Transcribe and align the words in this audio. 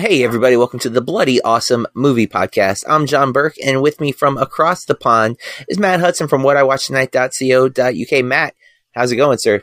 Hey, 0.00 0.24
everybody, 0.24 0.56
welcome 0.56 0.80
to 0.80 0.88
the 0.88 1.02
Bloody 1.02 1.42
Awesome 1.42 1.86
Movie 1.92 2.26
Podcast. 2.26 2.84
I'm 2.88 3.04
John 3.04 3.32
Burke, 3.32 3.56
and 3.62 3.82
with 3.82 4.00
me 4.00 4.12
from 4.12 4.38
across 4.38 4.86
the 4.86 4.94
pond 4.94 5.38
is 5.68 5.78
Matt 5.78 6.00
Hudson 6.00 6.26
from 6.26 6.40
whatIwatchtonight.co.uk. 6.40 8.24
Matt, 8.24 8.54
how's 8.92 9.12
it 9.12 9.16
going, 9.16 9.36
sir? 9.36 9.62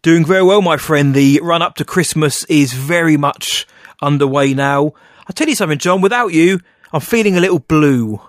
Doing 0.00 0.24
very 0.24 0.42
well, 0.42 0.62
my 0.62 0.78
friend. 0.78 1.14
The 1.14 1.40
run 1.42 1.60
up 1.60 1.74
to 1.74 1.84
Christmas 1.84 2.44
is 2.44 2.72
very 2.72 3.18
much 3.18 3.66
underway 4.00 4.54
now. 4.54 4.94
I'll 5.26 5.34
tell 5.34 5.48
you 5.48 5.54
something, 5.54 5.76
John, 5.76 6.00
without 6.00 6.28
you, 6.28 6.60
I'm 6.94 7.02
feeling 7.02 7.36
a 7.36 7.40
little 7.40 7.58
blue. 7.58 8.22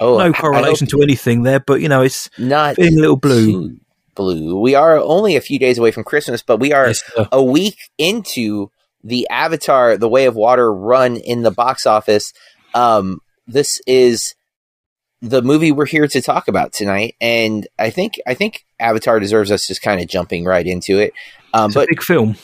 Oh, 0.00 0.18
no 0.18 0.32
correlation 0.32 0.88
to 0.88 1.00
anything 1.00 1.44
there, 1.44 1.60
but 1.60 1.80
you 1.80 1.88
know, 1.88 2.02
it's 2.02 2.28
not 2.38 2.74
feeling 2.74 2.98
a 2.98 3.02
little 3.02 3.16
blue. 3.16 3.76
Blue. 4.16 4.58
We 4.60 4.74
are 4.74 4.98
only 4.98 5.36
a 5.36 5.40
few 5.40 5.60
days 5.60 5.78
away 5.78 5.92
from 5.92 6.02
Christmas, 6.02 6.42
but 6.42 6.58
we 6.58 6.72
are 6.72 6.88
yes, 6.88 7.08
a 7.30 7.40
week 7.40 7.76
into 7.98 8.72
the 9.06 9.28
Avatar: 9.30 9.96
The 9.96 10.08
Way 10.08 10.26
of 10.26 10.34
Water 10.34 10.72
run 10.72 11.16
in 11.16 11.42
the 11.42 11.50
box 11.50 11.86
office. 11.86 12.32
Um, 12.74 13.20
this 13.46 13.80
is 13.86 14.34
the 15.22 15.42
movie 15.42 15.72
we're 15.72 15.86
here 15.86 16.08
to 16.08 16.20
talk 16.20 16.48
about 16.48 16.72
tonight, 16.72 17.14
and 17.20 17.66
I 17.78 17.90
think 17.90 18.14
I 18.26 18.34
think 18.34 18.64
Avatar 18.80 19.20
deserves 19.20 19.50
us 19.50 19.66
just 19.66 19.80
kind 19.80 20.00
of 20.00 20.08
jumping 20.08 20.44
right 20.44 20.66
into 20.66 20.98
it. 20.98 21.12
Um, 21.54 21.70
but 21.72 21.88
big 21.88 22.02
film. 22.02 22.36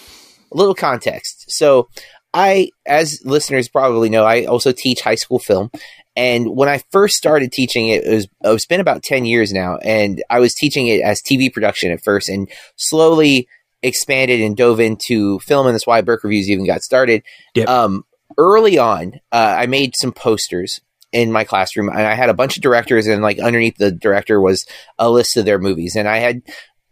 A 0.52 0.56
little 0.56 0.74
context. 0.74 1.50
So, 1.50 1.88
I, 2.34 2.70
as 2.86 3.20
listeners 3.24 3.68
probably 3.68 4.08
know, 4.08 4.24
I 4.24 4.44
also 4.44 4.70
teach 4.70 5.00
high 5.00 5.16
school 5.16 5.38
film, 5.38 5.70
and 6.14 6.54
when 6.54 6.68
I 6.68 6.82
first 6.90 7.16
started 7.16 7.52
teaching 7.52 7.88
it, 7.88 8.04
it 8.04 8.14
was 8.14 8.28
it's 8.54 8.66
been 8.66 8.80
about 8.80 9.02
ten 9.02 9.24
years 9.24 9.52
now, 9.52 9.78
and 9.78 10.22
I 10.30 10.38
was 10.38 10.54
teaching 10.54 10.86
it 10.86 11.00
as 11.02 11.20
TV 11.20 11.52
production 11.52 11.90
at 11.90 12.04
first, 12.04 12.28
and 12.28 12.48
slowly 12.76 13.48
expanded 13.82 14.40
and 14.40 14.56
dove 14.56 14.80
into 14.80 15.38
film, 15.40 15.66
and 15.66 15.74
that's 15.74 15.86
why 15.86 16.00
Burke 16.00 16.24
Reviews 16.24 16.50
even 16.50 16.66
got 16.66 16.82
started. 16.82 17.22
Yep. 17.54 17.68
Um, 17.68 18.04
early 18.38 18.78
on, 18.78 19.14
uh, 19.32 19.56
I 19.58 19.66
made 19.66 19.94
some 19.96 20.12
posters 20.12 20.80
in 21.12 21.32
my 21.32 21.44
classroom, 21.44 21.88
and 21.88 22.00
I 22.00 22.14
had 22.14 22.30
a 22.30 22.34
bunch 22.34 22.56
of 22.56 22.62
directors, 22.62 23.06
and 23.06 23.22
like 23.22 23.38
underneath 23.38 23.76
the 23.76 23.92
director 23.92 24.40
was 24.40 24.64
a 24.98 25.10
list 25.10 25.36
of 25.36 25.44
their 25.44 25.58
movies, 25.58 25.96
and 25.96 26.08
I 26.08 26.18
had. 26.18 26.42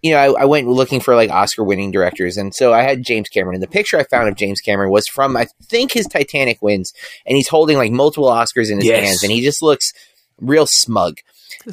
You 0.02 0.12
know, 0.12 0.16
I, 0.18 0.44
I 0.44 0.44
went 0.46 0.66
looking 0.66 0.98
for 0.98 1.14
like 1.14 1.28
Oscar 1.28 1.62
winning 1.62 1.90
directors. 1.90 2.38
And 2.38 2.54
so 2.54 2.72
I 2.72 2.80
had 2.80 3.04
James 3.04 3.28
Cameron. 3.28 3.56
And 3.56 3.62
the 3.62 3.68
picture 3.68 3.98
I 3.98 4.04
found 4.04 4.30
of 4.30 4.34
James 4.34 4.62
Cameron 4.62 4.90
was 4.90 5.06
from, 5.06 5.36
I 5.36 5.46
think, 5.64 5.92
his 5.92 6.06
Titanic 6.06 6.62
wins. 6.62 6.94
And 7.26 7.36
he's 7.36 7.48
holding 7.48 7.76
like 7.76 7.92
multiple 7.92 8.30
Oscars 8.30 8.70
in 8.70 8.78
his 8.78 8.86
yes. 8.86 9.04
hands. 9.04 9.22
And 9.22 9.30
he 9.30 9.42
just 9.42 9.60
looks 9.60 9.92
real 10.40 10.64
smug. 10.66 11.16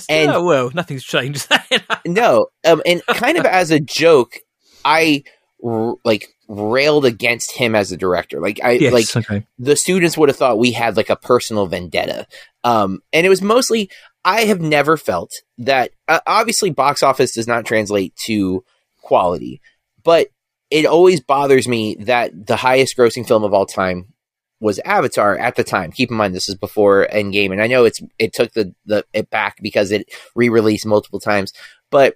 And, 0.09 0.31
oh, 0.31 0.43
well, 0.43 0.71
nothing's 0.73 1.05
changed. 1.05 1.47
no. 2.05 2.47
Um, 2.65 2.81
and 2.85 3.01
kind 3.05 3.37
of 3.37 3.45
as 3.45 3.71
a 3.71 3.79
joke, 3.79 4.39
I 4.87 5.23
like 6.05 6.29
railed 6.47 7.05
against 7.05 7.51
him 7.51 7.75
as 7.75 7.91
a 7.91 7.97
director. 7.97 8.39
Like 8.39 8.61
I 8.63 8.71
yes, 8.71 8.93
like 8.93 9.15
okay. 9.15 9.45
the 9.59 9.75
students 9.75 10.17
would 10.17 10.29
have 10.29 10.37
thought 10.37 10.57
we 10.57 10.71
had 10.71 10.95
like 10.95 11.09
a 11.09 11.17
personal 11.17 11.67
vendetta. 11.67 12.25
Um, 12.63 13.01
and 13.11 13.25
it 13.25 13.29
was 13.29 13.41
mostly 13.41 13.89
I 14.23 14.45
have 14.45 14.61
never 14.61 14.95
felt 14.95 15.31
that 15.57 15.91
uh, 16.07 16.21
obviously 16.25 16.69
box 16.69 17.03
office 17.03 17.33
does 17.33 17.47
not 17.47 17.65
translate 17.65 18.15
to 18.25 18.63
quality, 19.01 19.61
but 20.03 20.27
it 20.69 20.85
always 20.85 21.21
bothers 21.21 21.67
me 21.67 21.95
that 22.01 22.47
the 22.47 22.55
highest 22.55 22.95
grossing 22.97 23.27
film 23.27 23.43
of 23.43 23.53
all 23.53 23.65
time 23.65 24.13
was 24.59 24.79
Avatar 24.79 25.37
at 25.37 25.55
the 25.55 25.63
time. 25.63 25.91
Keep 25.91 26.11
in 26.11 26.17
mind 26.17 26.33
this 26.33 26.49
is 26.49 26.55
before 26.55 27.07
Endgame, 27.11 27.51
and 27.51 27.61
I 27.61 27.67
know 27.67 27.83
it's 27.83 27.99
it 28.17 28.33
took 28.33 28.53
the 28.53 28.73
the 28.85 29.05
it 29.11 29.29
back 29.29 29.57
because 29.61 29.91
it 29.91 30.07
re-released 30.33 30.85
multiple 30.85 31.19
times, 31.19 31.51
but 31.91 32.15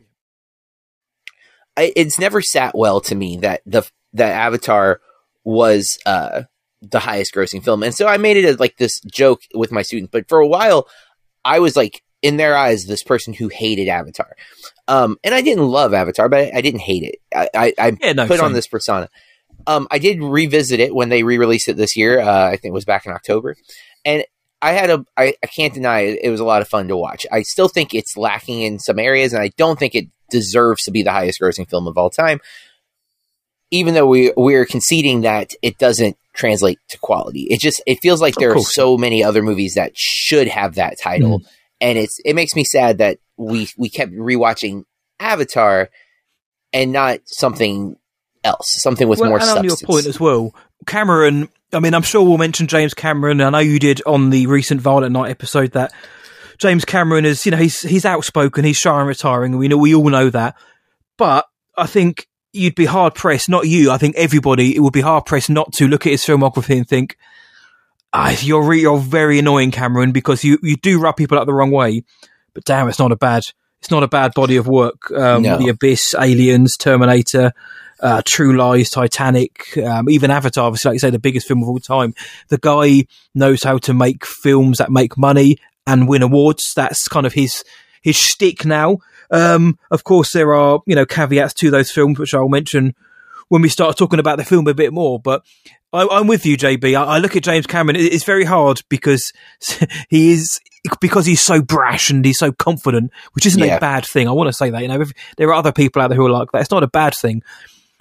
it's 1.96 2.20
never 2.20 2.42
sat 2.42 2.76
well 2.76 3.02
to 3.02 3.16
me 3.16 3.38
that 3.38 3.62
the 3.66 3.84
that 4.14 4.32
Avatar 4.32 5.02
was 5.44 5.98
uh, 6.06 6.44
the 6.82 7.00
highest 7.00 7.34
grossing 7.34 7.64
film, 7.64 7.84
and 7.84 7.94
so 7.94 8.08
I 8.08 8.18
made 8.18 8.38
it 8.38 8.46
as 8.46 8.60
like 8.60 8.78
this 8.78 9.00
joke 9.02 9.42
with 9.54 9.72
my 9.72 9.82
students. 9.82 10.12
But 10.12 10.28
for 10.28 10.40
a 10.40 10.48
while, 10.48 10.88
I 11.44 11.60
was 11.60 11.76
like 11.76 12.02
in 12.22 12.38
their 12.38 12.56
eyes 12.56 12.86
this 12.86 13.04
person 13.04 13.34
who 13.34 13.48
hated 13.48 13.88
Avatar, 13.88 14.36
um, 14.88 15.18
and 15.24 15.34
I 15.34 15.42
didn't 15.42 15.68
love 15.68 15.94
Avatar, 15.94 16.30
but 16.30 16.40
I, 16.40 16.52
I 16.56 16.62
didn't 16.62 16.82
hate 16.82 17.04
it. 17.04 17.16
I, 17.36 17.50
I, 17.56 17.74
I 17.78 17.98
yeah, 18.02 18.14
no, 18.14 18.28
put 18.28 18.40
on 18.40 18.54
this 18.54 18.68
persona. 18.68 19.10
Um, 19.68 19.88
I 19.92 20.00
did 20.00 20.22
revisit 20.22 20.80
it 20.80 20.94
when 20.96 21.10
they 21.10 21.22
re-released 21.22 21.68
it 21.68 21.78
this 21.78 21.96
year. 21.96 22.20
Uh, 22.20 22.48
I 22.48 22.52
think 22.52 22.72
it 22.72 22.74
was 22.74 22.86
back 22.86 23.06
in 23.06 23.12
October, 23.12 23.56
and 24.06 24.24
I 24.62 24.72
had 24.74 24.90
a. 24.90 25.06
I, 25.18 25.34
I 25.44 25.48
can't 25.48 25.74
deny 25.74 26.02
it, 26.02 26.20
it 26.24 26.30
was 26.30 26.40
a 26.40 26.46
lot 26.46 26.62
of 26.62 26.68
fun 26.68 26.88
to 26.88 26.98
watch. 26.98 27.26
I 27.32 27.42
still 27.44 27.68
think 27.68 27.94
it's 27.94 28.18
lacking 28.18 28.62
in 28.62 28.80
some 28.80 29.00
areas, 29.00 29.34
and 29.34 29.42
I 29.42 29.50
don't 29.58 29.78
think 29.78 29.96
it 29.96 30.08
deserves 30.32 30.84
to 30.84 30.92
be 30.92 31.04
the 31.04 31.12
highest 31.12 31.40
grossing 31.40 31.70
film 31.70 31.88
of 31.88 31.98
all 31.98 32.10
time. 32.10 32.40
Even 33.70 33.94
though 33.94 34.08
we 34.08 34.34
we're 34.36 34.66
conceding 34.66 35.22
that 35.22 35.54
it 35.62 35.78
doesn't 35.78 36.18
translate 36.34 36.80
to 36.90 36.98
quality, 36.98 37.44
it 37.50 37.60
just 37.60 37.82
it 37.86 38.00
feels 38.02 38.20
like 38.20 38.36
there 38.36 38.54
are 38.54 38.60
so 38.60 38.98
many 38.98 39.24
other 39.24 39.42
movies 39.42 39.76
that 39.76 39.92
should 39.96 40.48
have 40.48 40.76
that 40.76 41.00
title, 41.00 41.40
mm. 41.40 41.46
and 41.80 41.98
it's 41.98 42.20
it 42.26 42.36
makes 42.36 42.54
me 42.56 42.66
sad 42.66 42.98
that 42.98 43.20
we 43.38 43.70
we 43.78 43.90
kept 43.90 44.12
rewatching 44.12 44.84
Avatar 45.20 45.90
and 46.74 46.92
not 46.92 47.20
something 47.26 47.96
else, 48.44 48.68
something 48.82 49.08
with 49.08 49.20
well, 49.20 49.30
more. 49.30 49.38
And 49.38 49.48
substance. 49.48 49.74
on 49.74 49.80
your 49.80 49.88
point 49.88 50.06
as 50.08 50.20
well, 50.20 50.54
Cameron. 50.86 51.50
I 51.74 51.80
mean, 51.80 51.94
I'm 51.94 52.02
sure 52.02 52.24
we'll 52.24 52.38
mention 52.38 52.68
James 52.68 52.94
Cameron. 52.94 53.40
I 53.40 53.50
know 53.50 53.60
you 53.60 53.80
did 53.80 54.02
on 54.06 54.30
the 54.30 54.48
recent 54.48 54.82
Violent 54.82 55.14
Night 55.14 55.30
episode 55.30 55.72
that 55.72 55.94
James 56.62 56.86
Cameron 56.86 57.26
is, 57.26 57.44
you 57.44 57.52
know, 57.52 57.58
he's 57.58 57.82
he's 57.82 58.06
outspoken, 58.06 58.64
he's 58.64 58.78
shy 58.78 59.00
and 59.00 59.08
retiring, 59.08 59.54
and 59.54 59.60
we 59.60 59.68
know 59.68 59.78
we 59.78 59.96
all 59.96 60.10
know 60.10 60.30
that. 60.30 60.56
But 61.18 61.48
I 61.76 61.88
think 61.88 62.28
you'd 62.54 62.76
be 62.76 62.86
hard 62.86 63.16
pressed, 63.16 63.50
not 63.50 63.68
you, 63.68 63.90
I 63.90 63.98
think 63.98 64.16
everybody, 64.16 64.76
it 64.76 64.80
would 64.80 64.94
be 64.94 65.02
hard 65.02 65.26
pressed 65.26 65.50
not 65.50 65.74
to 65.74 65.88
look 65.88 66.06
at 66.06 66.12
his 66.12 66.24
filmography 66.24 66.78
and 66.78 66.88
think, 66.88 67.18
ah, 68.14 68.38
you're 68.42 68.64
re- 68.64 68.82
you're 68.82 69.00
very 69.00 69.40
annoying, 69.40 69.72
Cameron, 69.72 70.12
because 70.12 70.44
you 70.44 70.60
you 70.62 70.78
do 70.78 71.00
rub 71.00 71.18
people 71.18 71.40
up 71.40 71.48
the 71.48 71.54
wrong 71.54 71.72
way. 71.72 72.04
But 72.54 72.64
damn, 72.64 72.88
it's 72.88 73.00
not 73.00 73.12
a 73.12 73.18
bad 73.18 73.42
it's 73.80 73.90
not 73.90 74.04
a 74.04 74.08
bad 74.08 74.36
body 74.36 74.58
of 74.58 74.68
work. 74.68 75.10
Um, 75.10 75.42
no. 75.42 75.58
The 75.58 75.70
Abyss, 75.70 76.14
Aliens, 76.14 76.78
Terminator. 76.78 77.54
Uh, 78.04 78.20
True 78.26 78.58
Lies, 78.58 78.90
Titanic, 78.90 79.78
um, 79.78 80.10
even 80.10 80.32
Avatar, 80.32 80.66
obviously, 80.66 80.90
like 80.90 80.96
you 80.96 81.00
say, 81.00 81.12
the 81.12 81.20
biggest 81.20 81.48
film 81.48 81.62
of 81.62 81.70
all 81.70 81.78
time. 81.78 82.16
The 82.48 82.58
guy 82.58 83.06
knows 83.36 83.62
how 83.62 83.78
to 83.78 83.94
make 83.94 84.26
films 84.26 84.80
that 84.80 84.90
make 84.90 85.20
money 85.20 85.58
and 85.88 86.08
win 86.08 86.22
awards. 86.22 86.74
That's 86.76 87.08
kind 87.08 87.26
of 87.26 87.34
his 87.34 87.64
his 88.02 88.16
shtick 88.16 88.66
now. 88.66 88.98
Um, 89.30 89.80
of 89.90 90.04
course, 90.04 90.34
there 90.34 90.54
are 90.54 90.82
you 90.86 90.96
know 90.96 91.06
caveats 91.06 91.54
to 91.56 91.72
those 91.72 91.92
films, 91.92 92.20
which 92.20 92.34
I'll 92.34 92.50
mention 92.50 92.96
when 93.50 93.62
we 93.62 93.70
start 93.70 93.98
talking 93.98 94.20
about 94.20 94.38
the 94.38 94.46
film 94.46 94.68
a 94.68 94.74
bit 94.74 94.94
more. 94.94 95.20
But 95.20 95.44
I, 95.94 96.20
am 96.20 96.28
with 96.28 96.46
you, 96.46 96.58
JB. 96.58 96.98
I, 96.98 97.04
I, 97.04 97.18
look 97.18 97.36
at 97.36 97.44
James 97.44 97.68
Cameron. 97.68 97.98
It's 97.98 98.24
very 98.24 98.46
hard 98.46 98.82
because 98.90 99.34
he 100.10 100.32
is 100.32 100.60
because 101.00 101.26
he's 101.26 101.42
so 101.42 101.62
brash 101.62 102.10
and 102.10 102.24
he's 102.24 102.40
so 102.40 102.52
confident, 102.52 103.12
which 103.34 103.46
isn't 103.46 103.62
yeah. 103.62 103.76
a 103.76 103.80
bad 103.80 104.06
thing. 104.06 104.28
I 104.28 104.32
want 104.32 104.48
to 104.48 104.54
say 104.54 104.70
that. 104.70 104.82
You 104.82 104.88
know, 104.88 105.02
if 105.02 105.12
there 105.38 105.50
are 105.50 105.54
other 105.54 105.72
people 105.72 106.02
out 106.02 106.10
there 106.10 106.18
who 106.18 106.26
are 106.26 106.32
like 106.32 106.52
that. 106.52 106.62
It's 106.62 106.72
not 106.72 106.84
a 106.84 106.88
bad 106.88 107.14
thing. 107.14 107.44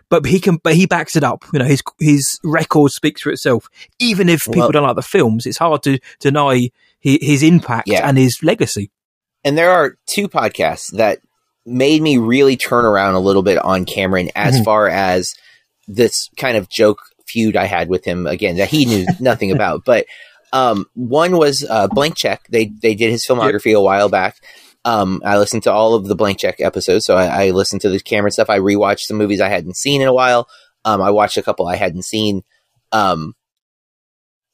But 0.09 0.27
he 0.27 0.41
can, 0.41 0.57
but 0.57 0.75
he 0.75 0.87
backs 0.87 1.15
it 1.15 1.23
up. 1.23 1.45
You 1.53 1.61
know, 1.61 1.65
his 1.65 1.83
his 2.01 2.41
record 2.43 2.91
speaks 2.91 3.23
for 3.23 3.31
itself. 3.31 3.69
Even 4.01 4.29
if 4.29 4.41
people 4.45 4.61
well, 4.61 4.73
don't 4.73 4.83
like 4.83 4.97
the 4.97 5.03
films, 5.03 5.47
it's 5.47 5.59
hard 5.59 5.85
to 5.85 6.01
deny 6.19 6.71
his, 7.01 7.19
his 7.21 7.43
impact 7.43 7.89
yeah. 7.89 8.09
and 8.09 8.17
his 8.17 8.39
legacy. 8.43 8.91
And 9.45 9.57
there 9.57 9.71
are 9.71 9.97
two 10.07 10.29
podcasts 10.29 10.95
that 10.97 11.21
made 11.67 12.03
me 12.03 12.19
really 12.19 12.57
turn 12.57 12.85
around 12.85 13.15
a 13.15 13.21
little 13.21 13.43
bit 13.43 13.59
on 13.59 13.85
Cameron 13.85 14.31
as 14.35 14.55
mm-hmm. 14.55 14.65
far 14.65 14.89
as 14.89 15.35
this 15.89 16.29
kind 16.37 16.57
of 16.57 16.69
joke 16.69 16.99
feud 17.27 17.57
I 17.57 17.65
had 17.65 17.89
with 17.89 18.05
him 18.05 18.27
again 18.27 18.57
that 18.57 18.69
he 18.69 18.85
knew 18.85 19.07
nothing 19.21 19.51
about. 19.51 19.85
But 19.85 20.07
um, 20.53 20.87
one 20.95 21.37
was 21.37 21.67
uh, 21.69 21.89
Blank 21.89 22.17
Check. 22.17 22.47
They 22.51 22.67
they 22.67 22.95
did 22.95 23.11
his 23.11 23.25
filmography 23.27 23.67
yep. 23.67 23.77
a 23.77 23.83
while 23.83 24.09
back. 24.09 24.37
Um, 24.85 25.21
I 25.25 25.39
listened 25.39 25.65
to 25.65 25.73
all 25.73 25.95
of 25.95 26.07
the 26.07 26.17
Blank 26.17 26.39
Check 26.39 26.61
episodes, 26.61 27.05
so 27.05 27.15
I, 27.15 27.47
I, 27.47 27.51
listened 27.51 27.83
to 27.83 27.91
the 27.91 28.01
Cameron 28.01 28.31
stuff. 28.31 28.49
I 28.49 28.61
rewatched 28.61 29.01
some 29.01 29.19
movies 29.19 29.41
I 29.41 29.51
hadn't 29.51 29.77
seen 29.77 30.01
in 30.01 30.09
a 30.09 30.13
while. 30.13 30.49
Um, 30.87 31.03
I 31.03 31.11
watched 31.11 31.37
a 31.37 31.43
couple 31.43 31.69
I 31.69 31.77
hadn't 31.77 32.07
seen. 32.07 32.43
Um, 32.91 33.35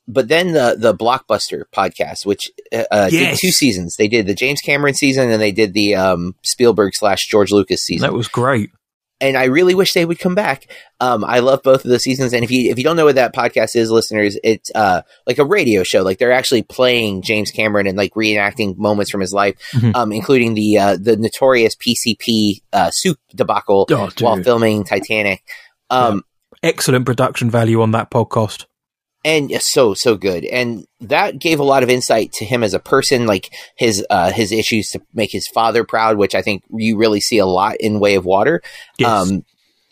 but 0.09 0.29
then 0.29 0.53
the 0.53 0.77
the 0.79 0.95
blockbuster 0.95 1.65
podcast, 1.73 2.25
which 2.25 2.51
uh, 2.73 2.85
uh 2.91 3.09
yes. 3.11 3.41
did 3.41 3.47
two 3.47 3.53
seasons. 3.53 3.97
They 3.97 4.09
did 4.09 4.27
the 4.27 4.35
James 4.35 4.61
Cameron 4.61 4.95
season 4.95 5.31
and 5.31 5.41
they 5.41 5.53
did 5.53 5.73
the 5.73 5.97
um, 5.97 6.35
Spielberg 6.43 6.95
slash 6.95 7.27
George 7.27 7.51
Lucas 7.53 7.83
season. 7.83 8.07
That 8.07 8.15
was 8.15 8.29
great. 8.29 8.71
And 9.19 9.39
I 9.39 9.45
really 9.45 9.75
wish 9.75 9.95
they 9.95 10.05
would 10.05 10.19
come 10.19 10.35
back. 10.35 10.71
Um, 11.01 11.25
I 11.25 11.39
love 11.39 11.63
both 11.63 11.87
of 11.87 11.91
the 11.91 11.99
seasons. 11.99 12.35
And 12.35 12.45
if 12.45 12.51
you 12.51 12.71
if 12.71 12.77
you 12.77 12.85
don't 12.85 12.97
know 12.97 13.07
what 13.07 13.15
that 13.15 13.35
podcast 13.35 13.75
is, 13.75 13.91
listeners, 13.91 14.39
it's 14.45 14.71
uh, 14.75 15.03
like 15.27 15.39
a 15.39 15.45
radio 15.45 15.83
show. 15.85 16.03
Like 16.03 16.19
they're 16.19 16.33
actually 16.33 16.63
playing 16.63 17.23
James 17.23 17.51
Cameron 17.51 17.87
and 17.87 17.97
like 17.97 18.13
reenacting 18.13 18.77
moments 18.77 19.11
from 19.11 19.23
his 19.23 19.33
life, 19.33 19.57
mm-hmm. 19.73 19.93
um, 19.95 20.13
including 20.13 20.53
the 20.53 20.79
uh, 20.79 20.97
the 21.01 21.17
notorious 21.17 21.75
PCP 21.77 22.61
uh, 22.75 22.91
soup 22.93 23.19
debacle 23.35 23.87
oh, 23.91 24.11
while 24.21 24.43
filming 24.43 24.85
Titanic. 24.85 25.43
Um, 25.89 26.23
yeah. 26.63 26.71
Excellent 26.71 27.07
production 27.07 27.51
value 27.51 27.81
on 27.81 27.93
that 27.93 28.11
podcast 28.11 28.67
and 29.27 29.51
so 29.61 29.93
so 29.93 30.17
good 30.17 30.45
and 30.45 30.87
that 31.01 31.39
gave 31.41 31.59
a 31.59 31.65
lot 31.65 31.83
of 31.83 31.91
insight 31.91 32.33
to 32.33 32.45
him 32.45 32.63
as 32.63 32.73
a 32.73 32.79
person 32.79 33.27
like 33.27 33.53
his 33.75 34.07
uh 34.09 34.31
his 34.31 34.53
issues 34.53 34.89
to 34.89 35.01
make 35.13 35.33
his 35.33 35.49
father 35.49 35.85
proud 35.85 36.17
which 36.17 36.35
i 36.35 36.41
think 36.41 36.63
you 36.71 36.97
really 36.97 37.21
see 37.21 37.39
a 37.39 37.47
lot 37.47 37.77
in 37.81 37.99
way 37.99 38.15
of 38.15 38.25
water 38.25 38.63
yes. 38.99 39.11
um 39.11 39.45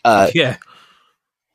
uh 0.05 0.31
yeah 0.33 0.55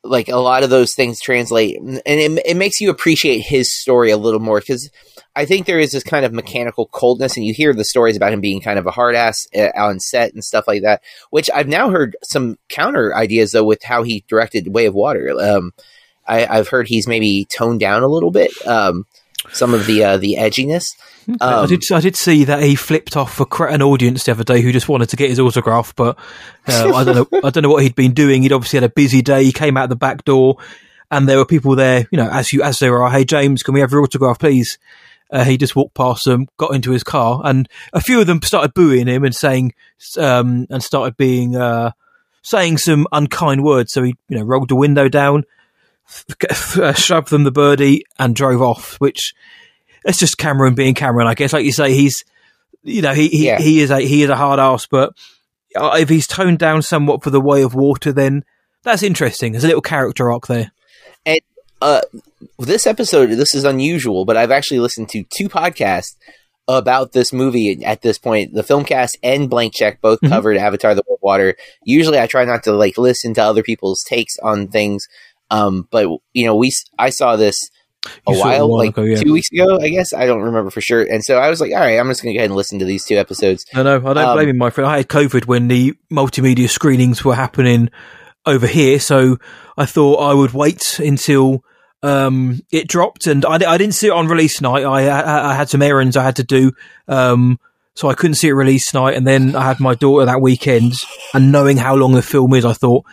like 0.03 0.29
a 0.29 0.37
lot 0.37 0.63
of 0.63 0.69
those 0.69 0.93
things 0.93 1.19
translate 1.19 1.79
and 1.79 2.01
it, 2.05 2.41
it 2.45 2.57
makes 2.57 2.79
you 2.79 2.89
appreciate 2.89 3.39
his 3.39 3.75
story 3.75 4.11
a 4.11 4.17
little 4.17 4.39
more 4.39 4.59
because 4.59 4.89
I 5.33 5.45
think 5.45 5.65
there 5.65 5.79
is 5.79 5.93
this 5.93 6.03
kind 6.03 6.25
of 6.25 6.33
mechanical 6.33 6.87
coldness, 6.87 7.37
and 7.37 7.45
you 7.45 7.53
hear 7.53 7.73
the 7.73 7.85
stories 7.85 8.17
about 8.17 8.33
him 8.33 8.41
being 8.41 8.59
kind 8.59 8.77
of 8.77 8.85
a 8.85 8.91
hard 8.91 9.15
ass 9.15 9.47
uh, 9.55 9.69
on 9.77 10.01
set 10.01 10.33
and 10.33 10.43
stuff 10.43 10.67
like 10.67 10.81
that. 10.81 11.01
Which 11.29 11.49
I've 11.55 11.69
now 11.69 11.89
heard 11.89 12.17
some 12.21 12.57
counter 12.67 13.15
ideas 13.15 13.53
though 13.53 13.63
with 13.63 13.81
how 13.81 14.03
he 14.03 14.25
directed 14.27 14.73
Way 14.73 14.87
of 14.87 14.93
Water. 14.93 15.33
Um, 15.39 15.71
I, 16.27 16.57
have 16.57 16.69
heard 16.69 16.87
he's 16.87 17.07
maybe 17.07 17.47
toned 17.55 17.79
down 17.79 18.03
a 18.03 18.07
little 18.07 18.31
bit 18.31 18.51
um, 18.67 19.05
some 19.51 19.73
of 19.73 19.85
the 19.85 20.03
uh, 20.03 20.17
the 20.17 20.35
edginess. 20.39 20.85
Um, 21.27 21.37
I 21.39 21.65
did 21.65 21.83
I 21.91 21.99
did 21.99 22.15
see 22.15 22.43
that 22.45 22.63
he 22.63 22.75
flipped 22.75 23.15
off 23.15 23.33
for 23.33 23.67
an 23.67 23.81
audience 23.81 24.23
the 24.23 24.31
other 24.31 24.43
day 24.43 24.61
who 24.61 24.71
just 24.71 24.89
wanted 24.89 25.09
to 25.09 25.15
get 25.15 25.29
his 25.29 25.39
autograph, 25.39 25.95
but 25.95 26.17
uh, 26.67 26.93
I 26.93 27.03
don't 27.03 27.15
know 27.15 27.39
I 27.43 27.49
don't 27.49 27.63
know 27.63 27.69
what 27.69 27.83
he'd 27.83 27.95
been 27.95 28.13
doing. 28.13 28.43
He'd 28.43 28.53
obviously 28.53 28.77
had 28.77 28.89
a 28.89 28.93
busy 28.93 29.21
day. 29.21 29.43
He 29.43 29.51
came 29.51 29.77
out 29.77 29.89
the 29.89 29.95
back 29.95 30.23
door, 30.25 30.57
and 31.09 31.27
there 31.27 31.37
were 31.37 31.45
people 31.45 31.75
there. 31.75 32.07
You 32.11 32.17
know, 32.17 32.29
as 32.29 32.51
you 32.53 32.63
as 32.63 32.79
there 32.79 33.01
are. 33.01 33.11
Hey 33.11 33.25
James, 33.25 33.63
can 33.63 33.73
we 33.73 33.79
have 33.81 33.91
your 33.91 34.01
autograph, 34.01 34.39
please? 34.39 34.77
Uh, 35.31 35.45
he 35.45 35.57
just 35.57 35.75
walked 35.77 35.93
past 35.93 36.25
them, 36.25 36.47
got 36.57 36.75
into 36.75 36.91
his 36.91 37.03
car, 37.03 37.41
and 37.45 37.69
a 37.93 38.01
few 38.01 38.19
of 38.19 38.27
them 38.27 38.41
started 38.41 38.73
booing 38.73 39.07
him 39.07 39.23
and 39.23 39.33
saying, 39.33 39.73
um, 40.17 40.67
and 40.69 40.83
started 40.83 41.15
being, 41.15 41.55
uh, 41.55 41.91
saying 42.41 42.77
some 42.77 43.07
unkind 43.13 43.63
words. 43.63 43.93
So 43.93 44.03
he, 44.03 44.15
you 44.27 44.37
know, 44.37 44.43
rolled 44.43 44.67
the 44.67 44.75
window 44.75 45.07
down, 45.07 45.45
uh, 46.77 46.93
shoved 46.93 47.29
them 47.29 47.43
the 47.43 47.51
birdie, 47.51 48.05
and 48.19 48.35
drove 48.35 48.61
off. 48.61 48.95
Which 48.95 49.33
it's 50.05 50.19
just 50.19 50.37
Cameron 50.37 50.75
being 50.75 50.93
Cameron, 50.93 51.27
I 51.27 51.33
guess. 51.33 51.53
Like 51.53 51.65
you 51.65 51.71
say, 51.71 51.93
he's, 51.93 52.23
you 52.83 53.01
know, 53.01 53.13
he 53.13 53.27
he, 53.29 53.45
yeah. 53.45 53.59
he 53.59 53.81
is 53.81 53.91
a 53.91 53.99
he 53.99 54.23
is 54.23 54.29
a 54.29 54.35
hard 54.35 54.59
ass, 54.59 54.87
but 54.87 55.13
uh, 55.75 55.97
if 55.99 56.09
he's 56.09 56.27
toned 56.27 56.59
down 56.59 56.81
somewhat 56.81 57.23
for 57.23 57.29
the 57.29 57.41
way 57.41 57.61
of 57.61 57.73
water, 57.73 58.11
then 58.11 58.43
that's 58.83 59.03
interesting. 59.03 59.51
There's 59.51 59.63
a 59.63 59.67
little 59.67 59.81
character 59.81 60.31
arc 60.31 60.47
there. 60.47 60.71
And 61.25 61.41
uh, 61.81 62.01
this 62.59 62.87
episode, 62.87 63.27
this 63.31 63.53
is 63.53 63.63
unusual, 63.63 64.25
but 64.25 64.37
I've 64.37 64.51
actually 64.51 64.79
listened 64.79 65.09
to 65.09 65.23
two 65.35 65.49
podcasts 65.49 66.15
about 66.67 67.11
this 67.11 67.33
movie 67.33 67.83
at 67.83 68.01
this 68.01 68.17
point. 68.17 68.53
The 68.53 68.63
Filmcast 68.63 69.17
and 69.23 69.49
Blank 69.49 69.73
Check 69.73 70.01
both 70.01 70.19
mm-hmm. 70.21 70.33
covered 70.33 70.57
Avatar: 70.57 70.95
The 70.95 71.03
Water. 71.21 71.55
Usually, 71.83 72.19
I 72.19 72.27
try 72.27 72.45
not 72.45 72.63
to 72.63 72.73
like 72.73 72.97
listen 72.97 73.33
to 73.35 73.43
other 73.43 73.63
people's 73.63 74.03
takes 74.03 74.37
on 74.39 74.67
things, 74.67 75.07
um, 75.51 75.87
but 75.91 76.07
you 76.33 76.45
know, 76.45 76.55
we 76.55 76.71
I 76.97 77.11
saw 77.11 77.35
this 77.35 77.69
a 78.25 78.33
while, 78.33 78.63
a 78.63 78.67
while, 78.67 78.77
like 78.77 78.89
ago, 78.89 79.03
yeah. 79.03 79.17
two 79.17 79.33
weeks 79.33 79.51
ago, 79.51 79.77
I 79.79 79.89
guess. 79.89 80.13
I 80.13 80.25
don't 80.25 80.41
remember 80.41 80.71
for 80.71 80.81
sure. 80.81 81.03
And 81.03 81.23
so 81.23 81.37
I 81.37 81.49
was 81.49 81.61
like, 81.61 81.71
all 81.71 81.79
right, 81.79 81.99
I'm 81.99 82.07
just 82.07 82.23
going 82.23 82.33
to 82.33 82.37
go 82.37 82.41
ahead 82.41 82.49
and 82.49 82.55
listen 82.55 82.79
to 82.79 82.85
these 82.85 83.05
two 83.05 83.17
episodes. 83.17 83.65
No, 83.75 83.83
no, 83.83 83.97
I 83.97 84.13
don't 84.13 84.17
um, 84.17 84.35
blame 84.35 84.47
you, 84.47 84.53
my 84.55 84.71
friend. 84.71 84.89
I 84.89 84.97
had 84.97 85.07
COVID 85.07 85.45
when 85.45 85.67
the 85.67 85.93
multimedia 86.11 86.67
screenings 86.67 87.23
were 87.23 87.35
happening 87.35 87.89
over 88.45 88.65
here, 88.65 88.99
so 88.99 89.37
I 89.77 89.85
thought 89.85 90.15
I 90.15 90.33
would 90.33 90.53
wait 90.53 90.99
until 90.99 91.63
um, 92.01 92.61
it 92.71 92.87
dropped, 92.87 93.27
and 93.27 93.45
I, 93.45 93.55
I 93.55 93.77
didn't 93.77 93.93
see 93.93 94.07
it 94.07 94.13
on 94.13 94.27
release 94.27 94.61
night. 94.61 94.83
I, 94.83 95.07
I, 95.07 95.51
I 95.51 95.53
had 95.53 95.69
some 95.69 95.81
errands 95.81 96.17
I 96.17 96.23
had 96.23 96.37
to 96.37 96.43
do, 96.43 96.71
um, 97.07 97.59
so 97.95 98.09
I 98.09 98.13
couldn't 98.13 98.35
see 98.35 98.47
it 98.47 98.53
release 98.53 98.93
night. 98.93 99.15
And 99.15 99.25
then 99.25 99.55
I 99.55 99.63
had 99.63 99.79
my 99.79 99.95
daughter 99.95 100.25
that 100.25 100.41
weekend, 100.41 100.93
and 101.33 101.51
knowing 101.51 101.77
how 101.77 101.95
long 101.95 102.13
the 102.13 102.21
film 102.21 102.53
is, 102.53 102.65
I 102.65 102.73
thought 102.73 103.05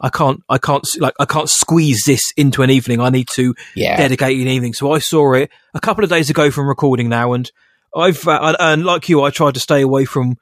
I 0.00 0.10
can't, 0.10 0.42
I 0.48 0.58
can't, 0.58 0.86
like, 0.98 1.14
I 1.18 1.24
can't 1.24 1.48
squeeze 1.48 2.02
this 2.04 2.32
into 2.36 2.62
an 2.62 2.70
evening. 2.70 3.00
I 3.00 3.10
need 3.10 3.28
to 3.34 3.54
yeah. 3.74 3.96
dedicate 3.96 4.40
an 4.40 4.48
evening. 4.48 4.74
So 4.74 4.92
I 4.92 4.98
saw 4.98 5.34
it 5.34 5.50
a 5.74 5.80
couple 5.80 6.04
of 6.04 6.10
days 6.10 6.30
ago 6.30 6.50
from 6.50 6.68
recording 6.68 7.08
now, 7.08 7.32
and 7.32 7.50
I've, 7.96 8.26
uh, 8.26 8.56
and 8.58 8.84
like 8.84 9.08
you, 9.08 9.22
I 9.22 9.30
tried 9.30 9.54
to 9.54 9.60
stay 9.60 9.82
away 9.82 10.04
from 10.04 10.36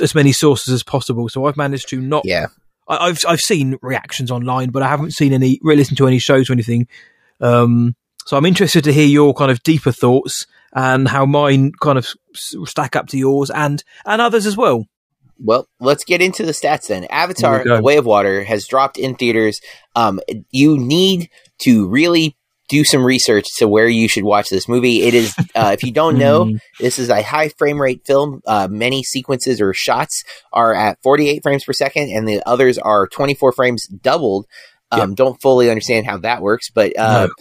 as 0.00 0.14
many 0.14 0.32
sources 0.32 0.72
as 0.72 0.82
possible. 0.82 1.28
So 1.28 1.46
I've 1.46 1.56
managed 1.56 1.88
to 1.88 2.00
not. 2.00 2.24
Yeah. 2.24 2.48
I, 2.88 3.06
have 3.06 3.18
I've 3.26 3.40
seen 3.40 3.78
reactions 3.80 4.30
online, 4.30 4.70
but 4.70 4.82
I 4.82 4.88
haven't 4.88 5.12
seen 5.12 5.32
any, 5.32 5.58
really 5.62 5.78
listened 5.78 5.98
to 5.98 6.06
any 6.06 6.18
shows 6.18 6.50
or 6.50 6.52
anything 6.52 6.88
um, 7.42 7.96
so 8.24 8.36
I'm 8.36 8.46
interested 8.46 8.84
to 8.84 8.92
hear 8.92 9.06
your 9.06 9.34
kind 9.34 9.50
of 9.50 9.62
deeper 9.62 9.92
thoughts 9.92 10.46
and 10.72 11.08
how 11.08 11.26
mine 11.26 11.72
kind 11.80 11.98
of 11.98 12.08
stack 12.34 12.96
up 12.96 13.08
to 13.08 13.18
yours 13.18 13.50
and 13.50 13.82
and 14.04 14.20
others 14.20 14.46
as 14.46 14.56
well. 14.56 14.86
Well, 15.44 15.68
let's 15.80 16.04
get 16.04 16.22
into 16.22 16.44
the 16.44 16.52
stats 16.52 16.86
then. 16.86 17.04
Avatar: 17.04 17.64
The 17.64 17.82
Way 17.82 17.96
of 17.96 18.06
Water 18.06 18.44
has 18.44 18.66
dropped 18.66 18.98
in 18.98 19.16
theaters. 19.16 19.60
Um, 19.96 20.20
you 20.50 20.78
need 20.78 21.30
to 21.62 21.88
really 21.88 22.36
do 22.68 22.84
some 22.84 23.04
research 23.04 23.46
to 23.58 23.68
where 23.68 23.88
you 23.88 24.08
should 24.08 24.24
watch 24.24 24.48
this 24.48 24.66
movie. 24.66 25.02
It 25.02 25.14
is, 25.14 25.34
uh, 25.54 25.72
if 25.74 25.82
you 25.82 25.92
don't 25.92 26.16
know, 26.16 26.46
hmm. 26.46 26.56
this 26.80 26.98
is 26.98 27.10
a 27.10 27.22
high 27.22 27.50
frame 27.50 27.80
rate 27.80 28.02
film. 28.06 28.40
Uh, 28.46 28.68
many 28.70 29.02
sequences 29.02 29.60
or 29.60 29.74
shots 29.74 30.24
are 30.52 30.74
at 30.74 30.98
48 31.02 31.42
frames 31.42 31.64
per 31.64 31.72
second, 31.72 32.10
and 32.10 32.26
the 32.26 32.42
others 32.46 32.78
are 32.78 33.08
24 33.08 33.52
frames 33.52 33.86
doubled. 33.86 34.46
Um, 34.90 35.10
yep. 35.10 35.16
Don't 35.16 35.42
fully 35.42 35.70
understand 35.70 36.06
how 36.06 36.18
that 36.18 36.42
works, 36.42 36.70
but 36.70 36.98
uh, 36.98 37.26
no. 37.26 37.32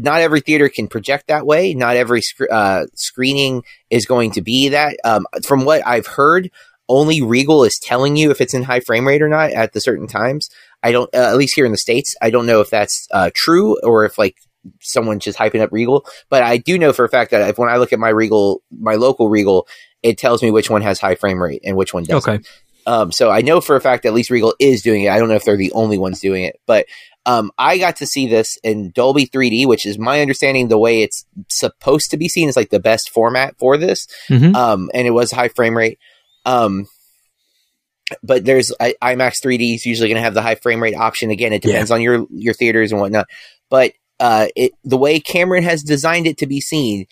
Not 0.00 0.20
every 0.20 0.40
theater 0.40 0.68
can 0.68 0.88
project 0.88 1.28
that 1.28 1.46
way. 1.46 1.74
Not 1.74 1.96
every 1.96 2.22
sc- 2.22 2.50
uh, 2.50 2.86
screening 2.94 3.62
is 3.90 4.06
going 4.06 4.32
to 4.32 4.42
be 4.42 4.70
that. 4.70 4.96
Um, 5.04 5.26
from 5.46 5.64
what 5.64 5.86
I've 5.86 6.06
heard, 6.06 6.50
only 6.88 7.22
Regal 7.22 7.64
is 7.64 7.78
telling 7.78 8.16
you 8.16 8.30
if 8.30 8.40
it's 8.40 8.54
in 8.54 8.62
high 8.62 8.80
frame 8.80 9.06
rate 9.06 9.22
or 9.22 9.28
not 9.28 9.50
at 9.50 9.72
the 9.72 9.80
certain 9.80 10.06
times. 10.06 10.50
I 10.82 10.92
don't, 10.92 11.12
uh, 11.14 11.30
at 11.30 11.36
least 11.36 11.54
here 11.54 11.64
in 11.64 11.72
the 11.72 11.78
states, 11.78 12.14
I 12.22 12.30
don't 12.30 12.46
know 12.46 12.60
if 12.60 12.70
that's 12.70 13.08
uh, 13.10 13.30
true 13.34 13.78
or 13.82 14.04
if 14.04 14.18
like 14.18 14.36
someone's 14.80 15.24
just 15.24 15.38
hyping 15.38 15.60
up 15.60 15.72
Regal. 15.72 16.06
But 16.28 16.42
I 16.42 16.58
do 16.58 16.78
know 16.78 16.92
for 16.92 17.04
a 17.04 17.08
fact 17.08 17.32
that 17.32 17.48
if 17.48 17.58
when 17.58 17.68
I 17.68 17.76
look 17.76 17.92
at 17.92 17.98
my 17.98 18.08
Regal, 18.08 18.62
my 18.70 18.94
local 18.94 19.28
Regal, 19.28 19.66
it 20.02 20.18
tells 20.18 20.42
me 20.42 20.50
which 20.50 20.70
one 20.70 20.82
has 20.82 21.00
high 21.00 21.16
frame 21.16 21.42
rate 21.42 21.62
and 21.64 21.76
which 21.76 21.92
one 21.92 22.04
doesn't. 22.04 22.34
Okay. 22.34 22.44
Um, 22.86 23.10
so 23.10 23.30
I 23.30 23.40
know 23.40 23.60
for 23.60 23.74
a 23.74 23.80
fact 23.80 24.04
that 24.04 24.10
at 24.10 24.14
least 24.14 24.30
Regal 24.30 24.54
is 24.60 24.82
doing 24.82 25.04
it. 25.04 25.10
I 25.10 25.18
don't 25.18 25.28
know 25.28 25.34
if 25.34 25.44
they're 25.44 25.56
the 25.56 25.72
only 25.72 25.98
ones 25.98 26.20
doing 26.20 26.44
it, 26.44 26.60
but 26.66 26.86
um, 27.26 27.50
I 27.58 27.76
got 27.76 27.96
to 27.96 28.06
see 28.06 28.28
this 28.28 28.56
in 28.62 28.92
Dolby 28.92 29.26
3D, 29.26 29.66
which 29.66 29.84
is 29.84 29.98
my 29.98 30.20
understanding 30.20 30.68
the 30.68 30.78
way 30.78 31.02
it's 31.02 31.26
supposed 31.48 32.12
to 32.12 32.16
be 32.16 32.28
seen 32.28 32.48
is 32.48 32.56
like 32.56 32.70
the 32.70 32.80
best 32.80 33.10
format 33.10 33.58
for 33.58 33.76
this. 33.76 34.06
Mm-hmm. 34.30 34.54
Um, 34.54 34.90
and 34.94 35.08
it 35.08 35.10
was 35.10 35.32
high 35.32 35.48
frame 35.48 35.76
rate. 35.76 35.98
Um, 36.44 36.86
but 38.22 38.44
there's 38.44 38.72
I, 38.78 38.94
IMAX 39.02 39.44
3D 39.44 39.74
is 39.74 39.84
usually 39.84 40.08
going 40.08 40.18
to 40.18 40.22
have 40.22 40.34
the 40.34 40.42
high 40.42 40.54
frame 40.54 40.80
rate 40.80 40.94
option. 40.94 41.30
Again, 41.30 41.52
it 41.52 41.62
depends 41.62 41.90
yeah. 41.90 41.96
on 41.96 42.00
your 42.00 42.26
your 42.30 42.54
theaters 42.54 42.92
and 42.92 43.00
whatnot. 43.00 43.26
But 43.68 43.94
uh, 44.20 44.46
it 44.54 44.70
the 44.84 44.96
way 44.96 45.18
Cameron 45.18 45.64
has 45.64 45.82
designed 45.82 46.28
it 46.28 46.38
to 46.38 46.46
be 46.46 46.60
seen 46.60 47.06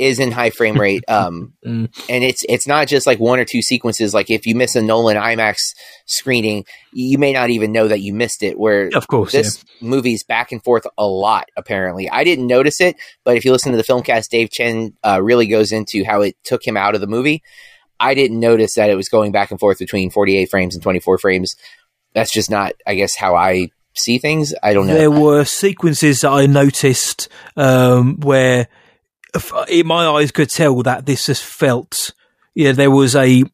is 0.00 0.18
in 0.18 0.32
high 0.32 0.50
frame 0.50 0.78
rate. 0.78 1.04
Um, 1.10 1.54
mm. 1.66 1.92
and 2.08 2.24
it's 2.24 2.44
it's 2.48 2.68
not 2.68 2.86
just 2.86 3.04
like 3.04 3.18
one 3.18 3.40
or 3.40 3.44
two 3.44 3.62
sequences. 3.62 4.14
Like 4.14 4.30
if 4.30 4.46
you 4.46 4.54
miss 4.54 4.76
a 4.76 4.82
Nolan 4.82 5.16
IMAX 5.16 5.74
screening, 6.06 6.64
you 6.92 7.18
may 7.18 7.32
not 7.32 7.50
even 7.50 7.72
know 7.72 7.88
that 7.88 8.00
you 8.00 8.14
missed 8.14 8.44
it. 8.44 8.58
Where 8.58 8.90
of 8.94 9.08
course 9.08 9.32
this 9.32 9.64
yeah. 9.80 9.88
movie's 9.88 10.22
back 10.22 10.52
and 10.52 10.62
forth 10.62 10.86
a 10.96 11.06
lot. 11.06 11.48
Apparently, 11.56 12.08
I 12.08 12.22
didn't 12.22 12.46
notice 12.46 12.80
it, 12.80 12.96
but 13.24 13.36
if 13.36 13.44
you 13.44 13.50
listen 13.50 13.72
to 13.72 13.76
the 13.76 13.84
Filmcast, 13.84 14.28
Dave 14.28 14.50
Chen 14.50 14.96
uh, 15.04 15.20
really 15.20 15.48
goes 15.48 15.72
into 15.72 16.04
how 16.04 16.22
it 16.22 16.36
took 16.44 16.64
him 16.64 16.76
out 16.76 16.94
of 16.94 17.00
the 17.00 17.08
movie. 17.08 17.42
I 17.98 18.14
didn't 18.14 18.40
notice 18.40 18.74
that 18.74 18.88
it 18.88 18.94
was 18.94 19.08
going 19.08 19.32
back 19.32 19.50
and 19.50 19.60
forth 19.60 19.78
between 19.78 20.10
48 20.10 20.48
frames 20.48 20.74
and 20.74 20.82
24 20.82 21.18
frames. 21.18 21.56
That's 22.14 22.32
just 22.32 22.50
not, 22.50 22.72
I 22.86 22.94
guess, 22.94 23.14
how 23.16 23.34
I 23.34 23.68
see 23.94 24.18
things. 24.18 24.54
I 24.62 24.72
don't 24.72 24.86
know. 24.86 24.94
There 24.94 25.10
were 25.10 25.44
sequences 25.44 26.20
that 26.20 26.30
I 26.30 26.46
noticed 26.46 27.28
um, 27.56 28.16
where 28.20 28.68
in 29.68 29.86
my 29.86 30.06
eyes 30.06 30.30
could 30.30 30.50
tell 30.50 30.82
that 30.82 31.06
this 31.06 31.26
has 31.26 31.40
felt, 31.40 32.10
yeah, 32.54 32.72
there 32.72 32.90
was 32.90 33.14
a, 33.16 33.44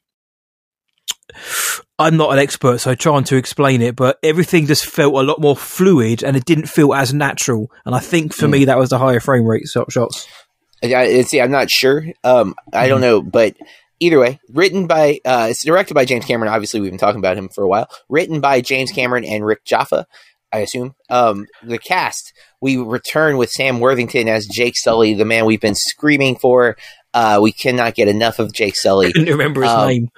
I'm 1.98 2.16
not 2.16 2.32
an 2.32 2.38
expert, 2.38 2.78
so 2.78 2.94
trying 2.94 3.24
to 3.24 3.36
explain 3.36 3.82
it, 3.82 3.96
but 3.96 4.18
everything 4.22 4.66
just 4.66 4.86
felt 4.86 5.14
a 5.14 5.22
lot 5.22 5.40
more 5.40 5.56
fluid 5.56 6.22
and 6.22 6.36
it 6.36 6.44
didn't 6.44 6.66
feel 6.66 6.94
as 6.94 7.14
natural. 7.14 7.70
And 7.84 7.94
I 7.94 8.00
think 8.00 8.34
for 8.34 8.46
mm. 8.46 8.50
me, 8.50 8.64
that 8.66 8.78
was 8.78 8.90
the 8.90 8.98
higher 8.98 9.20
frame 9.20 9.44
rate 9.44 9.66
shot, 9.68 9.90
shots. 9.90 10.26
Yeah, 10.82 11.22
see, 11.22 11.40
I'm 11.40 11.50
not 11.50 11.70
sure. 11.70 12.04
Um, 12.22 12.54
I 12.72 12.86
don't 12.88 12.98
hmm. 12.98 13.02
know, 13.02 13.22
but 13.22 13.56
either 13.98 14.20
way, 14.20 14.40
written 14.50 14.86
by, 14.86 15.20
uh, 15.24 15.48
it's 15.50 15.64
directed 15.64 15.94
by 15.94 16.04
James 16.04 16.26
Cameron. 16.26 16.52
Obviously, 16.52 16.80
we've 16.80 16.90
been 16.90 16.98
talking 16.98 17.18
about 17.18 17.38
him 17.38 17.48
for 17.48 17.64
a 17.64 17.68
while. 17.68 17.88
Written 18.08 18.40
by 18.40 18.60
James 18.60 18.92
Cameron 18.92 19.24
and 19.24 19.44
Rick 19.44 19.64
Jaffa. 19.64 20.06
I 20.52 20.58
assume. 20.58 20.94
Um, 21.10 21.46
the 21.62 21.78
cast, 21.78 22.32
we 22.60 22.76
return 22.76 23.36
with 23.36 23.50
Sam 23.50 23.80
Worthington 23.80 24.28
as 24.28 24.46
Jake 24.46 24.76
Sully, 24.76 25.14
the 25.14 25.24
man 25.24 25.44
we've 25.44 25.60
been 25.60 25.74
screaming 25.74 26.36
for. 26.36 26.76
Uh, 27.12 27.38
we 27.42 27.52
cannot 27.52 27.94
get 27.94 28.08
enough 28.08 28.38
of 28.38 28.52
Jake 28.52 28.76
Sully. 28.76 29.12
Couldn't 29.12 29.28
remember 29.28 29.62
his 29.62 29.70
um, 29.70 29.88
name. 29.88 30.08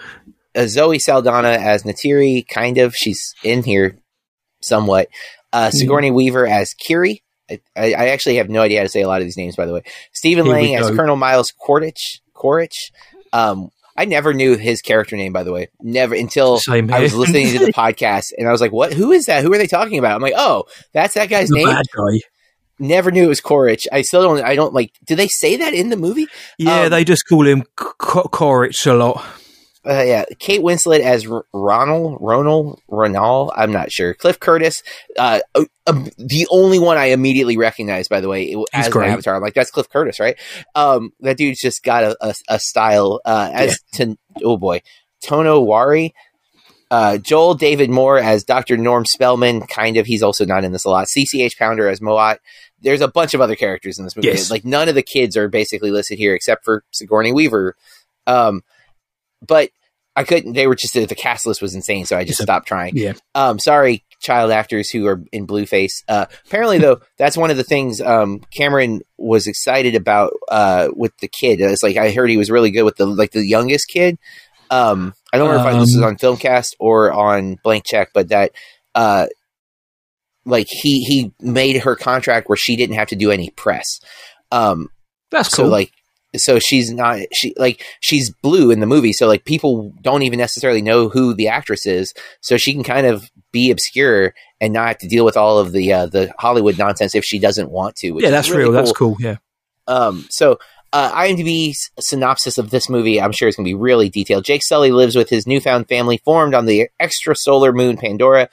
Uh, 0.55 0.67
Zoe 0.67 0.99
Saldana 0.99 1.51
as 1.51 1.85
Neytiri, 1.85 2.47
kind 2.49 2.79
of. 2.79 2.95
She's 2.95 3.35
in 3.43 3.63
here 3.63 3.99
somewhat. 4.61 5.09
Uh, 5.53 5.71
hmm. 5.71 5.77
Sigourney 5.77 6.11
mm. 6.11 6.15
Weaver 6.15 6.47
as 6.47 6.75
Kiri. 6.75 7.23
I, 7.51 7.61
I, 7.77 8.09
actually 8.09 8.37
have 8.37 8.51
no 8.51 8.61
idea 8.61 8.81
how 8.81 8.83
to 8.83 8.91
say 8.91 9.01
a 9.01 9.09
lot 9.09 9.23
of 9.23 9.27
these 9.27 9.39
names, 9.39 9.57
by 9.57 9.65
the 9.65 9.73
way. 9.73 9.83
Stephen 10.13 10.47
Lang 10.47 10.77
as 10.77 10.91
Colonel 10.91 11.17
Miles 11.17 11.51
Quaritch. 11.59 12.21
Quaritch. 12.35 12.93
Um, 13.33 13.71
I 13.99 14.05
never 14.05 14.33
knew 14.33 14.57
his 14.57 14.81
character 14.81 15.17
name, 15.17 15.33
by 15.33 15.43
the 15.43 15.53
way. 15.53 15.69
Never 15.83 16.15
until 16.15 16.61
I 16.69 17.01
was 17.01 17.15
listening 17.17 17.49
to 17.49 17.67
the 17.67 17.73
podcast 17.77 18.27
and 18.39 18.47
I 18.47 18.53
was 18.53 18.61
like, 18.61 18.71
"What? 18.71 18.93
Who 18.93 19.11
is 19.11 19.27
that? 19.27 19.43
Who 19.43 19.53
are 19.53 19.59
they 19.59 19.67
talking 19.67 19.99
about?" 19.99 20.15
I'm 20.15 20.23
like, 20.23 20.35
"Oh, 20.37 20.67
that's 20.93 21.15
that 21.15 21.29
guy's 21.29 21.49
the 21.49 21.57
name." 21.57 21.67
Bad 21.67 21.87
guy. 21.93 22.21
Never 22.79 23.11
knew 23.11 23.25
it 23.25 23.29
was 23.29 23.41
Quaritch. 23.41 23.89
I 23.91 24.03
still 24.03 24.23
don't. 24.23 24.45
I 24.45 24.55
don't 24.55 24.73
like. 24.73 24.93
Do 25.05 25.17
they 25.17 25.27
say 25.27 25.57
that 25.57 25.75
in 25.75 25.91
the 25.91 25.97
movie? 25.97 26.29
Yeah, 26.59 26.83
um, 26.83 26.91
they 26.91 27.03
just 27.03 27.27
call 27.29 27.45
him 27.45 27.65
Quaritch 27.75 28.87
a 28.87 28.95
lot. 28.95 29.25
Uh, 29.87 30.03
yeah, 30.03 30.25
Kate 30.39 30.61
Winslet 30.61 31.01
as 31.01 31.27
Ronald, 31.53 32.19
Ronald, 32.21 32.81
Ronald. 32.89 33.53
I'm 33.57 33.73
not 33.73 33.93
sure. 33.93 34.13
Cliff 34.13 34.41
Curtis, 34.41 34.83
uh, 35.19 35.41
uh, 35.55 35.65
um, 35.87 36.11
the 36.19 36.47
only 36.51 36.79
one 36.79 36.99
I 36.99 37.07
immediately 37.07 37.57
recognized, 37.57 38.11
by 38.11 38.21
the 38.21 38.29
way, 38.29 38.55
as 38.73 38.89
an 38.89 39.03
Avatar. 39.03 39.37
I'm 39.37 39.43
like, 39.43 39.55
that's 39.55 39.71
Cliff 39.71 39.89
Curtis, 39.89 40.19
right? 40.19 40.37
Um, 40.75 41.13
that 41.21 41.37
dude's 41.37 41.61
just 41.61 41.85
got 41.85 42.05
a, 42.05 42.17
a, 42.21 42.35
a 42.49 42.59
style. 42.59 43.21
Uh, 43.25 43.51
as 43.53 43.79
yeah. 43.93 44.07
to 44.07 44.19
oh 44.45 44.57
boy, 44.57 44.83
Tonowari. 45.25 46.13
Uh, 46.91 47.19
Joel 47.19 47.55
David 47.55 47.91
Moore 47.91 48.19
as 48.19 48.45
Dr. 48.45 48.79
Norm 48.79 49.05
Spellman, 49.05 49.61
kind 49.67 49.99
of. 49.99 50.07
He's 50.07 50.23
also 50.23 50.47
not 50.47 50.65
in 50.65 50.73
this 50.73 50.87
a 50.87 50.91
lot. 50.91 51.07
CCH 51.07 51.59
Pounder 51.59 51.87
as 51.87 52.01
Mo'at. 52.01 52.41
There's 52.81 53.03
a 53.03 53.09
bunch 53.09 53.35
of 53.35 53.41
other 53.41 53.57
characters 53.57 53.99
in 53.99 54.05
this 54.05 54.17
movie. 54.17 54.29
Yes. 54.29 54.51
Like 54.51 54.65
none 54.65 54.89
of 54.89 54.95
the 54.95 55.03
kids 55.03 55.37
are 55.37 55.49
basically 55.49 55.91
listed 55.91 56.19
here 56.19 56.35
except 56.35 56.65
for 56.65 56.85
Sigourney 56.91 57.33
Weaver. 57.33 57.77
Um, 58.27 58.63
but 59.47 59.71
I 60.19 60.25
couldn't. 60.25 60.55
They 60.55 60.67
were 60.67 60.75
just 60.75 60.95
the 60.95 61.07
cast 61.15 61.47
list 61.47 61.63
was 61.63 61.77
insane, 61.77 62.05
so 62.05 62.17
I 62.17 62.25
just 62.25 62.43
stopped 62.43 62.67
trying. 62.67 62.97
Yeah. 62.97 63.13
Um, 63.37 63.61
sorry, 63.61 64.05
child 64.21 64.51
actors 64.51 64.91
who 64.91 65.07
are 65.07 65.23
in 65.31 65.47
Blueface. 65.47 66.03
Uh, 66.09 66.27
apparently, 66.47 66.79
though, 66.79 67.01
that's 67.19 67.37
one 67.37 67.53
of 67.53 67.57
the 67.57 67.63
things 67.63 68.01
um, 68.01 68.41
Cameron 68.53 69.03
was 69.17 69.47
excited 69.47 69.95
about 69.95 70.33
uh, 70.51 70.89
with 70.93 71.17
the 71.19 71.29
kid. 71.29 71.61
It's 71.61 71.85
like 71.85 71.97
I 71.97 72.11
heard 72.11 72.31
he 72.31 72.37
was 72.37 72.51
really 72.51 72.73
good 72.73 72.83
with 72.83 72.97
the 72.97 73.07
like 73.07 73.31
the 73.31 73.47
youngest 73.47 73.89
kid. 73.89 74.19
Um, 74.71 75.15
I 75.33 75.39
don't 75.39 75.51
remember 75.51 75.71
um, 75.71 75.77
if 75.77 75.83
this 75.83 75.95
is 75.95 76.03
on 76.03 76.17
Filmcast 76.17 76.75
or 76.81 77.13
on 77.13 77.57
Blank 77.63 77.85
Check, 77.87 78.11
but 78.13 78.31
that 78.31 78.51
uh, 78.97 79.29
like 80.45 80.67
he 80.69 81.05
he 81.05 81.33
made 81.41 81.83
her 81.83 81.95
contract 81.95 82.49
where 82.49 82.57
she 82.57 82.75
didn't 82.75 82.97
have 82.97 83.09
to 83.09 83.17
do 83.17 83.31
any 83.31 83.51
press. 83.51 84.01
Um, 84.51 84.89
that's 85.31 85.55
cool. 85.55 85.67
So 85.67 85.71
like 85.71 85.93
so 86.37 86.59
she's 86.59 86.93
not 86.93 87.21
she 87.33 87.55
like 87.57 87.83
she's 88.01 88.31
blue 88.31 88.71
in 88.71 88.81
the 88.81 88.87
movie 88.87 89.13
so 89.13 89.27
like 89.27 89.45
people 89.45 89.93
don't 90.03 90.23
even 90.23 90.39
necessarily 90.39 90.83
know 90.83 91.09
who 91.09 91.35
the 91.35 91.49
actress 91.49 91.87
is 91.87 92.13
so 92.41 92.57
she 92.57 92.73
can 92.73 92.85
kind 92.85 93.07
of 93.07 93.31
be 93.51 93.71
obscure 93.71 94.35
and 94.61 94.73
not 94.73 94.89
have 94.89 94.99
to 94.99 95.09
deal 95.09 95.25
with 95.25 95.37
all 95.37 95.59
of 95.59 95.73
the 95.73 95.93
uh, 95.93 96.07
the 96.07 96.33
hollywood 96.39 96.77
nonsense 96.77 97.15
if 97.15 97.25
she 97.25 97.39
doesn't 97.39 97.71
want 97.71 97.97
to 97.97 98.19
yeah 98.21 98.31
that's 98.31 98.51
really 98.51 98.65
real 98.65 98.69
cool. 98.69 98.77
that's 98.77 98.93
cool 98.93 99.17
yeah 99.21 99.37
um 99.87 100.27
so 100.31 100.59
uh, 100.93 101.13
IMDb's 101.13 101.91
synopsis 102.01 102.57
of 102.57 102.71
this 102.71 102.89
movie, 102.89 103.21
I'm 103.21 103.33
sure, 103.33 103.47
is 103.47 103.57
going 103.57 103.67
to 103.67 103.69
be 103.69 103.75
really 103.75 104.09
detailed. 104.09 104.45
Jake 104.47 104.63
Sully 104.63 104.91
lives 104.91 105.17
with 105.17 105.29
his 105.29 105.47
newfound 105.47 105.87
family 105.87 106.17
formed 106.25 106.55
on 106.55 106.65
the 106.65 106.89
extrasolar 106.99 107.75
moon 107.75 107.99
Pandora. 107.99 108.49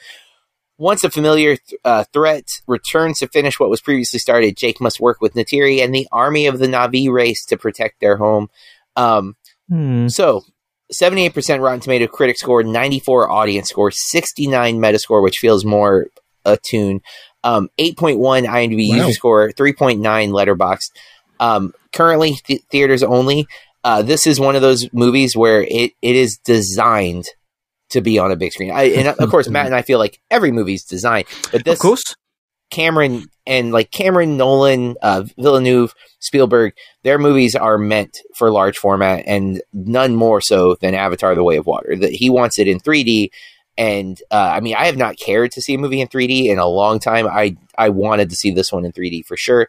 Once 0.77 1.03
a 1.03 1.09
familiar 1.09 1.55
th- 1.55 1.79
uh, 1.85 2.03
threat 2.11 2.45
returns 2.67 3.19
to 3.19 3.27
finish 3.27 3.59
what 3.59 3.69
was 3.69 3.81
previously 3.81 4.19
started, 4.19 4.57
Jake 4.57 4.81
must 4.81 4.99
work 4.99 5.21
with 5.21 5.33
Neytiri 5.33 5.81
and 5.83 5.95
the 5.95 6.07
army 6.11 6.47
of 6.47 6.59
the 6.59 6.67
Na'vi 6.67 7.09
race 7.09 7.45
to 7.45 7.57
protect 7.57 8.01
their 8.01 8.17
home. 8.17 8.49
Um, 8.95 9.35
hmm. 9.69 10.07
So, 10.09 10.43
78% 10.93 11.61
Rotten 11.61 11.79
Tomato 11.79 12.07
critic 12.07 12.37
score, 12.37 12.61
94 12.61 13.31
audience 13.31 13.69
score, 13.69 13.89
69 13.89 14.77
Metascore, 14.77 15.23
which 15.23 15.37
feels 15.37 15.65
more 15.65 16.07
attuned, 16.43 17.01
um, 17.43 17.69
8.1 17.79 18.45
IMDb 18.45 18.89
wow. 18.89 18.95
user 18.97 19.13
score, 19.13 19.51
3.9 19.51 19.99
Letterboxd. 19.99 20.91
Um, 21.39 21.73
currently, 21.93 22.33
th- 22.45 22.61
theaters 22.69 23.01
only. 23.01 23.47
Uh, 23.83 24.01
this 24.01 24.27
is 24.27 24.39
one 24.39 24.55
of 24.55 24.61
those 24.61 24.91
movies 24.93 25.35
where 25.35 25.63
it, 25.63 25.93
it 26.01 26.15
is 26.15 26.37
designed 26.37 27.25
to 27.89 28.01
be 28.01 28.19
on 28.19 28.31
a 28.31 28.35
big 28.35 28.51
screen. 28.51 28.71
I, 28.71 28.83
and 28.85 29.07
of 29.07 29.29
course, 29.29 29.49
Matt 29.49 29.65
and 29.67 29.75
I 29.75 29.81
feel 29.81 29.99
like 29.99 30.19
every 30.31 30.51
movie's 30.51 30.83
designed, 30.83 31.27
but 31.51 31.63
this, 31.63 31.73
of 31.75 31.79
course, 31.79 32.15
Cameron 32.71 33.25
and 33.45 33.71
like 33.71 33.91
Cameron, 33.91 34.37
Nolan, 34.37 34.95
uh, 35.01 35.23
Villeneuve, 35.37 35.93
Spielberg, 36.19 36.73
their 37.03 37.17
movies 37.17 37.55
are 37.55 37.77
meant 37.77 38.17
for 38.35 38.51
large 38.51 38.77
format, 38.77 39.23
and 39.27 39.61
none 39.73 40.15
more 40.15 40.41
so 40.41 40.75
than 40.81 40.95
Avatar: 40.95 41.35
The 41.35 41.43
Way 41.43 41.57
of 41.57 41.65
Water. 41.65 41.95
That 41.95 42.11
he 42.11 42.29
wants 42.29 42.59
it 42.59 42.67
in 42.67 42.79
3D, 42.79 43.29
and 43.77 44.19
uh, 44.31 44.51
I 44.53 44.59
mean, 44.59 44.75
I 44.75 44.85
have 44.85 44.97
not 44.97 45.17
cared 45.17 45.51
to 45.51 45.61
see 45.61 45.75
a 45.75 45.77
movie 45.77 46.01
in 46.01 46.07
3D 46.07 46.45
in 46.47 46.59
a 46.59 46.67
long 46.67 46.99
time. 46.99 47.27
I 47.27 47.55
I 47.77 47.89
wanted 47.89 48.29
to 48.31 48.35
see 48.35 48.51
this 48.51 48.71
one 48.71 48.85
in 48.85 48.91
3D 48.91 49.25
for 49.25 49.37
sure. 49.37 49.67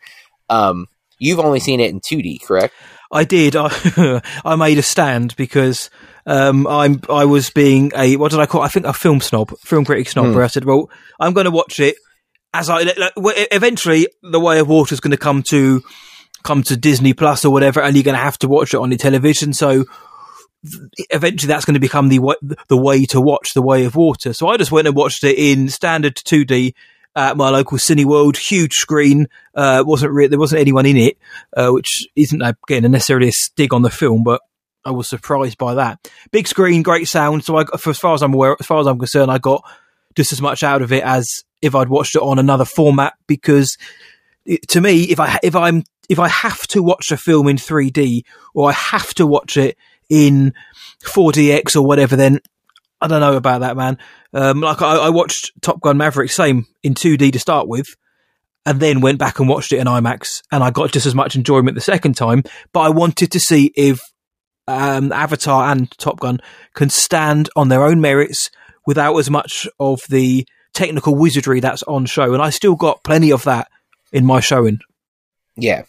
Um, 0.49 0.87
you've 1.19 1.41
only 1.41 1.61
seen 1.61 1.81
it 1.81 1.91
in 1.91 2.01
2D, 2.01 2.43
correct? 2.45 2.75
I 3.11 3.25
did. 3.25 3.57
I, 3.57 4.23
I 4.45 4.57
made 4.57 4.79
a 4.79 4.83
stand 4.83 5.37
because 5.37 5.91
um, 6.27 6.67
I'm 6.67 7.01
I 7.09 7.25
was 7.25 7.51
being 7.51 7.93
a 7.97 8.17
what 8.17 8.31
did 8.31 8.41
I 8.41 8.47
call? 8.47 8.63
I 8.63 8.69
think 8.69 8.87
a 8.87 8.93
film 8.93 9.21
snob, 9.21 9.57
film 9.59 9.85
critic 9.85 10.09
snob. 10.09 10.27
Mm. 10.27 10.35
Where 10.35 10.45
I 10.45 10.49
said, 10.49 10.65
"Well, 10.65 10.91
I'm 11.21 11.33
going 11.33 11.45
to 11.45 11.51
watch 11.51 11.79
it 11.81 11.97
as 12.53 12.71
I 12.71 12.85
eventually 13.53 14.09
the 14.23 14.41
Way 14.41 14.59
of 14.59 14.69
Water 14.69 14.95
is 14.95 15.01
going 15.01 15.13
to 15.13 15.17
come 15.17 15.43
to 15.45 15.83
come 16.43 16.63
to 16.65 16.77
Disney 16.77 17.13
Plus 17.13 17.45
or 17.45 17.53
whatever, 17.53 17.81
and 17.81 17.95
you're 17.95 18.05
going 18.05 18.17
to 18.17 18.23
have 18.23 18.39
to 18.39 18.49
watch 18.49 18.73
it 18.75 18.81
on 18.81 18.91
your 18.91 18.99
television. 18.99 19.53
So 19.53 19.85
eventually, 21.11 21.49
that's 21.49 21.65
going 21.65 21.75
to 21.75 21.81
become 21.81 22.09
the 22.09 22.21
the 22.69 22.77
way 22.77 23.05
to 23.07 23.21
watch 23.21 23.53
the 23.55 23.63
Way 23.63 23.85
of 23.85 23.95
Water. 23.95 24.33
So 24.33 24.49
I 24.49 24.57
just 24.57 24.73
went 24.73 24.87
and 24.87 24.97
watched 24.97 25.23
it 25.23 25.39
in 25.39 25.69
standard 25.69 26.17
2D 26.17 26.75
at 27.17 27.37
my 27.37 27.49
local 27.49 27.79
Cineworld, 27.79 28.37
huge 28.37 28.75
screen. 28.75 29.27
Uh, 29.55 29.83
wasn't 29.85 30.13
re- 30.13 30.27
there 30.27 30.39
wasn't 30.39 30.61
anyone 30.61 30.85
in 30.85 30.99
it, 30.99 31.19
uh, 31.57 31.71
which 31.71 32.07
isn't 32.15 32.43
again 32.43 32.85
a 32.85 32.89
necessarily 32.89 33.29
a 33.29 33.33
dig 33.57 33.73
on 33.73 33.83
the 33.83 33.91
film, 33.91 34.23
but 34.23 34.43
I 34.85 34.91
was 34.91 35.09
surprised 35.09 35.59
by 35.59 35.75
that. 35.75 36.11
Big 36.31 36.47
screen, 36.47 36.83
great 36.83 37.09
sound. 37.09 37.45
So 37.45 37.57
I, 37.57 37.65
for 37.65 37.91
as 37.91 37.99
far 37.99 38.15
as 38.15 38.23
I'm 38.23 38.35
aware, 38.35 38.55
as 38.61 38.67
far 38.67 38.81
as 38.81 38.87
I'm 38.87 38.99
concerned, 38.99 39.31
I 39.31 39.39
got 39.39 39.65
just 40.15 40.33
as 40.33 40.43
much 40.43 40.63
out 40.63 40.83
of 40.83 40.93
it 40.93 41.03
as 41.03 41.43
if 41.63 41.75
I'd 41.75 41.89
watched 41.89 42.15
it 42.15 42.23
on 42.23 42.39
another 42.39 42.67
format. 42.67 43.15
Because 43.27 43.79
it, 44.45 44.69
to 44.69 44.81
me, 44.81 45.05
if 45.05 45.19
I 45.19 45.41
if 45.43 45.57
I'm 45.57 45.85
if 46.11 46.19
I 46.19 46.29
have 46.29 46.67
to 46.69 46.83
watch 46.83 47.11
a 47.11 47.17
film 47.17 47.49
in 47.49 47.57
3D 47.57 48.25
or 48.55 48.69
I 48.69 48.73
have 48.73 49.15
to 49.15 49.27
watch 49.27 49.57
it 49.57 49.77
in 50.09 50.53
4DX 51.03 51.77
or 51.77 51.83
whatever, 51.83 52.15
then 52.15 52.41
I 53.07 53.09
don't 53.09 53.21
know 53.21 53.37
about 53.37 53.61
that, 53.61 53.77
man. 53.77 53.99
Um, 54.33 54.61
like 54.61 54.83
I, 54.83 54.97
I 54.97 55.09
watched 55.11 55.53
Top 55.63 55.81
Gun 55.81 55.97
Maverick, 55.97 56.31
same 56.31 56.67
in 56.83 56.95
2D 56.95 57.33
to 57.33 57.39
start 57.39 57.69
with 57.69 57.87
and 58.67 58.81
then 58.81 59.01
went 59.01 59.21
back 59.21 59.39
and 59.39 59.49
watched 59.49 59.73
it 59.73 59.79
in 59.79 59.87
IMAX, 59.87 60.43
and 60.51 60.65
I 60.65 60.73
got 60.73 60.91
just 60.91 61.07
as 61.07 61.15
much 61.15 61.37
enjoyment 61.37 61.77
the 61.77 61.81
second 61.81 62.15
time. 62.15 62.43
But 62.73 62.81
I 62.81 62.89
wanted 62.89 63.31
to 63.31 63.39
see 63.39 63.73
if 63.77 64.01
um, 64.67 65.13
Avatar 65.13 65.71
and 65.71 65.89
Top 65.99 66.19
Gun 66.19 66.41
can 66.75 66.91
stand 66.91 67.49
on 67.55 67.69
their 67.69 67.85
own 67.85 68.01
merits 68.01 68.51
without 68.85 69.17
as 69.19 69.31
much 69.31 69.69
of 69.79 70.03
the 70.11 70.45
technical 70.75 71.15
wizardry 71.15 71.61
that's 71.61 71.85
on 71.85 72.07
show. 72.07 72.35
And 72.35 72.43
I 72.43 72.51
still 72.51 72.75
got 72.75 73.05
plenty 73.05 73.31
of 73.31 73.45
that 73.45 73.69
in 74.13 74.27
my 74.27 74.41
showing. 74.41 74.81
Yeah. 75.57 75.85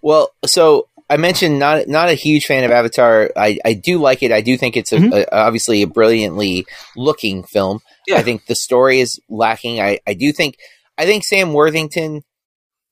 Well, 0.00 0.30
so 0.46 0.88
I 1.12 1.18
mentioned 1.18 1.58
not 1.58 1.88
not 1.88 2.08
a 2.08 2.14
huge 2.14 2.46
fan 2.46 2.64
of 2.64 2.70
Avatar. 2.70 3.30
I, 3.36 3.58
I 3.66 3.74
do 3.74 3.98
like 3.98 4.22
it. 4.22 4.32
I 4.32 4.40
do 4.40 4.56
think 4.56 4.78
it's 4.78 4.92
a, 4.92 4.96
mm-hmm. 4.96 5.12
a, 5.12 5.26
obviously 5.30 5.82
a 5.82 5.86
brilliantly 5.86 6.64
looking 6.96 7.42
film. 7.42 7.80
Yeah. 8.06 8.16
I 8.16 8.22
think 8.22 8.46
the 8.46 8.54
story 8.54 9.00
is 9.00 9.20
lacking. 9.28 9.78
I, 9.78 9.98
I 10.06 10.14
do 10.14 10.32
think 10.32 10.56
I 10.96 11.04
think 11.04 11.24
Sam 11.24 11.52
Worthington 11.52 12.22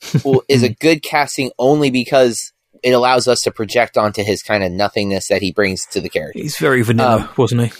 is 0.48 0.62
a 0.62 0.68
good 0.68 1.02
casting 1.02 1.50
only 1.58 1.90
because 1.90 2.52
it 2.82 2.90
allows 2.90 3.26
us 3.26 3.40
to 3.42 3.50
project 3.50 3.96
onto 3.96 4.22
his 4.22 4.42
kind 4.42 4.64
of 4.64 4.70
nothingness 4.70 5.28
that 5.28 5.40
he 5.40 5.50
brings 5.50 5.86
to 5.86 6.02
the 6.02 6.10
character. 6.10 6.42
He's 6.42 6.58
very 6.58 6.82
vanilla, 6.82 7.22
um, 7.22 7.28
wasn't 7.38 7.62
he? 7.62 7.72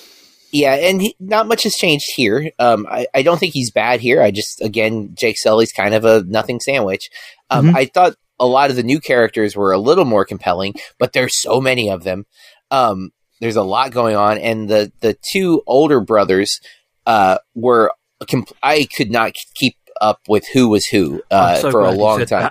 Yeah, 0.52 0.74
and 0.74 1.02
he, 1.02 1.16
not 1.20 1.48
much 1.48 1.64
has 1.64 1.74
changed 1.74 2.06
here. 2.16 2.50
Um, 2.58 2.86
I, 2.90 3.06
I, 3.14 3.22
don't 3.22 3.38
think 3.38 3.54
he's 3.54 3.70
bad 3.70 4.00
here. 4.00 4.20
I 4.20 4.32
just, 4.32 4.60
again, 4.60 5.14
Jake 5.14 5.38
Sully's 5.38 5.70
kind 5.70 5.94
of 5.94 6.04
a 6.04 6.24
nothing 6.24 6.58
sandwich. 6.58 7.08
Um, 7.50 7.68
mm-hmm. 7.68 7.76
I 7.76 7.84
thought 7.84 8.16
a 8.40 8.46
lot 8.46 8.70
of 8.70 8.76
the 8.76 8.82
new 8.82 8.98
characters 8.98 9.54
were 9.54 9.72
a 9.72 9.78
little 9.78 10.04
more 10.04 10.24
compelling, 10.24 10.74
but 10.98 11.12
there's 11.12 11.40
so 11.40 11.60
many 11.60 11.90
of 11.90 12.02
them. 12.02 12.26
Um, 12.70 13.10
there's 13.40 13.56
a 13.56 13.62
lot 13.62 13.92
going 13.92 14.16
on, 14.16 14.38
and 14.38 14.68
the 14.68 14.92
the 15.00 15.16
two 15.32 15.62
older 15.66 16.00
brothers 16.00 16.60
uh, 17.06 17.38
were. 17.54 17.92
Comp- 18.28 18.52
I 18.62 18.86
could 18.94 19.10
not 19.10 19.32
keep 19.54 19.76
up 20.00 20.20
with 20.28 20.46
who 20.52 20.68
was 20.68 20.84
who 20.86 21.22
uh, 21.30 21.56
so 21.56 21.70
for 21.70 21.80
a 21.80 21.90
long 21.90 22.26
time. 22.26 22.50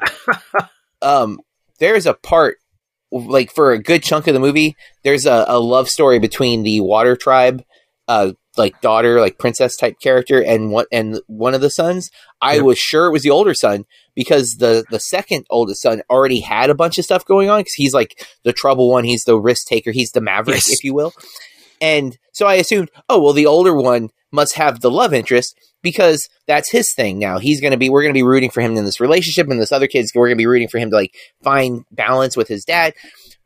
um, 1.02 1.40
there's 1.80 2.08
a 2.08 2.14
part 2.14 2.58
like 3.12 3.52
for 3.52 3.72
a 3.72 3.82
good 3.82 4.04
chunk 4.04 4.28
of 4.28 4.34
the 4.34 4.40
movie, 4.40 4.76
there's 5.04 5.26
a, 5.26 5.46
a 5.48 5.60
love 5.60 5.90
story 5.90 6.20
between 6.20 6.64
the 6.64 6.82
Water 6.82 7.16
Tribe, 7.16 7.64
uh, 8.08 8.34
like 8.60 8.80
daughter, 8.82 9.20
like 9.20 9.40
princess 9.40 9.76
type 9.76 10.00
character, 10.00 10.44
and 10.44 10.72
what 10.72 10.88
and 10.92 11.20
one 11.26 11.56
of 11.56 11.62
the 11.62 11.72
sons. 11.72 12.12
I 12.42 12.56
yep. 12.56 12.64
was 12.64 12.78
sure 12.78 13.08
it 13.08 13.12
was 13.12 13.24
the 13.24 13.32
older 13.32 13.56
son 13.56 13.86
because 14.14 14.58
the 14.60 14.86
the 14.92 15.00
second 15.00 15.48
oldest 15.50 15.82
son 15.82 16.04
already 16.10 16.42
had 16.42 16.70
a 16.70 16.76
bunch 16.76 17.00
of 17.00 17.06
stuff 17.06 17.26
going 17.26 17.50
on 17.50 17.62
because 17.62 17.74
he's 17.74 17.94
like 17.94 18.24
the 18.44 18.54
trouble 18.54 18.92
one, 18.92 19.06
he's 19.06 19.24
the 19.24 19.40
risk 19.40 19.66
taker, 19.66 19.92
he's 19.92 20.12
the 20.12 20.22
maverick, 20.22 20.58
yes. 20.58 20.72
if 20.72 20.84
you 20.84 20.94
will. 20.94 21.14
And 21.82 22.18
so 22.34 22.46
I 22.46 22.56
assumed, 22.56 22.92
oh 23.08 23.20
well, 23.20 23.34
the 23.34 23.48
older 23.48 23.74
one 23.74 24.10
must 24.32 24.56
have 24.56 24.82
the 24.82 24.92
love 24.92 25.14
interest 25.14 25.58
because 25.82 26.30
that's 26.48 26.72
his 26.72 26.94
thing 26.94 27.20
now. 27.20 27.40
He's 27.40 27.62
going 27.62 27.72
to 27.72 27.78
be, 27.78 27.90
we're 27.90 28.02
going 28.02 28.14
to 28.14 28.18
be 28.18 28.24
rooting 28.24 28.50
for 28.50 28.62
him 28.62 28.76
in 28.76 28.86
this 28.86 29.00
relationship, 29.00 29.48
and 29.50 29.60
this 29.60 29.72
other 29.72 29.88
kid's, 29.88 30.12
we're 30.14 30.28
going 30.28 30.38
to 30.38 30.42
be 30.42 30.48
rooting 30.48 30.68
for 30.68 30.78
him 30.78 30.90
to 30.90 30.96
like 30.96 31.16
find 31.42 31.86
balance 31.92 32.36
with 32.36 32.48
his 32.48 32.66
dad. 32.66 32.94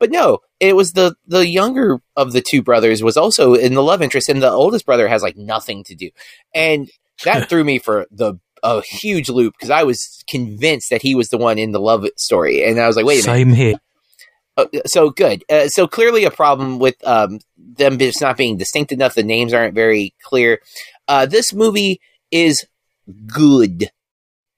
But 0.04 0.12
no, 0.12 0.40
it 0.60 0.76
was 0.76 0.92
the 0.92 1.16
the 1.28 1.48
younger 1.48 2.02
of 2.18 2.34
the 2.34 2.42
two 2.42 2.62
brothers 2.62 3.02
was 3.02 3.16
also 3.16 3.54
in 3.54 3.74
the 3.74 3.82
love 3.82 4.02
interest, 4.02 4.28
and 4.28 4.44
the 4.44 4.52
oldest 4.52 4.86
brother 4.86 5.08
has 5.08 5.24
like 5.24 5.38
nothing 5.38 5.86
to 5.86 5.96
do, 5.96 6.10
and 6.54 6.92
that 7.24 7.48
threw 7.50 7.64
me 7.64 7.80
for 7.80 8.06
the 8.12 8.34
a 8.64 8.82
huge 8.82 9.30
loop 9.30 9.54
because 9.54 9.70
I 9.70 9.84
was 9.84 10.22
convinced 10.28 10.90
that 10.90 11.02
he 11.02 11.16
was 11.16 11.30
the 11.30 11.38
one 11.38 11.58
in 11.58 11.72
the 11.72 11.80
love 11.80 12.06
story, 12.18 12.66
and 12.66 12.82
I 12.82 12.88
was 12.88 12.98
like, 12.98 13.06
wait 13.06 13.20
a 13.20 13.24
Same 13.24 13.52
minute. 13.52 13.58
here. 13.58 13.76
Uh, 14.58 14.66
so 14.86 15.10
good. 15.10 15.46
Uh, 15.50 15.70
so 15.70 15.88
clearly 15.88 16.26
a 16.26 16.32
problem 16.32 16.80
with 16.80 16.98
um, 17.08 17.40
them 17.58 17.98
just 17.98 18.20
not 18.20 18.36
being 18.36 18.58
distinct 18.58 18.92
enough. 18.92 19.16
The 19.16 19.24
names 19.24 19.54
aren't 19.54 19.74
very 19.74 20.14
clear. 20.22 20.60
Uh, 21.08 21.28
this 21.28 21.54
movie 21.54 22.02
is 22.30 22.66
good 23.26 23.90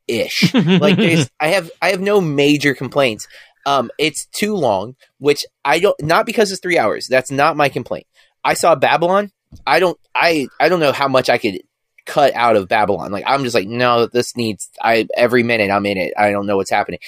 ish. 0.07 0.53
like 0.55 0.97
I 1.39 1.49
have 1.49 1.69
I 1.83 1.89
have 1.89 2.01
no 2.01 2.19
major 2.19 2.73
complaints. 2.73 3.27
Um, 3.65 3.89
it's 3.97 4.27
too 4.27 4.55
long, 4.55 4.95
which 5.17 5.45
I 5.63 5.79
don't 5.79 5.99
not 6.01 6.25
because 6.25 6.51
it's 6.51 6.61
three 6.61 6.77
hours. 6.77 7.07
That's 7.07 7.31
not 7.31 7.57
my 7.57 7.69
complaint. 7.69 8.07
I 8.43 8.53
saw 8.53 8.75
Babylon. 8.75 9.31
I 9.65 9.79
don't 9.79 9.97
I 10.13 10.47
I 10.59 10.69
don't 10.69 10.79
know 10.79 10.91
how 10.91 11.07
much 11.07 11.29
I 11.29 11.37
could 11.37 11.61
cut 12.05 12.33
out 12.35 12.55
of 12.55 12.67
Babylon. 12.67 13.11
Like 13.11 13.23
I'm 13.27 13.43
just 13.43 13.55
like, 13.55 13.67
no, 13.67 14.05
this 14.05 14.35
needs 14.37 14.69
I 14.81 15.07
every 15.15 15.43
minute 15.43 15.71
I'm 15.71 15.85
in 15.85 15.97
it. 15.97 16.13
I 16.17 16.31
don't 16.31 16.45
know 16.45 16.57
what's 16.57 16.69
happening. 16.69 16.99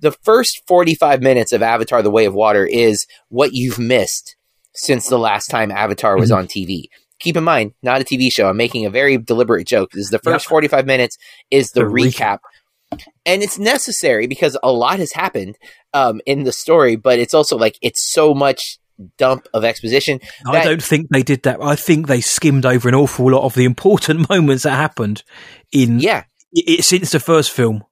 The 0.00 0.12
first 0.12 0.62
45 0.66 1.22
minutes 1.22 1.52
of 1.52 1.62
Avatar 1.62 2.02
the 2.02 2.10
Way 2.10 2.24
of 2.24 2.34
Water 2.34 2.64
is 2.64 3.06
what 3.28 3.52
you've 3.52 3.78
missed 3.78 4.36
since 4.74 5.08
the 5.08 5.18
last 5.18 5.48
time 5.48 5.70
Avatar 5.70 6.16
was 6.16 6.30
mm-hmm. 6.30 6.38
on 6.38 6.46
TV. 6.46 6.84
Keep 7.18 7.36
in 7.36 7.42
mind, 7.42 7.74
not 7.82 8.00
a 8.00 8.04
TV 8.04 8.32
show. 8.32 8.48
I'm 8.48 8.56
making 8.56 8.86
a 8.86 8.90
very 8.90 9.18
deliberate 9.18 9.66
joke. 9.66 9.90
This 9.90 10.04
is 10.04 10.10
the 10.10 10.20
first 10.20 10.46
yep. 10.46 10.50
45 10.50 10.86
minutes 10.86 11.18
is 11.50 11.72
the, 11.72 11.80
the 11.80 11.86
recap. 11.86 12.12
recap. 12.12 12.38
And 13.26 13.42
it's 13.42 13.58
necessary 13.58 14.26
because 14.26 14.56
a 14.62 14.72
lot 14.72 14.98
has 14.98 15.12
happened 15.12 15.56
um, 15.92 16.20
in 16.26 16.44
the 16.44 16.52
story, 16.52 16.96
but 16.96 17.18
it's 17.18 17.34
also 17.34 17.56
like 17.56 17.78
it's 17.82 18.10
so 18.12 18.34
much 18.34 18.78
dump 19.16 19.46
of 19.54 19.64
exposition. 19.64 20.20
I 20.46 20.64
don't 20.64 20.82
think 20.82 21.08
they 21.10 21.22
did 21.22 21.42
that. 21.44 21.62
I 21.62 21.76
think 21.76 22.06
they 22.06 22.20
skimmed 22.20 22.66
over 22.66 22.88
an 22.88 22.94
awful 22.94 23.30
lot 23.30 23.44
of 23.44 23.54
the 23.54 23.64
important 23.64 24.28
moments 24.30 24.64
that 24.64 24.72
happened 24.72 25.22
in 25.72 26.00
yeah 26.00 26.24
it, 26.52 26.84
since 26.84 27.12
the 27.12 27.20
first 27.20 27.52
film. 27.52 27.84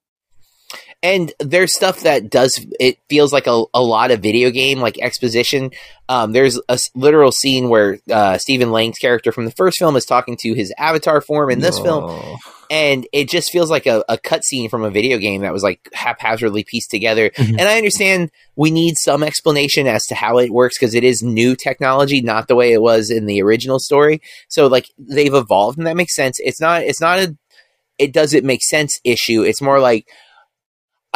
And 1.06 1.32
there's 1.38 1.72
stuff 1.72 2.00
that 2.00 2.30
does 2.30 2.66
it 2.80 2.98
feels 3.08 3.32
like 3.32 3.46
a, 3.46 3.62
a 3.72 3.80
lot 3.80 4.10
of 4.10 4.18
video 4.18 4.50
game 4.50 4.80
like 4.80 4.98
exposition. 4.98 5.70
Um, 6.08 6.32
there's 6.32 6.58
a 6.68 6.80
literal 6.96 7.30
scene 7.30 7.68
where 7.68 7.98
uh, 8.10 8.38
Stephen 8.38 8.72
Lang's 8.72 8.98
character 8.98 9.30
from 9.30 9.44
the 9.44 9.52
first 9.52 9.78
film 9.78 9.94
is 9.94 10.04
talking 10.04 10.36
to 10.40 10.52
his 10.54 10.75
avatar 10.76 11.20
form 11.20 11.52
in 11.52 11.60
this 11.60 11.78
film, 11.78 12.38
and 12.72 13.06
it 13.12 13.28
just 13.28 13.52
feels 13.52 13.70
like 13.70 13.86
a, 13.86 14.04
a 14.08 14.18
cutscene 14.18 14.68
from 14.68 14.82
a 14.82 14.90
video 14.90 15.18
game 15.18 15.42
that 15.42 15.52
was 15.52 15.62
like 15.62 15.88
haphazardly 15.92 16.64
pieced 16.64 16.90
together. 16.90 17.30
Mm-hmm. 17.30 17.60
And 17.60 17.68
I 17.68 17.76
understand 17.76 18.32
we 18.56 18.72
need 18.72 18.96
some 18.96 19.22
explanation 19.22 19.86
as 19.86 20.04
to 20.06 20.16
how 20.16 20.38
it 20.38 20.50
works 20.50 20.76
because 20.76 20.96
it 20.96 21.04
is 21.04 21.22
new 21.22 21.54
technology, 21.54 22.20
not 22.20 22.48
the 22.48 22.56
way 22.56 22.72
it 22.72 22.82
was 22.82 23.10
in 23.10 23.26
the 23.26 23.42
original 23.42 23.78
story. 23.78 24.20
So 24.48 24.66
like 24.66 24.90
they've 24.98 25.32
evolved, 25.32 25.78
and 25.78 25.86
that 25.86 25.96
makes 25.96 26.16
sense. 26.16 26.40
It's 26.40 26.60
not. 26.60 26.82
It's 26.82 27.00
not 27.00 27.20
a. 27.20 27.36
It 27.96 28.12
does 28.12 28.34
it 28.34 28.42
make 28.42 28.64
sense 28.64 29.00
issue. 29.04 29.42
It's 29.42 29.62
more 29.62 29.78
like 29.78 30.08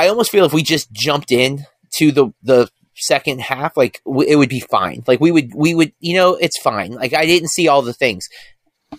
I 0.00 0.08
almost 0.08 0.30
feel 0.30 0.46
if 0.46 0.54
we 0.54 0.62
just 0.62 0.90
jumped 0.92 1.30
in 1.30 1.66
to 1.96 2.10
the 2.10 2.32
the 2.42 2.70
second 2.96 3.42
half, 3.42 3.76
like 3.76 4.00
w- 4.06 4.26
it 4.26 4.36
would 4.36 4.48
be 4.48 4.60
fine. 4.60 5.02
Like 5.06 5.20
we 5.20 5.30
would 5.30 5.52
we 5.54 5.74
would 5.74 5.92
you 6.00 6.14
know 6.14 6.36
it's 6.36 6.58
fine. 6.58 6.92
Like 6.92 7.12
I 7.12 7.26
didn't 7.26 7.50
see 7.50 7.68
all 7.68 7.82
the 7.82 7.92
things. 7.92 8.26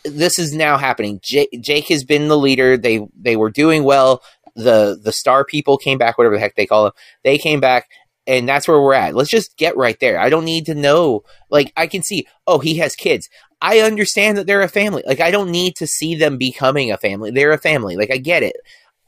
This 0.05 0.37
is 0.37 0.53
now 0.53 0.77
happening. 0.77 1.19
J- 1.23 1.49
Jake 1.59 1.87
has 1.87 2.03
been 2.03 2.27
the 2.27 2.37
leader. 2.37 2.77
They 2.77 3.07
they 3.19 3.35
were 3.35 3.49
doing 3.49 3.83
well. 3.83 4.21
The 4.55 4.99
the 5.03 5.11
star 5.11 5.43
people 5.43 5.77
came 5.79 5.97
back, 5.97 6.19
whatever 6.19 6.35
the 6.35 6.39
heck 6.39 6.55
they 6.55 6.67
call 6.67 6.83
them. 6.83 6.93
They 7.23 7.39
came 7.39 7.59
back, 7.59 7.87
and 8.27 8.47
that's 8.47 8.67
where 8.67 8.79
we're 8.79 8.93
at. 8.93 9.15
Let's 9.15 9.31
just 9.31 9.57
get 9.57 9.75
right 9.75 9.99
there. 9.99 10.19
I 10.19 10.29
don't 10.29 10.45
need 10.45 10.67
to 10.67 10.75
know. 10.75 11.23
Like 11.49 11.73
I 11.75 11.87
can 11.87 12.03
see. 12.03 12.27
Oh, 12.45 12.59
he 12.59 12.77
has 12.77 12.95
kids. 12.95 13.27
I 13.59 13.79
understand 13.79 14.37
that 14.37 14.45
they're 14.45 14.61
a 14.61 14.67
family. 14.67 15.01
Like 15.07 15.19
I 15.19 15.31
don't 15.31 15.49
need 15.49 15.75
to 15.77 15.87
see 15.87 16.13
them 16.13 16.37
becoming 16.37 16.91
a 16.91 16.97
family. 16.97 17.31
They're 17.31 17.53
a 17.53 17.57
family. 17.57 17.95
Like 17.95 18.11
I 18.11 18.17
get 18.17 18.43
it. 18.43 18.57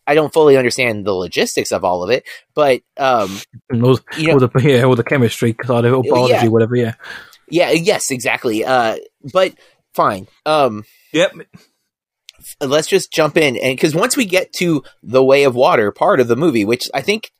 I 0.05 0.15
don't 0.15 0.33
fully 0.33 0.57
understand 0.57 1.05
the 1.05 1.13
logistics 1.13 1.71
of 1.71 1.83
all 1.83 2.03
of 2.03 2.09
it, 2.09 2.23
but 2.53 2.81
um, 2.97 3.39
all, 3.73 3.99
you 4.17 4.27
know, 4.27 4.33
all 4.33 4.39
the 4.39 4.51
yeah, 4.63 4.83
all 4.83 4.95
the 4.95 5.03
chemistry 5.03 5.55
side 5.63 5.85
of 5.85 5.93
it, 5.93 6.09
biology, 6.09 6.33
yeah. 6.33 6.47
whatever. 6.47 6.75
Yeah, 6.75 6.95
yeah, 7.49 7.71
yes, 7.71 8.11
exactly. 8.11 8.65
Uh, 8.65 8.97
but 9.31 9.53
fine. 9.93 10.27
Um, 10.45 10.83
yep. 11.11 11.33
Let's 12.59 12.87
just 12.87 13.11
jump 13.13 13.37
in, 13.37 13.55
and 13.55 13.75
because 13.75 13.95
once 13.95 14.17
we 14.17 14.25
get 14.25 14.51
to 14.53 14.83
the 15.01 15.23
Way 15.23 15.43
of 15.43 15.55
Water 15.55 15.91
part 15.91 16.19
of 16.19 16.27
the 16.27 16.35
movie, 16.35 16.65
which 16.65 16.89
I 16.93 17.01
think 17.01 17.31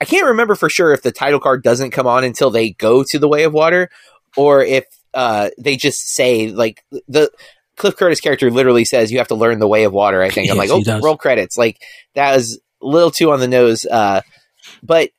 I 0.00 0.04
can't 0.04 0.26
remember 0.26 0.54
for 0.54 0.68
sure 0.68 0.92
if 0.92 1.02
the 1.02 1.10
title 1.10 1.40
card 1.40 1.62
doesn't 1.62 1.90
come 1.90 2.06
on 2.06 2.22
until 2.22 2.50
they 2.50 2.70
go 2.70 3.04
to 3.08 3.18
the 3.18 3.28
Way 3.28 3.44
of 3.44 3.52
Water, 3.52 3.88
or 4.36 4.62
if 4.62 4.84
uh, 5.12 5.50
they 5.58 5.76
just 5.76 6.14
say 6.14 6.48
like 6.50 6.84
the 7.08 7.30
Cliff 7.76 7.96
Curtis 7.96 8.20
character 8.20 8.50
literally 8.50 8.84
says 8.84 9.10
you 9.10 9.18
have 9.18 9.28
to 9.28 9.34
learn 9.34 9.58
the 9.58 9.68
way 9.68 9.84
of 9.84 9.92
water. 9.92 10.22
I 10.22 10.30
think 10.30 10.50
I'm 10.50 10.56
like, 10.56 10.70
oh, 10.70 11.00
roll 11.00 11.16
credits. 11.16 11.58
Like 11.58 11.80
that 12.14 12.36
was 12.36 12.60
a 12.82 12.86
little 12.86 13.10
too 13.10 13.32
on 13.32 13.40
the 13.40 13.48
nose. 13.48 13.84
Uh, 13.84 14.20
but 14.82 15.10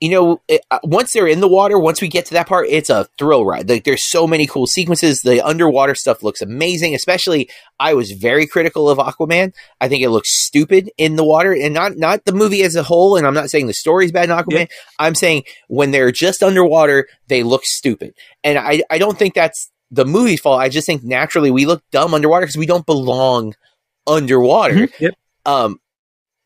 you 0.00 0.08
know, 0.08 0.40
it, 0.48 0.62
uh, 0.70 0.78
once 0.82 1.12
they're 1.12 1.26
in 1.26 1.40
the 1.40 1.48
water, 1.48 1.78
once 1.78 2.00
we 2.00 2.08
get 2.08 2.24
to 2.26 2.32
that 2.32 2.48
part, 2.48 2.66
it's 2.70 2.88
a 2.88 3.06
thrill 3.18 3.44
ride. 3.44 3.68
Like 3.68 3.84
there's 3.84 4.08
so 4.08 4.26
many 4.26 4.46
cool 4.46 4.66
sequences. 4.66 5.20
The 5.20 5.42
underwater 5.46 5.94
stuff 5.94 6.22
looks 6.22 6.40
amazing. 6.40 6.94
Especially, 6.94 7.50
I 7.78 7.92
was 7.92 8.12
very 8.12 8.46
critical 8.46 8.88
of 8.88 8.96
Aquaman. 8.96 9.52
I 9.78 9.88
think 9.88 10.02
it 10.02 10.08
looks 10.08 10.30
stupid 10.46 10.90
in 10.96 11.16
the 11.16 11.24
water, 11.24 11.52
and 11.52 11.74
not 11.74 11.98
not 11.98 12.24
the 12.24 12.32
movie 12.32 12.62
as 12.62 12.76
a 12.76 12.82
whole. 12.82 13.16
And 13.16 13.26
I'm 13.26 13.34
not 13.34 13.50
saying 13.50 13.66
the 13.66 13.74
story's 13.74 14.10
bad 14.10 14.30
in 14.30 14.36
Aquaman. 14.36 14.60
Yeah. 14.60 14.76
I'm 14.98 15.14
saying 15.14 15.44
when 15.68 15.90
they're 15.90 16.12
just 16.12 16.42
underwater, 16.42 17.06
they 17.28 17.42
look 17.42 17.66
stupid, 17.66 18.14
and 18.42 18.58
I 18.58 18.82
I 18.88 18.96
don't 18.96 19.18
think 19.18 19.34
that's 19.34 19.70
the 19.90 20.04
movie's 20.04 20.40
fault. 20.40 20.60
I 20.60 20.68
just 20.68 20.86
think 20.86 21.02
naturally 21.02 21.50
we 21.50 21.66
look 21.66 21.82
dumb 21.90 22.14
underwater 22.14 22.46
because 22.46 22.56
we 22.56 22.66
don't 22.66 22.86
belong 22.86 23.54
underwater. 24.06 24.74
Mm-hmm. 24.74 25.04
Yep. 25.04 25.14
Um, 25.46 25.80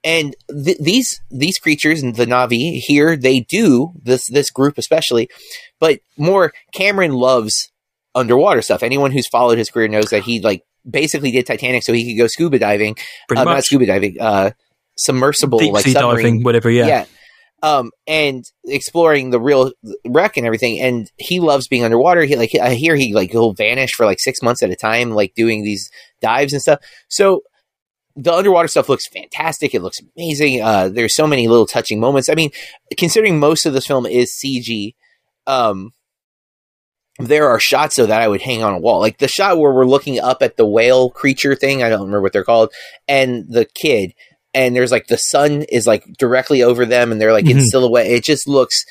and 0.02 0.36
th- 0.50 0.78
these 0.78 1.20
these 1.30 1.58
creatures 1.58 2.02
and 2.02 2.14
the 2.14 2.26
Na'vi 2.26 2.78
here 2.78 3.16
they 3.16 3.40
do 3.40 3.92
this 4.02 4.28
this 4.28 4.50
group 4.50 4.78
especially, 4.78 5.28
but 5.80 6.00
more 6.16 6.52
Cameron 6.72 7.12
loves 7.12 7.70
underwater 8.14 8.62
stuff. 8.62 8.82
Anyone 8.82 9.12
who's 9.12 9.28
followed 9.28 9.58
his 9.58 9.70
career 9.70 9.88
knows 9.88 10.10
that 10.10 10.22
he 10.22 10.40
like 10.40 10.62
basically 10.88 11.30
did 11.30 11.46
Titanic 11.46 11.82
so 11.82 11.92
he 11.92 12.12
could 12.12 12.22
go 12.22 12.26
scuba 12.26 12.58
diving. 12.58 12.96
Uh, 13.34 13.44
not 13.44 13.64
scuba 13.64 13.86
diving, 13.86 14.20
uh, 14.20 14.50
submersible 14.96 15.58
Deep 15.58 15.72
like 15.72 15.86
submarine, 15.86 16.16
diving, 16.16 16.42
whatever. 16.42 16.70
Yeah, 16.70 16.86
yeah 16.86 17.04
um, 17.64 17.92
and 18.06 18.44
exploring 18.66 19.30
the 19.30 19.40
real 19.40 19.72
wreck 20.06 20.36
and 20.36 20.44
everything. 20.44 20.78
And 20.80 21.10
he 21.16 21.40
loves 21.40 21.66
being 21.66 21.82
underwater. 21.82 22.24
He 22.24 22.36
like 22.36 22.54
I 22.60 22.74
hear 22.74 22.94
he 22.94 23.14
like 23.14 23.30
he'll 23.30 23.54
vanish 23.54 23.94
for 23.94 24.04
like 24.04 24.20
six 24.20 24.42
months 24.42 24.62
at 24.62 24.68
a 24.68 24.76
time, 24.76 25.12
like 25.12 25.34
doing 25.34 25.64
these 25.64 25.90
dives 26.20 26.52
and 26.52 26.60
stuff. 26.60 26.80
So 27.08 27.40
the 28.16 28.34
underwater 28.34 28.68
stuff 28.68 28.90
looks 28.90 29.08
fantastic. 29.08 29.74
It 29.74 29.80
looks 29.80 29.98
amazing. 30.14 30.60
Uh, 30.60 30.90
there's 30.90 31.16
so 31.16 31.26
many 31.26 31.48
little 31.48 31.66
touching 31.66 31.98
moments. 31.98 32.28
I 32.28 32.34
mean, 32.34 32.50
considering 32.98 33.38
most 33.38 33.64
of 33.64 33.72
this 33.72 33.86
film 33.86 34.04
is 34.04 34.38
CG, 34.38 34.94
um, 35.46 35.92
there 37.18 37.48
are 37.48 37.58
shots 37.58 37.96
though 37.96 38.04
that 38.06 38.20
I 38.20 38.28
would 38.28 38.42
hang 38.42 38.62
on 38.62 38.74
a 38.74 38.78
wall, 38.78 39.00
like 39.00 39.18
the 39.18 39.26
shot 39.28 39.56
where 39.56 39.72
we're 39.72 39.86
looking 39.86 40.20
up 40.20 40.42
at 40.42 40.58
the 40.58 40.66
whale 40.66 41.08
creature 41.08 41.54
thing. 41.54 41.82
I 41.82 41.88
don't 41.88 42.00
remember 42.00 42.20
what 42.20 42.34
they're 42.34 42.44
called, 42.44 42.74
and 43.08 43.46
the 43.48 43.64
kid 43.64 44.12
and 44.54 44.74
there's 44.74 44.92
like 44.92 45.08
the 45.08 45.18
sun 45.18 45.62
is 45.62 45.86
like 45.86 46.04
directly 46.18 46.62
over 46.62 46.86
them 46.86 47.12
and 47.12 47.20
they're 47.20 47.32
like 47.32 47.44
mm-hmm. 47.44 47.58
in 47.58 47.66
silhouette. 47.66 48.06
It 48.06 48.24
just 48.24 48.48
looks 48.48 48.84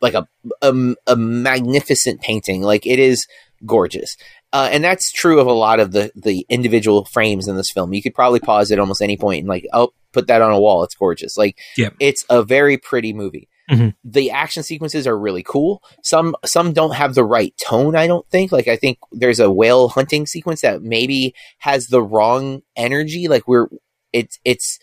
like 0.00 0.14
a, 0.14 0.26
a, 0.60 0.94
a 1.06 1.16
magnificent 1.16 2.20
painting. 2.20 2.62
Like 2.62 2.86
it 2.86 2.98
is 2.98 3.26
gorgeous. 3.64 4.16
Uh, 4.52 4.68
and 4.70 4.84
that's 4.84 5.10
true 5.10 5.40
of 5.40 5.46
a 5.46 5.52
lot 5.52 5.80
of 5.80 5.92
the, 5.92 6.12
the 6.14 6.44
individual 6.50 7.06
frames 7.06 7.48
in 7.48 7.56
this 7.56 7.70
film. 7.72 7.94
You 7.94 8.02
could 8.02 8.14
probably 8.14 8.40
pause 8.40 8.70
at 8.70 8.78
almost 8.78 9.00
any 9.00 9.16
point 9.16 9.40
and 9.40 9.48
like, 9.48 9.66
oh, 9.72 9.94
put 10.12 10.26
that 10.26 10.42
on 10.42 10.52
a 10.52 10.60
wall. 10.60 10.84
It's 10.84 10.94
gorgeous. 10.94 11.38
Like, 11.38 11.58
yep. 11.76 11.94
it's 11.98 12.24
a 12.28 12.42
very 12.42 12.76
pretty 12.76 13.14
movie. 13.14 13.48
Mm-hmm. 13.70 13.88
The 14.04 14.30
action 14.30 14.62
sequences 14.62 15.06
are 15.06 15.18
really 15.18 15.42
cool. 15.42 15.82
Some 16.02 16.34
some 16.44 16.72
don't 16.72 16.94
have 16.94 17.14
the 17.14 17.24
right 17.24 17.54
tone. 17.64 17.96
I 17.96 18.06
don't 18.06 18.28
think. 18.28 18.52
Like 18.52 18.68
I 18.68 18.76
think 18.76 18.98
there's 19.12 19.40
a 19.40 19.50
whale 19.50 19.88
hunting 19.88 20.26
sequence 20.26 20.60
that 20.60 20.82
maybe 20.82 21.34
has 21.58 21.86
the 21.86 22.02
wrong 22.02 22.62
energy. 22.76 23.28
Like 23.28 23.46
we're 23.46 23.68
it's 24.12 24.38
it's 24.44 24.78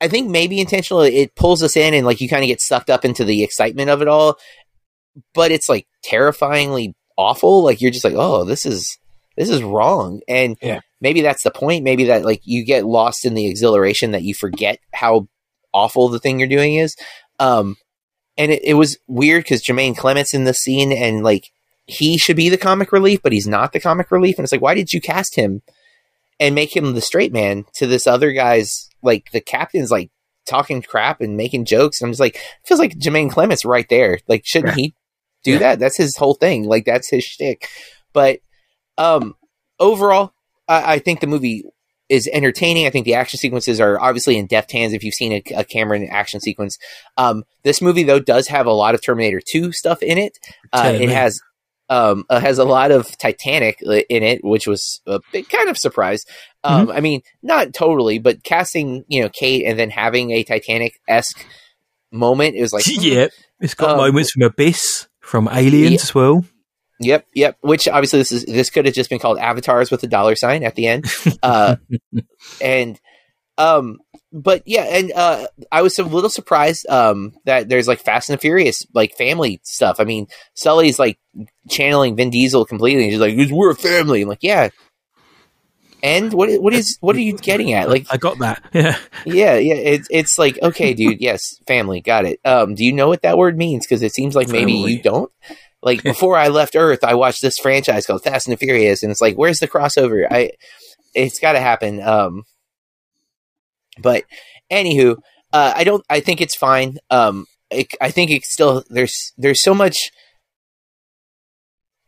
I 0.00 0.08
think 0.08 0.30
maybe 0.30 0.60
intentional. 0.60 1.02
It 1.02 1.34
pulls 1.34 1.62
us 1.62 1.76
in 1.76 1.94
and 1.94 2.06
like 2.06 2.20
you 2.20 2.28
kind 2.28 2.42
of 2.42 2.48
get 2.48 2.60
sucked 2.60 2.90
up 2.90 3.04
into 3.04 3.24
the 3.24 3.42
excitement 3.42 3.90
of 3.90 4.02
it 4.02 4.08
all. 4.08 4.38
But 5.34 5.50
it's 5.50 5.68
like 5.68 5.86
terrifyingly 6.02 6.94
awful. 7.16 7.62
Like 7.62 7.80
you're 7.80 7.90
just 7.90 8.04
like, 8.04 8.14
oh, 8.16 8.44
this 8.44 8.66
is 8.66 8.98
this 9.36 9.48
is 9.48 9.62
wrong. 9.62 10.20
And 10.28 10.56
yeah. 10.60 10.80
maybe 11.00 11.22
that's 11.22 11.42
the 11.42 11.50
point. 11.50 11.84
Maybe 11.84 12.04
that 12.04 12.24
like 12.24 12.40
you 12.44 12.64
get 12.64 12.84
lost 12.84 13.24
in 13.24 13.34
the 13.34 13.46
exhilaration 13.46 14.10
that 14.12 14.22
you 14.22 14.34
forget 14.34 14.78
how 14.92 15.28
awful 15.72 16.08
the 16.08 16.18
thing 16.18 16.38
you're 16.38 16.48
doing 16.48 16.74
is. 16.74 16.96
Um, 17.38 17.76
and 18.38 18.52
it, 18.52 18.62
it 18.64 18.74
was 18.74 18.98
weird 19.06 19.44
because 19.44 19.62
Jermaine 19.62 19.96
Clement's 19.96 20.34
in 20.34 20.44
the 20.44 20.54
scene 20.54 20.92
and 20.92 21.22
like 21.22 21.50
he 21.86 22.18
should 22.18 22.36
be 22.36 22.48
the 22.48 22.56
comic 22.58 22.92
relief, 22.92 23.20
but 23.22 23.32
he's 23.32 23.46
not 23.46 23.72
the 23.72 23.80
comic 23.80 24.10
relief. 24.10 24.36
And 24.38 24.44
it's 24.44 24.52
like, 24.52 24.60
why 24.60 24.74
did 24.74 24.92
you 24.92 25.00
cast 25.00 25.36
him 25.36 25.62
and 26.38 26.54
make 26.54 26.76
him 26.76 26.94
the 26.94 27.00
straight 27.00 27.32
man 27.32 27.64
to 27.74 27.86
this 27.86 28.06
other 28.06 28.32
guy's 28.32 28.88
like 29.02 29.30
the 29.32 29.40
captain's 29.40 29.90
like 29.90 30.10
talking 30.46 30.80
crap 30.80 31.20
and 31.20 31.36
making 31.36 31.64
jokes. 31.64 32.00
And 32.00 32.08
I'm 32.08 32.12
just 32.12 32.20
like, 32.20 32.40
feels 32.64 32.80
like 32.80 32.98
Jermaine 32.98 33.30
Clement's 33.30 33.64
right 33.64 33.88
there. 33.88 34.18
Like, 34.28 34.46
shouldn't 34.46 34.74
he 34.74 34.94
do 35.44 35.52
yeah. 35.52 35.58
that? 35.58 35.78
That's 35.78 35.96
his 35.96 36.16
whole 36.16 36.34
thing. 36.34 36.64
Like, 36.64 36.84
that's 36.84 37.10
his 37.10 37.24
shtick. 37.24 37.68
But 38.12 38.38
um, 38.96 39.34
overall, 39.78 40.32
I, 40.68 40.94
I 40.94 40.98
think 40.98 41.20
the 41.20 41.26
movie 41.26 41.64
is 42.08 42.28
entertaining. 42.32 42.86
I 42.86 42.90
think 42.90 43.04
the 43.04 43.14
action 43.14 43.38
sequences 43.38 43.80
are 43.80 44.00
obviously 44.00 44.38
in 44.38 44.46
deft 44.46 44.70
hands. 44.70 44.92
If 44.92 45.02
you've 45.02 45.14
seen 45.14 45.32
a, 45.32 45.42
a 45.56 45.64
Cameron 45.64 46.08
action 46.08 46.40
sequence, 46.40 46.78
um, 47.16 47.44
this 47.64 47.82
movie 47.82 48.04
though 48.04 48.20
does 48.20 48.46
have 48.48 48.66
a 48.66 48.72
lot 48.72 48.94
of 48.94 49.02
Terminator 49.04 49.40
Two 49.44 49.72
stuff 49.72 50.02
in 50.02 50.16
it. 50.16 50.38
Uh, 50.72 50.92
it 50.94 51.10
has 51.10 51.40
um, 51.88 52.24
uh, 52.28 52.40
has 52.40 52.58
a 52.58 52.64
lot 52.64 52.90
of 52.90 53.16
Titanic 53.18 53.80
in 53.82 54.22
it, 54.22 54.44
which 54.44 54.66
was 54.66 55.00
a 55.06 55.20
big 55.32 55.48
kind 55.48 55.68
of 55.68 55.78
surprise. 55.78 56.24
Um, 56.64 56.88
mm-hmm. 56.88 56.96
I 56.96 57.00
mean, 57.00 57.22
not 57.42 57.72
totally, 57.72 58.18
but 58.18 58.42
casting 58.42 59.04
you 59.08 59.22
know 59.22 59.28
Kate 59.28 59.64
and 59.64 59.78
then 59.78 59.90
having 59.90 60.30
a 60.30 60.42
Titanic 60.42 60.98
esque 61.08 61.44
moment 62.12 62.56
is 62.56 62.72
like 62.72 62.84
yeah, 62.88 63.28
it's 63.60 63.74
got 63.74 63.90
um, 63.90 63.98
moments 63.98 64.32
from 64.32 64.42
Abyss, 64.42 65.08
from 65.20 65.48
Aliens 65.48 65.92
yeah. 65.92 66.02
as 66.02 66.14
well. 66.14 66.44
Yep, 67.00 67.26
yep. 67.34 67.58
Which 67.60 67.88
obviously 67.88 68.20
this 68.20 68.32
is 68.32 68.44
this 68.46 68.70
could 68.70 68.86
have 68.86 68.94
just 68.94 69.10
been 69.10 69.18
called 69.18 69.38
avatars 69.38 69.90
with 69.90 70.02
a 70.02 70.06
dollar 70.06 70.34
sign 70.34 70.64
at 70.64 70.74
the 70.74 70.86
end. 70.86 71.06
Uh, 71.42 71.76
and 72.60 72.98
um 73.58 73.98
but 74.36 74.62
yeah, 74.66 74.82
and 74.82 75.12
uh 75.12 75.46
I 75.72 75.82
was 75.82 75.98
a 75.98 76.04
little 76.04 76.30
surprised 76.30 76.86
um 76.88 77.32
that 77.44 77.68
there's 77.68 77.88
like 77.88 78.00
Fast 78.00 78.28
and 78.30 78.40
Furious 78.40 78.86
like 78.94 79.16
family 79.16 79.60
stuff. 79.64 79.96
I 79.98 80.04
mean, 80.04 80.28
Sully's 80.54 80.98
like 80.98 81.18
channeling 81.68 82.16
Vin 82.16 82.30
Diesel 82.30 82.66
completely. 82.66 83.08
He's 83.08 83.18
like, 83.18 83.36
"We're 83.50 83.70
a 83.70 83.74
family." 83.74 84.22
I'm 84.22 84.28
like, 84.28 84.42
"Yeah." 84.42 84.68
And 86.02 86.32
what 86.34 86.50
what 86.60 86.74
is 86.74 86.98
what 87.00 87.16
are 87.16 87.20
you 87.20 87.32
getting 87.36 87.72
at? 87.72 87.88
Like 87.88 88.06
I 88.10 88.18
got 88.18 88.38
that. 88.40 88.62
Yeah. 88.74 88.98
Yeah, 89.24 89.56
yeah, 89.56 89.74
it's 89.74 90.08
it's 90.10 90.38
like, 90.38 90.58
"Okay, 90.62 90.92
dude, 90.92 91.20
yes, 91.20 91.58
family, 91.66 92.02
got 92.02 92.26
it." 92.26 92.38
Um 92.44 92.74
do 92.74 92.84
you 92.84 92.92
know 92.92 93.08
what 93.08 93.22
that 93.22 93.38
word 93.38 93.56
means 93.56 93.86
because 93.86 94.02
it 94.02 94.12
seems 94.14 94.36
like 94.36 94.48
maybe 94.48 94.72
you 94.72 95.02
don't? 95.02 95.32
Like 95.82 96.02
before 96.12 96.36
I 96.36 96.48
left 96.48 96.76
Earth, 96.76 97.02
I 97.02 97.14
watched 97.14 97.40
this 97.40 97.58
franchise 97.58 98.06
called 98.06 98.22
Fast 98.22 98.48
and 98.48 98.58
Furious, 98.58 99.02
and 99.02 99.10
it's 99.10 99.22
like, 99.22 99.36
where's 99.36 99.58
the 99.60 99.68
crossover? 99.68 100.26
I, 100.30 100.52
it's 101.14 101.40
got 101.40 101.52
to 101.52 101.60
happen. 101.60 102.02
Um, 102.02 102.44
but 104.00 104.24
anywho, 104.70 105.16
uh, 105.52 105.72
I 105.74 105.84
don't. 105.84 106.04
I 106.08 106.20
think 106.20 106.40
it's 106.40 106.56
fine. 106.56 106.98
Um, 107.10 107.46
it, 107.70 107.88
I 108.00 108.10
think 108.10 108.30
it's 108.30 108.52
still 108.52 108.84
there's 108.90 109.32
there's 109.36 109.62
so 109.62 109.74
much 109.74 110.10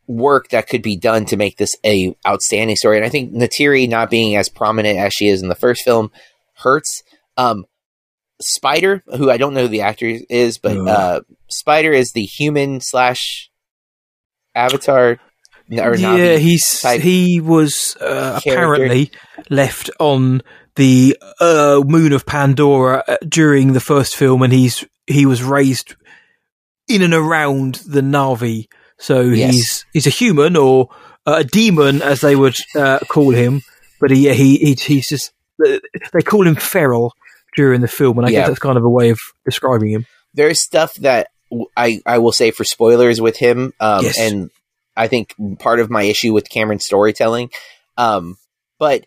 work 0.07 0.49
that 0.49 0.67
could 0.67 0.81
be 0.81 0.95
done 0.95 1.25
to 1.25 1.37
make 1.37 1.57
this 1.57 1.75
a 1.85 2.15
outstanding 2.27 2.75
story, 2.75 2.97
and 2.97 3.05
I 3.05 3.09
think 3.09 3.33
Neytiri 3.33 3.87
not 3.89 4.09
being 4.09 4.35
as 4.35 4.49
prominent 4.49 4.97
as 4.97 5.13
she 5.13 5.27
is 5.27 5.41
in 5.41 5.49
the 5.49 5.55
first 5.55 5.83
film 5.83 6.11
hurts. 6.55 7.03
Um, 7.37 7.65
Spider, 8.41 9.03
who 9.17 9.29
I 9.29 9.37
don't 9.37 9.53
know 9.53 9.63
who 9.63 9.67
the 9.67 9.81
actor 9.81 10.17
is, 10.29 10.57
but 10.57 10.77
uh, 10.77 11.21
Spider 11.49 11.91
is 11.91 12.11
the 12.11 12.23
human 12.23 12.79
slash 12.79 13.49
Avatar 14.55 15.19
or 15.77 15.95
yeah, 15.95 16.37
he's 16.37 16.81
he 17.01 17.39
was 17.39 17.95
uh, 18.01 18.39
apparently 18.41 19.11
left 19.49 19.89
on 19.99 20.41
the 20.79 21.17
uh, 21.41 21.83
moon 21.85 22.13
of 22.13 22.25
Pandora 22.25 23.03
uh, 23.05 23.17
during 23.27 23.73
the 23.73 23.81
first 23.81 24.15
film, 24.15 24.41
and 24.41 24.53
he's 24.53 24.85
he 25.07 25.25
was 25.25 25.43
raised 25.43 25.95
in 26.87 27.01
and 27.01 27.13
around 27.13 27.75
the 27.85 27.99
Na'vi. 27.99 28.69
So 28.97 29.21
yes. 29.21 29.53
he's 29.53 29.85
he's 29.91 30.07
a 30.07 30.09
human 30.09 30.55
or 30.55 30.89
a 31.25 31.43
demon, 31.43 32.01
as 32.01 32.21
they 32.21 32.33
would 32.33 32.55
uh, 32.77 32.99
call 33.09 33.31
him. 33.31 33.61
But 33.99 34.11
he, 34.11 34.33
he, 34.33 34.55
he 34.55 34.73
he's 34.73 35.09
just 35.09 35.33
they 35.57 36.21
call 36.21 36.47
him 36.47 36.55
feral 36.55 37.13
during 37.57 37.81
the 37.81 37.89
film, 37.89 38.17
and 38.17 38.25
I 38.25 38.29
yeah. 38.29 38.39
guess 38.39 38.47
that's 38.47 38.59
kind 38.59 38.77
of 38.77 38.85
a 38.85 38.89
way 38.89 39.09
of 39.09 39.19
describing 39.43 39.91
him. 39.91 40.05
There's 40.33 40.63
stuff 40.63 40.93
that 40.95 41.27
I, 41.75 42.01
I 42.05 42.19
will 42.19 42.31
say 42.31 42.51
for 42.51 42.63
spoilers 42.63 43.19
with 43.19 43.35
him, 43.35 43.73
um, 43.81 44.05
yes. 44.05 44.17
and 44.17 44.49
I 44.95 45.09
think 45.09 45.35
part 45.59 45.81
of 45.81 45.89
my 45.89 46.03
issue 46.03 46.31
with 46.31 46.49
Cameron's 46.49 46.85
storytelling. 46.85 47.49
Um, 47.97 48.37
but 48.77 49.05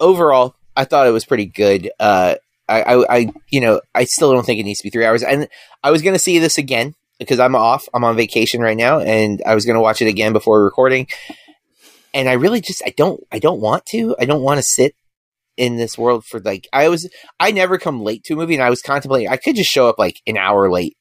overall, 0.00 0.56
I 0.76 0.84
thought 0.84 1.06
it 1.06 1.12
was 1.12 1.24
pretty 1.24 1.46
good. 1.46 1.90
Uh, 1.98 2.36
I, 2.68 2.82
I, 2.82 3.16
I, 3.16 3.32
you 3.50 3.60
know, 3.60 3.80
I 3.94 4.04
still 4.04 4.32
don't 4.32 4.44
think 4.44 4.60
it 4.60 4.64
needs 4.64 4.80
to 4.80 4.84
be 4.84 4.90
three 4.90 5.04
hours. 5.04 5.22
And 5.22 5.48
I 5.82 5.90
was 5.90 6.02
going 6.02 6.14
to 6.14 6.20
see 6.20 6.38
this 6.38 6.58
again 6.58 6.94
because 7.18 7.38
I'm 7.38 7.54
off. 7.54 7.88
I'm 7.92 8.04
on 8.04 8.16
vacation 8.16 8.60
right 8.60 8.76
now, 8.76 9.00
and 9.00 9.42
I 9.46 9.54
was 9.54 9.64
going 9.64 9.76
to 9.76 9.82
watch 9.82 10.02
it 10.02 10.08
again 10.08 10.32
before 10.32 10.64
recording. 10.64 11.08
And 12.12 12.28
I 12.28 12.34
really 12.34 12.60
just, 12.60 12.82
I 12.86 12.94
don't, 12.96 13.22
I 13.30 13.38
don't 13.38 13.60
want 13.60 13.86
to. 13.86 14.16
I 14.18 14.24
don't 14.24 14.42
want 14.42 14.58
to 14.58 14.62
sit 14.62 14.94
in 15.56 15.76
this 15.76 15.98
world 15.98 16.24
for 16.24 16.40
like. 16.40 16.66
I 16.72 16.88
was, 16.88 17.08
I 17.38 17.50
never 17.50 17.78
come 17.78 18.02
late 18.02 18.24
to 18.24 18.34
a 18.34 18.36
movie, 18.36 18.54
and 18.54 18.62
I 18.62 18.70
was 18.70 18.82
contemplating 18.82 19.28
I 19.28 19.36
could 19.36 19.56
just 19.56 19.70
show 19.70 19.88
up 19.88 19.98
like 19.98 20.20
an 20.26 20.36
hour 20.36 20.70
late 20.70 20.96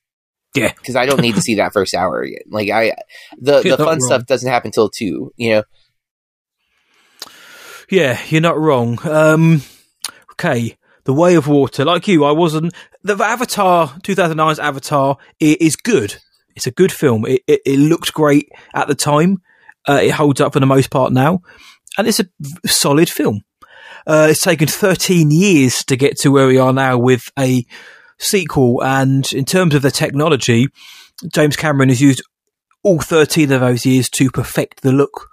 yeah, 0.55 0.71
because 0.73 0.95
I 0.95 1.05
don't 1.05 1.21
need 1.21 1.35
to 1.35 1.41
see 1.41 1.55
that 1.55 1.73
first 1.73 1.95
hour 1.95 2.21
again. 2.21 2.43
Like 2.49 2.69
I, 2.69 2.93
the 3.39 3.61
the 3.61 3.77
fun 3.77 3.87
wrong. 3.87 3.99
stuff 3.99 4.25
doesn't 4.25 4.49
happen 4.49 4.71
till 4.71 4.89
two. 4.89 5.31
You 5.37 5.49
know. 5.49 5.63
Yeah, 7.89 8.19
you're 8.27 8.41
not 8.41 8.59
wrong. 8.59 8.99
Um, 9.07 9.61
okay, 10.33 10.77
the 11.03 11.13
Way 11.13 11.35
of 11.35 11.47
Water. 11.47 11.85
Like 11.85 12.07
you, 12.07 12.23
I 12.23 12.31
wasn't. 12.31 12.73
The 13.03 13.15
Avatar 13.21 13.87
2009's 14.03 14.59
Avatar 14.59 15.17
is 15.39 15.75
good. 15.75 16.17
It's 16.55 16.67
a 16.67 16.71
good 16.71 16.91
film. 16.91 17.25
It, 17.25 17.41
it, 17.47 17.61
it 17.65 17.79
looked 17.79 18.13
great 18.13 18.49
at 18.73 18.87
the 18.87 18.95
time. 18.95 19.41
Uh, 19.87 19.99
it 20.01 20.11
holds 20.11 20.39
up 20.39 20.53
for 20.53 20.59
the 20.59 20.65
most 20.65 20.91
part 20.91 21.11
now, 21.11 21.41
and 21.97 22.07
it's 22.07 22.19
a 22.19 22.27
solid 22.65 23.09
film. 23.09 23.41
Uh, 24.05 24.27
it's 24.29 24.41
taken 24.41 24.67
13 24.67 25.31
years 25.31 25.83
to 25.85 25.95
get 25.95 26.17
to 26.17 26.29
where 26.29 26.47
we 26.47 26.57
are 26.57 26.73
now 26.73 26.97
with 26.97 27.29
a 27.37 27.65
sequel. 28.17 28.83
And 28.83 29.31
in 29.33 29.45
terms 29.45 29.75
of 29.75 29.81
the 29.81 29.91
technology, 29.91 30.67
James 31.33 31.55
Cameron 31.55 31.89
has 31.89 32.01
used 32.01 32.21
all 32.83 32.99
13 32.99 33.51
of 33.51 33.61
those 33.61 33.85
years 33.85 34.09
to 34.11 34.29
perfect 34.29 34.81
the 34.81 34.91
look 34.91 35.29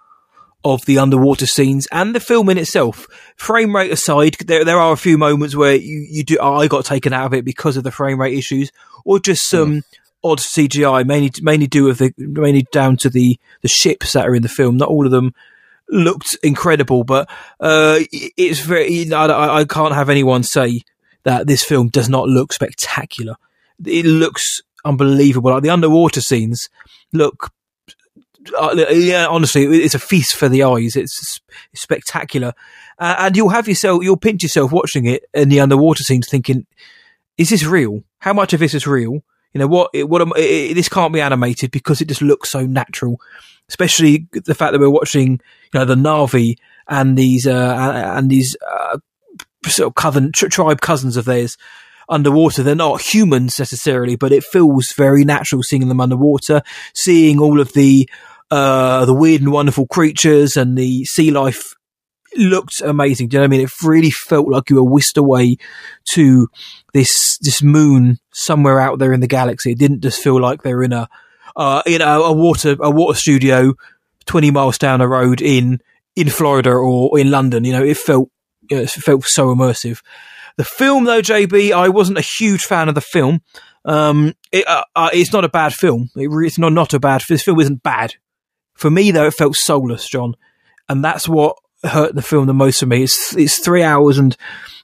of 0.64 0.84
the 0.84 0.98
underwater 0.98 1.46
scenes 1.46 1.88
and 1.90 2.14
the 2.14 2.20
film 2.20 2.48
in 2.50 2.58
itself. 2.58 3.06
Frame 3.36 3.74
rate 3.74 3.90
aside, 3.90 4.36
there 4.46 4.64
there 4.64 4.78
are 4.78 4.92
a 4.92 4.98
few 4.98 5.16
moments 5.16 5.56
where 5.56 5.74
you, 5.74 6.06
you 6.08 6.24
do 6.24 6.38
oh, 6.40 6.56
I 6.56 6.68
got 6.68 6.84
taken 6.84 7.12
out 7.12 7.26
of 7.26 7.34
it 7.34 7.44
because 7.44 7.76
of 7.76 7.84
the 7.84 7.90
frame 7.90 8.20
rate 8.20 8.36
issues, 8.36 8.70
or 9.04 9.18
just 9.18 9.48
some 9.48 9.72
mm. 9.72 9.82
odd 10.22 10.38
CGI, 10.38 11.06
mainly 11.06 11.30
mainly 11.40 11.66
do 11.66 11.84
with 11.84 11.98
the 11.98 12.12
mainly 12.16 12.66
down 12.72 12.96
to 12.98 13.10
the 13.10 13.38
the 13.62 13.68
ships 13.68 14.12
that 14.12 14.26
are 14.26 14.34
in 14.34 14.42
the 14.42 14.48
film. 14.48 14.76
Not 14.76 14.88
all 14.88 15.06
of 15.06 15.12
them 15.12 15.34
looked 15.88 16.36
incredible, 16.42 17.04
but 17.04 17.28
uh, 17.58 18.00
it's 18.12 18.60
very. 18.60 19.12
I, 19.12 19.60
I 19.60 19.64
can't 19.64 19.94
have 19.94 20.10
anyone 20.10 20.42
say 20.42 20.82
that 21.24 21.46
this 21.46 21.64
film 21.64 21.88
does 21.88 22.08
not 22.08 22.28
look 22.28 22.52
spectacular. 22.52 23.36
It 23.84 24.04
looks 24.04 24.60
unbelievable. 24.84 25.50
Like 25.50 25.62
the 25.62 25.70
underwater 25.70 26.20
scenes 26.20 26.68
look 27.12 27.50
uh, 28.58 28.86
yeah, 28.90 29.26
honestly, 29.26 29.64
it's 29.64 29.94
a 29.94 29.98
feast 29.98 30.36
for 30.36 30.48
the 30.48 30.62
eyes. 30.62 30.96
It's, 30.96 31.40
spectacular, 31.74 32.52
uh, 32.98 33.16
and 33.18 33.36
you'll 33.36 33.48
have 33.48 33.68
yourself, 33.68 34.02
you'll 34.02 34.16
pinch 34.16 34.42
yourself 34.42 34.72
watching 34.72 35.06
it 35.06 35.24
in 35.34 35.48
the 35.48 35.60
underwater 35.60 36.02
scenes, 36.02 36.28
thinking, 36.28 36.66
"Is 37.38 37.50
this 37.50 37.64
real? 37.64 38.02
How 38.18 38.32
much 38.32 38.52
of 38.52 38.60
this 38.60 38.74
is 38.74 38.86
real? 38.86 39.22
You 39.52 39.58
know 39.58 39.66
what? 39.66 39.90
What 39.94 40.22
am, 40.22 40.32
it, 40.36 40.74
this 40.74 40.88
can't 40.88 41.12
be 41.12 41.20
animated 41.20 41.70
because 41.70 42.00
it 42.00 42.08
just 42.08 42.22
looks 42.22 42.50
so 42.50 42.66
natural. 42.66 43.20
Especially 43.68 44.26
the 44.32 44.54
fact 44.54 44.72
that 44.72 44.80
we're 44.80 44.90
watching, 44.90 45.32
you 45.32 45.78
know, 45.78 45.84
the 45.84 45.94
Na'vi 45.94 46.56
and 46.88 47.16
these 47.16 47.46
uh, 47.46 48.14
and 48.16 48.30
these 48.30 48.56
uh, 48.68 48.98
sort 49.66 49.88
of 49.88 49.94
coven, 49.94 50.32
tribe 50.32 50.80
cousins 50.80 51.16
of 51.16 51.24
theirs 51.24 51.56
underwater. 52.08 52.62
They're 52.62 52.74
not 52.74 53.00
humans 53.00 53.58
necessarily, 53.58 54.16
but 54.16 54.32
it 54.32 54.44
feels 54.44 54.92
very 54.92 55.24
natural 55.24 55.62
seeing 55.62 55.88
them 55.88 56.00
underwater, 56.00 56.62
seeing 56.94 57.38
all 57.38 57.60
of 57.60 57.72
the 57.72 58.08
uh, 58.50 59.04
the 59.04 59.14
weird 59.14 59.42
and 59.42 59.52
wonderful 59.52 59.86
creatures 59.86 60.56
and 60.56 60.76
the 60.76 61.04
sea 61.04 61.30
life 61.30 61.74
looked 62.36 62.80
amazing. 62.80 63.28
Do 63.28 63.36
you 63.36 63.38
know 63.38 63.42
what 63.44 63.54
I 63.54 63.56
mean? 63.56 63.60
It 63.62 63.70
really 63.82 64.10
felt 64.10 64.48
like 64.48 64.70
you 64.70 64.76
were 64.76 64.84
whisked 64.84 65.16
away 65.16 65.56
to 66.12 66.48
this 66.92 67.38
this 67.38 67.62
moon 67.62 68.18
somewhere 68.32 68.80
out 68.80 68.98
there 68.98 69.12
in 69.12 69.20
the 69.20 69.26
galaxy. 69.26 69.72
It 69.72 69.78
didn't 69.78 70.02
just 70.02 70.22
feel 70.22 70.40
like 70.40 70.62
they're 70.62 70.82
in 70.82 70.92
a 70.92 71.08
uh, 71.56 71.82
in 71.86 72.00
a, 72.00 72.04
a 72.04 72.32
water 72.32 72.76
a 72.80 72.90
water 72.90 73.18
studio 73.18 73.74
twenty 74.26 74.50
miles 74.50 74.78
down 74.78 75.00
the 75.00 75.08
road 75.08 75.40
in 75.40 75.80
in 76.16 76.28
Florida 76.28 76.70
or 76.70 77.18
in 77.18 77.30
London. 77.30 77.64
You 77.64 77.72
know, 77.72 77.84
it 77.84 77.96
felt 77.96 78.30
it 78.68 78.90
felt 78.90 79.24
so 79.24 79.54
immersive. 79.54 80.00
The 80.56 80.64
film, 80.64 81.04
though, 81.04 81.22
JB, 81.22 81.72
I 81.72 81.88
wasn't 81.88 82.18
a 82.18 82.22
huge 82.22 82.64
fan 82.64 82.88
of 82.88 82.94
the 82.94 83.00
film. 83.00 83.40
Um, 83.84 84.34
it, 84.52 84.66
uh, 84.68 84.84
uh, 84.94 85.08
it's 85.12 85.32
not 85.32 85.44
a 85.44 85.48
bad 85.48 85.72
film. 85.72 86.10
It, 86.16 86.28
it's 86.44 86.58
not 86.58 86.72
not 86.72 86.92
a 86.92 87.00
bad. 87.00 87.22
Film. 87.22 87.34
This 87.34 87.44
film 87.44 87.60
isn't 87.60 87.82
bad. 87.82 88.14
For 88.80 88.90
me, 88.90 89.10
though, 89.10 89.26
it 89.26 89.34
felt 89.34 89.56
soulless, 89.56 90.08
John, 90.08 90.34
and 90.88 91.04
that's 91.04 91.28
what 91.28 91.54
hurt 91.84 92.14
the 92.14 92.22
film 92.22 92.46
the 92.46 92.54
most 92.54 92.80
for 92.80 92.86
me. 92.86 93.02
It's 93.02 93.36
it's 93.36 93.58
three 93.58 93.82
hours 93.82 94.16
and 94.16 94.34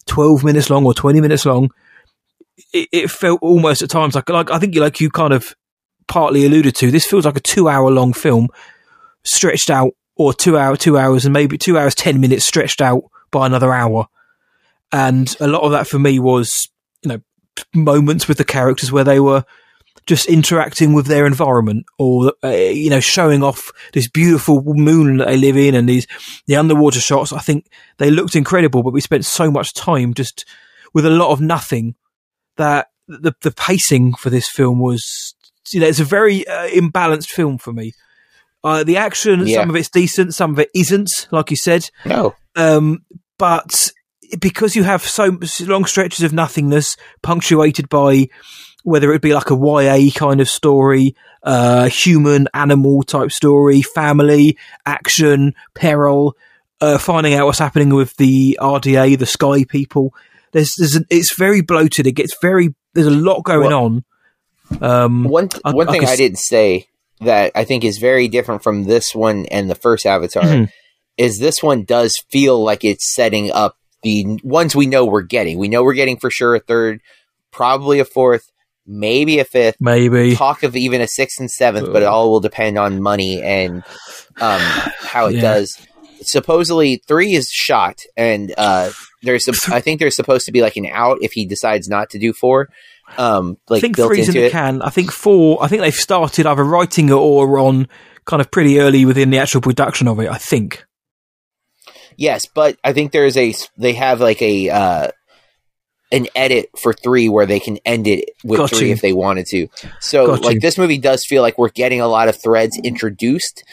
twelve 0.04 0.44
minutes 0.44 0.68
long 0.68 0.84
or 0.84 0.92
twenty 0.92 1.22
minutes 1.22 1.46
long. 1.46 1.70
It, 2.74 2.90
it 2.92 3.10
felt 3.10 3.40
almost 3.40 3.80
at 3.80 3.88
times 3.88 4.14
like 4.14 4.28
like 4.28 4.50
I 4.50 4.58
think 4.58 4.76
like 4.76 5.00
you 5.00 5.08
kind 5.08 5.32
of 5.32 5.54
partly 6.08 6.44
alluded 6.44 6.74
to. 6.76 6.90
This 6.90 7.06
feels 7.06 7.24
like 7.24 7.38
a 7.38 7.40
two 7.40 7.70
hour 7.70 7.90
long 7.90 8.12
film 8.12 8.48
stretched 9.24 9.70
out, 9.70 9.92
or 10.14 10.34
two 10.34 10.58
hour 10.58 10.76
two 10.76 10.98
hours 10.98 11.24
and 11.24 11.32
maybe 11.32 11.56
two 11.56 11.78
hours 11.78 11.94
ten 11.94 12.20
minutes 12.20 12.44
stretched 12.44 12.82
out 12.82 13.04
by 13.30 13.46
another 13.46 13.72
hour. 13.72 14.08
And 14.92 15.34
a 15.40 15.48
lot 15.48 15.62
of 15.62 15.70
that 15.70 15.86
for 15.86 15.98
me 15.98 16.18
was, 16.18 16.68
you 17.02 17.08
know, 17.08 17.20
moments 17.74 18.28
with 18.28 18.36
the 18.36 18.44
characters 18.44 18.92
where 18.92 19.04
they 19.04 19.20
were 19.20 19.46
just 20.06 20.26
interacting 20.26 20.92
with 20.92 21.06
their 21.06 21.26
environment 21.26 21.84
or, 21.98 22.32
uh, 22.44 22.48
you 22.48 22.88
know, 22.88 23.00
showing 23.00 23.42
off 23.42 23.72
this 23.92 24.08
beautiful 24.08 24.62
moon 24.64 25.16
that 25.16 25.26
they 25.26 25.36
live 25.36 25.56
in 25.56 25.74
and 25.74 25.88
these, 25.88 26.06
the 26.46 26.56
underwater 26.56 27.00
shots. 27.00 27.32
I 27.32 27.40
think 27.40 27.68
they 27.98 28.10
looked 28.10 28.36
incredible, 28.36 28.82
but 28.82 28.92
we 28.92 29.00
spent 29.00 29.24
so 29.24 29.50
much 29.50 29.74
time 29.74 30.14
just 30.14 30.44
with 30.94 31.04
a 31.04 31.10
lot 31.10 31.32
of 31.32 31.40
nothing 31.40 31.96
that 32.56 32.88
the, 33.08 33.34
the 33.42 33.50
pacing 33.50 34.14
for 34.14 34.30
this 34.30 34.48
film 34.48 34.78
was, 34.78 35.34
you 35.70 35.80
know, 35.80 35.86
it's 35.86 36.00
a 36.00 36.04
very 36.04 36.46
uh, 36.46 36.68
imbalanced 36.68 37.28
film 37.28 37.58
for 37.58 37.72
me. 37.72 37.92
Uh, 38.62 38.84
the 38.84 38.96
action, 38.96 39.46
yeah. 39.46 39.60
some 39.60 39.70
of 39.70 39.76
it's 39.76 39.90
decent, 39.90 40.34
some 40.34 40.52
of 40.52 40.58
it 40.58 40.70
isn't, 40.74 41.28
like 41.30 41.50
you 41.50 41.56
said. 41.56 41.88
No. 42.04 42.34
Um, 42.54 43.04
but 43.38 43.90
because 44.40 44.74
you 44.74 44.84
have 44.84 45.02
so 45.02 45.38
long 45.60 45.84
stretches 45.84 46.24
of 46.24 46.32
nothingness 46.32 46.96
punctuated 47.22 47.88
by 47.88 48.28
whether 48.86 49.12
it 49.12 49.20
be 49.20 49.34
like 49.34 49.50
a 49.50 49.56
YA 49.56 50.12
kind 50.14 50.40
of 50.40 50.48
story, 50.48 51.16
uh, 51.42 51.88
human 51.88 52.46
animal 52.54 53.02
type 53.02 53.32
story, 53.32 53.82
family, 53.82 54.56
action, 54.86 55.56
peril, 55.74 56.36
uh, 56.80 56.96
finding 56.96 57.34
out 57.34 57.46
what's 57.46 57.58
happening 57.58 57.92
with 57.92 58.16
the 58.16 58.56
RDA, 58.60 59.18
the 59.18 59.26
Sky 59.26 59.64
people. 59.64 60.14
There's, 60.52 60.72
there's, 60.78 60.94
an, 60.94 61.04
it's 61.10 61.36
very 61.36 61.62
bloated. 61.62 62.06
It 62.06 62.12
gets 62.12 62.36
very, 62.40 62.76
there's 62.92 63.08
a 63.08 63.10
lot 63.10 63.42
going 63.42 63.70
well, 63.70 63.84
on. 63.84 64.04
Um, 64.80 65.24
one, 65.24 65.48
one 65.64 65.88
I, 65.88 65.92
thing 65.92 66.04
I, 66.04 66.12
I, 66.12 66.16
didn't 66.16 66.38
say 66.38 66.86
that 67.22 67.50
I 67.56 67.64
think 67.64 67.82
is 67.82 67.98
very 67.98 68.28
different 68.28 68.62
from 68.62 68.84
this 68.84 69.16
one 69.16 69.46
and 69.46 69.68
the 69.68 69.74
first 69.74 70.06
Avatar 70.06 70.44
mm-hmm. 70.44 70.64
is 71.16 71.40
this 71.40 71.60
one 71.60 71.82
does 71.82 72.14
feel 72.30 72.62
like 72.62 72.84
it's 72.84 73.12
setting 73.12 73.50
up 73.50 73.78
the 74.04 74.38
ones 74.44 74.76
we 74.76 74.86
know 74.86 75.04
we're 75.04 75.22
getting. 75.22 75.58
We 75.58 75.66
know 75.66 75.82
we're 75.82 75.94
getting 75.94 76.18
for 76.18 76.30
sure 76.30 76.54
a 76.54 76.60
third, 76.60 77.00
probably 77.50 77.98
a 77.98 78.04
fourth, 78.04 78.52
maybe 78.86 79.38
a 79.38 79.44
fifth, 79.44 79.76
maybe 79.80 80.34
talk 80.34 80.62
of 80.62 80.76
even 80.76 81.00
a 81.00 81.08
sixth 81.08 81.40
and 81.40 81.50
seventh, 81.50 81.92
but 81.92 82.02
it 82.02 82.06
all 82.06 82.30
will 82.30 82.40
depend 82.40 82.78
on 82.78 83.02
money 83.02 83.42
and 83.42 83.82
um, 84.40 84.60
how 85.00 85.26
it 85.26 85.36
yeah. 85.36 85.42
does. 85.42 85.78
Supposedly, 86.22 87.02
three 87.06 87.34
is 87.34 87.48
shot, 87.50 88.00
and 88.16 88.54
uh, 88.56 88.90
there's 89.22 89.48
a, 89.48 89.52
I 89.68 89.80
think 89.80 90.00
there's 90.00 90.16
supposed 90.16 90.46
to 90.46 90.52
be 90.52 90.62
like 90.62 90.76
an 90.76 90.86
out 90.86 91.18
if 91.20 91.32
he 91.32 91.44
decides 91.44 91.88
not 91.88 92.10
to 92.10 92.18
do 92.18 92.32
four. 92.32 92.68
Um, 93.18 93.58
like 93.68 93.78
I 93.78 93.80
think 93.82 93.96
three's 93.96 94.28
in 94.28 94.34
the 94.34 94.46
it. 94.46 94.52
can. 94.52 94.82
I 94.82 94.90
think 94.90 95.12
four. 95.12 95.62
I 95.62 95.68
think 95.68 95.82
they've 95.82 95.94
started 95.94 96.46
either 96.46 96.64
writing 96.64 97.08
it 97.08 97.12
or 97.12 97.58
on 97.58 97.88
kind 98.24 98.40
of 98.40 98.50
pretty 98.50 98.80
early 98.80 99.04
within 99.04 99.30
the 99.30 99.38
actual 99.38 99.60
production 99.60 100.08
of 100.08 100.18
it. 100.20 100.28
I 100.28 100.38
think. 100.38 100.84
Yes, 102.16 102.46
but 102.46 102.78
I 102.82 102.92
think 102.92 103.12
there's 103.12 103.36
a 103.36 103.54
they 103.76 103.92
have 103.92 104.20
like 104.20 104.40
a 104.40 104.70
uh, 104.70 105.08
an 106.12 106.26
edit 106.36 106.70
for 106.80 106.92
three 106.92 107.28
where 107.28 107.46
they 107.46 107.60
can 107.60 107.78
end 107.84 108.06
it 108.06 108.30
with 108.44 108.58
Got 108.58 108.70
three 108.70 108.88
you. 108.88 108.92
if 108.92 109.00
they 109.00 109.12
wanted 109.12 109.46
to. 109.46 109.68
So 110.00 110.26
Got 110.28 110.44
like 110.44 110.54
you. 110.54 110.60
this 110.60 110.78
movie 110.78 110.98
does 110.98 111.24
feel 111.26 111.42
like 111.42 111.58
we're 111.58 111.68
getting 111.70 112.00
a 112.00 112.08
lot 112.08 112.28
of 112.28 112.40
threads 112.40 112.78
introduced, 112.82 113.64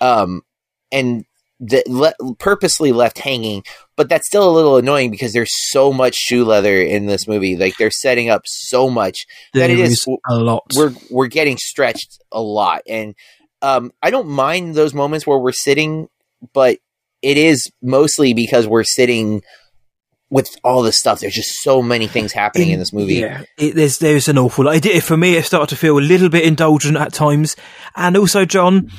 um, 0.00 0.42
and 0.90 1.24
the, 1.60 1.82
le- 1.86 2.34
purposely 2.36 2.92
left 2.92 3.18
hanging. 3.18 3.62
But 3.96 4.08
that's 4.08 4.26
still 4.26 4.48
a 4.48 4.52
little 4.52 4.76
annoying 4.76 5.10
because 5.10 5.32
there's 5.32 5.52
so 5.70 5.92
much 5.92 6.16
shoe 6.16 6.44
leather 6.44 6.80
in 6.80 7.06
this 7.06 7.28
movie. 7.28 7.56
Like 7.56 7.76
they're 7.76 7.90
setting 7.90 8.28
up 8.28 8.42
so 8.44 8.90
much 8.90 9.26
there 9.52 9.68
that 9.68 9.72
it 9.72 9.78
is 9.78 10.04
a 10.28 10.34
lot. 10.36 10.64
We're 10.74 10.92
we're 11.10 11.28
getting 11.28 11.58
stretched 11.58 12.18
a 12.32 12.40
lot, 12.40 12.82
and 12.88 13.14
um, 13.62 13.92
I 14.02 14.10
don't 14.10 14.28
mind 14.28 14.74
those 14.74 14.94
moments 14.94 15.26
where 15.26 15.38
we're 15.38 15.52
sitting, 15.52 16.08
but 16.52 16.78
it 17.22 17.38
is 17.38 17.70
mostly 17.80 18.34
because 18.34 18.66
we're 18.66 18.84
sitting 18.84 19.42
with 20.34 20.56
all 20.64 20.82
this 20.82 20.98
stuff. 20.98 21.20
There's 21.20 21.32
just 21.32 21.62
so 21.62 21.80
many 21.80 22.08
things 22.08 22.32
happening 22.32 22.68
in, 22.68 22.74
in 22.74 22.78
this 22.80 22.92
movie. 22.92 23.14
Yeah, 23.14 23.44
it, 23.56 23.76
there's 23.76 23.98
there's 23.98 24.26
an 24.26 24.36
awful 24.36 24.64
lot. 24.64 24.84
It, 24.84 25.02
for 25.04 25.16
me, 25.16 25.36
it 25.36 25.44
started 25.44 25.68
to 25.68 25.76
feel 25.76 25.96
a 25.96 26.00
little 26.00 26.28
bit 26.28 26.44
indulgent 26.44 26.96
at 26.96 27.12
times, 27.12 27.54
and 27.94 28.16
also 28.16 28.44
John, 28.44 28.90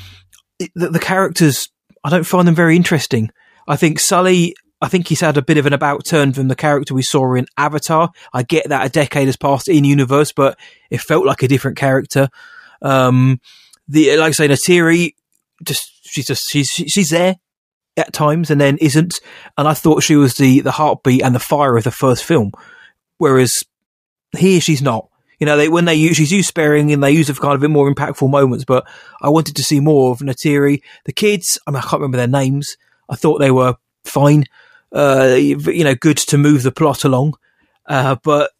the, 0.74 0.88
the 0.88 0.98
characters. 0.98 1.68
I 2.02 2.08
don't 2.08 2.24
find 2.24 2.48
them 2.48 2.54
very 2.54 2.74
interesting. 2.74 3.30
I 3.68 3.76
think 3.76 4.00
Sully. 4.00 4.56
I 4.80 4.88
think 4.88 5.08
he's 5.08 5.20
had 5.20 5.36
a 5.36 5.42
bit 5.42 5.58
of 5.58 5.66
an 5.66 5.72
about 5.72 6.04
turn 6.06 6.32
from 6.32 6.48
the 6.48 6.54
character 6.54 6.94
we 6.94 7.02
saw 7.02 7.34
in 7.34 7.46
Avatar. 7.56 8.12
I 8.32 8.42
get 8.42 8.68
that 8.68 8.86
a 8.86 8.90
decade 8.90 9.26
has 9.26 9.36
passed 9.36 9.68
in 9.68 9.84
universe, 9.84 10.32
but 10.32 10.58
it 10.90 11.00
felt 11.00 11.26
like 11.26 11.42
a 11.42 11.48
different 11.48 11.76
character. 11.76 12.28
Um, 12.80 13.40
the 13.88 14.16
like 14.16 14.28
I 14.28 14.32
say, 14.32 14.48
Neytiri, 14.48 15.14
just 15.62 15.90
she's 16.02 16.26
just 16.26 16.48
she's 16.50 16.68
she's 16.68 17.10
there 17.10 17.36
at 17.96 18.12
times 18.12 18.50
and 18.50 18.60
then 18.60 18.78
isn't. 18.78 19.20
And 19.56 19.66
I 19.66 19.74
thought 19.74 20.02
she 20.02 20.16
was 20.16 20.34
the, 20.34 20.60
the 20.60 20.72
heartbeat 20.72 21.22
and 21.22 21.34
the 21.34 21.40
fire 21.40 21.76
of 21.76 21.84
the 21.84 21.90
first 21.90 22.24
film. 22.24 22.52
Whereas 23.18 23.62
here 24.36 24.60
she's 24.60 24.82
not. 24.82 25.08
You 25.38 25.46
know, 25.46 25.56
they, 25.56 25.68
when 25.68 25.84
they 25.84 25.94
use, 25.94 26.16
she's 26.16 26.32
used 26.32 26.48
sparing 26.48 26.92
and 26.92 27.02
they 27.02 27.12
use 27.12 27.28
it 27.28 27.34
for 27.34 27.42
kind 27.42 27.54
of 27.54 27.60
a 27.60 27.66
bit 27.66 27.70
more 27.70 27.92
impactful 27.92 28.30
moments, 28.30 28.64
but 28.64 28.88
I 29.20 29.28
wanted 29.28 29.56
to 29.56 29.62
see 29.62 29.80
more 29.80 30.12
of 30.12 30.20
Neytiri. 30.20 30.82
The 31.04 31.12
kids, 31.12 31.58
I 31.66 31.70
mean, 31.70 31.78
I 31.78 31.82
can't 31.82 32.00
remember 32.00 32.16
their 32.16 32.26
names. 32.26 32.76
I 33.08 33.16
thought 33.16 33.38
they 33.38 33.50
were 33.50 33.76
fine. 34.04 34.44
Uh, 34.92 35.34
you 35.36 35.84
know, 35.84 35.94
good 35.94 36.16
to 36.16 36.38
move 36.38 36.62
the 36.62 36.72
plot 36.72 37.04
along. 37.04 37.34
Uh, 37.86 38.16
but 38.22 38.50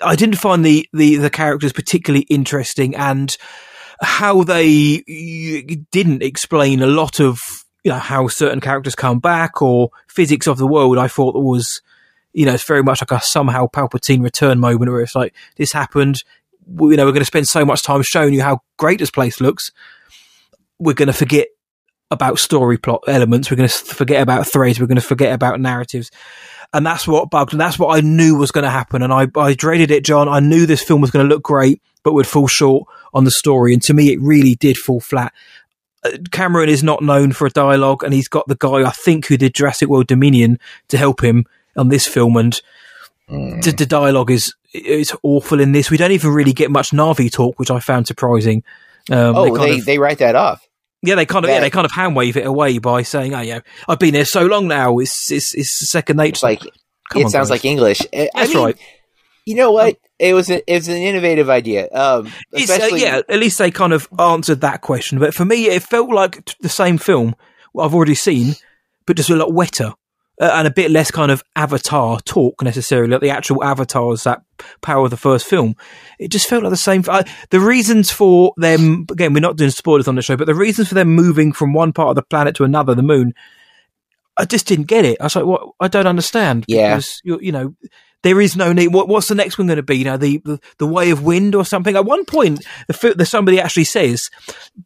I 0.00 0.16
didn't 0.16 0.36
find 0.36 0.64
the, 0.64 0.88
the, 0.92 1.16
the 1.16 1.30
characters 1.30 1.72
particularly 1.72 2.24
interesting 2.30 2.96
and 2.96 3.36
how 4.00 4.42
they 4.42 4.98
didn't 5.90 6.22
explain 6.22 6.82
a 6.82 6.86
lot 6.86 7.20
of 7.20 7.40
you 7.84 7.90
know 7.90 7.98
how 7.98 8.28
certain 8.28 8.60
characters 8.60 8.94
come 8.94 9.18
back 9.18 9.60
or 9.60 9.90
physics 10.08 10.46
of 10.46 10.58
the 10.58 10.66
world. 10.66 10.98
I 10.98 11.08
thought 11.08 11.32
that 11.32 11.40
was 11.40 11.80
you 12.32 12.46
know 12.46 12.54
it's 12.54 12.66
very 12.66 12.82
much 12.82 13.02
like 13.02 13.10
a 13.10 13.20
somehow 13.22 13.66
Palpatine 13.66 14.22
return 14.22 14.60
moment 14.60 14.90
where 14.90 15.00
it's 15.00 15.14
like 15.14 15.34
this 15.56 15.72
happened. 15.72 16.22
We, 16.66 16.92
you 16.92 16.96
know 16.96 17.04
we're 17.04 17.12
going 17.12 17.20
to 17.20 17.26
spend 17.26 17.48
so 17.48 17.64
much 17.64 17.82
time 17.82 18.02
showing 18.02 18.34
you 18.34 18.42
how 18.42 18.60
great 18.78 18.98
this 18.98 19.10
place 19.10 19.40
looks. 19.40 19.70
We're 20.78 20.94
going 20.94 21.08
to 21.08 21.12
forget 21.12 21.48
about 22.12 22.38
story 22.38 22.76
plot 22.76 23.02
elements. 23.08 23.50
We're 23.50 23.56
going 23.56 23.68
to 23.68 23.74
forget 23.74 24.22
about 24.22 24.46
threads. 24.46 24.78
We're 24.78 24.86
going 24.86 24.96
to 24.96 25.02
forget 25.02 25.32
about 25.32 25.60
narratives. 25.60 26.10
And 26.74 26.86
that's 26.86 27.08
what 27.08 27.30
bugged. 27.30 27.52
And 27.52 27.60
that's 27.60 27.78
what 27.78 27.96
I 27.96 28.00
knew 28.00 28.36
was 28.36 28.50
going 28.50 28.64
to 28.64 28.70
happen. 28.70 29.02
And 29.02 29.12
I, 29.12 29.28
I 29.36 29.54
dreaded 29.54 29.90
it, 29.90 30.04
John. 30.04 30.28
I 30.28 30.40
knew 30.40 30.66
this 30.66 30.82
film 30.82 31.00
was 31.00 31.10
going 31.10 31.26
to 31.26 31.34
look 31.34 31.42
great, 31.42 31.82
but 32.02 32.12
would 32.12 32.26
fall 32.26 32.46
short 32.46 32.86
on 33.12 33.24
the 33.24 33.30
story. 33.30 33.72
And 33.72 33.82
to 33.82 33.94
me, 33.94 34.12
it 34.12 34.20
really 34.20 34.54
did 34.54 34.76
fall 34.76 35.00
flat. 35.00 35.32
Cameron 36.30 36.68
is 36.68 36.82
not 36.82 37.02
known 37.02 37.32
for 37.32 37.46
a 37.46 37.50
dialogue, 37.50 38.02
and 38.02 38.12
he's 38.12 38.28
got 38.28 38.46
the 38.48 38.56
guy 38.56 38.86
I 38.86 38.90
think 38.90 39.26
who 39.26 39.36
did 39.36 39.54
Jurassic 39.54 39.88
World 39.88 40.06
Dominion 40.06 40.58
to 40.88 40.96
help 40.96 41.22
him 41.22 41.46
on 41.76 41.88
this 41.88 42.06
film, 42.06 42.36
and 42.36 42.60
mm. 43.30 43.62
the, 43.62 43.70
the, 43.72 43.86
dialogue 43.86 44.30
is 44.30 44.54
is 44.74 45.12
awful 45.22 45.60
in 45.60 45.72
this. 45.72 45.90
We 45.90 45.96
don't 45.96 46.12
even 46.12 46.32
really 46.32 46.52
get 46.52 46.70
much 46.70 46.90
Na'vi 46.90 47.30
talk, 47.30 47.58
which 47.58 47.70
I 47.70 47.78
found 47.78 48.06
surprising. 48.06 48.64
Um, 49.10 49.36
oh, 49.36 49.56
they 49.56 49.66
they, 49.66 49.78
of, 49.78 49.84
they, 49.84 49.98
write 49.98 50.18
that 50.18 50.34
off. 50.34 50.66
Yeah, 51.02 51.14
they 51.14 51.26
kind 51.26 51.44
of 51.44 51.48
that, 51.48 51.54
yeah, 51.54 51.60
they 51.60 51.70
kind 51.70 51.84
of 51.84 51.92
hand 51.92 52.16
wave 52.16 52.36
it 52.36 52.46
away 52.46 52.78
by 52.78 53.02
saying, 53.02 53.34
"Oh, 53.34 53.40
yeah, 53.40 53.60
I've 53.88 53.98
been 53.98 54.14
here 54.14 54.24
so 54.24 54.46
long 54.46 54.68
now. 54.68 54.98
It's 54.98 55.30
it's, 55.30 55.54
it's 55.54 55.90
second 55.90 56.16
nature." 56.16 56.30
It's 56.30 56.42
like 56.42 56.60
Come 57.10 57.22
it 57.22 57.24
on, 57.26 57.30
sounds 57.30 57.48
guys. 57.48 57.50
like 57.50 57.64
English. 57.64 58.00
That's 58.12 58.54
mean, 58.54 58.64
right. 58.64 58.76
You 59.44 59.56
know 59.56 59.72
what? 59.72 59.96
It 60.18 60.34
was 60.34 60.50
a, 60.50 60.62
it 60.70 60.76
was 60.76 60.88
an 60.88 60.96
innovative 60.96 61.50
idea. 61.50 61.88
Um, 61.92 62.26
uh, 62.54 62.88
yeah, 62.92 63.22
at 63.28 63.38
least 63.38 63.58
they 63.58 63.70
kind 63.70 63.92
of 63.92 64.08
answered 64.18 64.60
that 64.60 64.82
question. 64.82 65.18
But 65.18 65.34
for 65.34 65.44
me, 65.44 65.66
it 65.66 65.82
felt 65.82 66.10
like 66.10 66.44
t- 66.44 66.54
the 66.60 66.68
same 66.68 66.98
film 66.98 67.34
I've 67.78 67.94
already 67.94 68.14
seen, 68.14 68.54
but 69.06 69.16
just 69.16 69.30
a 69.30 69.36
lot 69.36 69.52
wetter. 69.52 69.94
Uh, 70.40 70.50
and 70.54 70.66
a 70.66 70.72
bit 70.72 70.90
less 70.90 71.10
kind 71.10 71.30
of 71.30 71.44
avatar 71.56 72.18
talk 72.20 72.62
necessarily, 72.62 73.12
like 73.12 73.20
the 73.20 73.30
actual 73.30 73.62
avatars 73.62 74.24
that 74.24 74.42
power 74.80 75.04
of 75.04 75.10
the 75.10 75.16
first 75.16 75.46
film. 75.46 75.76
It 76.18 76.28
just 76.28 76.48
felt 76.48 76.62
like 76.62 76.70
the 76.70 76.76
same. 76.76 77.04
I, 77.06 77.30
the 77.50 77.60
reasons 77.60 78.10
for 78.10 78.54
them, 78.56 79.06
again, 79.10 79.34
we're 79.34 79.40
not 79.40 79.56
doing 79.56 79.70
spoilers 79.70 80.08
on 80.08 80.14
the 80.14 80.22
show, 80.22 80.36
but 80.36 80.46
the 80.46 80.54
reasons 80.54 80.88
for 80.88 80.94
them 80.94 81.08
moving 81.08 81.52
from 81.52 81.74
one 81.74 81.92
part 81.92 82.08
of 82.08 82.16
the 82.16 82.22
planet 82.22 82.56
to 82.56 82.64
another, 82.64 82.94
the 82.94 83.02
moon, 83.02 83.34
I 84.38 84.46
just 84.46 84.66
didn't 84.66 84.86
get 84.86 85.04
it. 85.04 85.18
I 85.20 85.24
was 85.24 85.36
like, 85.36 85.44
what? 85.44 85.68
I 85.78 85.88
don't 85.88 86.06
understand. 86.06 86.64
Yeah. 86.66 86.96
Because, 86.96 87.20
you 87.24 87.52
know, 87.52 87.74
there 88.22 88.40
is 88.40 88.56
no 88.56 88.72
need. 88.72 88.88
What, 88.88 89.08
what's 89.08 89.28
the 89.28 89.34
next 89.34 89.58
one 89.58 89.66
going 89.66 89.76
to 89.76 89.82
be? 89.82 89.98
You 89.98 90.04
know, 90.04 90.16
the, 90.16 90.38
the, 90.38 90.60
the 90.78 90.86
way 90.86 91.10
of 91.10 91.22
wind 91.22 91.54
or 91.54 91.64
something. 91.64 91.96
At 91.96 92.04
one 92.04 92.24
point, 92.24 92.64
the, 92.86 93.14
the 93.16 93.26
somebody 93.26 93.60
actually 93.60 93.84
says, 93.84 94.30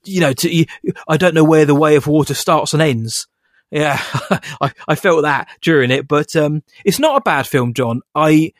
you 0.05 0.21
know, 0.21 0.33
to, 0.35 0.55
you, 0.55 0.67
I 1.07 1.17
don't 1.17 1.35
know 1.35 1.45
where 1.45 1.65
the 1.65 1.75
way 1.75 1.97
of 1.97 2.07
water 2.07 2.35
starts 2.35 2.73
and 2.73 2.83
ends. 2.83 3.27
Yeah, 3.71 4.01
I, 4.61 4.73
I 4.87 4.95
felt 4.95 5.23
that 5.23 5.49
during 5.61 5.91
it, 5.91 6.07
but 6.07 6.35
um, 6.37 6.63
it's 6.85 7.01
not 7.01 7.17
a 7.17 7.21
bad 7.21 7.47
film, 7.47 7.75
John. 7.75 8.01
I, 8.15 8.53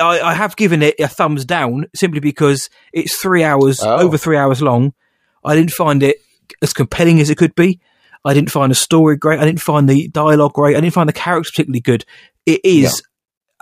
I, 0.00 0.20
I 0.20 0.34
have 0.34 0.56
given 0.56 0.82
it 0.82 0.98
a 0.98 1.08
thumbs 1.08 1.44
down 1.44 1.86
simply 1.94 2.20
because 2.20 2.68
it's 2.92 3.16
three 3.16 3.44
hours, 3.44 3.80
oh. 3.82 3.98
over 3.98 4.18
three 4.18 4.36
hours 4.36 4.60
long. 4.60 4.94
I 5.44 5.54
didn't 5.54 5.70
find 5.70 6.02
it 6.02 6.16
as 6.60 6.72
compelling 6.72 7.20
as 7.20 7.30
it 7.30 7.38
could 7.38 7.54
be. 7.54 7.80
I 8.24 8.34
didn't 8.34 8.50
find 8.50 8.72
the 8.72 8.76
story 8.76 9.16
great. 9.16 9.38
I 9.38 9.44
didn't 9.44 9.60
find 9.60 9.88
the 9.88 10.08
dialogue 10.08 10.54
great. 10.54 10.76
I 10.76 10.80
didn't 10.80 10.94
find 10.94 11.08
the 11.08 11.12
characters 11.12 11.52
particularly 11.52 11.80
good. 11.80 12.04
It 12.44 12.60
is 12.64 13.02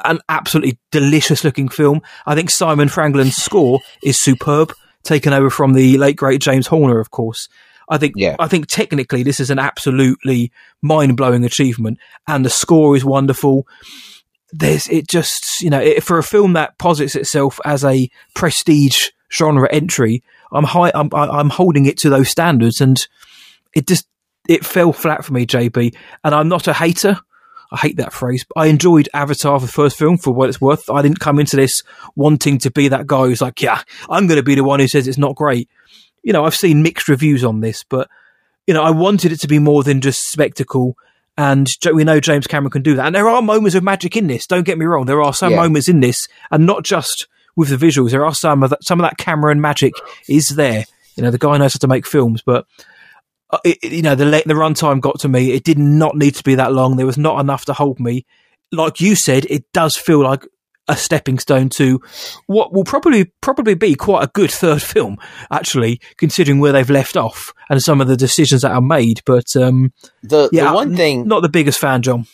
an 0.02 0.18
absolutely 0.28 0.78
delicious 0.90 1.44
looking 1.44 1.68
film. 1.68 2.02
I 2.26 2.34
think 2.34 2.50
Simon 2.50 2.88
Franglen's 2.88 3.36
score 3.36 3.80
is 4.02 4.20
superb, 4.20 4.72
taken 5.02 5.32
over 5.32 5.50
from 5.50 5.74
the 5.74 5.98
late 5.98 6.16
great 6.16 6.40
James 6.40 6.66
Horner, 6.66 6.98
of 6.98 7.10
course. 7.10 7.48
I 7.88 7.98
think 7.98 8.14
yeah. 8.16 8.36
I 8.38 8.48
think 8.48 8.66
technically 8.66 9.22
this 9.22 9.40
is 9.40 9.50
an 9.50 9.58
absolutely 9.58 10.50
mind 10.82 11.16
blowing 11.16 11.44
achievement, 11.44 11.98
and 12.26 12.44
the 12.44 12.50
score 12.50 12.96
is 12.96 13.04
wonderful. 13.04 13.66
There's 14.52 14.88
it 14.88 15.08
just 15.08 15.60
you 15.60 15.70
know 15.70 15.80
it, 15.80 16.02
for 16.02 16.18
a 16.18 16.22
film 16.22 16.54
that 16.54 16.78
posits 16.78 17.14
itself 17.14 17.60
as 17.64 17.84
a 17.84 18.08
prestige 18.34 19.08
genre 19.30 19.68
entry, 19.70 20.22
I'm 20.52 20.64
high. 20.64 20.92
I'm 20.94 21.10
I'm 21.12 21.50
holding 21.50 21.86
it 21.86 21.98
to 21.98 22.08
those 22.08 22.30
standards, 22.30 22.80
and 22.80 23.06
it 23.74 23.86
just 23.86 24.06
it 24.48 24.64
fell 24.64 24.92
flat 24.92 25.24
for 25.24 25.32
me, 25.32 25.46
JB. 25.46 25.94
And 26.22 26.34
I'm 26.34 26.48
not 26.48 26.68
a 26.68 26.72
hater. 26.72 27.18
I 27.74 27.78
hate 27.78 27.96
that 27.96 28.12
phrase. 28.12 28.46
I 28.56 28.66
enjoyed 28.66 29.08
Avatar, 29.12 29.58
the 29.58 29.66
first 29.66 29.98
film, 29.98 30.16
for 30.16 30.32
what 30.32 30.48
it's 30.48 30.60
worth. 30.60 30.88
I 30.88 31.02
didn't 31.02 31.18
come 31.18 31.40
into 31.40 31.56
this 31.56 31.82
wanting 32.14 32.58
to 32.58 32.70
be 32.70 32.86
that 32.88 33.06
guy 33.06 33.22
who's 33.22 33.42
like, 33.42 33.60
yeah, 33.60 33.82
I'm 34.08 34.28
going 34.28 34.36
to 34.36 34.44
be 34.44 34.54
the 34.54 34.62
one 34.62 34.78
who 34.78 34.86
says 34.86 35.08
it's 35.08 35.18
not 35.18 35.34
great. 35.34 35.68
You 36.22 36.32
know, 36.32 36.44
I've 36.44 36.54
seen 36.54 36.82
mixed 36.82 37.08
reviews 37.08 37.42
on 37.42 37.60
this, 37.60 37.84
but 37.84 38.08
you 38.66 38.74
know, 38.74 38.82
I 38.82 38.90
wanted 38.90 39.32
it 39.32 39.40
to 39.40 39.48
be 39.48 39.58
more 39.58 39.82
than 39.82 40.00
just 40.00 40.30
spectacle. 40.30 40.96
And 41.36 41.68
we 41.92 42.04
know 42.04 42.20
James 42.20 42.46
Cameron 42.46 42.70
can 42.70 42.82
do 42.82 42.94
that. 42.94 43.06
And 43.06 43.14
there 43.14 43.28
are 43.28 43.42
moments 43.42 43.74
of 43.74 43.82
magic 43.82 44.16
in 44.16 44.28
this. 44.28 44.46
Don't 44.46 44.64
get 44.64 44.78
me 44.78 44.86
wrong. 44.86 45.06
There 45.06 45.22
are 45.22 45.34
some 45.34 45.50
yeah. 45.50 45.62
moments 45.62 45.88
in 45.88 45.98
this, 45.98 46.28
and 46.52 46.64
not 46.64 46.84
just 46.84 47.26
with 47.56 47.70
the 47.70 47.76
visuals. 47.76 48.12
There 48.12 48.24
are 48.24 48.34
some 48.34 48.62
of 48.62 48.70
that, 48.70 48.84
some 48.84 49.00
of 49.00 49.04
that 49.04 49.18
Cameron 49.18 49.60
magic 49.60 49.94
is 50.28 50.48
there. 50.50 50.84
You 51.16 51.24
know, 51.24 51.32
the 51.32 51.38
guy 51.38 51.56
knows 51.58 51.74
how 51.74 51.78
to 51.78 51.88
make 51.88 52.06
films, 52.06 52.40
but 52.40 52.66
it, 53.64 53.82
you 53.82 54.02
know, 54.02 54.14
the 54.14 54.24
the 54.24 54.54
runtime 54.54 55.00
got 55.00 55.20
to 55.20 55.28
me. 55.28 55.52
It 55.52 55.64
did 55.64 55.78
not 55.78 56.16
need 56.16 56.34
to 56.36 56.42
be 56.42 56.54
that 56.54 56.72
long. 56.72 56.96
There 56.96 57.06
was 57.06 57.18
not 57.18 57.40
enough 57.40 57.64
to 57.66 57.72
hold 57.72 58.00
me. 58.00 58.26
Like 58.72 59.00
you 59.00 59.14
said, 59.14 59.46
it 59.46 59.70
does 59.72 59.96
feel 59.96 60.22
like 60.22 60.46
a 60.86 60.96
stepping 60.96 61.38
stone 61.38 61.70
to 61.70 62.00
what 62.46 62.72
will 62.72 62.84
probably 62.84 63.32
probably 63.40 63.74
be 63.74 63.94
quite 63.94 64.24
a 64.24 64.30
good 64.34 64.50
third 64.50 64.82
film, 64.92 65.16
actually, 65.50 66.00
considering 66.16 66.60
where 66.60 66.72
they've 66.72 66.90
left 66.90 67.16
off 67.16 67.52
and 67.70 67.82
some 67.82 68.00
of 68.00 68.08
the 68.08 68.16
decisions 68.16 68.62
that 68.62 68.72
are 68.72 68.80
made. 68.80 69.22
But 69.24 69.56
um, 69.56 69.92
the 70.22 70.48
yeah, 70.52 70.68
the 70.68 70.74
one 70.74 70.96
thing, 70.96 71.26
not 71.26 71.42
the 71.42 71.48
biggest 71.48 71.78
fan, 71.78 72.02
John. 72.02 72.26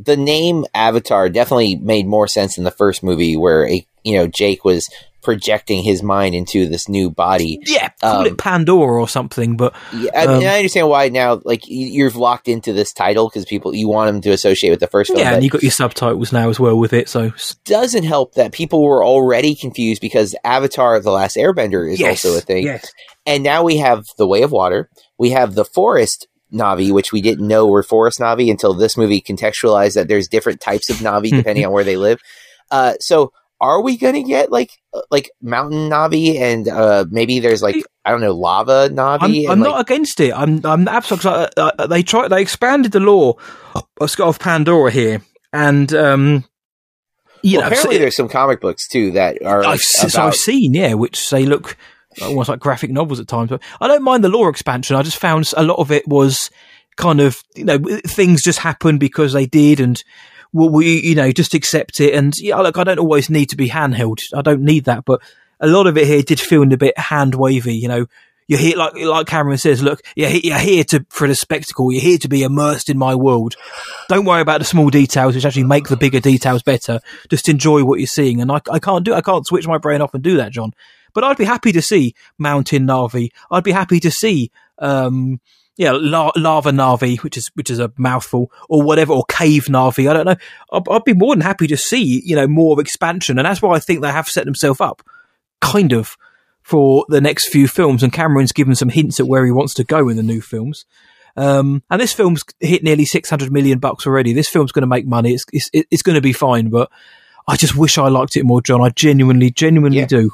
The 0.00 0.16
name 0.16 0.64
Avatar 0.74 1.28
definitely 1.28 1.74
made 1.74 2.06
more 2.06 2.28
sense 2.28 2.56
in 2.56 2.64
the 2.64 2.70
first 2.70 3.02
movie, 3.02 3.36
where 3.36 3.68
a, 3.68 3.84
you 4.04 4.16
know 4.16 4.28
Jake 4.28 4.64
was 4.64 4.88
projecting 5.22 5.82
his 5.82 6.02
mind 6.02 6.34
into 6.34 6.68
this 6.68 6.88
new 6.88 7.10
body. 7.10 7.60
Yeah, 7.66 7.88
call 8.00 8.20
um, 8.20 8.26
it 8.26 8.38
Pandora 8.38 9.00
or 9.00 9.08
something. 9.08 9.56
But 9.56 9.74
yeah, 9.92 10.10
I, 10.14 10.26
mean, 10.26 10.36
um, 10.36 10.42
I, 10.44 10.56
understand 10.56 10.88
why 10.88 11.08
now. 11.08 11.40
Like 11.44 11.62
you're 11.66 12.10
locked 12.10 12.48
into 12.48 12.72
this 12.72 12.92
title 12.92 13.28
because 13.28 13.44
people 13.44 13.74
you 13.74 13.88
want 13.88 14.08
them 14.08 14.20
to 14.22 14.30
associate 14.30 14.70
with 14.70 14.80
the 14.80 14.86
first 14.86 15.10
film. 15.10 15.20
Yeah, 15.20 15.34
and 15.34 15.44
you 15.44 15.50
got 15.50 15.62
your 15.62 15.72
subtitles 15.72 16.32
now 16.32 16.48
as 16.48 16.60
well 16.60 16.78
with 16.78 16.92
it. 16.92 17.08
So 17.08 17.32
doesn't 17.64 18.04
help 18.04 18.34
that 18.34 18.52
people 18.52 18.82
were 18.82 19.04
already 19.04 19.54
confused 19.54 20.00
because 20.00 20.34
Avatar: 20.44 21.00
The 21.00 21.10
Last 21.10 21.36
Airbender 21.36 21.90
is 21.90 22.00
yes, 22.00 22.24
also 22.24 22.38
a 22.38 22.40
thing. 22.40 22.64
Yes. 22.64 22.92
And 23.26 23.42
now 23.42 23.62
we 23.62 23.78
have 23.78 24.04
the 24.16 24.26
Way 24.26 24.42
of 24.42 24.52
Water. 24.52 24.88
We 25.18 25.30
have 25.30 25.54
the 25.54 25.64
Forest 25.64 26.28
Na'vi, 26.52 26.92
which 26.92 27.12
we 27.12 27.20
didn't 27.20 27.46
know 27.46 27.66
were 27.66 27.82
forest 27.82 28.20
Na'vi 28.20 28.50
until 28.50 28.74
this 28.74 28.96
movie 28.96 29.20
contextualized 29.20 29.94
that 29.94 30.08
there's 30.08 30.28
different 30.28 30.60
types 30.60 30.88
of 30.88 30.96
Na'vi 30.96 31.30
depending 31.36 31.66
on 31.66 31.72
where 31.72 31.84
they 31.84 31.96
live. 31.96 32.20
Uh, 32.70 32.94
so 33.00 33.32
are 33.60 33.82
we 33.82 33.96
going 33.96 34.14
to 34.14 34.22
get 34.22 34.52
like 34.52 34.70
uh, 34.94 35.00
like 35.10 35.30
mountain 35.42 35.90
Na'vi 35.90 36.36
and 36.36 36.68
uh, 36.68 37.04
maybe 37.10 37.40
there's 37.40 37.62
like 37.62 37.76
I 38.04 38.10
don't 38.10 38.20
know 38.20 38.34
lava 38.34 38.88
Na'vi? 38.90 39.46
I'm, 39.46 39.50
I'm 39.50 39.60
like, 39.60 39.70
not 39.70 39.80
against 39.80 40.20
it. 40.20 40.32
I'm 40.32 40.64
I'm 40.64 40.86
absolutely. 40.88 41.30
Uh, 41.56 41.72
uh, 41.78 41.86
they 41.86 42.02
try 42.02 42.28
they 42.28 42.40
expanded 42.40 42.92
the 42.92 43.00
lore 43.00 43.36
of 44.00 44.38
Pandora 44.38 44.90
here, 44.90 45.22
and 45.52 45.92
um, 45.92 46.44
you 47.42 47.58
well, 47.58 47.62
know, 47.62 47.66
apparently 47.68 47.96
so, 47.96 48.00
there's 48.00 48.16
some 48.16 48.28
comic 48.28 48.60
books 48.60 48.88
too 48.88 49.12
that 49.12 49.42
are. 49.44 49.64
I've, 49.64 49.82
about- 50.00 50.16
I've 50.16 50.36
seen, 50.36 50.74
yeah, 50.74 50.94
which 50.94 51.28
they 51.30 51.46
look 51.46 51.76
almost 52.22 52.48
like 52.48 52.60
graphic 52.60 52.90
novels 52.90 53.20
at 53.20 53.28
times. 53.28 53.50
But 53.50 53.62
I 53.80 53.88
don't 53.88 54.02
mind 54.02 54.24
the 54.24 54.28
lore 54.28 54.48
expansion. 54.48 54.96
I 54.96 55.02
just 55.02 55.18
found 55.18 55.50
a 55.56 55.62
lot 55.62 55.78
of 55.78 55.90
it 55.90 56.06
was 56.06 56.50
kind 56.96 57.20
of 57.20 57.42
you 57.54 57.64
know 57.64 57.78
things 58.06 58.42
just 58.42 58.58
happened 58.58 59.00
because 59.00 59.32
they 59.32 59.46
did 59.46 59.80
and 59.80 60.02
well, 60.52 60.70
we, 60.70 61.00
you 61.00 61.14
know, 61.14 61.30
just 61.30 61.54
accept 61.54 62.00
it. 62.00 62.14
And 62.14 62.32
yeah, 62.38 62.56
look, 62.56 62.78
I 62.78 62.84
don't 62.84 62.98
always 62.98 63.30
need 63.30 63.50
to 63.50 63.56
be 63.56 63.68
handheld. 63.68 64.18
I 64.34 64.42
don't 64.42 64.62
need 64.62 64.84
that, 64.84 65.04
but 65.04 65.20
a 65.60 65.66
lot 65.66 65.86
of 65.86 65.96
it 65.96 66.06
here 66.06 66.22
did 66.22 66.40
feel 66.40 66.70
a 66.72 66.76
bit 66.76 66.98
hand 66.98 67.34
wavy. 67.34 67.74
You 67.74 67.88
know, 67.88 68.06
you're 68.48 68.58
here, 68.58 68.76
like 68.78 68.94
like 68.96 69.26
Cameron 69.26 69.58
says, 69.58 69.82
look, 69.82 70.00
you're, 70.16 70.30
you're 70.30 70.58
here 70.58 70.84
to 70.84 71.04
for 71.10 71.28
the 71.28 71.34
spectacle. 71.34 71.92
You're 71.92 72.00
here 72.00 72.18
to 72.18 72.28
be 72.28 72.42
immersed 72.42 72.88
in 72.88 72.96
my 72.96 73.14
world. 73.14 73.56
Don't 74.08 74.24
worry 74.24 74.40
about 74.40 74.60
the 74.60 74.64
small 74.64 74.88
details, 74.88 75.34
which 75.34 75.44
actually 75.44 75.64
make 75.64 75.88
the 75.88 75.98
bigger 75.98 76.20
details 76.20 76.62
better. 76.62 77.00
Just 77.28 77.48
enjoy 77.48 77.84
what 77.84 78.00
you're 78.00 78.06
seeing. 78.06 78.40
And 78.40 78.50
I, 78.50 78.60
I 78.70 78.78
can't 78.78 79.04
do, 79.04 79.12
I 79.12 79.20
can't 79.20 79.46
switch 79.46 79.68
my 79.68 79.76
brain 79.76 80.00
off 80.00 80.14
and 80.14 80.22
do 80.22 80.38
that, 80.38 80.52
John. 80.52 80.72
But 81.12 81.24
I'd 81.24 81.36
be 81.36 81.44
happy 81.44 81.72
to 81.72 81.82
see 81.82 82.14
Mountain 82.38 82.86
Na'vi. 82.86 83.30
I'd 83.50 83.64
be 83.64 83.72
happy 83.72 84.00
to 84.00 84.10
see, 84.10 84.50
um, 84.78 85.40
yeah, 85.78 85.92
la- 85.92 86.32
lava 86.36 86.72
Na'vi, 86.72 87.22
which 87.22 87.36
is 87.36 87.50
which 87.54 87.70
is 87.70 87.78
a 87.78 87.92
mouthful, 87.96 88.50
or 88.68 88.82
whatever, 88.82 89.12
or 89.12 89.24
cave 89.24 89.66
Na'vi. 89.66 90.10
I 90.10 90.12
don't 90.12 90.26
know. 90.26 90.36
I'd, 90.72 90.88
I'd, 90.90 91.04
be 91.04 91.14
more 91.14 91.34
than 91.34 91.40
happy 91.40 91.68
to 91.68 91.76
see 91.76 92.20
you 92.24 92.34
know 92.34 92.48
more 92.48 92.72
of 92.72 92.80
expansion, 92.80 93.38
and 93.38 93.46
that's 93.46 93.62
why 93.62 93.76
I 93.76 93.78
think 93.78 94.02
they 94.02 94.10
have 94.10 94.28
set 94.28 94.44
themselves 94.44 94.80
up, 94.80 95.02
kind 95.60 95.92
of, 95.92 96.16
for 96.62 97.06
the 97.08 97.20
next 97.20 97.48
few 97.48 97.68
films. 97.68 98.02
And 98.02 98.12
Cameron's 98.12 98.52
given 98.52 98.74
some 98.74 98.88
hints 98.88 99.20
at 99.20 99.28
where 99.28 99.46
he 99.46 99.52
wants 99.52 99.72
to 99.74 99.84
go 99.84 100.08
in 100.08 100.16
the 100.16 100.22
new 100.24 100.40
films. 100.40 100.84
Um, 101.36 101.84
and 101.88 102.00
this 102.00 102.12
film's 102.12 102.42
hit 102.58 102.82
nearly 102.82 103.04
six 103.04 103.30
hundred 103.30 103.52
million 103.52 103.78
bucks 103.78 104.04
already. 104.04 104.32
This 104.32 104.48
film's 104.48 104.72
going 104.72 104.82
to 104.82 104.88
make 104.88 105.06
money. 105.06 105.32
It's 105.32 105.44
it's, 105.52 105.70
it's 105.72 106.02
going 106.02 106.16
to 106.16 106.20
be 106.20 106.32
fine, 106.32 106.70
but 106.70 106.90
I 107.46 107.56
just 107.56 107.76
wish 107.76 107.98
I 107.98 108.08
liked 108.08 108.36
it 108.36 108.44
more, 108.44 108.60
John. 108.60 108.82
I 108.82 108.88
genuinely, 108.90 109.52
genuinely 109.52 110.00
yeah. 110.00 110.06
do. 110.06 110.32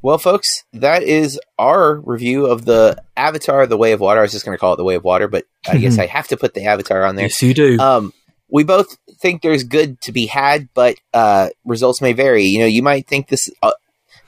Well, 0.00 0.18
folks, 0.18 0.64
that 0.72 1.02
is 1.02 1.40
our 1.58 1.98
review 2.00 2.46
of 2.46 2.64
the 2.64 3.02
Avatar: 3.16 3.66
The 3.66 3.76
Way 3.76 3.92
of 3.92 4.00
Water. 4.00 4.20
I 4.20 4.22
was 4.22 4.32
just 4.32 4.44
going 4.44 4.56
to 4.56 4.60
call 4.60 4.74
it 4.74 4.76
The 4.76 4.84
Way 4.84 4.94
of 4.94 5.04
Water, 5.04 5.26
but 5.26 5.44
I 5.66 5.78
guess 5.78 5.94
mm-hmm. 5.94 6.02
I 6.02 6.06
have 6.06 6.28
to 6.28 6.36
put 6.36 6.54
the 6.54 6.64
Avatar 6.64 7.04
on 7.04 7.16
there. 7.16 7.24
Yes, 7.24 7.42
you 7.42 7.52
do. 7.52 7.78
Um, 7.78 8.12
we 8.48 8.64
both 8.64 8.96
think 9.20 9.42
there's 9.42 9.64
good 9.64 10.00
to 10.02 10.12
be 10.12 10.26
had, 10.26 10.68
but 10.72 10.96
uh, 11.12 11.48
results 11.64 12.00
may 12.00 12.12
vary. 12.12 12.44
You 12.44 12.60
know, 12.60 12.66
you 12.66 12.82
might 12.82 13.06
think 13.08 13.28
this. 13.28 13.48
Uh, 13.62 13.72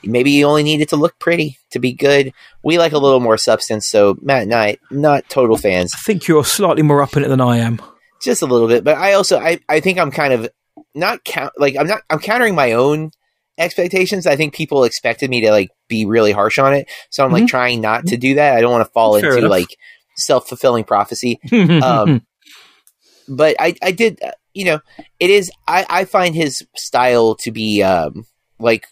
maybe 0.03 0.33
you 0.33 0.47
only 0.47 0.65
need 0.65 0.81
it 0.81 0.89
to 0.89 0.97
look 0.97 1.19
pretty 1.21 1.59
to 1.71 1.79
be 1.79 1.93
good. 1.93 2.33
We 2.65 2.79
like 2.79 2.93
a 2.93 2.99
little 2.99 3.21
more 3.21 3.39
substance, 3.39 3.89
so 3.89 4.17
Matt 4.21 4.43
and 4.43 4.55
I, 4.55 4.79
not 4.91 5.29
total 5.29 5.57
fans. 5.57 5.93
I 5.95 6.01
think 6.01 6.27
you're 6.27 6.45
slightly 6.45 6.83
more 6.83 7.03
up 7.03 7.17
in 7.17 7.25
it 7.25 7.29
than 7.29 7.41
I 7.41 7.59
am. 7.59 7.81
Just 8.21 8.43
a 8.43 8.47
little 8.47 8.69
bit, 8.69 8.83
but 8.83 8.99
I 8.99 9.13
also 9.13 9.39
I, 9.39 9.61
I 9.69 9.81
think 9.81 9.99
I'm 9.99 10.11
kind 10.11 10.33
of 10.33 10.49
not 10.95 11.23
count 11.25 11.53
like 11.59 11.77
I'm 11.77 11.87
not 11.87 12.03
I'm 12.11 12.19
countering 12.19 12.55
my 12.55 12.73
own 12.73 13.13
expectations. 13.61 14.27
I 14.27 14.37
think 14.37 14.55
people 14.55 14.85
expected 14.85 15.31
me 15.31 15.43
to 15.43 15.51
like 15.51 15.71
be 15.89 16.07
really 16.07 16.33
harsh 16.33 16.59
on 16.59 16.75
it, 16.75 16.89
so 17.11 17.25
I'm 17.25 17.31
like 17.31 17.43
mm-hmm. 17.43 17.49
trying 17.49 17.81
not 17.81 18.07
to 18.07 18.17
do 18.17 18.35
that. 18.35 18.57
I 18.57 18.61
don't 18.61 18.73
want 18.73 18.87
to 18.87 18.93
fall 18.93 19.19
Fair 19.21 19.31
into 19.31 19.39
enough. 19.39 19.51
like 19.51 19.77
self 20.17 20.49
fulfilling 20.49 20.85
prophecy. 20.85 21.39
um, 21.53 22.27
but 23.29 23.57
I 23.61 23.75
I 23.83 23.93
did 23.93 24.21
uh, 24.23 24.33
you 24.55 24.65
know 24.65 24.81
it 25.21 25.31
is 25.31 25.51
I 25.69 25.87
I 25.89 26.05
find 26.05 26.35
his 26.35 26.67
style 26.77 27.37
to 27.37 27.53
be 27.53 27.83
um 27.83 28.27
like 28.59 28.87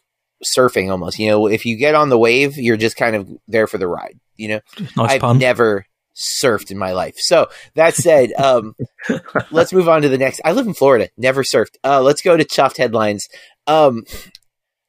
surfing 0.44 0.90
almost. 0.90 1.18
You 1.18 1.30
know, 1.30 1.46
if 1.46 1.64
you 1.66 1.76
get 1.76 1.94
on 1.94 2.08
the 2.08 2.18
wave, 2.18 2.56
you're 2.56 2.76
just 2.76 2.96
kind 2.96 3.16
of 3.16 3.28
there 3.48 3.66
for 3.66 3.78
the 3.78 3.88
ride. 3.88 4.18
You 4.36 4.48
know, 4.48 4.60
nice 4.96 5.10
I've 5.12 5.20
pun. 5.20 5.38
never 5.38 5.86
surfed 6.18 6.70
in 6.70 6.78
my 6.78 6.92
life. 6.92 7.14
So 7.18 7.48
that 7.74 7.94
said, 7.94 8.32
um, 8.32 8.74
let's 9.50 9.72
move 9.72 9.88
on 9.88 10.02
to 10.02 10.08
the 10.08 10.18
next. 10.18 10.40
I 10.44 10.52
live 10.52 10.66
in 10.66 10.74
Florida, 10.74 11.08
never 11.16 11.42
surfed. 11.42 11.76
Uh, 11.84 12.02
let's 12.02 12.22
go 12.22 12.36
to 12.36 12.44
chuffed 12.44 12.76
headlines. 12.76 13.28
Um, 13.66 14.04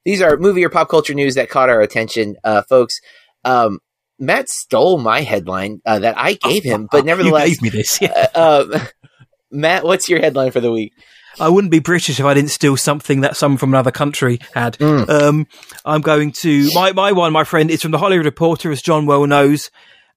these 0.10 0.24
are 0.24 0.38
movie 0.38 0.66
or 0.66 0.70
pop 0.70 0.90
culture 0.90 1.14
news 1.14 1.36
that 1.36 1.50
caught 1.50 1.70
our 1.70 1.82
attention, 1.82 2.36
uh, 2.44 2.64
folks. 2.64 3.00
Um, 3.46 3.78
Matt 4.18 4.50
stole 4.50 4.98
my 4.98 5.22
headline 5.22 5.82
uh, 5.86 6.00
that 6.00 6.18
I 6.18 6.34
gave 6.34 6.64
him, 6.64 6.88
but 6.92 7.06
nevertheless, 7.06 7.50
you 7.50 7.56
gave 7.56 7.62
me 7.62 7.70
this. 7.70 8.02
Yeah. 8.02 8.28
Uh, 8.34 8.66
um, 8.74 8.82
Matt, 9.52 9.84
what's 9.84 10.10
your 10.10 10.20
headline 10.20 10.52
for 10.52 10.62
the 10.62 10.72
week? 10.72 10.94
I 11.40 11.48
wouldn't 11.48 11.70
be 11.70 11.78
British 11.78 12.20
if 12.20 12.26
I 12.26 12.34
didn't 12.34 12.50
steal 12.50 12.76
something 12.76 13.22
that 13.22 13.38
someone 13.38 13.60
from 13.60 13.70
another 13.70 13.92
country 13.92 14.40
had. 14.56 14.80
Mm. 14.80 15.08
Um, 15.10 15.48
I'm 15.86 16.02
going 16.02 16.32
to 16.40 16.70
my 16.74 16.92
my 16.92 17.12
one, 17.12 17.32
my 17.32 17.44
friend, 17.44 17.70
is 17.70 17.84
from 17.84 17.92
the 17.92 18.00
Hollywood 18.00 18.26
Reporter, 18.26 18.72
as 18.72 18.82
John 18.82 19.06
well 19.06 19.28
knows, 19.28 19.70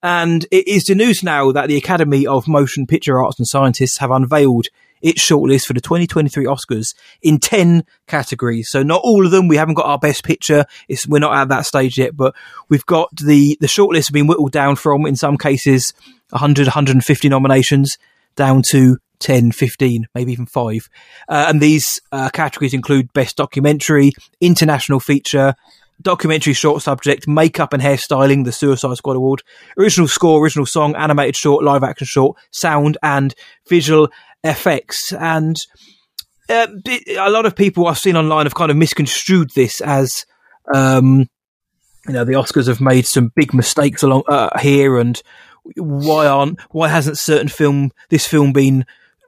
and 0.02 0.46
it 0.50 0.66
is 0.66 0.85
the 0.85 0.94
news 0.94 1.22
now 1.22 1.52
that 1.52 1.68
the 1.68 1.76
Academy 1.76 2.26
of 2.26 2.48
Motion 2.48 2.87
Picture 2.87 3.22
Arts 3.22 3.38
and 3.38 3.46
Scientists 3.46 3.98
have 3.98 4.11
unveiled 4.11 4.68
its 5.02 5.20
shortlist 5.20 5.66
for 5.66 5.74
the 5.74 5.80
2023 5.80 6.46
Oscars 6.46 6.94
in 7.20 7.38
10 7.38 7.84
categories. 8.06 8.70
So 8.70 8.82
not 8.82 9.02
all 9.04 9.26
of 9.26 9.32
them. 9.32 9.48
We 9.48 9.56
haven't 9.56 9.74
got 9.74 9.86
our 9.86 9.98
best 9.98 10.24
picture. 10.24 10.64
It's, 10.88 11.06
we're 11.06 11.18
not 11.18 11.34
at 11.34 11.48
that 11.48 11.66
stage 11.66 11.98
yet, 11.98 12.16
but 12.16 12.34
we've 12.68 12.86
got 12.86 13.10
the, 13.16 13.56
the 13.60 13.66
shortlist 13.66 13.96
has 13.96 14.10
been 14.10 14.26
whittled 14.26 14.52
down 14.52 14.76
from, 14.76 15.04
in 15.06 15.16
some 15.16 15.36
cases, 15.36 15.92
100, 16.30 16.66
150 16.68 17.28
nominations 17.28 17.98
down 18.36 18.62
to 18.70 18.96
10, 19.18 19.53
15, 19.53 20.07
maybe 20.14 20.32
even 20.32 20.46
five. 20.46 20.88
Uh, 21.28 21.46
and 21.48 21.61
these 21.61 22.00
uh, 22.11 22.28
categories 22.30 22.74
include 22.74 23.12
best 23.12 23.36
documentary, 23.36 24.12
international 24.40 25.00
feature, 25.00 25.55
documentary 26.00 26.53
short 26.53 26.82
subject, 26.82 27.28
makeup 27.28 27.72
and 27.72 27.82
hairstyling, 27.82 28.44
the 28.44 28.53
Suicide 28.53 28.96
Squad 28.96 29.16
Award, 29.16 29.42
original 29.78 30.09
score, 30.09 30.42
original 30.42 30.66
song, 30.66 30.96
animated 30.96 31.36
short, 31.36 31.64
live 31.64 31.82
action 31.82 32.07
short, 32.07 32.36
sound, 32.50 32.98
and 33.03 33.34
visual 33.68 34.09
effects. 34.45 35.12
And 35.12 35.57
uh, 36.49 36.66
a 37.18 37.30
lot 37.30 37.47
of 37.47 37.57
people 37.57 37.86
I've 37.86 37.99
seen 37.99 38.16
online 38.16 38.47
have 38.47 38.55
kind 38.55 38.70
of 38.70 38.76
misconstrued 38.76 39.51
this 39.55 39.80
as, 39.80 40.24
um, 40.74 41.28
you 42.07 42.14
know, 42.14 42.24
the 42.24 42.32
Oscars 42.32 42.66
have 42.66 42.80
made 42.80 43.07
some 43.07 43.32
big 43.34 43.55
mistakes 43.55 44.03
along 44.03 44.24
uh, 44.28 44.59
here, 44.59 44.99
and 44.99 45.20
why 45.76 46.26
aren't 46.26 46.61
why 46.72 46.88
hasn't 46.88 47.18
certain 47.18 47.49
film 47.49 47.93
this 48.11 48.26
film 48.26 48.53
been 48.53 48.84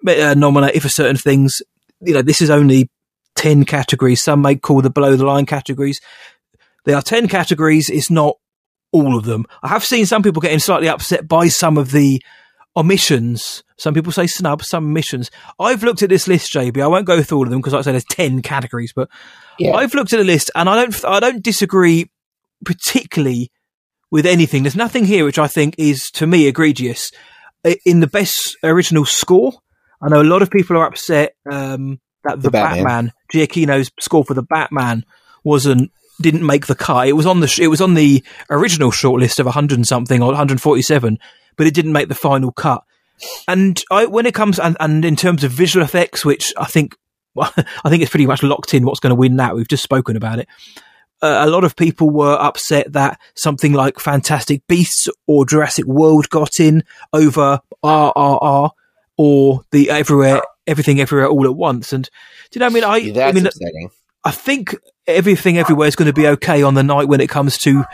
uh, 0.07 0.35
nominated 0.35 0.83
for 0.83 0.89
certain 0.89 1.17
things? 1.17 1.63
You 2.01 2.15
know, 2.15 2.23
this 2.23 2.43
is 2.43 2.51
only 2.51 2.91
ten 3.37 3.65
categories. 3.65 4.23
Some 4.23 4.43
may 4.43 4.57
call 4.57 4.83
the 4.83 4.91
below 4.91 5.15
the 5.15 5.25
line 5.25 5.47
categories 5.47 6.01
There 6.85 6.97
are 6.97 7.03
10 7.03 7.29
categories. 7.29 7.91
It's 7.91 8.11
not 8.11 8.37
all 8.93 9.17
of 9.17 9.25
them. 9.25 9.47
I 9.63 9.69
have 9.69 9.85
seen 9.85 10.07
some 10.07 10.23
people 10.23 10.41
getting 10.41 10.59
slightly 10.59 10.89
upset 10.89 11.27
by 11.27 11.49
some 11.49 11.79
of 11.79 11.91
the 11.91 12.23
omissions. 12.77 13.63
Some 13.77 13.95
people 13.95 14.13
say 14.13 14.27
snubs, 14.27 14.69
some 14.69 14.87
omissions. 14.87 15.31
I've 15.59 15.83
looked 15.83 16.03
at 16.03 16.09
this 16.09 16.27
list, 16.27 16.53
JB. 16.53 16.83
I 16.83 16.87
won't 16.87 17.07
go 17.07 17.23
through 17.23 17.39
all 17.39 17.45
of 17.45 17.51
them 17.51 17.61
because, 17.61 17.73
like 17.73 17.81
I 17.81 17.85
say, 17.85 17.93
there's 17.93 18.05
10 18.05 18.43
categories, 18.43 18.93
but 18.95 19.09
yeah. 19.59 19.73
I've 19.73 19.95
looked 19.95 20.13
at 20.13 20.19
the 20.19 20.25
list 20.25 20.51
and 20.55 20.69
I 20.69 20.77
don't, 20.77 21.05
I 21.05 21.21
don't 21.21 21.43
disagree 21.43 22.11
particularly 22.65 23.51
with 24.11 24.27
anything. 24.27 24.63
There's 24.63 24.77
nothing 24.77 25.05
here 25.05 25.25
which 25.25 25.39
I 25.39 25.47
think 25.47 25.75
is, 25.79 26.11
to 26.13 26.27
me, 26.27 26.47
egregious. 26.47 27.11
In 27.85 28.01
the 28.01 28.07
best 28.07 28.57
original 28.63 29.05
score, 29.05 29.53
I 30.03 30.09
know 30.09 30.21
a 30.21 30.23
lot 30.23 30.43
of 30.43 30.51
people 30.51 30.77
are 30.77 30.87
upset 30.87 31.35
um, 31.51 32.01
that 32.25 32.37
the, 32.37 32.43
the 32.43 32.51
Batman. 32.51 32.85
Batman, 32.85 33.13
Giacchino's 33.33 33.91
score 34.01 34.25
for 34.25 34.35
the 34.35 34.43
Batman, 34.43 35.05
wasn't 35.45 35.91
didn't 36.21 36.47
make 36.47 36.67
the 36.67 36.75
cut. 36.75 37.09
It 37.09 37.13
was 37.15 37.27
on 37.27 37.41
the 37.41 37.59
it 37.61 37.69
was 37.69 37.81
on 37.81 37.95
the 37.95 38.23
original 38.51 38.91
shortlist 38.91 39.39
of 39.39 39.47
100 39.47 39.85
something 39.87 40.23
or 40.23 40.29
147, 40.29 41.19
but 41.57 41.67
it 41.67 41.75
didn't 41.75 41.93
make 41.93 42.09
the 42.09 42.15
final 42.15 42.53
cut. 42.53 42.85
And 43.47 43.83
I, 43.91 44.07
when 44.07 44.27
it 44.27 44.35
comes 44.35 44.59
and, 44.59 44.77
and 44.81 45.05
in 45.05 45.17
terms 45.17 45.45
of 45.45 45.53
visual 45.53 45.85
effects, 45.85 46.25
which 46.25 46.53
I 46.57 46.67
think 46.67 46.97
well, 47.35 47.53
I 47.85 47.91
think 47.91 48.03
it's 48.03 48.11
pretty 48.11 48.27
much 48.27 48.43
locked 48.43 48.75
in 48.75 48.85
what's 48.85 49.01
going 49.01 49.11
to 49.11 49.17
win 49.17 49.37
that. 49.37 49.57
We've 49.57 49.69
just 49.69 49.83
spoken 49.83 50.17
about 50.17 50.39
it. 50.39 50.49
Uh, 51.21 51.43
a 51.47 51.51
lot 51.51 51.65
of 51.65 51.75
people 51.75 52.11
were 52.11 52.37
upset 52.39 52.93
that 52.93 53.19
something 53.35 53.73
like 53.73 53.99
Fantastic 53.99 54.67
Beasts 54.69 55.09
or 55.27 55.47
Jurassic 55.47 55.85
World 55.85 56.29
got 56.29 56.61
in 56.61 56.85
over 57.13 57.61
RRR 57.83 58.71
or 59.17 59.63
the 59.71 59.91
everywhere 59.91 60.43
everything 60.67 61.01
everywhere 61.01 61.29
all 61.29 61.45
at 61.45 61.57
once. 61.57 61.93
And 61.93 62.05
do 62.51 62.59
you 62.59 62.61
know? 62.61 62.67
what 62.67 62.85
I 62.85 63.01
mean, 63.01 63.11
I, 63.11 63.13
That's 63.13 63.31
I 63.31 63.33
mean, 63.33 63.47
upsetting. 63.47 63.91
I 64.25 64.31
think 64.31 64.75
everything 65.07 65.59
everywhere 65.59 65.89
is 65.89 65.97
going 65.97 66.07
to 66.07 66.13
be 66.13 66.29
okay 66.29 66.63
on 66.63 66.75
the 66.75 66.83
night 66.83 67.09
when 67.09 67.21
it 67.21 67.29
comes 67.29 67.59
to 67.59 67.85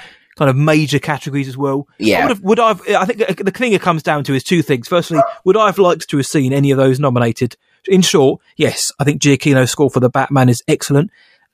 kind 0.41 0.49
of 0.49 0.57
major 0.57 0.99
categories 0.99 1.49
as 1.49 1.57
well. 1.57 1.87
Yeah. 1.99 2.23
Would, 2.23 2.31
have, 2.31 2.41
would 2.41 2.61
I've, 2.61 2.89
I 2.89 3.05
think 3.05 3.45
the 3.45 3.51
thing 3.51 3.75
it 3.75 3.83
comes 3.83 4.03
down 4.03 4.25
to 4.25 4.33
is 4.33 4.43
two 4.43 4.63
things. 4.63 4.89
Firstly, 4.89 5.21
would 5.45 5.55
I 5.55 5.67
have 5.67 5.77
liked 5.77 6.09
to 6.09 6.17
have 6.17 6.25
seen 6.25 6.55
any 6.55 6.71
of 6.71 6.79
those 6.79 6.99
nominated? 6.99 7.59
In 7.87 8.01
short, 8.01 8.41
yes, 8.57 8.91
I 8.99 9.05
think 9.05 9.21
Giacchino's 9.21 9.71
score 9.71 9.91
for 9.91 10.01
the 10.01 10.09
Batman 10.09 10.49
is 10.49 10.63
excellent. 10.67 11.11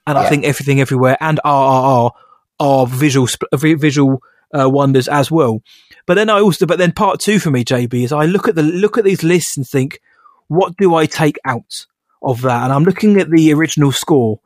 And 0.07 0.17
yeah. 0.17 0.23
I 0.23 0.29
think 0.29 0.45
everything 0.45 0.81
everywhere 0.81 1.17
and 1.21 1.41
RRR 1.45 2.13
are 2.61 2.87
visual, 2.87 3.29
visual 3.53 4.23
uh, 4.57 4.71
wonders 4.71 5.09
as 5.09 5.33
well. 5.33 5.63
But 6.07 6.15
then 6.15 6.31
I 6.31 6.41
also, 6.41 6.65
but 6.65 6.79
then 6.79 6.93
part 6.93 7.19
two 7.19 7.41
for 7.41 7.51
me, 7.51 7.65
JB, 7.65 8.05
is 8.05 8.13
I 8.13 8.27
look 8.27 8.47
at 8.47 8.55
the, 8.55 8.63
look 8.63 8.99
at 8.99 9.05
these 9.05 9.25
lists 9.25 9.57
and 9.57 9.67
think, 9.67 10.01
what 10.47 10.77
do 10.77 10.95
I 10.95 11.07
take 11.07 11.39
out 11.45 11.87
of 12.23 12.43
that? 12.43 12.63
And 12.63 12.73
I'm 12.73 12.85
looking 12.85 13.21
at 13.21 13.31
the 13.31 13.53
original 13.53 13.91
score 13.91 14.39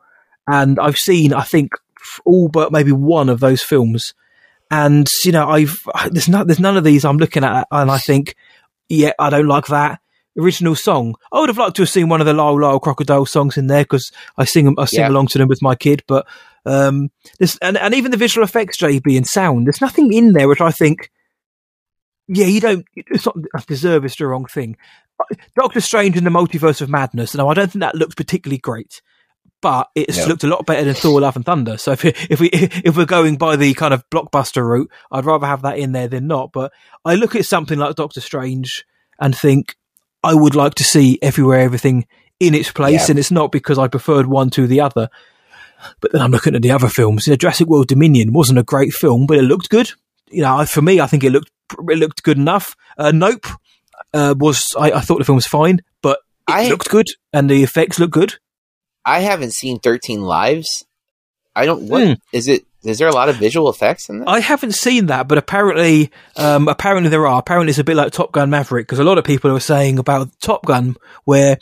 and 0.47 0.81
I've 0.81 0.97
seen, 0.97 1.35
I 1.35 1.43
think, 1.43 1.75
all 2.25 2.49
but 2.49 2.73
maybe 2.73 2.93
one 2.93 3.29
of 3.29 3.41
those 3.41 3.63
films. 3.63 4.15
And 4.71 5.09
you 5.25 5.33
know, 5.33 5.49
I've 5.49 5.87
there's 6.11 6.29
not 6.29 6.47
there's 6.47 6.61
none 6.61 6.77
of 6.77 6.85
these 6.85 7.05
I'm 7.05 7.19
looking 7.19 7.45
at, 7.45 7.67
and 7.71 7.91
I 7.91 7.99
think, 7.99 8.37
yeah, 8.89 9.13
I 9.19 9.31
don't 9.31 9.49
like 9.49 9.67
that 9.67 10.01
original 10.39 10.75
song. 10.75 11.15
I 11.33 11.41
would 11.41 11.49
have 11.49 11.59
liked 11.59 11.77
to 11.77 11.83
have 11.83 11.89
seen 11.89 12.09
one 12.09 12.21
of 12.21 12.27
the 12.27 12.35
Lyle 12.35 12.61
Lyle 12.61 12.81
Crocodile 12.81 13.27
songs 13.27 13.57
in 13.57 13.67
there 13.67 13.85
because 13.85 14.11
I 14.37 14.45
sing 14.45 14.75
I 14.79 14.85
sing 14.85 15.01
yeah. 15.01 15.09
along 15.09 15.29
to 15.29 15.39
them 15.39 15.49
with 15.49 15.63
my 15.63 15.75
kid. 15.75 16.03
But 16.07 16.27
um, 16.67 17.11
this 17.39 17.59
and 17.63 17.77
and 17.77 17.95
even 17.95 18.11
the 18.11 18.17
visual 18.17 18.45
effects, 18.45 18.79
JB 18.79 19.17
and 19.17 19.27
sound. 19.27 19.67
There's 19.67 19.81
nothing 19.81 20.13
in 20.13 20.33
there 20.33 20.49
which 20.49 20.61
I 20.61 20.71
think, 20.71 21.11
yeah, 22.29 22.47
you 22.47 22.61
don't. 22.61 22.87
It's 22.95 23.27
not 23.27 23.67
deserve 23.67 24.05
is 24.05 24.17
the 24.17 24.27
wrong 24.27 24.47
thing. 24.47 24.77
Doctor 25.55 25.81
Strange 25.81 26.17
in 26.17 26.25
the 26.25 26.31
Multiverse 26.31 26.81
of 26.81 26.89
Madness. 26.89 27.35
Now, 27.35 27.49
I 27.49 27.55
don't 27.55 27.71
think 27.71 27.81
that 27.81 27.95
looks 27.95 28.15
particularly 28.15 28.59
great 28.59 29.03
but 29.61 29.89
it's 29.95 30.19
no. 30.19 30.27
looked 30.27 30.45
a 30.45 30.49
lot 30.49 30.67
better 30.67 30.85
than 30.85 30.95
Thor: 30.95 31.21
Love 31.21 31.37
and 31.37 31.45
Thunder. 31.45 31.77
So 31.77 31.93
if 31.93 32.05
if 32.05 32.41
we 32.41 32.49
if 32.53 32.97
we're 32.97 33.07
going 33.07 33.37
by 33.37 33.57
the 33.57 33.75
kind 33.75 33.95
of 33.95 34.09
blockbuster 34.11 34.65
route, 34.65 34.91
I'd 35.11 35.25
rather 35.25 35.47
have 35.47 35.63
that 35.63 35.79
in 35.79 35.93
there 35.93 36.09
than 36.09 36.27
not. 36.27 36.53
But 36.53 36.73
I 37.05 37.15
look 37.15 37.35
at 37.35 37.47
something 37.47 37.79
like 37.79 37.97
Doctor 37.97 38.21
Strange 38.21 38.85
and 39.19 39.37
think 39.37 39.77
I 40.23 40.35
would 40.35 40.55
like 40.55 40.75
to 40.77 40.85
see 40.85 41.19
everywhere 41.23 41.61
everything 41.61 42.07
in 42.39 42.55
its 42.55 42.73
place, 42.73 43.09
yeah. 43.09 43.13
and 43.13 43.19
it's 43.19 43.31
not 43.31 43.53
because 43.53 43.79
I 43.79 43.89
preferred 43.89 44.27
one 44.27 44.51
to 44.51 44.67
the 44.67 44.81
other. 44.81 45.09
But 46.01 46.13
then 46.13 46.21
I'm 46.21 46.31
looking 46.31 46.55
at 46.55 46.63
the 46.63 46.73
other 46.73 46.89
films. 46.89 47.27
You 47.27 47.33
know, 47.33 47.37
Jurassic 47.39 47.67
World 47.67 47.89
Dominion 47.89 48.35
wasn't 48.35 48.59
a 48.59 48.63
great 48.63 48.93
film, 48.93 49.27
but 49.27 49.39
it 49.39 49.43
looked 49.43 49.71
good. 49.71 49.91
You 50.31 50.43
know, 50.43 50.65
for 50.67 50.83
me, 50.83 51.01
I 51.01 51.07
think 51.07 51.25
it 51.25 51.31
looked 51.31 51.51
it 51.73 51.99
looked 51.99 52.23
good 52.23 52.37
enough. 52.37 52.77
Uh, 52.99 53.13
nope 53.13 53.47
uh, 54.13 54.35
was 54.39 54.75
I, 54.79 54.93
I, 54.93 55.01
thought 55.01 55.19
the 55.19 55.25
film 55.25 55.37
was 55.37 55.47
fine, 55.47 55.81
but 56.03 56.19
it 56.49 56.53
I, 56.53 56.69
looked 56.69 56.91
good 56.91 57.07
and 57.33 57.49
the 57.49 57.63
effects 57.63 57.99
looked 57.99 58.13
good. 58.13 58.39
I 59.05 59.21
haven't 59.21 59.53
seen 59.53 59.79
Thirteen 59.79 60.23
Lives. 60.23 60.85
I 61.55 61.67
don't. 61.67 61.89
What 61.89 62.03
mm. 62.03 62.17
is 62.33 62.49
it? 62.49 62.65
Is 62.83 62.99
there 62.99 63.09
a 63.09 63.15
lot 63.15 63.29
of 63.29 63.37
visual 63.37 63.69
effects 63.69 64.09
in 64.09 64.21
that? 64.21 64.29
I 64.29 64.41
haven't 64.41 64.73
seen 64.73 65.07
that, 65.07 65.29
but 65.29 65.37
apparently, 65.37 66.11
um, 66.37 66.67
apparently 66.69 67.11
there 67.11 67.27
are. 67.27 67.39
Apparently, 67.39 67.71
it's 67.71 67.79
a 67.79 67.85
bit 67.85 67.97
like 67.97 68.13
Top 68.13 68.33
Gun 68.33 68.49
Maverick 68.49 68.87
because 68.87 68.99
a 68.99 69.05
lot 69.05 69.19
of 69.19 69.25
people 69.25 69.55
are 69.55 69.61
saying 69.61 69.99
about 69.99 70.29
Top 70.41 70.65
Gun 70.65 70.97
where 71.25 71.59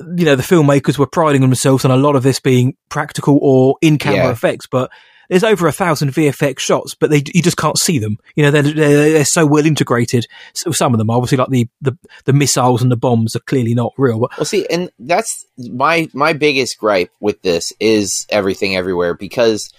you 0.00 0.24
know 0.24 0.36
the 0.36 0.42
filmmakers 0.42 0.98
were 0.98 1.06
priding 1.06 1.40
themselves 1.40 1.84
on 1.84 1.90
a 1.90 1.96
lot 1.96 2.16
of 2.16 2.22
this 2.22 2.40
being 2.40 2.76
practical 2.90 3.38
or 3.40 3.76
in 3.80 3.98
camera 3.98 4.26
yeah. 4.26 4.30
effects, 4.30 4.66
but 4.66 4.90
there's 5.28 5.44
over 5.44 5.66
a 5.66 5.72
thousand 5.72 6.12
VFX 6.12 6.60
shots, 6.60 6.94
but 6.94 7.10
they 7.10 7.22
you 7.32 7.42
just 7.42 7.56
can't 7.56 7.78
see 7.78 7.98
them. 7.98 8.18
You 8.34 8.44
know, 8.44 8.50
they're 8.50 8.62
they're, 8.62 9.12
they're 9.12 9.24
so 9.24 9.46
well 9.46 9.66
integrated. 9.66 10.26
So 10.54 10.70
some 10.72 10.94
of 10.94 10.98
them, 10.98 11.10
obviously, 11.10 11.38
like 11.38 11.50
the, 11.50 11.68
the 11.80 11.96
the 12.24 12.32
missiles 12.32 12.82
and 12.82 12.90
the 12.90 12.96
bombs, 12.96 13.36
are 13.36 13.40
clearly 13.40 13.74
not 13.74 13.92
real. 13.96 14.20
But 14.20 14.36
well, 14.38 14.44
see, 14.44 14.66
and 14.70 14.90
that's 14.98 15.46
my 15.56 16.08
my 16.12 16.32
biggest 16.32 16.78
gripe 16.78 17.10
with 17.20 17.42
this 17.42 17.72
is 17.80 18.26
everything 18.30 18.76
everywhere 18.76 19.14
because 19.14 19.72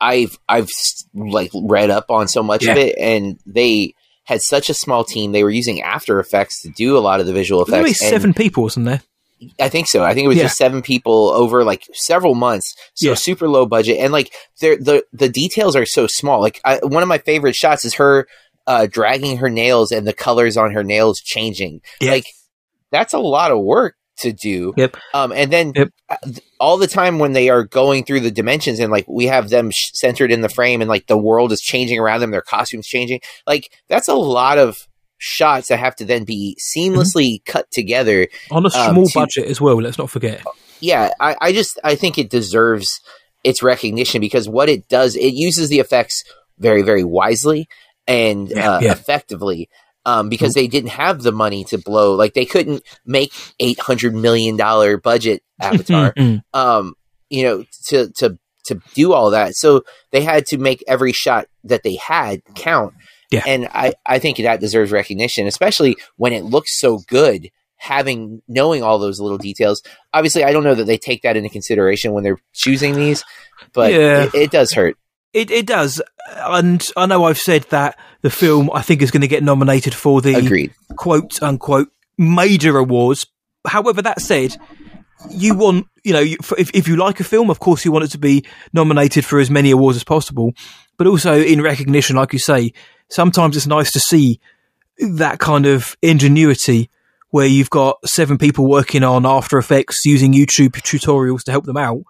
I've 0.00 0.38
I've 0.48 0.68
like 1.14 1.50
read 1.54 1.90
up 1.90 2.10
on 2.10 2.28
so 2.28 2.42
much 2.42 2.64
yeah. 2.64 2.72
of 2.72 2.78
it, 2.78 2.96
and 2.98 3.38
they 3.46 3.94
had 4.24 4.42
such 4.42 4.68
a 4.68 4.74
small 4.74 5.04
team. 5.04 5.32
They 5.32 5.44
were 5.44 5.50
using 5.50 5.82
After 5.82 6.18
Effects 6.18 6.62
to 6.62 6.70
do 6.70 6.96
a 6.96 7.00
lot 7.00 7.20
of 7.20 7.26
the 7.26 7.32
visual 7.32 7.62
effects. 7.62 7.76
Only 7.76 7.92
seven 7.92 8.34
people, 8.34 8.64
wasn't 8.64 8.86
there? 8.86 9.02
I 9.60 9.68
think 9.68 9.86
so. 9.86 10.02
I 10.02 10.14
think 10.14 10.24
it 10.24 10.28
was 10.28 10.38
yeah. 10.38 10.44
just 10.44 10.56
seven 10.56 10.80
people 10.82 11.28
over 11.28 11.62
like 11.62 11.86
several 11.92 12.34
months. 12.34 12.74
So 12.94 13.10
yeah. 13.10 13.14
super 13.14 13.48
low 13.48 13.66
budget, 13.66 13.98
and 13.98 14.12
like 14.12 14.32
the 14.60 15.04
the 15.12 15.28
details 15.28 15.76
are 15.76 15.86
so 15.86 16.06
small. 16.06 16.40
Like 16.40 16.60
I, 16.64 16.78
one 16.82 17.02
of 17.02 17.08
my 17.08 17.18
favorite 17.18 17.54
shots 17.54 17.84
is 17.84 17.94
her 17.94 18.26
uh, 18.66 18.86
dragging 18.90 19.38
her 19.38 19.50
nails 19.50 19.92
and 19.92 20.06
the 20.06 20.12
colors 20.12 20.56
on 20.56 20.72
her 20.72 20.82
nails 20.82 21.20
changing. 21.20 21.80
Yep. 22.00 22.10
Like 22.10 22.24
that's 22.90 23.12
a 23.12 23.18
lot 23.18 23.50
of 23.50 23.62
work 23.62 23.96
to 24.18 24.32
do. 24.32 24.72
Yep. 24.76 24.96
Um, 25.14 25.32
and 25.32 25.52
then 25.52 25.72
yep. 25.74 25.90
Uh, 26.08 26.16
all 26.58 26.78
the 26.78 26.86
time 26.86 27.18
when 27.18 27.32
they 27.32 27.50
are 27.50 27.64
going 27.64 28.04
through 28.04 28.20
the 28.20 28.30
dimensions 28.30 28.78
and 28.78 28.90
like 28.90 29.06
we 29.08 29.26
have 29.26 29.50
them 29.50 29.70
sh- 29.70 29.90
centered 29.92 30.32
in 30.32 30.40
the 30.40 30.48
frame 30.48 30.80
and 30.80 30.88
like 30.88 31.06
the 31.06 31.18
world 31.18 31.52
is 31.52 31.60
changing 31.60 31.98
around 31.98 32.20
them, 32.20 32.30
their 32.30 32.42
costumes 32.42 32.86
changing. 32.86 33.20
Like 33.46 33.70
that's 33.88 34.08
a 34.08 34.14
lot 34.14 34.56
of 34.58 34.88
shots 35.18 35.68
that 35.68 35.78
have 35.78 35.96
to 35.96 36.04
then 36.04 36.24
be 36.24 36.56
seamlessly 36.60 37.36
mm-hmm. 37.36 37.50
cut 37.50 37.70
together 37.70 38.28
on 38.50 38.64
a 38.64 38.66
um, 38.66 38.70
small 38.70 38.98
um, 39.00 39.06
to, 39.06 39.14
budget 39.14 39.46
as 39.46 39.60
well. 39.60 39.76
Let's 39.76 39.98
not 39.98 40.10
forget. 40.10 40.42
Yeah, 40.80 41.10
I, 41.20 41.36
I 41.40 41.52
just 41.52 41.78
I 41.82 41.94
think 41.94 42.18
it 42.18 42.30
deserves 42.30 43.00
its 43.44 43.62
recognition 43.62 44.20
because 44.20 44.48
what 44.48 44.68
it 44.68 44.88
does, 44.88 45.16
it 45.16 45.34
uses 45.34 45.68
the 45.68 45.80
effects 45.80 46.24
very 46.58 46.82
very 46.82 47.04
wisely 47.04 47.68
and 48.06 48.52
uh, 48.52 48.80
yeah. 48.82 48.92
effectively. 48.92 49.68
Um, 50.04 50.28
because 50.28 50.50
mm-hmm. 50.50 50.60
they 50.60 50.68
didn't 50.68 50.90
have 50.90 51.22
the 51.22 51.32
money 51.32 51.64
to 51.64 51.78
blow, 51.78 52.14
like 52.14 52.32
they 52.32 52.44
couldn't 52.44 52.84
make 53.04 53.32
eight 53.58 53.80
hundred 53.80 54.14
million 54.14 54.56
dollar 54.56 54.98
budget 54.98 55.42
Avatar, 55.60 56.12
mm-hmm. 56.16 56.38
um, 56.56 56.94
you 57.28 57.42
know, 57.42 57.64
to 57.86 58.12
to 58.18 58.38
to 58.66 58.80
do 58.94 59.12
all 59.12 59.30
that. 59.30 59.54
So 59.54 59.82
they 60.12 60.22
had 60.22 60.46
to 60.46 60.58
make 60.58 60.84
every 60.86 61.12
shot 61.12 61.46
that 61.64 61.82
they 61.82 61.96
had 61.96 62.42
count. 62.54 62.94
Yeah. 63.30 63.42
And 63.46 63.68
I, 63.72 63.94
I 64.04 64.18
think 64.18 64.38
that 64.38 64.60
deserves 64.60 64.92
recognition, 64.92 65.46
especially 65.46 65.96
when 66.16 66.32
it 66.32 66.44
looks 66.44 66.78
so 66.78 67.00
good, 67.08 67.50
having 67.76 68.42
knowing 68.48 68.82
all 68.82 68.98
those 68.98 69.20
little 69.20 69.38
details. 69.38 69.82
Obviously, 70.12 70.44
I 70.44 70.52
don't 70.52 70.64
know 70.64 70.74
that 70.74 70.84
they 70.84 70.98
take 70.98 71.22
that 71.22 71.36
into 71.36 71.48
consideration 71.48 72.12
when 72.12 72.24
they're 72.24 72.40
choosing 72.52 72.94
these, 72.94 73.24
but 73.72 73.92
yeah. 73.92 74.24
it, 74.24 74.34
it 74.34 74.50
does 74.50 74.72
hurt. 74.72 74.96
It, 75.32 75.50
it 75.50 75.66
does. 75.66 76.00
And 76.36 76.86
I 76.96 77.06
know 77.06 77.24
I've 77.24 77.38
said 77.38 77.64
that 77.64 77.98
the 78.22 78.30
film, 78.30 78.70
I 78.72 78.82
think, 78.82 79.02
is 79.02 79.10
going 79.10 79.20
to 79.20 79.28
get 79.28 79.42
nominated 79.42 79.94
for 79.94 80.20
the 80.20 80.34
Agreed. 80.34 80.72
quote 80.96 81.42
unquote 81.42 81.88
major 82.16 82.78
awards. 82.78 83.26
However, 83.66 84.00
that 84.02 84.20
said, 84.20 84.56
you 85.30 85.54
want, 85.54 85.86
you 86.04 86.12
know, 86.12 86.22
if, 86.22 86.52
if 86.74 86.88
you 86.88 86.96
like 86.96 87.20
a 87.20 87.24
film, 87.24 87.50
of 87.50 87.58
course, 87.58 87.84
you 87.84 87.92
want 87.92 88.04
it 88.04 88.12
to 88.12 88.18
be 88.18 88.44
nominated 88.72 89.24
for 89.24 89.38
as 89.38 89.50
many 89.50 89.70
awards 89.70 89.96
as 89.96 90.04
possible, 90.04 90.52
but 90.96 91.06
also 91.06 91.38
in 91.40 91.60
recognition, 91.60 92.16
like 92.16 92.32
you 92.32 92.38
say, 92.38 92.72
sometimes 93.08 93.56
it's 93.56 93.66
nice 93.66 93.92
to 93.92 94.00
see 94.00 94.40
that 94.98 95.38
kind 95.38 95.66
of 95.66 95.96
ingenuity 96.02 96.90
where 97.30 97.46
you've 97.46 97.70
got 97.70 97.98
seven 98.06 98.38
people 98.38 98.68
working 98.68 99.02
on 99.02 99.26
After 99.26 99.58
Effects 99.58 100.04
using 100.04 100.32
YouTube 100.32 100.70
tutorials 100.70 101.42
to 101.44 101.50
help 101.50 101.64
them 101.64 101.76
out, 101.76 102.02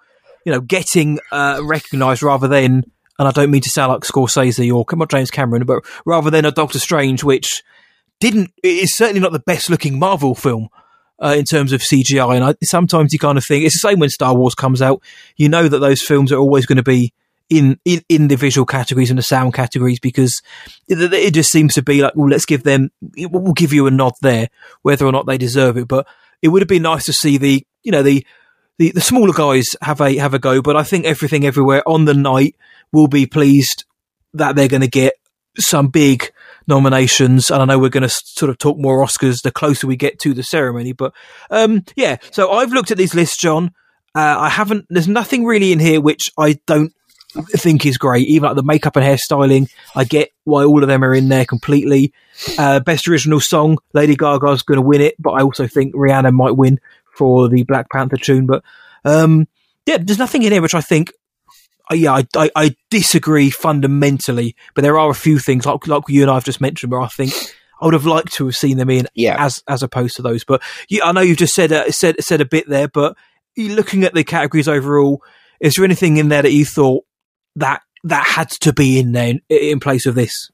you 0.44 0.53
know, 0.53 0.61
getting 0.61 1.18
uh, 1.32 1.61
recognized 1.64 2.22
rather 2.22 2.47
than, 2.47 2.84
and 3.18 3.28
I 3.28 3.30
don't 3.30 3.51
mean 3.51 3.62
to 3.62 3.70
sound 3.70 3.92
like 3.92 4.03
Scorsese 4.03 4.72
or 4.72 4.84
on, 4.84 5.09
James 5.09 5.30
Cameron, 5.30 5.64
but 5.64 5.84
rather 6.05 6.30
than 6.30 6.44
a 6.44 6.53
Doctor 6.53 6.78
Strange, 6.78 7.24
which 7.24 7.62
didn't, 8.20 8.53
is 8.62 8.94
certainly 8.94 9.20
not 9.20 9.32
the 9.32 9.40
best 9.40 9.70
looking 9.70 9.99
Marvel 9.99 10.34
film. 10.34 10.68
Uh, 11.18 11.34
in 11.34 11.47
terms 11.47 11.72
of 11.72 11.80
CGI, 11.80 12.36
and 12.36 12.44
I, 12.44 12.55
sometimes 12.62 13.14
you 13.14 13.18
kind 13.18 13.38
of 13.38 13.44
think 13.47 13.64
it's 13.64 13.80
the 13.80 13.88
same 13.88 13.99
when 13.99 14.11
Star 14.11 14.36
Wars 14.36 14.55
comes 14.55 14.82
out. 14.82 15.03
You 15.36 15.49
know 15.49 15.66
that 15.66 15.78
those 15.78 16.03
films 16.03 16.30
are 16.30 16.36
always 16.38 16.66
going 16.66 16.76
to 16.76 16.82
be 16.82 17.14
in, 17.49 17.78
in, 17.84 18.03
in 18.09 18.28
the 18.28 18.36
visual 18.36 18.66
categories 18.66 19.11
and 19.11 19.18
the 19.18 19.22
sound 19.22 19.55
categories 19.55 20.01
because 20.01 20.42
it, 20.88 21.12
it 21.12 21.34
just 21.34 21.51
seems 21.51 21.74
to 21.74 21.82
be 21.82 22.03
like, 22.03 22.14
well, 22.16 22.28
let's 22.28 22.44
give 22.44 22.64
them, 22.64 22.90
we'll 23.16 23.53
give 23.53 23.72
you 23.72 23.86
a 23.86 23.90
nod 23.90 24.14
there, 24.22 24.49
whether 24.82 25.07
or 25.07 25.12
not 25.12 25.26
they 25.26 25.38
deserve 25.38 25.76
it. 25.76 25.88
But 25.88 26.07
it 26.42 26.49
would 26.49 26.62
have 26.62 26.68
been 26.68 26.82
nice 26.82 27.05
to 27.05 27.12
see 27.12 27.38
the, 27.38 27.64
you 27.82 27.92
know, 27.92 28.03
the, 28.03 28.26
the, 28.78 28.90
the 28.92 29.01
smaller 29.01 29.32
guys 29.32 29.76
have 29.80 30.01
a, 30.01 30.16
have 30.16 30.34
a 30.34 30.38
go. 30.38 30.61
But 30.61 30.76
I 30.76 30.82
think 30.82 31.07
everything 31.07 31.44
everywhere 31.47 31.82
on 31.86 32.05
the 32.05 32.14
night 32.14 32.57
will 32.92 33.09
be 33.09 33.26
pleased 33.26 33.84
that 34.34 34.57
they're 34.57 34.68
going 34.68 34.82
to 34.82 34.88
get 34.88 35.14
some 35.59 35.88
big 35.88 36.30
nominations. 36.66 37.51
And 37.51 37.62
I 37.62 37.64
know 37.64 37.78
we're 37.78 37.88
going 37.88 38.03
to 38.03 38.09
sort 38.09 38.51
of 38.51 38.59
talk 38.59 38.78
more 38.78 39.05
Oscars 39.05 39.42
the 39.42 39.51
closer 39.51 39.86
we 39.86 39.97
get 39.97 40.18
to 40.20 40.34
the 40.34 40.42
ceremony. 40.42 40.92
But 40.92 41.14
um, 41.51 41.84
yeah, 41.94 42.16
so 42.30 42.51
I've 42.53 42.72
looked 42.72 42.90
at 42.90 42.99
these 42.99 43.14
lists, 43.14 43.36
John. 43.36 43.72
Uh, 44.14 44.36
I 44.38 44.49
haven't. 44.49 44.86
There's 44.88 45.09
nothing 45.09 45.44
really 45.44 45.72
in 45.72 45.78
here 45.78 46.01
which 46.01 46.30
I 46.38 46.59
don't 46.66 46.92
think 47.43 47.87
is 47.87 47.99
great. 47.99 48.28
Even 48.28 48.49
like 48.49 48.57
the 48.57 48.62
makeup 48.62 48.97
and 48.97 49.05
hairstyling, 49.05 49.70
I 49.95 50.05
get 50.05 50.32
why 50.45 50.64
all 50.64 50.82
of 50.82 50.89
them 50.89 51.05
are 51.05 51.14
in 51.14 51.28
there 51.28 51.45
completely. 51.45 52.12
Uh, 52.59 52.80
best 52.80 53.09
original 53.09 53.41
song, 53.41 53.78
Lady 53.93 54.16
Gaga's 54.16 54.62
going 54.62 54.76
to 54.76 54.87
win 54.87 55.01
it, 55.01 55.14
but 55.18 55.32
I 55.32 55.43
also 55.43 55.66
think 55.66 55.95
Rihanna 55.95 56.32
might 56.32 56.57
win 56.57 56.80
for 57.14 57.49
the 57.49 57.62
Black 57.62 57.91
Panther 57.91 58.16
tune. 58.16 58.47
But 58.47 58.62
um, 59.05 59.47
yeah, 59.87 59.99
there's 60.01 60.18
nothing 60.18 60.43
in 60.43 60.53
here 60.53 60.62
which 60.62 60.74
I 60.74 60.80
think. 60.80 61.12
Uh, 61.91 61.95
yeah, 61.95 62.14
I, 62.14 62.26
I, 62.34 62.51
I, 62.57 62.76
disagree 62.91 63.49
fundamentally, 63.49 64.57
but 64.74 64.82
there 64.82 64.99
are 64.99 65.09
a 65.09 65.14
few 65.14 65.39
things 65.39 65.64
like 65.64 65.87
like 65.87 66.03
you 66.09 66.22
and 66.22 66.30
I 66.30 66.34
have 66.34 66.45
just 66.45 66.61
mentioned 66.61 66.91
where 66.91 67.01
I 67.01 67.07
think 67.07 67.32
I 67.80 67.84
would 67.84 67.95
have 67.95 68.07
liked 68.07 68.32
to 68.34 68.47
have 68.47 68.57
seen 68.57 68.76
them 68.76 68.91
in, 68.91 69.07
yeah. 69.14 69.37
as 69.39 69.62
as 69.68 69.84
opposed 69.84 70.16
to 70.16 70.22
those. 70.22 70.43
But 70.45 70.62
yeah, 70.89 71.05
I 71.05 71.12
know 71.12 71.20
you've 71.20 71.39
just 71.39 71.55
said 71.55 71.72
uh, 71.72 71.91
said 71.93 72.16
said 72.24 72.41
a 72.41 72.45
bit 72.45 72.68
there, 72.68 72.89
but 72.89 73.16
looking 73.57 74.03
at 74.03 74.14
the 74.14 74.24
categories 74.24 74.66
overall, 74.66 75.22
is 75.61 75.74
there 75.74 75.84
anything 75.84 76.16
in 76.16 76.28
there 76.28 76.43
that 76.43 76.53
you 76.53 76.64
thought 76.64 77.05
that 77.57 77.82
that 78.04 78.26
had 78.26 78.50
to 78.50 78.72
be 78.72 78.98
in 78.98 79.12
there 79.12 79.34
in, 79.48 79.80
place 79.80 80.07
of 80.07 80.14
this? 80.14 80.50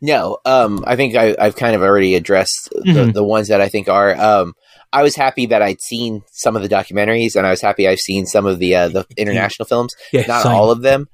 No, 0.00 0.38
um, 0.44 0.84
I 0.86 0.96
think 0.96 1.14
I, 1.14 1.34
have 1.38 1.56
kind 1.56 1.74
of 1.74 1.82
already 1.82 2.14
addressed 2.14 2.68
the, 2.72 2.80
mm-hmm. 2.80 3.10
the, 3.12 3.24
ones 3.24 3.48
that 3.48 3.60
I 3.60 3.68
think 3.68 3.88
are. 3.88 4.14
Um, 4.14 4.54
I 4.92 5.02
was 5.02 5.16
happy 5.16 5.46
that 5.46 5.62
I'd 5.62 5.80
seen 5.80 6.22
some 6.32 6.56
of 6.56 6.62
the 6.62 6.68
documentaries, 6.68 7.36
and 7.36 7.46
I 7.46 7.50
was 7.50 7.60
happy 7.60 7.88
I've 7.88 8.00
seen 8.00 8.26
some 8.26 8.46
of 8.46 8.58
the 8.58 8.74
uh, 8.74 8.88
the 8.88 9.06
international 9.16 9.66
films. 9.66 9.94
Yeah, 10.12 10.26
not 10.26 10.42
same. 10.42 10.52
all 10.52 10.70
of 10.70 10.82
them, 10.82 11.06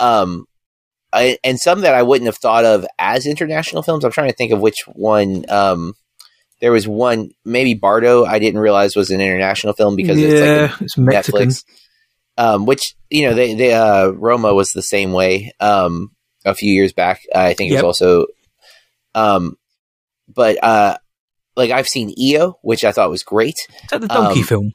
um, 0.00 0.46
I, 1.12 1.38
and 1.44 1.58
some 1.58 1.82
that 1.82 1.94
I 1.94 2.02
wouldn't 2.02 2.26
have 2.26 2.36
thought 2.36 2.64
of 2.64 2.84
as 2.98 3.26
international 3.26 3.82
films. 3.82 4.04
I'm 4.04 4.12
trying 4.12 4.30
to 4.30 4.36
think 4.36 4.52
of 4.52 4.60
which 4.60 4.82
one. 4.86 5.44
Um, 5.48 5.94
there 6.60 6.72
was 6.72 6.88
one, 6.88 7.30
maybe 7.44 7.74
Bardo. 7.74 8.24
I 8.24 8.38
didn't 8.38 8.60
realize 8.60 8.96
was 8.96 9.10
an 9.10 9.20
international 9.20 9.74
film 9.74 9.96
because 9.96 10.18
yeah, 10.18 10.28
it's 10.28 10.72
like 10.72 10.82
it's 10.82 10.98
Mexican. 10.98 11.48
Netflix. 11.48 11.64
Um, 12.36 12.66
which 12.66 12.94
you 13.10 13.28
know, 13.28 13.34
they, 13.34 13.54
they 13.54 13.72
uh, 13.72 14.08
Roma 14.08 14.52
was 14.54 14.70
the 14.70 14.82
same 14.82 15.12
way. 15.12 15.52
Um, 15.60 16.10
a 16.44 16.54
few 16.54 16.72
years 16.72 16.92
back, 16.92 17.22
I 17.34 17.54
think 17.54 17.70
it 17.70 17.74
yep. 17.74 17.84
was 17.84 18.00
also. 18.00 18.26
Um, 19.14 19.56
but 20.28 20.62
uh, 20.62 20.98
like 21.56 21.70
I've 21.70 21.88
seen 21.88 22.14
EO, 22.18 22.58
which 22.62 22.84
I 22.84 22.92
thought 22.92 23.10
was 23.10 23.22
great. 23.22 23.54
Is 23.84 23.90
that 23.90 24.00
the 24.00 24.08
donkey 24.08 24.40
um, 24.40 24.46
film? 24.46 24.72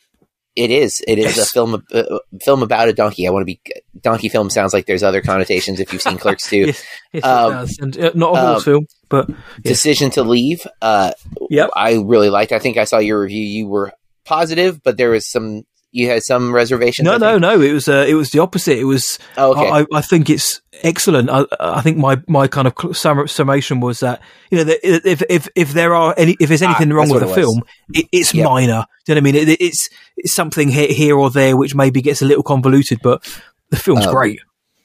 It 0.55 0.71
is. 0.71 1.01
It 1.07 1.19
is 1.19 1.37
yes. 1.37 1.47
a 1.47 1.51
film 1.51 1.83
uh, 1.93 2.19
film 2.41 2.63
about 2.63 2.89
a 2.89 2.93
donkey. 2.93 3.27
I 3.27 3.31
want 3.31 3.43
to 3.43 3.45
be 3.45 3.61
donkey 4.01 4.29
film 4.29 4.49
sounds 4.49 4.73
like 4.73 4.87
there's 4.87 5.03
other 5.03 5.21
connotations 5.21 5.79
if 5.79 5.93
you've 5.93 6.01
seen 6.01 6.17
Clerks 6.17 6.51
II. 6.51 6.65
yes, 6.65 6.83
yes 7.13 7.23
um, 7.23 7.67
and, 7.79 7.97
uh, 7.97 8.11
not 8.15 8.35
a 8.35 8.39
horse 8.39 8.57
um, 8.57 8.63
film, 8.63 8.87
but 9.09 9.29
Decision 9.61 10.09
to 10.11 10.23
Leave. 10.23 10.65
Uh, 10.81 11.11
yep. 11.49 11.69
I 11.75 11.95
really 11.95 12.29
liked. 12.29 12.51
I 12.51 12.59
think 12.59 12.77
I 12.77 12.83
saw 12.85 12.97
your 12.97 13.21
review. 13.21 13.43
You 13.43 13.67
were 13.67 13.93
positive, 14.25 14.83
but 14.83 14.97
there 14.97 15.11
was 15.11 15.29
some 15.29 15.63
you 15.91 16.07
had 16.07 16.23
some 16.23 16.53
reservations. 16.53 17.05
No, 17.05 17.17
no, 17.17 17.37
no. 17.37 17.59
It 17.59 17.73
was 17.73 17.87
uh, 17.87 18.05
it 18.07 18.13
was 18.13 18.31
the 18.31 18.39
opposite. 18.39 18.77
It 18.77 18.83
was. 18.83 19.17
Oh, 19.37 19.51
okay. 19.51 19.69
I, 19.69 19.97
I 19.97 20.01
think 20.01 20.29
it's 20.29 20.61
excellent. 20.83 21.29
I, 21.29 21.45
I 21.59 21.81
think 21.81 21.97
my, 21.97 22.21
my 22.27 22.47
kind 22.47 22.67
of 22.67 22.97
summation 22.97 23.79
was 23.79 23.99
that 24.01 24.21
you 24.51 24.59
know 24.59 24.63
that 24.65 24.79
if 24.87 25.23
if 25.29 25.47
if 25.55 25.73
there 25.73 25.95
are 25.95 26.13
any 26.17 26.35
if 26.39 26.49
there's 26.49 26.61
anything 26.61 26.91
ah, 26.91 26.95
wrong 26.95 27.09
with 27.09 27.21
the 27.21 27.33
film, 27.33 27.63
it, 27.93 28.07
it's 28.11 28.33
yep. 28.33 28.45
minor. 28.45 28.85
Do 29.05 29.13
you 29.13 29.15
know 29.15 29.15
what 29.15 29.17
I 29.17 29.21
mean? 29.21 29.35
It, 29.35 29.61
it's 29.61 29.89
it's 30.15 30.35
something 30.35 30.69
here, 30.69 30.89
here 30.89 31.17
or 31.17 31.29
there 31.29 31.57
which 31.57 31.73
maybe 31.73 32.01
gets 32.01 32.21
a 32.21 32.25
little 32.25 32.43
convoluted, 32.43 32.99
but 33.01 33.23
the 33.69 33.77
film's 33.77 34.05
um, 34.05 34.13
great. 34.13 34.39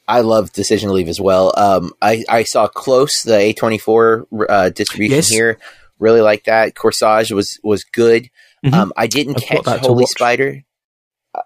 I 0.07 0.21
love 0.21 0.51
Decision 0.53 0.91
Leave 0.91 1.09
as 1.09 1.21
well. 1.21 1.53
Um, 1.57 1.91
I 2.01 2.23
I 2.29 2.43
saw 2.43 2.67
Close 2.67 3.21
the 3.23 3.37
A 3.37 3.53
twenty 3.53 3.77
four 3.77 4.27
uh, 4.49 4.69
distribution 4.69 5.17
yes. 5.17 5.29
here. 5.29 5.59
Really 5.99 6.21
like 6.21 6.45
that. 6.45 6.73
Corsage 6.75 7.31
was 7.31 7.59
was 7.63 7.83
good. 7.83 8.29
Mm-hmm. 8.65 8.73
Um, 8.73 8.93
I 8.97 9.05
didn't 9.05 9.37
I've 9.37 9.63
catch 9.63 9.79
Holy 9.81 10.05
Spider. 10.07 10.63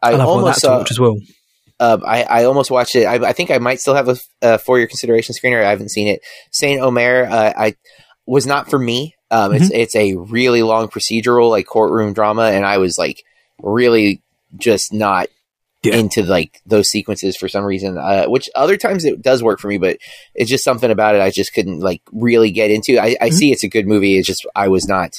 I, 0.02 0.14
I 0.14 0.20
almost 0.22 0.62
saw 0.62 0.84
as 0.90 1.00
well. 1.00 1.18
Uh, 1.80 1.98
I, 2.06 2.24
I 2.24 2.44
almost 2.44 2.70
watched 2.70 2.96
it. 2.96 3.06
I, 3.06 3.30
I, 3.30 3.34
think 3.34 3.52
I 3.52 3.58
might 3.58 3.80
still 3.80 3.96
have 3.96 4.10
a, 4.10 4.18
a 4.42 4.58
for 4.58 4.78
your 4.78 4.88
consideration 4.88 5.34
screener. 5.34 5.64
I 5.64 5.70
haven't 5.70 5.92
seen 5.92 6.10
it. 6.10 6.22
Saint 6.52 6.82
Omer, 6.82 7.26
uh, 7.30 7.54
I 7.56 7.76
was 8.26 8.46
not 8.46 8.70
for 8.70 8.78
me. 8.78 9.16
Um, 9.32 9.52
mm-hmm. 9.52 9.64
It's 9.64 9.72
it's 9.72 9.96
a 9.96 10.16
really 10.16 10.62
long 10.62 10.90
procedural, 10.90 11.50
like 11.50 11.68
courtroom 11.68 12.14
drama, 12.14 12.44
and 12.44 12.66
I 12.66 12.80
was 12.80 12.98
like 12.98 13.24
really 13.62 14.22
just 14.58 14.92
not 14.92 15.28
yeah. 15.84 15.96
into 15.96 16.24
like 16.24 16.60
those 16.66 16.90
sequences 16.90 17.38
for 17.38 17.48
some 17.48 17.64
reason. 17.64 17.98
Uh, 17.98 18.26
which 18.26 18.50
other 18.56 18.76
times 18.76 19.06
it 19.06 19.22
does 19.22 19.42
work 19.42 19.60
for 19.60 19.68
me, 19.68 19.78
but 19.78 19.98
it's 20.36 20.50
just 20.50 20.64
something 20.64 20.92
about 20.92 21.16
it 21.16 21.22
I 21.22 21.32
just 21.32 21.54
couldn't 21.54 21.80
like 21.80 22.02
really 22.12 22.52
get 22.52 22.72
into. 22.72 23.00
I, 23.00 23.16
I 23.22 23.30
mm-hmm. 23.30 23.36
see 23.36 23.52
it's 23.52 23.64
a 23.64 23.70
good 23.70 23.88
movie. 23.88 24.18
It's 24.18 24.28
just 24.28 24.46
I 24.56 24.68
was 24.68 24.88
not 24.88 25.14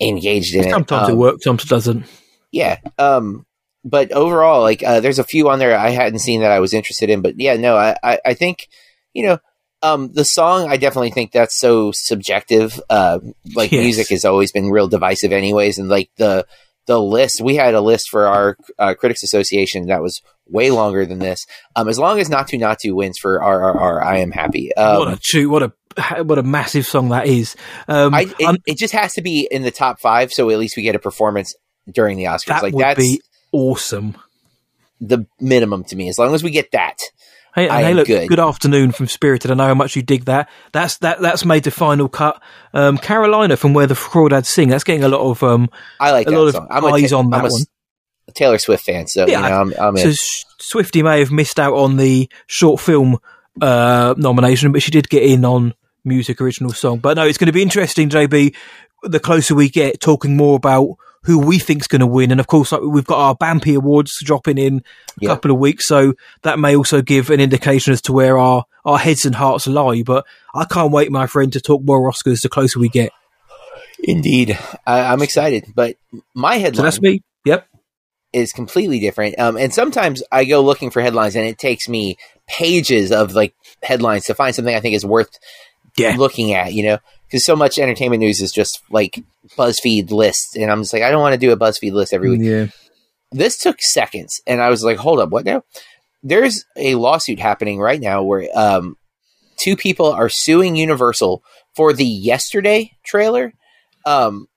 engaged 0.00 0.54
in 0.54 0.62
sometimes 0.62 0.70
it. 0.70 0.88
Sometimes 0.88 1.08
um, 1.08 1.14
it 1.14 1.18
works, 1.18 1.44
sometimes 1.44 1.64
it 1.64 1.74
doesn't. 1.74 2.06
Yeah. 2.52 2.78
Um, 2.98 3.46
but 3.84 4.12
overall, 4.12 4.60
like 4.60 4.82
uh, 4.82 5.00
there's 5.00 5.18
a 5.18 5.24
few 5.24 5.48
on 5.48 5.58
there 5.58 5.76
I 5.76 5.90
hadn't 5.90 6.18
seen 6.20 6.40
that 6.40 6.52
I 6.52 6.60
was 6.60 6.74
interested 6.74 7.10
in. 7.10 7.22
But 7.22 7.40
yeah, 7.40 7.56
no, 7.56 7.76
I, 7.76 7.96
I, 8.02 8.18
I 8.26 8.34
think 8.34 8.68
you 9.12 9.24
know 9.26 9.38
um, 9.82 10.12
the 10.12 10.24
song. 10.24 10.68
I 10.68 10.76
definitely 10.76 11.10
think 11.10 11.32
that's 11.32 11.58
so 11.58 11.92
subjective. 11.92 12.80
Uh, 12.90 13.20
like 13.54 13.72
yes. 13.72 13.82
music 13.82 14.08
has 14.08 14.24
always 14.24 14.52
been 14.52 14.70
real 14.70 14.88
divisive, 14.88 15.32
anyways, 15.32 15.78
and 15.78 15.88
like 15.88 16.10
the 16.16 16.46
the 16.86 17.00
list 17.00 17.40
we 17.40 17.56
had 17.56 17.74
a 17.74 17.80
list 17.80 18.10
for 18.10 18.26
our 18.26 18.56
uh, 18.78 18.94
critics 18.94 19.22
association 19.22 19.86
that 19.86 20.02
was 20.02 20.20
way 20.46 20.70
longer 20.70 21.06
than 21.06 21.18
this. 21.18 21.46
Um, 21.76 21.88
as 21.88 21.98
long 21.98 22.18
as 22.18 22.28
Naatu 22.28 22.58
Naatu 22.58 22.94
wins 22.94 23.18
for 23.18 23.38
RRR, 23.38 24.02
I 24.02 24.18
am 24.18 24.30
happy. 24.30 24.74
Um, 24.74 24.98
what 24.98 25.14
a 25.14 25.18
chew, 25.20 25.48
what 25.48 25.62
a 25.62 25.72
what 26.24 26.38
a 26.38 26.42
massive 26.42 26.86
song 26.86 27.08
that 27.10 27.26
is. 27.26 27.56
Um, 27.88 28.14
I, 28.14 28.26
it, 28.38 28.62
it, 28.66 28.78
just 28.78 28.92
has 28.92 29.14
to 29.14 29.22
be 29.22 29.48
in 29.50 29.62
the 29.62 29.70
top 29.70 30.00
five, 30.00 30.32
so 30.32 30.50
at 30.50 30.58
least 30.58 30.76
we 30.76 30.82
get 30.82 30.94
a 30.94 31.00
performance 31.00 31.54
during 31.90 32.16
the 32.16 32.24
Oscars. 32.24 32.46
That 32.46 32.62
like 32.62 32.74
would 32.74 32.84
that's, 32.84 33.00
be 33.00 33.20
awesome. 33.52 34.16
The 35.00 35.26
minimum 35.40 35.84
to 35.84 35.96
me, 35.96 36.08
as 36.08 36.18
long 36.18 36.34
as 36.34 36.42
we 36.42 36.50
get 36.50 36.72
that. 36.72 36.98
Hey, 37.54 37.68
hey, 37.68 37.94
look, 37.94 38.06
good. 38.06 38.28
good. 38.28 38.38
afternoon 38.38 38.92
from 38.92 39.08
Spirited. 39.08 39.50
I 39.50 39.54
know 39.54 39.66
how 39.66 39.74
much 39.74 39.96
you 39.96 40.02
dig 40.02 40.26
that. 40.26 40.48
That's 40.72 40.98
that. 40.98 41.20
That's 41.20 41.44
made 41.44 41.64
the 41.64 41.72
final 41.72 42.08
cut. 42.08 42.40
Um, 42.72 42.96
Carolina 42.96 43.56
from 43.56 43.74
where 43.74 43.88
the 43.88 43.94
crawdads 43.94 44.46
sing. 44.46 44.68
That's 44.68 44.84
getting 44.84 45.02
a 45.02 45.08
lot 45.08 45.22
of 45.22 45.42
um. 45.42 45.68
I 45.98 46.12
like 46.12 46.28
a 46.28 46.30
lot 46.30 46.52
song. 46.52 46.68
of 46.70 46.84
I'm 46.84 46.92
eyes 46.92 47.10
ta- 47.10 47.18
on 47.18 47.30
that 47.30 47.42
one. 47.42 47.62
Taylor 48.34 48.58
Swift 48.58 48.84
fan, 48.84 49.08
so 49.08 49.26
yeah, 49.26 49.42
you 49.42 49.48
know, 49.48 49.60
I'm, 49.60 49.96
I'm 49.96 49.96
so 49.96 50.12
Swifty 50.60 51.02
may 51.02 51.18
have 51.18 51.32
missed 51.32 51.58
out 51.58 51.74
on 51.74 51.96
the 51.96 52.30
short 52.46 52.80
film 52.80 53.18
uh, 53.60 54.14
nomination, 54.16 54.70
but 54.70 54.82
she 54.82 54.92
did 54.92 55.08
get 55.08 55.24
in 55.24 55.44
on 55.44 55.74
music 56.04 56.40
original 56.40 56.72
song. 56.72 56.98
But 56.98 57.16
no, 57.16 57.26
it's 57.26 57.38
going 57.38 57.46
to 57.46 57.52
be 57.52 57.62
interesting, 57.62 58.08
JB. 58.08 58.54
The 59.02 59.20
closer 59.20 59.54
we 59.54 59.68
get, 59.68 60.00
talking 60.00 60.36
more 60.36 60.56
about 60.56 60.96
who 61.24 61.38
we 61.38 61.58
think's 61.58 61.86
going 61.86 62.00
to 62.00 62.06
win. 62.06 62.30
And 62.30 62.40
of 62.40 62.46
course, 62.46 62.72
like, 62.72 62.80
we've 62.82 63.04
got 63.04 63.18
our 63.18 63.36
Bampy 63.36 63.76
Awards 63.76 64.18
dropping 64.22 64.58
in 64.58 64.78
a 64.78 64.82
yeah. 65.20 65.28
couple 65.28 65.50
of 65.50 65.58
weeks, 65.58 65.86
so 65.86 66.14
that 66.42 66.58
may 66.58 66.76
also 66.76 67.02
give 67.02 67.30
an 67.30 67.40
indication 67.40 67.92
as 67.92 68.02
to 68.02 68.12
where 68.12 68.38
our 68.38 68.64
our 68.84 68.98
heads 68.98 69.24
and 69.26 69.34
hearts 69.34 69.66
lie. 69.66 70.02
But 70.02 70.26
I 70.54 70.64
can't 70.64 70.92
wait, 70.92 71.10
my 71.10 71.26
friend, 71.26 71.52
to 71.52 71.60
talk 71.60 71.82
more 71.82 72.10
Oscars 72.10 72.42
the 72.42 72.48
closer 72.48 72.78
we 72.78 72.88
get. 72.88 73.12
Indeed, 74.02 74.58
I, 74.86 75.12
am 75.12 75.22
excited. 75.22 75.66
But 75.74 75.96
my 76.34 76.56
headline. 76.56 76.76
So 76.76 76.82
that's 76.82 77.00
me. 77.00 77.22
Yep. 77.44 77.66
Is 78.32 78.52
completely 78.52 79.00
different. 79.00 79.38
Um, 79.38 79.56
and 79.56 79.74
sometimes 79.74 80.22
I 80.30 80.44
go 80.44 80.62
looking 80.62 80.90
for 80.90 81.02
headlines, 81.02 81.36
and 81.36 81.46
it 81.46 81.58
takes 81.58 81.88
me 81.88 82.16
pages 82.46 83.12
of 83.12 83.34
like 83.34 83.54
headlines 83.82 84.24
to 84.26 84.34
find 84.34 84.54
something 84.54 84.74
I 84.74 84.80
think 84.80 84.94
is 84.94 85.04
worth 85.04 85.38
yeah. 85.98 86.14
looking 86.16 86.52
at. 86.52 86.72
You 86.72 86.84
know, 86.84 86.98
because 87.30 87.44
so 87.44 87.54
much 87.54 87.78
entertainment 87.78 88.20
news 88.20 88.40
is 88.40 88.50
just 88.50 88.80
like 88.90 89.22
BuzzFeed 89.56 90.10
lists, 90.10 90.56
and 90.56 90.70
I'm 90.70 90.82
just 90.82 90.92
like, 90.92 91.02
I 91.02 91.10
don't 91.10 91.20
want 91.20 91.34
to 91.34 91.38
do 91.38 91.52
a 91.52 91.56
BuzzFeed 91.56 91.92
list 91.92 92.12
every 92.12 92.30
week. 92.30 92.40
Yeah. 92.42 92.66
This 93.30 93.56
took 93.56 93.80
seconds, 93.80 94.40
and 94.46 94.60
I 94.60 94.68
was 94.70 94.82
like, 94.82 94.96
hold 94.96 95.20
up, 95.20 95.30
what 95.30 95.44
now? 95.44 95.62
There's 96.22 96.64
a 96.76 96.96
lawsuit 96.96 97.38
happening 97.38 97.78
right 97.78 98.00
now 98.00 98.24
where 98.24 98.48
um, 98.54 98.96
two 99.56 99.76
people 99.76 100.06
are 100.06 100.28
suing 100.28 100.74
Universal 100.74 101.42
for 101.76 101.92
the 101.92 102.04
Yesterday 102.04 102.92
trailer. 103.06 103.52
Um, 104.04 104.48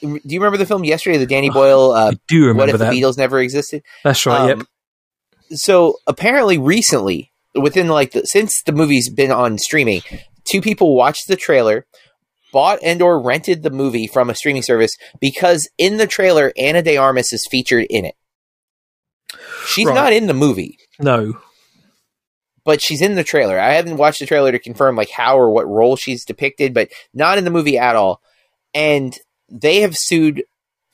do 0.00 0.20
you 0.24 0.40
remember 0.40 0.56
the 0.56 0.66
film 0.66 0.84
Yesterday, 0.84 1.18
the 1.18 1.26
Danny 1.26 1.50
Boyle? 1.50 1.92
Uh, 1.92 2.12
I 2.12 2.18
do 2.28 2.46
remember 2.46 2.60
What 2.60 2.68
if 2.70 2.78
that. 2.78 2.90
the 2.90 3.00
Beatles 3.00 3.18
never 3.18 3.40
existed? 3.40 3.82
That's 4.04 4.24
right. 4.24 4.52
Um, 4.52 4.58
yep. 4.58 4.66
So 5.50 5.96
apparently, 6.06 6.58
recently, 6.58 7.32
within 7.54 7.88
like 7.88 8.12
the, 8.12 8.22
since 8.22 8.62
the 8.64 8.72
movie's 8.72 9.08
been 9.10 9.30
on 9.30 9.58
streaming, 9.58 10.02
two 10.44 10.60
people 10.60 10.96
watched 10.96 11.28
the 11.28 11.36
trailer 11.36 11.86
bought 12.56 12.78
and 12.82 13.02
or 13.02 13.20
rented 13.20 13.62
the 13.62 13.68
movie 13.68 14.06
from 14.06 14.30
a 14.30 14.34
streaming 14.34 14.62
service 14.62 14.96
because 15.20 15.68
in 15.76 15.98
the 15.98 16.06
trailer 16.06 16.54
Ana 16.56 16.80
de 16.80 16.96
Armas 16.96 17.30
is 17.30 17.46
featured 17.50 17.84
in 17.90 18.06
it. 18.06 18.14
She's 19.66 19.86
right. 19.86 19.94
not 19.94 20.14
in 20.14 20.26
the 20.26 20.32
movie. 20.32 20.78
No. 20.98 21.34
but 22.64 22.80
she's 22.80 23.02
in 23.02 23.14
the 23.14 23.22
trailer. 23.22 23.60
I 23.60 23.74
haven't 23.74 23.98
watched 23.98 24.20
the 24.20 24.26
trailer 24.26 24.52
to 24.52 24.58
confirm 24.58 24.96
like 24.96 25.10
how 25.10 25.36
or 25.36 25.50
what 25.50 25.68
role 25.68 25.96
she's 25.96 26.24
depicted, 26.24 26.72
but 26.72 26.88
not 27.12 27.36
in 27.36 27.44
the 27.44 27.50
movie 27.50 27.76
at 27.76 27.94
all. 27.94 28.22
And 28.72 29.14
they 29.50 29.82
have 29.82 29.94
sued 29.94 30.42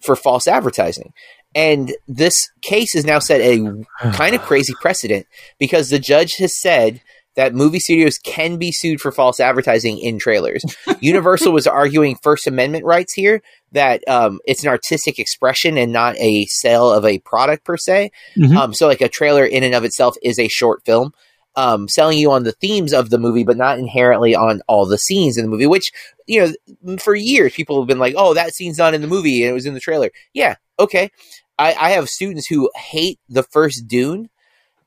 for 0.01 0.17
false 0.17 0.49
advertising. 0.49 1.13
And 1.55 1.95
this 2.09 2.51
case 2.61 2.95
has 2.95 3.05
now 3.05 3.21
set 3.21 3.41
a 3.41 3.85
kind 4.15 4.35
of 4.35 4.43
crazy 4.43 4.75
precedent 4.81 5.29
because 5.61 5.91
the 5.91 6.01
judge 6.01 6.39
has 6.39 6.61
said 6.61 7.03
that 7.37 7.55
movie 7.55 7.81
studios 7.81 8.19
can 8.19 8.57
be 8.57 8.73
sued 8.73 9.01
for 9.01 9.11
false 9.11 9.41
advertising 9.41 9.99
in 9.99 10.19
trailers. 10.19 10.65
Universal 11.01 11.53
was 11.53 11.67
arguing 11.67 12.17
First 12.23 12.47
Amendment 12.47 12.85
rights 12.85 13.15
here, 13.15 13.43
that 13.73 14.07
um, 14.09 14.41
it's 14.47 14.63
an 14.63 14.69
artistic 14.69 15.19
expression 15.19 15.79
and 15.79 15.93
not 15.93 16.17
a 16.19 16.45
sale 16.47 16.91
of 16.91 17.05
a 17.05 17.19
product 17.21 17.65
per 17.65 17.77
se. 17.77 18.11
Mm-hmm. 18.37 18.57
Um, 18.57 18.75
so, 18.75 18.87
like 18.87 19.01
a 19.01 19.09
trailer 19.09 19.45
in 19.45 19.63
and 19.63 19.75
of 19.75 19.85
itself 19.85 20.17
is 20.23 20.39
a 20.39 20.49
short 20.49 20.85
film. 20.85 21.13
Um, 21.55 21.87
selling 21.87 22.17
you 22.17 22.33
on 22.33 22.45
the 22.45 22.53
themes 22.53 22.95
of 22.95 23.11
the 23.11 23.19
movie, 23.19 23.45
but 23.45 23.59
not 23.59 23.79
inherently 23.79 24.35
on 24.35 24.63
all 24.69 24.87
the 24.87 24.97
scenes 24.97 25.37
in 25.37 25.45
the 25.45 25.51
movie. 25.51 25.67
Which 25.67 25.93
you 26.27 26.55
know, 26.83 26.97
for 26.97 27.15
years 27.15 27.53
people 27.53 27.79
have 27.79 27.87
been 27.87 27.99
like, 27.99 28.15
"Oh, 28.17 28.33
that 28.33 28.55
scene's 28.55 28.79
not 28.79 28.95
in 28.95 29.03
the 29.03 29.07
movie 29.07 29.43
and 29.43 29.51
it 29.51 29.55
was 29.55 29.67
in 29.67 29.75
the 29.75 29.81
trailer." 29.81 30.11
Yeah, 30.33 30.55
okay. 30.79 31.11
I, 31.59 31.75
I 31.79 31.91
have 31.91 32.09
students 32.09 32.47
who 32.47 32.71
hate 32.75 33.21
the 33.29 33.43
first 33.43 33.87
Dune 33.87 34.31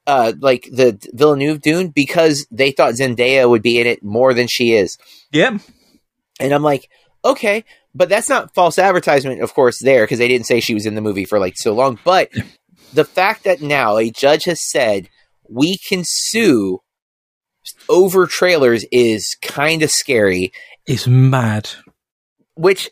uh, 0.08 0.34
like 0.40 0.70
the 0.72 1.00
Villeneuve 1.14 1.62
Dune 1.62 1.90
because 1.90 2.48
they 2.52 2.72
thought 2.72 2.94
Zendaya 2.94 3.50
would 3.50 3.62
be 3.62 3.80
in 3.80 3.88
it 3.88 4.04
more 4.04 4.34
than 4.34 4.48
she 4.48 4.74
is. 4.74 4.98
Yeah. 5.32 5.58
And 6.40 6.54
I'm 6.54 6.64
like, 6.64 6.90
okay, 7.24 7.64
but 7.94 8.10
that's 8.10 8.30
not 8.30 8.54
false 8.54 8.78
advertisement, 8.78 9.42
of 9.42 9.54
course, 9.54 9.80
there 9.80 10.04
because 10.04 10.20
they 10.20 10.28
didn't 10.28 10.48
say 10.48 10.60
she 10.60 10.74
was 10.74 10.86
in 10.86 10.96
the 10.96 11.02
movie 11.02 11.26
for 11.26 11.40
like 11.40 11.58
so 11.58 11.74
long. 11.74 11.98
But 12.04 12.30
the 12.94 13.06
fact 13.06 13.46
that 13.46 13.62
now 13.62 13.98
a 13.98 14.12
judge 14.12 14.44
has 14.46 14.62
said 14.62 15.10
we 15.50 15.78
can 15.78 16.04
sue 16.06 16.82
over 17.90 18.28
trailers 18.28 18.86
is 18.92 19.36
kind 19.42 19.82
of 19.82 19.92
scary. 19.92 20.52
It's 20.86 21.08
mad. 21.08 21.70
Which 22.56 22.90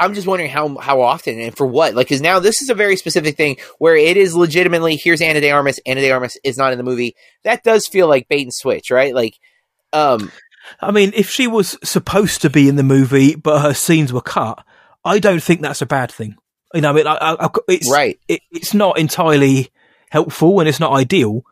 I'm 0.00 0.14
just 0.14 0.26
wondering 0.26 0.50
how 0.50 0.78
how 0.78 1.02
often 1.02 1.38
and 1.38 1.54
for 1.54 1.66
what. 1.66 1.94
Like, 1.94 2.08
because 2.08 2.22
now 2.22 2.40
this 2.40 2.62
is 2.62 2.70
a 2.70 2.74
very 2.74 2.96
specific 2.96 3.36
thing 3.36 3.58
where 3.78 3.94
it 3.94 4.16
is 4.16 4.34
legitimately 4.34 4.96
here's 4.96 5.20
Ana 5.20 5.40
de 5.40 5.50
Armas. 5.50 5.78
Ana 5.84 6.00
de 6.00 6.10
Armas 6.10 6.38
is 6.42 6.56
not 6.56 6.72
in 6.72 6.78
the 6.78 6.84
movie. 6.84 7.14
That 7.44 7.62
does 7.62 7.86
feel 7.86 8.08
like 8.08 8.28
bait 8.28 8.42
and 8.42 8.54
switch, 8.54 8.90
right? 8.90 9.14
Like, 9.14 9.38
um, 9.92 10.32
I 10.80 10.90
mean, 10.90 11.12
if 11.14 11.30
she 11.30 11.46
was 11.46 11.76
supposed 11.84 12.40
to 12.42 12.50
be 12.50 12.68
in 12.68 12.76
the 12.76 12.82
movie 12.82 13.34
but 13.34 13.60
her 13.60 13.74
scenes 13.74 14.12
were 14.12 14.22
cut, 14.22 14.64
I 15.04 15.18
don't 15.18 15.42
think 15.42 15.60
that's 15.60 15.82
a 15.82 15.86
bad 15.86 16.10
thing. 16.10 16.36
You 16.72 16.80
know, 16.80 16.90
I 16.90 16.92
mean, 16.92 17.06
I, 17.06 17.16
I, 17.20 17.48
it's 17.68 17.90
right. 17.90 18.18
It, 18.26 18.40
it's 18.50 18.72
not 18.72 18.98
entirely 18.98 19.70
helpful 20.10 20.60
and 20.60 20.68
it's 20.68 20.80
not 20.80 20.92
ideal, 20.92 21.42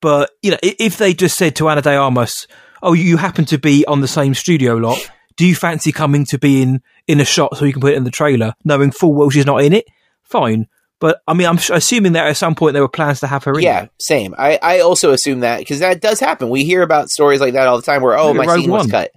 but 0.00 0.30
you 0.42 0.52
know, 0.52 0.58
if 0.62 0.96
they 0.96 1.12
just 1.12 1.36
said 1.36 1.56
to 1.56 1.68
Ana 1.68 1.82
de 1.82 1.94
Armas, 1.94 2.46
"Oh, 2.82 2.94
you 2.94 3.18
happen 3.18 3.44
to 3.46 3.58
be 3.58 3.84
on 3.86 4.00
the 4.00 4.08
same 4.08 4.34
studio 4.34 4.76
lot." 4.76 5.10
Do 5.38 5.46
you 5.46 5.54
fancy 5.54 5.92
coming 5.92 6.26
to 6.26 6.38
be 6.38 6.60
in 6.60 6.82
in 7.06 7.20
a 7.20 7.24
shot 7.24 7.56
so 7.56 7.64
you 7.64 7.72
can 7.72 7.80
put 7.80 7.92
it 7.94 7.96
in 7.96 8.04
the 8.04 8.10
trailer, 8.10 8.54
knowing 8.64 8.90
full 8.90 9.14
well 9.14 9.30
she's 9.30 9.46
not 9.46 9.62
in 9.62 9.72
it? 9.72 9.86
Fine. 10.24 10.66
But 11.00 11.22
I 11.28 11.32
mean, 11.32 11.46
I'm 11.46 11.58
assuming 11.70 12.12
that 12.12 12.26
at 12.26 12.36
some 12.36 12.56
point 12.56 12.72
there 12.72 12.82
were 12.82 12.88
plans 12.88 13.20
to 13.20 13.28
have 13.28 13.44
her 13.44 13.54
in. 13.54 13.62
Yeah, 13.62 13.86
same. 14.00 14.34
I, 14.36 14.58
I 14.60 14.80
also 14.80 15.12
assume 15.12 15.40
that 15.40 15.60
because 15.60 15.78
that 15.78 16.00
does 16.00 16.18
happen. 16.18 16.50
We 16.50 16.64
hear 16.64 16.82
about 16.82 17.08
stories 17.08 17.40
like 17.40 17.52
that 17.52 17.68
all 17.68 17.76
the 17.76 17.84
time 17.84 18.02
where 18.02 18.18
oh 18.18 18.34
my 18.34 18.44
scene 18.56 18.68
One. 18.68 18.80
was 18.80 18.90
cut. 18.90 19.12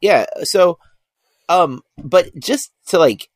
Yeah. 0.00 0.24
So, 0.44 0.78
um, 1.50 1.82
but 2.02 2.34
just 2.38 2.72
to 2.86 2.98
like 2.98 3.28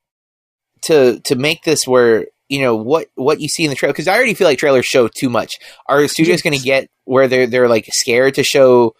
to 0.84 1.20
to 1.20 1.36
make 1.36 1.64
this 1.64 1.86
where 1.86 2.28
you 2.48 2.62
know 2.62 2.74
what 2.76 3.08
what 3.14 3.42
you 3.42 3.48
see 3.48 3.64
in 3.64 3.68
the 3.68 3.76
trailer 3.76 3.92
because 3.92 4.08
I 4.08 4.16
already 4.16 4.32
feel 4.32 4.48
like 4.48 4.58
trailers 4.58 4.86
show 4.86 5.06
too 5.06 5.28
much. 5.28 5.58
Are 5.86 6.08
studios 6.08 6.40
going 6.40 6.56
to 6.56 6.64
get 6.64 6.88
where 7.04 7.28
they're 7.28 7.46
they're 7.46 7.68
like 7.68 7.86
scared 7.92 8.36
to 8.36 8.42
show 8.42 8.94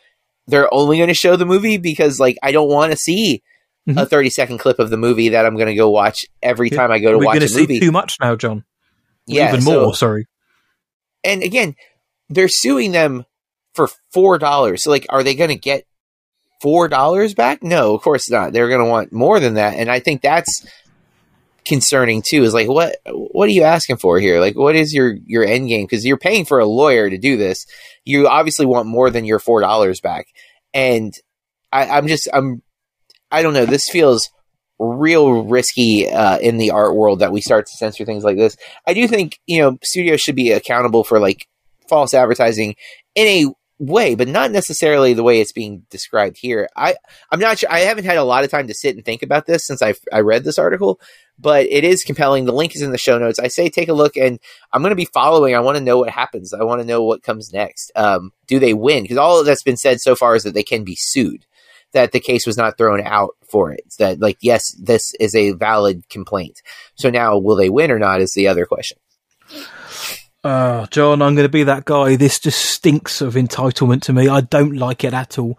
they're 0.46 0.72
only 0.72 0.96
going 0.96 1.08
to 1.08 1.14
show 1.14 1.36
the 1.36 1.46
movie 1.46 1.76
because 1.76 2.18
like 2.18 2.36
I 2.42 2.52
don't 2.52 2.68
want 2.68 2.92
to 2.92 2.98
see 2.98 3.42
mm-hmm. 3.88 3.98
a 3.98 4.06
30 4.06 4.30
second 4.30 4.58
clip 4.58 4.78
of 4.78 4.90
the 4.90 4.96
movie 4.96 5.30
that 5.30 5.46
I'm 5.46 5.56
going 5.56 5.68
to 5.68 5.74
go 5.74 5.90
watch 5.90 6.24
every 6.42 6.70
time 6.70 6.90
I 6.90 6.98
go 6.98 7.12
to 7.12 7.18
We're 7.18 7.26
watch 7.26 7.42
a 7.42 7.54
movie. 7.54 7.80
too 7.80 7.92
much 7.92 8.16
now, 8.20 8.36
John. 8.36 8.64
Yeah, 9.26 9.48
even 9.48 9.62
so, 9.62 9.84
more. 9.84 9.94
Sorry. 9.94 10.26
And 11.24 11.42
again, 11.42 11.76
they're 12.28 12.48
suing 12.48 12.92
them 12.92 13.24
for 13.74 13.88
four 14.12 14.38
dollars. 14.38 14.84
So 14.84 14.90
like, 14.90 15.06
are 15.08 15.22
they 15.22 15.34
going 15.34 15.50
to 15.50 15.56
get 15.56 15.84
four 16.60 16.88
dollars 16.88 17.34
back? 17.34 17.62
No, 17.62 17.94
of 17.94 18.02
course 18.02 18.30
not. 18.30 18.52
They're 18.52 18.68
going 18.68 18.84
to 18.84 18.90
want 18.90 19.12
more 19.12 19.38
than 19.40 19.54
that, 19.54 19.74
and 19.74 19.90
I 19.90 20.00
think 20.00 20.22
that's 20.22 20.66
concerning 21.64 22.22
too. 22.26 22.42
Is 22.42 22.54
like, 22.54 22.68
what 22.68 22.96
what 23.06 23.48
are 23.48 23.52
you 23.52 23.62
asking 23.62 23.98
for 23.98 24.18
here? 24.18 24.40
Like, 24.40 24.56
what 24.56 24.76
is 24.76 24.92
your 24.92 25.16
your 25.26 25.44
end 25.44 25.68
game? 25.68 25.84
Because 25.84 26.04
you're 26.04 26.18
paying 26.18 26.44
for 26.44 26.58
a 26.58 26.66
lawyer 26.66 27.08
to 27.08 27.18
do 27.18 27.36
this, 27.36 27.66
you 28.04 28.28
obviously 28.28 28.66
want 28.66 28.86
more 28.86 29.10
than 29.10 29.24
your 29.24 29.38
four 29.38 29.60
dollars 29.60 30.00
back. 30.00 30.26
And 30.74 31.12
I, 31.72 31.86
I'm 31.86 32.06
just 32.06 32.28
I'm 32.32 32.62
I 33.30 33.42
don't 33.42 33.54
know. 33.54 33.66
This 33.66 33.88
feels 33.88 34.28
real 34.78 35.44
risky 35.44 36.10
uh, 36.10 36.38
in 36.38 36.58
the 36.58 36.70
art 36.70 36.94
world 36.94 37.20
that 37.20 37.32
we 37.32 37.40
start 37.40 37.66
to 37.66 37.76
censor 37.76 38.04
things 38.04 38.24
like 38.24 38.36
this. 38.36 38.56
I 38.86 38.94
do 38.94 39.06
think 39.08 39.38
you 39.46 39.60
know 39.60 39.78
studios 39.82 40.20
should 40.20 40.36
be 40.36 40.52
accountable 40.52 41.04
for 41.04 41.18
like 41.18 41.46
false 41.88 42.14
advertising 42.14 42.74
in 43.14 43.26
a 43.26 43.52
way, 43.78 44.14
but 44.14 44.28
not 44.28 44.50
necessarily 44.50 45.14
the 45.14 45.22
way 45.22 45.40
it's 45.40 45.52
being 45.52 45.84
described 45.90 46.36
here. 46.38 46.68
I 46.76 46.94
I'm 47.30 47.40
not 47.40 47.58
sure. 47.58 47.72
I 47.72 47.80
haven't 47.80 48.04
had 48.04 48.16
a 48.16 48.24
lot 48.24 48.44
of 48.44 48.50
time 48.50 48.68
to 48.68 48.74
sit 48.74 48.94
and 48.96 49.04
think 49.04 49.22
about 49.22 49.46
this 49.46 49.66
since 49.66 49.82
I 49.82 49.94
I 50.12 50.20
read 50.20 50.44
this 50.44 50.58
article, 50.58 51.00
but 51.38 51.66
it 51.66 51.84
is 51.84 52.04
compelling. 52.04 52.44
The 52.44 52.52
link 52.52 52.74
is 52.74 52.82
in 52.82 52.92
the 52.92 52.98
show 52.98 53.18
notes. 53.18 53.38
I 53.38 53.48
say 53.48 53.68
take 53.68 53.88
a 53.88 53.94
look, 53.94 54.16
and 54.16 54.38
I'm 54.72 54.82
going 54.82 54.90
to 54.90 54.96
be 54.96 55.06
following. 55.06 55.54
I 55.54 55.60
want 55.60 55.78
to 55.78 55.84
know 55.84 55.98
what 55.98 56.10
happens. 56.10 56.54
I 56.54 56.64
want 56.64 56.80
to 56.80 56.86
know 56.86 57.02
what 57.02 57.22
comes 57.22 57.52
next. 57.52 57.90
Um, 57.96 58.32
do 58.46 58.58
they 58.58 58.74
win? 58.74 59.02
Because 59.02 59.18
all 59.18 59.42
that's 59.44 59.62
been 59.62 59.76
said 59.76 60.00
so 60.00 60.14
far 60.14 60.36
is 60.36 60.44
that 60.44 60.54
they 60.54 60.62
can 60.62 60.84
be 60.84 60.96
sued. 60.96 61.44
That 61.92 62.12
the 62.12 62.20
case 62.20 62.46
was 62.46 62.56
not 62.56 62.78
thrown 62.78 63.02
out 63.02 63.36
for 63.46 63.70
it. 63.70 63.84
that 63.98 64.18
like 64.20 64.38
yes, 64.40 64.70
this 64.80 65.12
is 65.20 65.34
a 65.34 65.52
valid 65.52 66.08
complaint. 66.08 66.62
So 66.94 67.10
now, 67.10 67.36
will 67.36 67.56
they 67.56 67.68
win 67.68 67.90
or 67.90 67.98
not? 67.98 68.20
Is 68.20 68.32
the 68.32 68.48
other 68.48 68.64
question. 68.64 68.98
Uh, 70.44 70.86
John, 70.86 71.22
I'm 71.22 71.34
going 71.34 71.46
to 71.46 71.52
be 71.52 71.62
that 71.64 71.84
guy. 71.84 72.16
This 72.16 72.40
just 72.40 72.60
stinks 72.60 73.20
of 73.20 73.34
entitlement 73.34 74.02
to 74.02 74.12
me. 74.12 74.28
I 74.28 74.40
don't 74.40 74.76
like 74.76 75.04
it 75.04 75.14
at 75.14 75.38
all. 75.38 75.58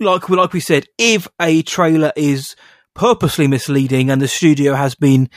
Like, 0.00 0.28
like 0.28 0.52
we 0.52 0.60
said, 0.60 0.86
if 0.98 1.28
a 1.40 1.62
trailer 1.62 2.12
is 2.16 2.56
purposely 2.94 3.46
misleading 3.46 4.10
and 4.10 4.20
the 4.20 4.28
studio 4.28 4.74
has 4.74 4.94
been 4.94 5.30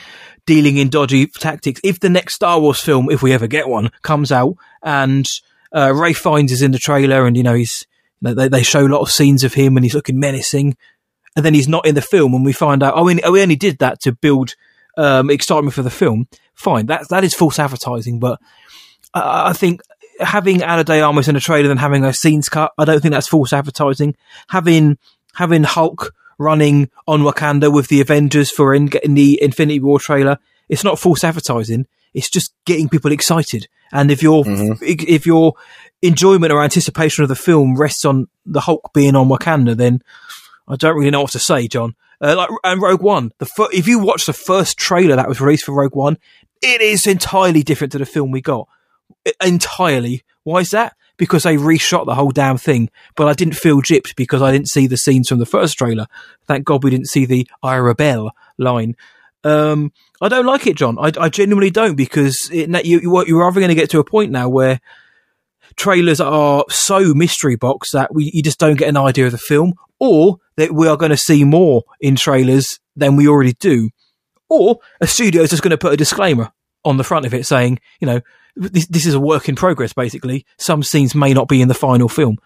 dealing 0.46 0.78
in 0.78 0.88
dodgy 0.88 1.28
tactics, 1.28 1.80
if 1.84 2.00
the 2.00 2.10
next 2.10 2.34
Star 2.34 2.60
Wars 2.60 2.80
film, 2.80 3.08
if 3.10 3.22
we 3.22 3.32
ever 3.32 3.46
get 3.46 3.68
one, 3.68 3.90
comes 4.02 4.32
out 4.32 4.56
and 4.82 5.26
uh, 5.72 5.92
Ralph 5.94 6.16
Fiennes 6.16 6.52
is 6.52 6.62
in 6.62 6.72
the 6.72 6.78
trailer 6.78 7.24
and, 7.24 7.36
you 7.36 7.44
know, 7.44 7.54
he's, 7.54 7.86
they, 8.20 8.48
they 8.48 8.64
show 8.64 8.84
a 8.84 8.88
lot 8.88 9.00
of 9.00 9.12
scenes 9.12 9.44
of 9.44 9.54
him 9.54 9.76
and 9.76 9.84
he's 9.84 9.94
looking 9.94 10.18
menacing 10.18 10.76
and 11.36 11.44
then 11.44 11.54
he's 11.54 11.68
not 11.68 11.86
in 11.86 11.94
the 11.94 12.02
film 12.02 12.34
and 12.34 12.44
we 12.44 12.52
find 12.52 12.82
out, 12.82 12.94
oh, 12.96 13.04
we, 13.04 13.20
we 13.30 13.42
only 13.42 13.54
did 13.54 13.78
that 13.78 14.00
to 14.00 14.12
build 14.12 14.56
um, 14.96 15.30
excitement 15.30 15.74
for 15.74 15.82
the 15.82 15.90
film. 15.90 16.26
Fine, 16.54 16.86
that 16.86 17.08
that 17.10 17.22
is 17.22 17.32
false 17.32 17.60
advertising, 17.60 18.18
but 18.18 18.40
I, 19.14 19.52
think 19.52 19.80
having 20.20 20.62
Ana 20.62 20.84
de 20.84 21.00
Armas 21.00 21.28
in 21.28 21.36
a 21.36 21.40
trailer 21.40 21.68
than 21.68 21.78
having 21.78 22.02
her 22.02 22.12
scenes 22.12 22.48
cut, 22.48 22.72
I 22.78 22.84
don't 22.84 23.00
think 23.00 23.12
that's 23.12 23.28
false 23.28 23.52
advertising. 23.52 24.16
Having 24.48 24.98
having 25.34 25.64
Hulk 25.64 26.14
running 26.38 26.90
on 27.06 27.22
Wakanda 27.22 27.72
with 27.72 27.88
the 27.88 28.00
Avengers 28.00 28.50
for 28.50 28.74
in, 28.74 28.86
getting 28.86 29.14
the 29.14 29.40
Infinity 29.42 29.80
War 29.80 29.98
trailer, 29.98 30.38
it's 30.68 30.84
not 30.84 30.98
false 30.98 31.24
advertising. 31.24 31.86
It's 32.14 32.30
just 32.30 32.54
getting 32.64 32.88
people 32.88 33.12
excited. 33.12 33.68
And 33.92 34.10
if 34.10 34.22
your 34.22 34.44
mm-hmm. 34.44 34.82
if 34.82 35.26
your 35.26 35.54
enjoyment 36.02 36.52
or 36.52 36.62
anticipation 36.62 37.22
of 37.22 37.28
the 37.28 37.36
film 37.36 37.76
rests 37.76 38.04
on 38.04 38.28
the 38.44 38.60
Hulk 38.60 38.90
being 38.92 39.16
on 39.16 39.28
Wakanda, 39.28 39.76
then 39.76 40.02
I 40.66 40.76
don't 40.76 40.96
really 40.96 41.10
know 41.10 41.22
what 41.22 41.32
to 41.32 41.38
say, 41.38 41.68
John. 41.68 41.94
Uh, 42.20 42.34
like 42.36 42.50
and 42.64 42.82
Rogue 42.82 43.02
One, 43.02 43.32
the 43.38 43.46
fir- 43.46 43.72
if 43.72 43.86
you 43.86 44.00
watch 44.00 44.26
the 44.26 44.32
first 44.32 44.76
trailer 44.76 45.16
that 45.16 45.28
was 45.28 45.40
released 45.40 45.64
for 45.64 45.72
Rogue 45.72 45.94
One, 45.94 46.18
it 46.60 46.80
is 46.80 47.06
entirely 47.06 47.62
different 47.62 47.92
to 47.92 47.98
the 47.98 48.06
film 48.06 48.30
we 48.30 48.40
got 48.40 48.68
entirely. 49.44 50.24
Why 50.44 50.60
is 50.60 50.70
that? 50.70 50.94
Because 51.16 51.42
they 51.42 51.56
reshot 51.56 52.06
the 52.06 52.14
whole 52.14 52.30
damn 52.30 52.58
thing. 52.58 52.90
But 53.16 53.28
I 53.28 53.32
didn't 53.32 53.56
feel 53.56 53.82
gypped 53.82 54.16
because 54.16 54.42
I 54.42 54.52
didn't 54.52 54.68
see 54.68 54.86
the 54.86 54.96
scenes 54.96 55.28
from 55.28 55.38
the 55.38 55.46
first 55.46 55.76
trailer. 55.76 56.06
Thank 56.46 56.64
God 56.64 56.84
we 56.84 56.90
didn't 56.90 57.08
see 57.08 57.26
the 57.26 57.46
I 57.62 57.76
rebel 57.76 58.30
line. 58.56 58.96
Um, 59.44 59.92
I 60.20 60.28
don't 60.28 60.46
like 60.46 60.66
it, 60.66 60.76
John. 60.76 60.98
I, 60.98 61.12
I 61.18 61.28
genuinely 61.28 61.70
don't 61.70 61.96
because 61.96 62.50
it, 62.52 62.68
you, 62.84 63.00
you're 63.26 63.44
either 63.44 63.60
going 63.60 63.68
to 63.68 63.74
get 63.74 63.90
to 63.90 64.00
a 64.00 64.04
point 64.04 64.32
now 64.32 64.48
where 64.48 64.80
trailers 65.76 66.20
are 66.20 66.64
so 66.68 67.14
mystery 67.14 67.56
box 67.56 67.92
that 67.92 68.14
we, 68.14 68.30
you 68.34 68.42
just 68.42 68.58
don't 68.58 68.76
get 68.78 68.88
an 68.88 68.96
idea 68.96 69.26
of 69.26 69.32
the 69.32 69.38
film, 69.38 69.74
or 70.00 70.38
that 70.56 70.72
we 70.72 70.88
are 70.88 70.96
going 70.96 71.10
to 71.10 71.16
see 71.16 71.44
more 71.44 71.84
in 72.00 72.16
trailers 72.16 72.80
than 72.96 73.16
we 73.16 73.28
already 73.28 73.54
do, 73.54 73.90
or 74.48 74.78
a 75.00 75.06
studio 75.06 75.42
is 75.42 75.50
just 75.50 75.62
going 75.62 75.70
to 75.70 75.78
put 75.78 75.92
a 75.92 75.96
disclaimer 75.96 76.52
on 76.84 76.96
the 76.96 77.04
front 77.04 77.26
of 77.26 77.34
it 77.34 77.46
saying, 77.46 77.78
you 78.00 78.06
know, 78.06 78.20
this, 78.58 78.86
this 78.86 79.06
is 79.06 79.14
a 79.14 79.20
work 79.20 79.48
in 79.48 79.54
progress, 79.54 79.92
basically. 79.92 80.44
Some 80.58 80.82
scenes 80.82 81.14
may 81.14 81.32
not 81.32 81.48
be 81.48 81.62
in 81.62 81.68
the 81.68 81.74
final 81.74 82.08
film. 82.08 82.38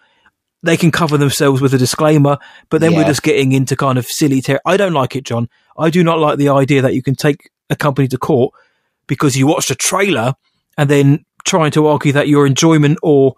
They 0.62 0.76
can 0.76 0.92
cover 0.92 1.18
themselves 1.18 1.60
with 1.60 1.74
a 1.74 1.78
disclaimer, 1.78 2.38
but 2.70 2.80
then 2.80 2.92
yeah. 2.92 2.98
we're 2.98 3.06
just 3.06 3.22
getting 3.22 3.52
into 3.52 3.74
kind 3.74 3.98
of 3.98 4.06
silly 4.06 4.40
ter- 4.40 4.60
I 4.64 4.76
don't 4.76 4.92
like 4.92 5.16
it, 5.16 5.24
John. 5.24 5.48
I 5.76 5.90
do 5.90 6.04
not 6.04 6.18
like 6.18 6.38
the 6.38 6.50
idea 6.50 6.82
that 6.82 6.94
you 6.94 7.02
can 7.02 7.16
take 7.16 7.50
a 7.68 7.74
company 7.74 8.06
to 8.08 8.18
court 8.18 8.54
because 9.06 9.36
you 9.36 9.46
watched 9.46 9.70
a 9.70 9.74
trailer 9.74 10.34
and 10.78 10.88
then 10.88 11.24
trying 11.44 11.72
to 11.72 11.86
argue 11.86 12.12
that 12.12 12.28
your 12.28 12.46
enjoyment 12.46 12.98
or 13.02 13.34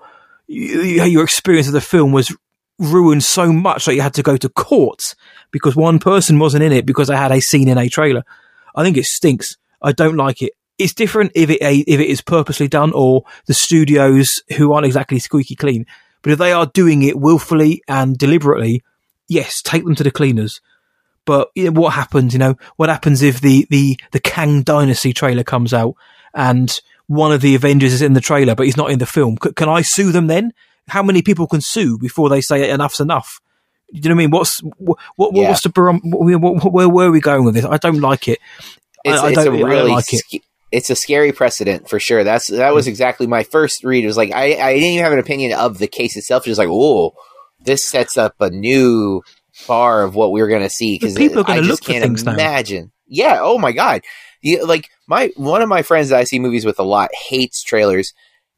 your 0.47 1.25
experience 1.25 1.67
of 1.67 1.73
the 1.73 1.81
film 1.81 2.13
was 2.13 2.37
ruined 2.79 3.25
so 3.25 3.53
much 3.53 3.87
that 3.87 3.95
you 3.95 4.03
had 4.03 4.15
to 4.15 4.23
go 4.23 4.37
to 4.37 4.49
court 4.49 5.15
because 5.51 5.75
one 5.75 5.99
person 5.99 6.39
wasn't 6.39 6.63
in 6.63 6.73
it 6.73 6.85
because 6.85 7.09
they 7.09 7.17
had 7.17 7.33
a 7.33 7.41
scene 7.41 7.69
in 7.69 7.79
a 7.79 7.89
trailer. 7.89 8.25
I 8.75 8.83
think 8.83 8.97
it 8.97 9.05
stinks. 9.05 9.57
I 9.81 9.93
don't 9.93 10.17
like 10.17 10.43
it. 10.43 10.53
It's 10.79 10.95
different 10.95 11.33
if 11.35 11.51
it 11.51 11.59
if 11.61 12.01
it 12.01 12.09
is 12.09 12.21
purposely 12.21 12.69
done 12.69 12.93
or 12.95 13.25
the 13.47 13.55
studios 13.55 14.43
who 14.57 14.73
aren't 14.73 14.87
exactly 14.87 15.19
squeaky 15.19 15.55
clean. 15.55 15.87
But 16.23 16.33
if 16.33 16.39
they 16.39 16.53
are 16.53 16.67
doing 16.67 17.03
it 17.03 17.19
willfully 17.19 17.83
and 17.87 18.17
deliberately, 18.17 18.83
yes, 19.29 19.63
take 19.63 19.85
them 19.85 19.95
to 19.95 20.03
the 20.03 20.11
cleaners. 20.11 20.61
But 21.27 21.51
you 21.55 21.65
know, 21.65 21.81
what 21.81 21.95
happens? 21.95 22.33
You 22.33 22.39
know, 22.39 22.57
what 22.77 22.89
happens 22.89 23.23
if 23.23 23.41
the 23.41 23.67
the 23.71 23.99
the 24.13 24.21
Kang 24.21 24.63
Dynasty 24.63 25.13
trailer 25.13 25.45
comes 25.45 25.73
out 25.73 25.95
and 26.35 26.81
one 27.07 27.33
of 27.33 27.41
the 27.41 27.55
Avengers 27.55 27.93
is 27.93 28.03
in 28.03 28.15
the 28.15 28.21
trailer, 28.21 28.55
but 28.55 28.67
he's 28.67 28.77
not 28.77 28.91
in 28.91 28.99
the 28.99 29.07
film? 29.07 29.37
C- 29.43 29.53
can 29.53 29.69
I 29.69 29.83
sue 29.83 30.13
them 30.13 30.27
then? 30.27 30.53
How 30.89 31.03
many 31.03 31.23
people 31.23 31.47
can 31.47 31.61
sue 31.61 31.99
before 31.99 32.29
they 32.29 32.41
say 32.41 32.71
enough's 32.71 33.01
enough? 33.01 33.41
Do 33.93 34.01
you 34.01 34.09
know 34.09 34.15
what 34.15 34.15
I 34.15 34.25
mean? 34.25 34.31
What's 34.31 34.61
what? 34.79 34.99
what 35.17 35.35
yeah. 35.35 35.49
What's 35.51 35.63
the 35.63 36.01
what, 36.05 36.73
where 36.73 36.89
were 36.89 37.11
we 37.11 37.21
going 37.21 37.45
with 37.45 37.55
this? 37.55 37.65
I 37.65 37.77
don't 37.77 38.01
like 38.01 38.29
it. 38.29 38.39
It's, 39.05 39.21
I, 39.21 39.27
I 39.27 39.33
don't, 39.35 39.61
a 39.61 39.65
really 39.65 39.91
like 39.91 40.13
it. 40.13 40.43
It's 40.75 40.91
a 40.91 40.97
scary 40.97 41.33
precedent 41.33 41.89
for 41.89 42.01
sure. 42.01 42.25
That's 42.25 42.49
that 42.49 42.75
was 42.75 42.87
mm. 42.87 42.89
exactly 42.89 43.27
my 43.27 43.43
first 43.45 43.85
read. 43.85 44.05
It 44.05 44.09
was 44.09 44.17
like 44.17 44.33
I, 44.33 44.55
I 44.55 44.75
didn't 44.75 44.89
even 44.91 45.05
have 45.05 45.13
an 45.13 45.19
opinion 45.19 45.53
of 45.53 45.79
the 45.79 45.87
case 45.87 46.17
itself. 46.17 46.45
Just 46.45 46.59
like, 46.59 46.69
oh, 46.71 47.15
this 47.61 47.85
sets 47.85 48.19
up 48.19 48.35
a 48.41 48.51
new 48.51 49.23
bar 49.67 50.03
of 50.03 50.15
what 50.15 50.33
we're 50.33 50.49
going 50.49 50.63
to 50.63 50.71
see 50.71 50.97
because 50.97 51.15
people 51.15 51.41
are 51.41 51.45
going 51.45 51.63
to 51.63 51.69
look 51.69 51.81
can't 51.81 52.03
things 52.03 52.23
imagine. 52.23 52.85
Now. 52.85 52.91
Yeah. 53.07 53.39
Oh 53.41 53.59
my 53.59 53.73
god. 53.73 54.03
You, 54.43 54.67
like 54.67 54.91
my 55.07 55.31
one 55.37 55.63
of 55.63 55.69
my 55.69 55.83
friends 55.83 56.11
that 56.11 56.19
I 56.19 56.25
see 56.25 56.39
movies 56.39 56.67
with 56.67 56.79
a 56.79 56.85
lot 56.85 57.11
hates 57.29 57.63
trailers 57.63 58.13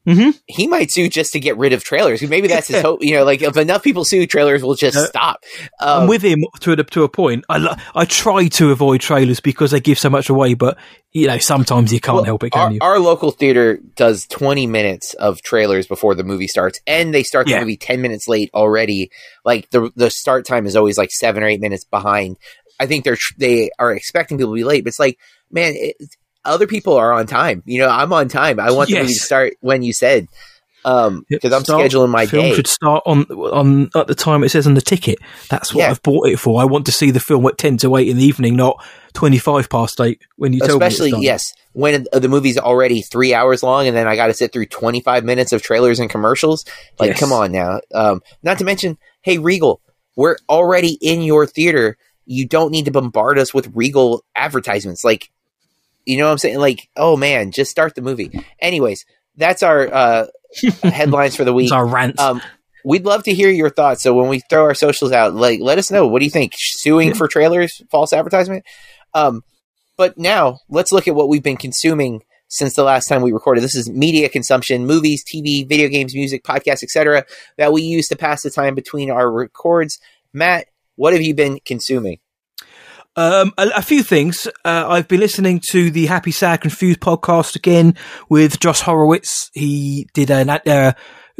Mm-hmm. 0.07 0.29
He 0.45 0.67
might 0.67 0.89
sue 0.89 1.09
just 1.09 1.33
to 1.33 1.39
get 1.39 1.57
rid 1.57 1.73
of 1.73 1.83
trailers. 1.83 2.21
Maybe 2.21 2.47
that's 2.47 2.67
his 2.67 2.81
hope. 2.81 3.03
You 3.03 3.15
know, 3.15 3.25
like 3.25 3.41
if 3.41 3.57
enough 3.57 3.83
people 3.83 4.05
sue, 4.05 4.25
trailers 4.25 4.63
will 4.63 4.75
just 4.75 4.97
stop. 5.07 5.43
Um, 5.81 6.03
I'm 6.03 6.07
with 6.07 6.21
him 6.21 6.39
to 6.61 6.71
a, 6.71 6.75
to 6.77 7.03
a 7.03 7.09
point. 7.09 7.43
I 7.49 7.57
lo- 7.57 7.75
I 7.93 8.05
try 8.05 8.47
to 8.47 8.71
avoid 8.71 9.01
trailers 9.01 9.41
because 9.41 9.71
they 9.71 9.81
give 9.81 9.99
so 9.99 10.09
much 10.09 10.29
away, 10.29 10.53
but 10.53 10.77
you 11.11 11.27
know 11.27 11.37
sometimes 11.39 11.91
you 11.91 11.99
can't 11.99 12.15
well, 12.15 12.23
help 12.23 12.43
it. 12.43 12.51
Can 12.51 12.61
our, 12.61 12.71
you? 12.71 12.79
Our 12.81 12.99
local 12.99 13.31
theater 13.31 13.79
does 13.95 14.25
20 14.27 14.65
minutes 14.65 15.13
of 15.15 15.41
trailers 15.41 15.87
before 15.87 16.15
the 16.15 16.23
movie 16.23 16.47
starts, 16.47 16.79
and 16.87 17.13
they 17.13 17.23
start 17.23 17.47
the 17.47 17.53
yeah. 17.53 17.59
movie 17.59 17.77
10 17.77 18.01
minutes 18.01 18.29
late 18.29 18.49
already. 18.53 19.11
Like 19.43 19.69
the 19.71 19.91
the 19.95 20.09
start 20.09 20.45
time 20.45 20.65
is 20.65 20.77
always 20.77 20.97
like 20.97 21.11
seven 21.11 21.43
or 21.43 21.47
eight 21.47 21.61
minutes 21.61 21.83
behind. 21.83 22.37
I 22.79 22.85
think 22.85 23.03
they're 23.03 23.17
they 23.37 23.71
are 23.77 23.91
expecting 23.91 24.37
people 24.37 24.53
to 24.53 24.59
be 24.59 24.63
late, 24.63 24.85
but 24.85 24.89
it's 24.89 24.99
like, 24.99 25.19
man, 25.51 25.73
it, 25.75 25.97
other 26.47 26.67
people 26.67 26.95
are 26.95 27.13
on 27.13 27.27
time. 27.27 27.63
You 27.65 27.81
know, 27.81 27.89
I'm 27.89 28.11
on 28.13 28.27
time. 28.29 28.59
I 28.59 28.71
want 28.71 28.89
yes. 28.89 28.97
the 28.97 29.01
movie 29.03 29.13
to 29.13 29.19
start 29.19 29.53
when 29.61 29.83
you 29.83 29.93
said 29.93 30.27
um 30.85 31.25
because 31.29 31.51
I'm 31.51 31.63
start, 31.63 31.83
scheduling 31.83 32.09
my 32.09 32.25
film 32.25 32.45
day. 32.45 32.53
should 32.55 32.67
start 32.67 33.03
on 33.05 33.23
on 33.25 33.89
at 33.93 34.07
the 34.07 34.15
time 34.15 34.43
it 34.43 34.49
says 34.49 34.65
on 34.65 34.73
the 34.73 34.81
ticket. 34.81 35.19
That's 35.49 35.73
what 35.73 35.81
yeah. 35.81 35.89
I've 35.89 36.01
bought 36.01 36.29
it 36.29 36.37
for. 36.37 36.61
I 36.61 36.65
want 36.65 36.85
to 36.85 36.91
see 36.91 37.11
the 37.11 37.19
film 37.19 37.45
at 37.45 37.57
ten 37.57 37.77
to 37.77 37.97
eight 37.97 38.07
in 38.07 38.17
the 38.17 38.23
evening, 38.23 38.55
not 38.55 38.83
twenty 39.13 39.37
five 39.37 39.69
past 39.69 39.99
eight 39.99 40.21
when 40.37 40.53
you 40.53 40.61
especially 40.63 41.11
yes 41.19 41.53
when 41.73 42.05
the 42.13 42.29
movie's 42.29 42.57
already 42.57 43.01
three 43.01 43.33
hours 43.33 43.63
long 43.63 43.87
and 43.87 43.97
then 43.97 44.07
I 44.07 44.15
got 44.15 44.27
to 44.27 44.33
sit 44.33 44.53
through 44.53 44.67
twenty 44.67 45.01
five 45.01 45.25
minutes 45.25 45.51
of 45.51 45.61
trailers 45.61 45.99
and 45.99 46.09
commercials. 46.09 46.63
Like, 46.99 47.09
yes. 47.09 47.19
come 47.19 47.33
on 47.33 47.51
now. 47.51 47.81
Um, 47.93 48.21
not 48.41 48.57
to 48.59 48.63
mention, 48.63 48.97
hey 49.21 49.39
Regal, 49.39 49.81
we're 50.15 50.37
already 50.49 50.97
in 51.01 51.21
your 51.21 51.45
theater. 51.45 51.97
You 52.25 52.47
don't 52.47 52.71
need 52.71 52.85
to 52.85 52.91
bombard 52.91 53.39
us 53.39 53.53
with 53.53 53.75
Regal 53.75 54.23
advertisements. 54.35 55.03
Like 55.03 55.31
you 56.07 56.17
know 56.17 56.25
what 56.25 56.31
I'm 56.31 56.37
saying? 56.37 56.59
Like, 56.59 56.89
oh 56.95 57.17
man, 57.17 57.51
just 57.51 57.69
start 57.69 57.95
the 57.95 58.01
movie. 58.01 58.43
Anyways, 58.59 59.05
that's 59.35 59.61
our 59.61 59.93
uh, 59.93 60.27
headlines 60.83 61.35
for 61.35 61.43
the 61.43 61.53
week. 61.53 61.71
our 61.71 61.85
rant. 61.85 62.17
Um, 62.19 62.41
we'd 62.85 63.05
love 63.05 63.23
to 63.23 63.33
hear 63.33 63.49
your 63.49 63.69
thoughts. 63.69 64.03
So 64.03 64.13
when 64.13 64.29
we 64.29 64.39
throw 64.49 64.63
our 64.63 64.73
socials 64.73 65.11
out, 65.11 65.35
like, 65.35 65.59
let 65.59 65.77
us 65.77 65.91
know. 65.91 66.07
What 66.07 66.19
do 66.19 66.25
you 66.25 66.31
think? 66.31 66.53
Suing 66.55 67.13
for 67.13 67.27
trailers, 67.27 67.81
false 67.91 68.13
advertisement. 68.13 68.63
Um, 69.13 69.43
but 69.97 70.17
now 70.17 70.59
let's 70.69 70.93
look 70.93 71.09
at 71.09 71.15
what 71.15 71.27
we've 71.27 71.43
been 71.43 71.57
consuming 71.57 72.23
since 72.47 72.75
the 72.75 72.83
last 72.83 73.07
time 73.07 73.21
we 73.21 73.33
recorded. 73.33 73.61
This 73.61 73.75
is 73.75 73.89
media 73.89 74.29
consumption, 74.29 74.85
movies, 74.85 75.25
TV, 75.25 75.67
video 75.67 75.89
games, 75.89 76.15
music, 76.15 76.43
podcasts, 76.45 76.83
etc. 76.83 77.25
that 77.57 77.73
we 77.73 77.81
use 77.81 78.07
to 78.07 78.15
pass 78.15 78.43
the 78.43 78.49
time 78.49 78.75
between 78.75 79.11
our 79.11 79.29
records. 79.29 79.99
Matt, 80.31 80.67
what 80.95 81.11
have 81.11 81.21
you 81.21 81.33
been 81.33 81.59
consuming? 81.65 82.19
Um, 83.17 83.51
a, 83.57 83.69
a, 83.77 83.81
few 83.81 84.03
things. 84.03 84.45
Uh, 84.63 84.85
I've 84.87 85.07
been 85.07 85.19
listening 85.19 85.59
to 85.71 85.89
the 85.89 86.05
Happy 86.05 86.29
Sad 86.29 86.61
Confused 86.61 86.99
podcast 86.99 87.55
again 87.55 87.95
with 88.29 88.59
Josh 88.59 88.81
Horowitz. 88.81 89.49
He 89.55 90.07
did 90.13 90.29
a 90.29 90.61
uh, 90.69 90.91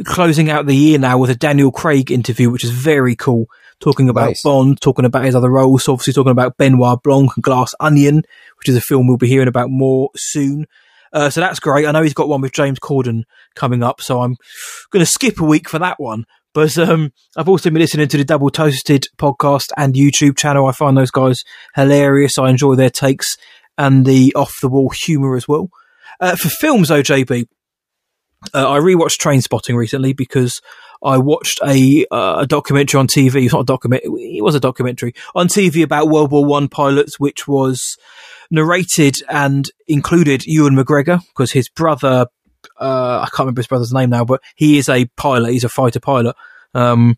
closing 0.04 0.50
out 0.50 0.66
the 0.66 0.74
year 0.74 0.98
now 0.98 1.18
with 1.18 1.30
a 1.30 1.36
Daniel 1.36 1.70
Craig 1.70 2.10
interview, 2.10 2.50
which 2.50 2.64
is 2.64 2.70
very 2.70 3.14
cool. 3.14 3.46
Talking 3.78 4.08
about 4.08 4.30
nice. 4.30 4.42
Bond, 4.42 4.80
talking 4.80 5.04
about 5.04 5.24
his 5.24 5.36
other 5.36 5.50
roles, 5.50 5.88
obviously 5.88 6.14
talking 6.14 6.32
about 6.32 6.56
Benoit 6.56 7.00
Blanc 7.00 7.30
and 7.36 7.44
Glass 7.44 7.76
Onion, 7.78 8.24
which 8.58 8.68
is 8.68 8.74
a 8.74 8.80
film 8.80 9.06
we'll 9.06 9.16
be 9.16 9.28
hearing 9.28 9.46
about 9.46 9.70
more 9.70 10.10
soon. 10.16 10.66
Uh, 11.12 11.30
so 11.30 11.40
that's 11.40 11.60
great. 11.60 11.86
I 11.86 11.92
know 11.92 12.02
he's 12.02 12.12
got 12.12 12.28
one 12.28 12.40
with 12.40 12.52
James 12.52 12.80
Corden 12.80 13.22
coming 13.54 13.84
up, 13.84 14.00
so 14.00 14.20
I'm 14.20 14.36
going 14.90 15.04
to 15.04 15.10
skip 15.10 15.40
a 15.40 15.44
week 15.44 15.68
for 15.68 15.78
that 15.78 16.00
one. 16.00 16.24
But 16.54 16.76
um, 16.78 17.12
I've 17.36 17.48
also 17.48 17.70
been 17.70 17.80
listening 17.80 18.08
to 18.08 18.16
the 18.16 18.24
Double 18.24 18.50
Toasted 18.50 19.06
podcast 19.18 19.70
and 19.76 19.94
YouTube 19.94 20.36
channel. 20.36 20.66
I 20.66 20.72
find 20.72 20.96
those 20.96 21.10
guys 21.10 21.44
hilarious. 21.74 22.38
I 22.38 22.50
enjoy 22.50 22.74
their 22.74 22.90
takes 22.90 23.36
and 23.76 24.04
the 24.04 24.32
off 24.34 24.60
the 24.60 24.68
wall 24.68 24.90
humour 24.90 25.36
as 25.36 25.46
well. 25.46 25.70
Uh, 26.20 26.36
for 26.36 26.48
films, 26.48 26.90
OJB, 26.90 27.46
uh, 28.54 28.70
I 28.70 28.78
rewatched 28.78 29.18
Trainspotting 29.18 29.76
recently 29.76 30.12
because 30.12 30.60
I 31.02 31.18
watched 31.18 31.60
a 31.64 32.06
uh, 32.10 32.38
a 32.40 32.46
documentary 32.46 32.98
on 32.98 33.06
TV. 33.06 33.44
It's 33.44 33.52
not 33.52 33.62
a 33.62 33.64
documentary; 33.64 34.36
it 34.36 34.42
was 34.42 34.54
a 34.54 34.60
documentary 34.60 35.14
on 35.34 35.48
TV 35.48 35.82
about 35.82 36.08
World 36.08 36.32
War 36.32 36.44
One 36.44 36.68
pilots, 36.68 37.20
which 37.20 37.46
was 37.46 37.96
narrated 38.50 39.16
and 39.28 39.70
included 39.86 40.46
Ewan 40.46 40.74
McGregor 40.74 41.20
because 41.28 41.52
his 41.52 41.68
brother 41.68 42.26
uh, 42.80 43.20
I 43.20 43.28
can't 43.30 43.40
remember 43.40 43.60
his 43.60 43.66
brother's 43.66 43.92
name 43.92 44.10
now, 44.10 44.24
but 44.24 44.42
he 44.54 44.78
is 44.78 44.88
a 44.88 45.06
pilot. 45.16 45.52
He's 45.52 45.64
a 45.64 45.68
fighter 45.68 46.00
pilot. 46.00 46.36
Um, 46.74 47.16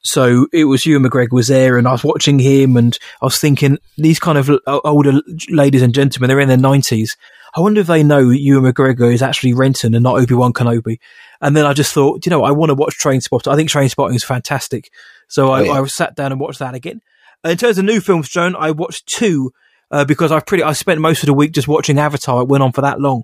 so 0.00 0.46
it 0.52 0.64
was 0.64 0.86
Ewan 0.86 1.04
McGregor 1.04 1.32
was 1.32 1.48
there, 1.48 1.76
and 1.76 1.86
I 1.88 1.92
was 1.92 2.04
watching 2.04 2.38
him, 2.38 2.76
and 2.76 2.96
I 3.20 3.26
was 3.26 3.38
thinking 3.38 3.78
these 3.96 4.18
kind 4.18 4.38
of 4.38 4.50
older 4.66 5.20
ladies 5.50 5.82
and 5.82 5.94
gentlemen, 5.94 6.28
they're 6.28 6.40
in 6.40 6.48
their 6.48 6.56
nineties. 6.56 7.16
I 7.54 7.60
wonder 7.60 7.80
if 7.80 7.86
they 7.86 8.02
know 8.02 8.30
Ewan 8.30 8.72
McGregor 8.72 9.12
is 9.12 9.22
actually 9.22 9.54
Renton 9.54 9.94
and 9.94 10.02
not 10.02 10.18
Obi 10.18 10.34
Wan 10.34 10.52
Kenobi. 10.52 10.98
And 11.40 11.56
then 11.56 11.66
I 11.66 11.72
just 11.72 11.92
thought, 11.92 12.26
you 12.26 12.30
know, 12.30 12.44
I 12.44 12.50
want 12.50 12.70
to 12.70 12.74
watch 12.74 12.98
Trainspotting. 12.98 13.50
I 13.50 13.56
think 13.56 13.70
Trainspotting 13.70 14.14
is 14.14 14.24
fantastic. 14.24 14.90
So 15.28 15.50
I, 15.50 15.60
oh, 15.60 15.64
yeah. 15.64 15.72
I, 15.80 15.86
sat 15.86 16.14
down 16.14 16.32
and 16.32 16.40
watched 16.40 16.58
that 16.58 16.74
again. 16.74 17.00
In 17.44 17.56
terms 17.56 17.78
of 17.78 17.84
new 17.84 18.00
films, 18.00 18.28
Joan, 18.28 18.56
I 18.56 18.72
watched 18.72 19.06
two 19.06 19.52
uh, 19.90 20.04
because 20.04 20.32
I've 20.32 20.46
pretty 20.46 20.64
I 20.64 20.72
spent 20.72 21.00
most 21.00 21.22
of 21.22 21.26
the 21.28 21.34
week 21.34 21.52
just 21.52 21.68
watching 21.68 21.98
Avatar. 21.98 22.42
It 22.42 22.48
went 22.48 22.62
on 22.62 22.72
for 22.72 22.80
that 22.82 23.00
long. 23.00 23.22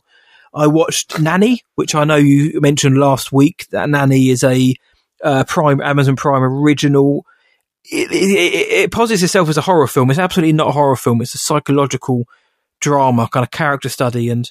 I 0.55 0.67
watched 0.69 1.19
Nanny, 1.19 1.63
which 1.75 1.95
I 1.95 2.05
know 2.05 2.17
you 2.17 2.61
mentioned 2.61 2.99
last 2.99 3.33
week. 3.33 3.67
That 3.71 3.91
Nanny 3.91 4.31
is 4.31 4.45
a 4.45 4.75
uh, 5.23 5.45
Prime 5.45 5.81
Amazon 5.81 6.17
Prime 6.17 6.43
original. 6.43 7.27
It, 7.91 8.11
it, 8.13 8.85
it, 8.85 8.93
posits 8.93 9.23
itself 9.23 9.49
as 9.49 9.59
a 9.59 9.63
horror 9.63 9.87
film. 9.87 10.11
It's 10.11 10.19
absolutely 10.19 10.53
not 10.53 10.69
a 10.69 10.73
horror 10.73 10.97
film. 10.97 11.21
It's 11.21 11.35
a 11.35 11.39
psychological 11.39 12.25
drama, 12.81 13.29
kind 13.31 13.45
of 13.45 13.51
character 13.51 13.89
study. 13.89 14.31
And 14.31 14.51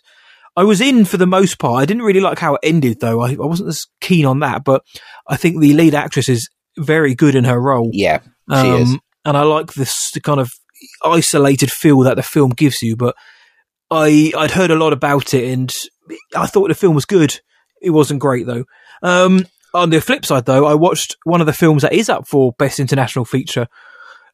I 0.55 0.63
was 0.63 0.81
in 0.81 1.05
for 1.05 1.17
the 1.17 1.25
most 1.25 1.57
part. 1.57 1.81
I 1.81 1.85
didn't 1.85 2.03
really 2.03 2.19
like 2.19 2.37
how 2.37 2.55
it 2.55 2.61
ended, 2.63 2.99
though. 2.99 3.21
I, 3.21 3.31
I 3.31 3.45
wasn't 3.45 3.69
as 3.69 3.85
keen 4.01 4.25
on 4.25 4.39
that. 4.39 4.63
But 4.63 4.83
I 5.27 5.37
think 5.37 5.59
the 5.59 5.73
lead 5.73 5.95
actress 5.95 6.29
is 6.29 6.49
very 6.77 7.15
good 7.15 7.33
in 7.33 7.45
her 7.45 7.59
role. 7.59 7.89
Yeah, 7.93 8.19
she 8.49 8.55
um, 8.55 8.81
is. 8.81 8.97
And 9.25 9.37
I 9.37 9.43
like 9.43 9.73
this 9.73 10.11
kind 10.21 10.39
of 10.39 10.51
isolated 11.03 11.71
feel 11.71 11.99
that 12.01 12.17
the 12.17 12.23
film 12.23 12.51
gives 12.51 12.81
you. 12.81 12.95
But 12.95 13.15
I 13.89 14.31
I'd 14.37 14.51
heard 14.51 14.71
a 14.71 14.75
lot 14.75 14.93
about 14.93 15.33
it, 15.33 15.51
and 15.51 15.73
I 16.35 16.47
thought 16.47 16.67
the 16.67 16.75
film 16.75 16.95
was 16.95 17.05
good. 17.05 17.39
It 17.81 17.91
wasn't 17.91 18.21
great 18.21 18.45
though. 18.45 18.65
Um, 19.01 19.45
on 19.73 19.89
the 19.89 20.01
flip 20.01 20.25
side, 20.25 20.45
though, 20.45 20.65
I 20.65 20.75
watched 20.75 21.17
one 21.23 21.41
of 21.41 21.47
the 21.47 21.53
films 21.53 21.81
that 21.81 21.93
is 21.93 22.09
up 22.09 22.27
for 22.27 22.53
Best 22.53 22.79
International 22.79 23.25
Feature 23.25 23.67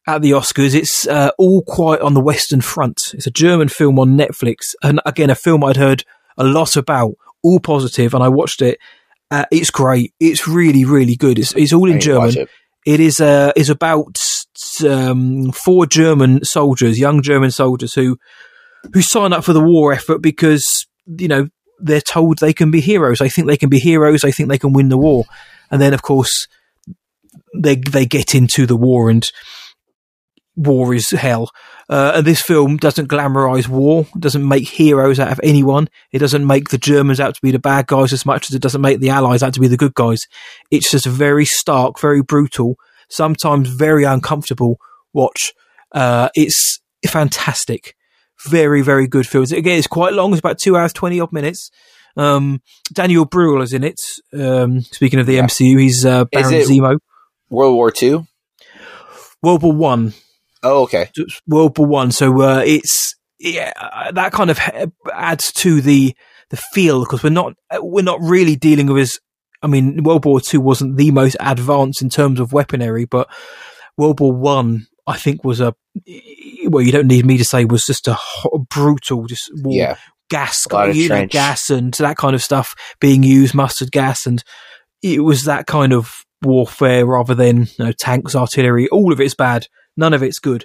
at 0.06 0.22
the 0.22 0.32
Oscars. 0.32 0.74
It's 0.74 1.06
uh, 1.06 1.30
All 1.38 1.62
Quiet 1.62 2.02
on 2.02 2.14
the 2.14 2.20
Western 2.20 2.60
Front. 2.60 3.00
It's 3.14 3.26
a 3.26 3.30
German 3.30 3.68
film 3.68 3.98
on 3.98 4.18
Netflix, 4.18 4.74
and 4.82 5.00
again, 5.06 5.30
a 5.30 5.34
film 5.34 5.64
I'd 5.64 5.76
heard 5.76 6.04
a 6.36 6.44
lot 6.44 6.76
about, 6.76 7.12
all 7.42 7.60
positive, 7.60 8.14
and 8.14 8.22
I 8.22 8.28
watched 8.28 8.62
it. 8.62 8.78
Uh, 9.30 9.46
it's 9.50 9.70
great. 9.70 10.12
It's 10.20 10.46
really, 10.46 10.84
really 10.84 11.16
good. 11.16 11.38
It's, 11.38 11.54
it's 11.54 11.72
all 11.72 11.88
in 11.88 12.00
German. 12.00 12.36
It. 12.36 12.48
it 12.84 13.00
is 13.00 13.20
uh, 13.20 13.52
is 13.56 13.70
about 13.70 14.18
um, 14.86 15.52
four 15.52 15.86
German 15.86 16.44
soldiers, 16.44 16.98
young 16.98 17.22
German 17.22 17.50
soldiers 17.50 17.94
who 17.94 18.18
who 18.92 19.02
sign 19.02 19.32
up 19.32 19.44
for 19.44 19.52
the 19.52 19.60
war 19.60 19.92
effort 19.92 20.20
because 20.20 20.86
you 21.06 21.28
know 21.28 21.48
they're 21.80 22.00
told 22.00 22.38
they 22.38 22.52
can 22.52 22.70
be 22.70 22.80
heroes. 22.80 23.20
I 23.20 23.28
think 23.28 23.46
they 23.46 23.56
can 23.56 23.68
be 23.68 23.78
heroes. 23.78 24.24
I 24.24 24.30
think 24.30 24.48
they 24.48 24.58
can 24.58 24.72
win 24.72 24.88
the 24.88 24.98
war, 24.98 25.24
and 25.70 25.80
then 25.80 25.94
of 25.94 26.02
course 26.02 26.46
they 27.56 27.76
they 27.76 28.06
get 28.06 28.34
into 28.34 28.66
the 28.66 28.76
war 28.76 29.10
and 29.10 29.24
war 30.56 30.94
is 30.94 31.10
hell. 31.10 31.50
Uh, 31.88 32.12
and 32.16 32.26
this 32.26 32.40
film 32.40 32.76
doesn't 32.76 33.08
glamorize 33.08 33.66
war, 33.66 34.06
doesn't 34.18 34.46
make 34.46 34.68
heroes 34.68 35.18
out 35.18 35.32
of 35.32 35.40
anyone. 35.42 35.88
It 36.12 36.20
doesn't 36.20 36.46
make 36.46 36.68
the 36.68 36.78
Germans 36.78 37.18
out 37.18 37.34
to 37.34 37.40
be 37.42 37.50
the 37.50 37.58
bad 37.58 37.88
guys 37.88 38.12
as 38.12 38.24
much 38.24 38.48
as 38.48 38.54
it 38.54 38.62
doesn't 38.62 38.80
make 38.80 39.00
the 39.00 39.10
Allies 39.10 39.42
out 39.42 39.54
to 39.54 39.60
be 39.60 39.68
the 39.68 39.76
good 39.76 39.94
guys. 39.94 40.20
It's 40.70 40.90
just 40.90 41.06
a 41.06 41.10
very 41.10 41.44
stark, 41.44 41.98
very 41.98 42.22
brutal, 42.22 42.76
sometimes 43.08 43.70
very 43.70 44.04
uncomfortable 44.04 44.78
watch. 45.12 45.52
Uh, 45.92 46.28
it's 46.34 46.80
fantastic. 47.08 47.96
Very, 48.46 48.82
very 48.82 49.06
good 49.06 49.26
films. 49.26 49.52
Again, 49.52 49.78
it's 49.78 49.86
quite 49.86 50.12
long. 50.14 50.32
It's 50.32 50.38
about 50.38 50.58
two 50.58 50.76
hours, 50.76 50.92
20 50.92 51.20
odd 51.20 51.32
minutes. 51.32 51.70
Um, 52.16 52.62
Daniel 52.92 53.24
Bruhl 53.24 53.62
is 53.62 53.72
in 53.72 53.84
it. 53.84 54.00
Um, 54.32 54.80
speaking 54.80 55.20
of 55.20 55.26
the 55.26 55.34
yeah. 55.34 55.44
MCU, 55.44 55.78
he's 55.78 56.04
uh, 56.04 56.24
Baron 56.24 56.52
Zemo. 56.52 56.98
World 57.48 57.74
War 57.74 57.90
Two? 57.90 58.26
World 59.42 59.62
War 59.62 59.72
One. 59.72 60.14
Oh, 60.62 60.82
okay. 60.82 61.10
World 61.46 61.76
War 61.78 61.86
One. 61.86 62.12
So 62.12 62.40
uh, 62.42 62.62
it's 62.64 63.14
yeah, 63.38 63.72
uh, 63.76 64.12
that 64.12 64.32
kind 64.32 64.50
of 64.50 64.58
adds 65.12 65.52
to 65.52 65.80
the 65.80 66.14
the 66.50 66.56
feel 66.56 67.00
because 67.00 67.22
we're 67.22 67.30
not 67.30 67.54
we're 67.80 68.04
not 68.04 68.20
really 68.20 68.56
dealing 68.56 68.86
with. 68.86 69.18
I 69.62 69.66
mean, 69.66 70.02
World 70.02 70.24
War 70.24 70.40
Two 70.40 70.60
wasn't 70.60 70.96
the 70.96 71.10
most 71.10 71.36
advanced 71.40 72.02
in 72.02 72.08
terms 72.08 72.40
of 72.40 72.52
weaponry, 72.52 73.04
but 73.04 73.28
World 73.96 74.20
War 74.20 74.32
One, 74.32 74.86
I 75.06 75.16
think, 75.16 75.44
was 75.44 75.60
a 75.60 75.74
well, 76.70 76.84
you 76.84 76.92
don't 76.92 77.06
need 77.06 77.26
me 77.26 77.38
to 77.38 77.44
say, 77.44 77.64
was 77.64 77.84
just 77.84 78.08
a 78.08 78.16
brutal, 78.68 79.26
just 79.26 79.50
war, 79.54 79.74
yeah. 79.74 79.96
gas, 80.28 80.66
you 80.92 81.08
know, 81.08 81.26
gas 81.26 81.70
and 81.70 81.92
that 81.94 82.16
kind 82.16 82.34
of 82.34 82.42
stuff 82.42 82.74
being 83.00 83.22
used, 83.22 83.54
mustard 83.54 83.92
gas, 83.92 84.26
and 84.26 84.42
it 85.02 85.24
was 85.24 85.44
that 85.44 85.66
kind 85.66 85.92
of 85.92 86.24
warfare 86.42 87.06
rather 87.06 87.34
than 87.34 87.62
you 87.62 87.84
know, 87.84 87.92
tanks, 87.92 88.34
artillery. 88.34 88.88
All 88.88 89.12
of 89.12 89.20
it's 89.20 89.34
bad. 89.34 89.66
None 89.96 90.14
of 90.14 90.22
it's 90.22 90.38
good. 90.38 90.64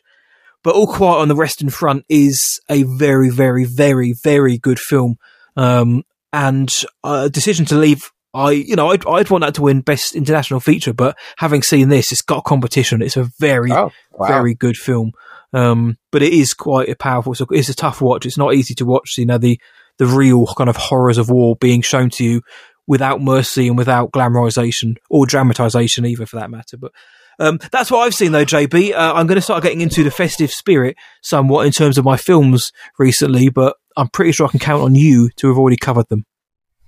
But 0.64 0.76
All 0.76 0.88
Quiet 0.88 1.20
on 1.20 1.28
the 1.28 1.36
Western 1.36 1.70
Front 1.70 2.06
is 2.10 2.60
a 2.70 2.84
very, 2.84 3.30
very, 3.30 3.66
very, 3.66 4.16
very 4.24 4.58
good 4.58 4.80
film. 4.80 5.18
Um, 5.56 6.04
and 6.34 6.70
a 7.04 7.30
decision 7.30 7.66
to 7.68 7.76
leave, 7.76 8.12
I, 8.34 8.52
you 8.52 8.76
know, 8.76 8.90
I'd, 8.90 9.06
I'd 9.06 9.30
want 9.30 9.44
that 9.44 9.54
to 9.56 9.62
win 9.62 9.82
Best 9.82 10.16
International 10.16 10.60
Feature, 10.60 10.94
but 10.94 11.18
having 11.38 11.62
seen 11.62 11.90
this, 11.90 12.12
it's 12.12 12.22
got 12.22 12.46
competition. 12.46 13.02
It's 13.02 13.16
a 13.16 13.30
very, 13.40 13.72
oh, 13.72 13.92
wow. 14.12 14.28
very 14.28 14.56
good 14.56 14.76
film. 14.76 15.12
Um, 15.56 15.98
but 16.12 16.22
it 16.22 16.34
is 16.34 16.54
quite 16.54 16.90
a 16.90 16.96
powerful, 16.96 17.34
so 17.34 17.46
it's 17.52 17.70
a 17.70 17.76
tough 17.76 18.02
watch. 18.02 18.26
It's 18.26 18.38
not 18.38 18.54
easy 18.54 18.74
to 18.76 18.86
watch, 18.86 19.18
you 19.18 19.26
know, 19.26 19.38
the, 19.38 19.60
the 19.98 20.06
real 20.06 20.46
kind 20.58 20.70
of 20.70 20.76
horrors 20.76 21.18
of 21.18 21.30
war 21.30 21.56
being 21.56 21.82
shown 21.82 22.10
to 22.12 22.26
you 22.26 22.42
without 22.88 23.22
mercy 23.22 23.68
and 23.68 23.78
without 23.78 24.12
glamorization 24.12 24.98
or 25.10 25.26
dramatization 25.26 26.06
either 26.06 26.26
for 26.26 26.36
that 26.36 26.52
matter. 26.52 26.78
But 26.78 26.92
um, 27.40 27.60
that's 27.72 27.90
what 27.90 28.00
I've 28.00 28.14
seen 28.14 28.32
though, 28.32 28.46
JB. 28.46 28.94
Uh, 28.94 29.14
I'm 29.16 29.28
going 29.28 29.38
to 29.38 29.42
start 29.42 29.64
getting 29.64 29.82
into 29.82 30.04
the 30.04 30.12
festive 30.12 30.52
spirit 30.52 30.98
somewhat 31.22 31.66
in 31.66 31.72
terms 31.72 31.98
of 31.98 32.06
my 32.06 32.18
films 32.18 32.72
recently, 33.00 33.50
but 33.50 33.78
I'm 33.98 34.10
pretty 34.10 34.32
sure 34.34 34.48
I 34.48 34.52
can 34.52 34.60
count 34.60 34.84
on 34.84 34.96
you 34.96 35.30
to 35.38 35.48
have 35.48 35.58
already 35.58 35.78
covered 35.78 36.10
them. 36.10 36.26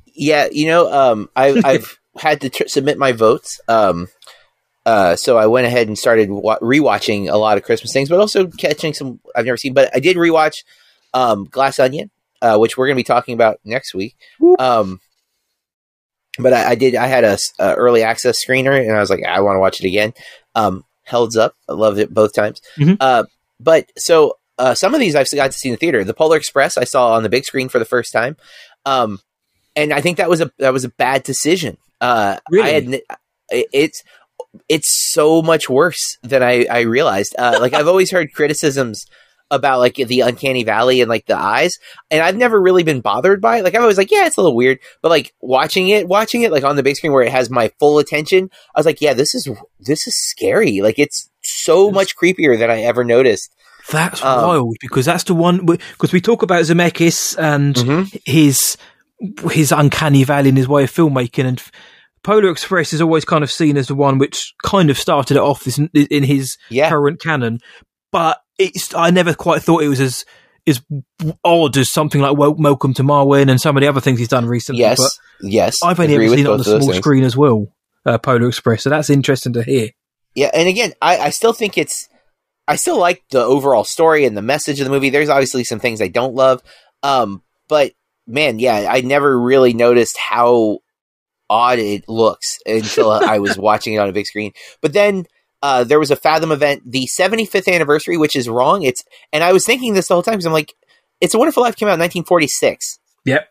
Yeah, 0.05 0.47
you 0.51 0.67
know, 0.67 0.91
um, 0.91 1.29
I, 1.35 1.61
have 1.63 1.97
had 2.17 2.41
to 2.41 2.49
tr- 2.49 2.67
submit 2.67 2.97
my 2.97 3.11
votes. 3.11 3.61
Um, 3.67 4.07
uh, 4.87 5.17
so 5.17 5.37
I 5.37 5.47
went 5.47 5.67
ahead 5.67 5.89
and 5.89 5.99
started 5.99 6.31
wa- 6.31 6.59
rewatching 6.59 7.29
a 7.29 7.35
lot 7.35 7.57
of 7.57 7.63
Christmas 7.63 7.91
things, 7.91 8.07
but 8.07 8.21
also 8.21 8.47
catching 8.47 8.93
some 8.93 9.19
I've 9.35 9.43
never 9.43 9.57
seen. 9.57 9.73
But 9.73 9.93
I 9.93 9.99
did 9.99 10.15
rewatch 10.15 10.63
um, 11.13 11.43
Glass 11.51 11.77
Onion, 11.77 12.09
uh, 12.41 12.57
which 12.57 12.77
we're 12.77 12.87
going 12.87 12.95
to 12.95 12.99
be 13.01 13.03
talking 13.03 13.33
about 13.33 13.59
next 13.65 13.93
week. 13.93 14.15
Um, 14.59 15.01
but 16.39 16.53
I, 16.53 16.69
I, 16.69 16.75
did. 16.75 16.95
I 16.95 17.07
had 17.07 17.25
a, 17.25 17.37
a, 17.59 17.75
early 17.75 18.01
access 18.01 18.41
screener, 18.41 18.79
and 18.79 18.95
I 18.95 19.01
was 19.01 19.09
like, 19.09 19.25
I 19.25 19.41
want 19.41 19.57
to 19.57 19.59
watch 19.59 19.81
it 19.81 19.87
again. 19.87 20.13
Um, 20.55 20.85
Helds 21.03 21.35
up, 21.35 21.55
I 21.67 21.73
loved 21.73 21.99
it 21.99 22.13
both 22.13 22.33
times. 22.33 22.61
Mm-hmm. 22.77 22.95
Uh, 22.99 23.23
but 23.59 23.91
so 23.97 24.37
uh, 24.57 24.73
some 24.73 24.93
of 24.93 25.01
these 25.01 25.15
I've 25.15 25.29
got 25.31 25.51
to 25.51 25.57
see 25.57 25.67
in 25.67 25.73
the 25.73 25.77
theater. 25.77 26.05
The 26.05 26.13
Polar 26.13 26.37
Express 26.37 26.77
I 26.77 26.85
saw 26.85 27.13
on 27.13 27.23
the 27.23 27.29
big 27.29 27.43
screen 27.43 27.67
for 27.67 27.79
the 27.79 27.85
first 27.85 28.13
time, 28.13 28.37
um, 28.85 29.19
and 29.75 29.91
I 29.91 29.99
think 29.99 30.17
that 30.17 30.29
was 30.29 30.39
a 30.39 30.51
that 30.59 30.71
was 30.71 30.85
a 30.85 30.89
bad 30.89 31.23
decision. 31.23 31.77
Uh, 31.99 32.37
really? 32.49 32.69
I 32.69 32.73
had 32.73 33.01
it's 33.49 34.03
it's 34.69 35.11
so 35.13 35.41
much 35.41 35.69
worse 35.69 36.17
than 36.23 36.43
I, 36.43 36.65
I 36.69 36.81
realized. 36.81 37.35
Uh, 37.37 37.57
like 37.59 37.73
I've 37.73 37.87
always 37.87 38.11
heard 38.11 38.33
criticisms 38.33 39.05
about 39.49 39.79
like 39.79 39.95
the 39.95 40.21
uncanny 40.21 40.63
valley 40.63 41.01
and 41.01 41.09
like 41.09 41.25
the 41.25 41.37
eyes 41.37 41.77
and 42.11 42.21
i've 42.21 42.35
never 42.35 42.61
really 42.61 42.83
been 42.83 42.99
bothered 42.99 43.39
by 43.39 43.57
it 43.57 43.63
like 43.63 43.73
i'm 43.75 43.81
always 43.81 43.97
like 43.97 44.11
yeah 44.11 44.25
it's 44.25 44.37
a 44.37 44.41
little 44.41 44.55
weird 44.55 44.77
but 45.01 45.09
like 45.09 45.33
watching 45.41 45.87
it 45.87 46.07
watching 46.07 46.41
it 46.41 46.51
like 46.51 46.63
on 46.63 46.75
the 46.75 46.83
big 46.83 46.95
screen 46.95 47.13
where 47.13 47.23
it 47.23 47.31
has 47.31 47.49
my 47.49 47.71
full 47.79 47.97
attention 47.97 48.49
i 48.75 48.79
was 48.79 48.85
like 48.85 48.99
yeah 48.99 49.13
this 49.13 49.33
is 49.33 49.47
this 49.79 50.05
is 50.05 50.15
scary 50.15 50.81
like 50.81 50.99
it's 50.99 51.29
so 51.43 51.89
much 51.89 52.15
creepier 52.17 52.59
than 52.59 52.69
i 52.69 52.81
ever 52.81 53.05
noticed 53.05 53.53
that's 53.89 54.21
um, 54.21 54.47
wild 54.47 54.75
because 54.81 55.05
that's 55.05 55.23
the 55.23 55.33
one 55.33 55.65
because 55.65 56.11
we 56.11 56.19
talk 56.19 56.41
about 56.41 56.63
zemeckis 56.63 57.37
and 57.39 57.75
mm-hmm. 57.75 58.17
his 58.25 58.75
his 59.49 59.71
uncanny 59.71 60.25
valley 60.25 60.49
and 60.49 60.57
his 60.57 60.67
way 60.67 60.83
of 60.83 60.91
filmmaking 60.91 61.45
and 61.45 61.63
Polar 62.27 62.49
Express 62.49 62.91
is 62.91 63.01
always 63.01 63.23
kind 63.23 63.41
of 63.41 63.49
seen 63.49 63.77
as 63.77 63.87
the 63.87 63.95
one 63.95 64.17
which 64.17 64.53
kind 64.61 64.89
of 64.89 64.97
started 64.97 65.37
it 65.37 65.39
off 65.39 65.65
in, 65.65 65.89
in 65.93 66.23
his 66.23 66.57
yeah. 66.69 66.89
current 66.89 67.21
canon, 67.21 67.59
but 68.11 68.41
it's 68.59 68.93
I 68.93 69.11
never 69.11 69.33
quite 69.33 69.61
thought 69.61 69.81
it 69.81 69.87
was 69.87 70.01
as 70.01 70.25
as 70.67 70.81
odd 71.45 71.77
as 71.77 71.89
something 71.89 72.19
like 72.19 72.35
Welcome 72.37 72.93
to 72.95 73.03
Marwen 73.03 73.49
and 73.49 73.61
some 73.61 73.77
of 73.77 73.81
the 73.81 73.87
other 73.87 74.01
things 74.01 74.19
he's 74.19 74.27
done 74.27 74.45
recently. 74.45 74.81
Yes, 74.81 74.97
but 74.99 75.47
yes, 75.49 75.77
I've 75.81 76.01
only 76.01 76.15
ever 76.15 76.27
seen 76.27 76.39
it 76.39 76.47
on 76.47 76.57
the 76.57 76.65
small 76.65 76.93
screen 76.95 77.23
as 77.23 77.37
well, 77.37 77.67
uh, 78.05 78.17
Polar 78.17 78.49
Express. 78.49 78.83
So 78.83 78.89
that's 78.89 79.09
interesting 79.09 79.53
to 79.53 79.63
hear. 79.63 79.91
Yeah, 80.35 80.51
and 80.53 80.67
again, 80.67 80.91
I, 81.01 81.19
I 81.19 81.29
still 81.29 81.53
think 81.53 81.77
it's 81.77 82.09
I 82.67 82.75
still 82.75 82.99
like 82.99 83.23
the 83.31 83.41
overall 83.41 83.85
story 83.85 84.25
and 84.25 84.35
the 84.35 84.41
message 84.41 84.81
of 84.81 84.83
the 84.83 84.91
movie. 84.91 85.11
There's 85.11 85.29
obviously 85.29 85.63
some 85.63 85.79
things 85.79 86.01
I 86.01 86.09
don't 86.09 86.35
love, 86.35 86.61
um, 87.03 87.41
but 87.69 87.93
man, 88.27 88.59
yeah, 88.59 88.85
I 88.91 88.99
never 88.99 89.39
really 89.39 89.71
noticed 89.71 90.17
how 90.17 90.79
odd 91.49 91.79
it 91.79 92.07
looks 92.07 92.59
until 92.65 93.11
I 93.11 93.39
was 93.39 93.57
watching 93.57 93.93
it 93.93 93.97
on 93.97 94.09
a 94.09 94.13
big 94.13 94.25
screen. 94.25 94.51
But 94.81 94.93
then 94.93 95.25
uh, 95.61 95.83
there 95.83 95.99
was 95.99 96.11
a 96.11 96.15
Fathom 96.15 96.51
event, 96.51 96.83
the 96.85 97.07
75th 97.19 97.73
anniversary, 97.73 98.17
which 98.17 98.35
is 98.35 98.49
wrong. 98.49 98.83
It's 98.83 99.03
and 99.33 99.43
I 99.43 99.53
was 99.53 99.65
thinking 99.65 99.93
this 99.93 100.07
the 100.07 100.13
whole 100.13 100.23
time 100.23 100.33
because 100.33 100.45
I'm 100.45 100.53
like, 100.53 100.73
It's 101.21 101.33
a 101.33 101.37
Wonderful 101.37 101.63
Life 101.63 101.75
came 101.75 101.87
out 101.87 101.95
in 101.95 101.99
1946. 101.99 102.99
Yep. 103.25 103.49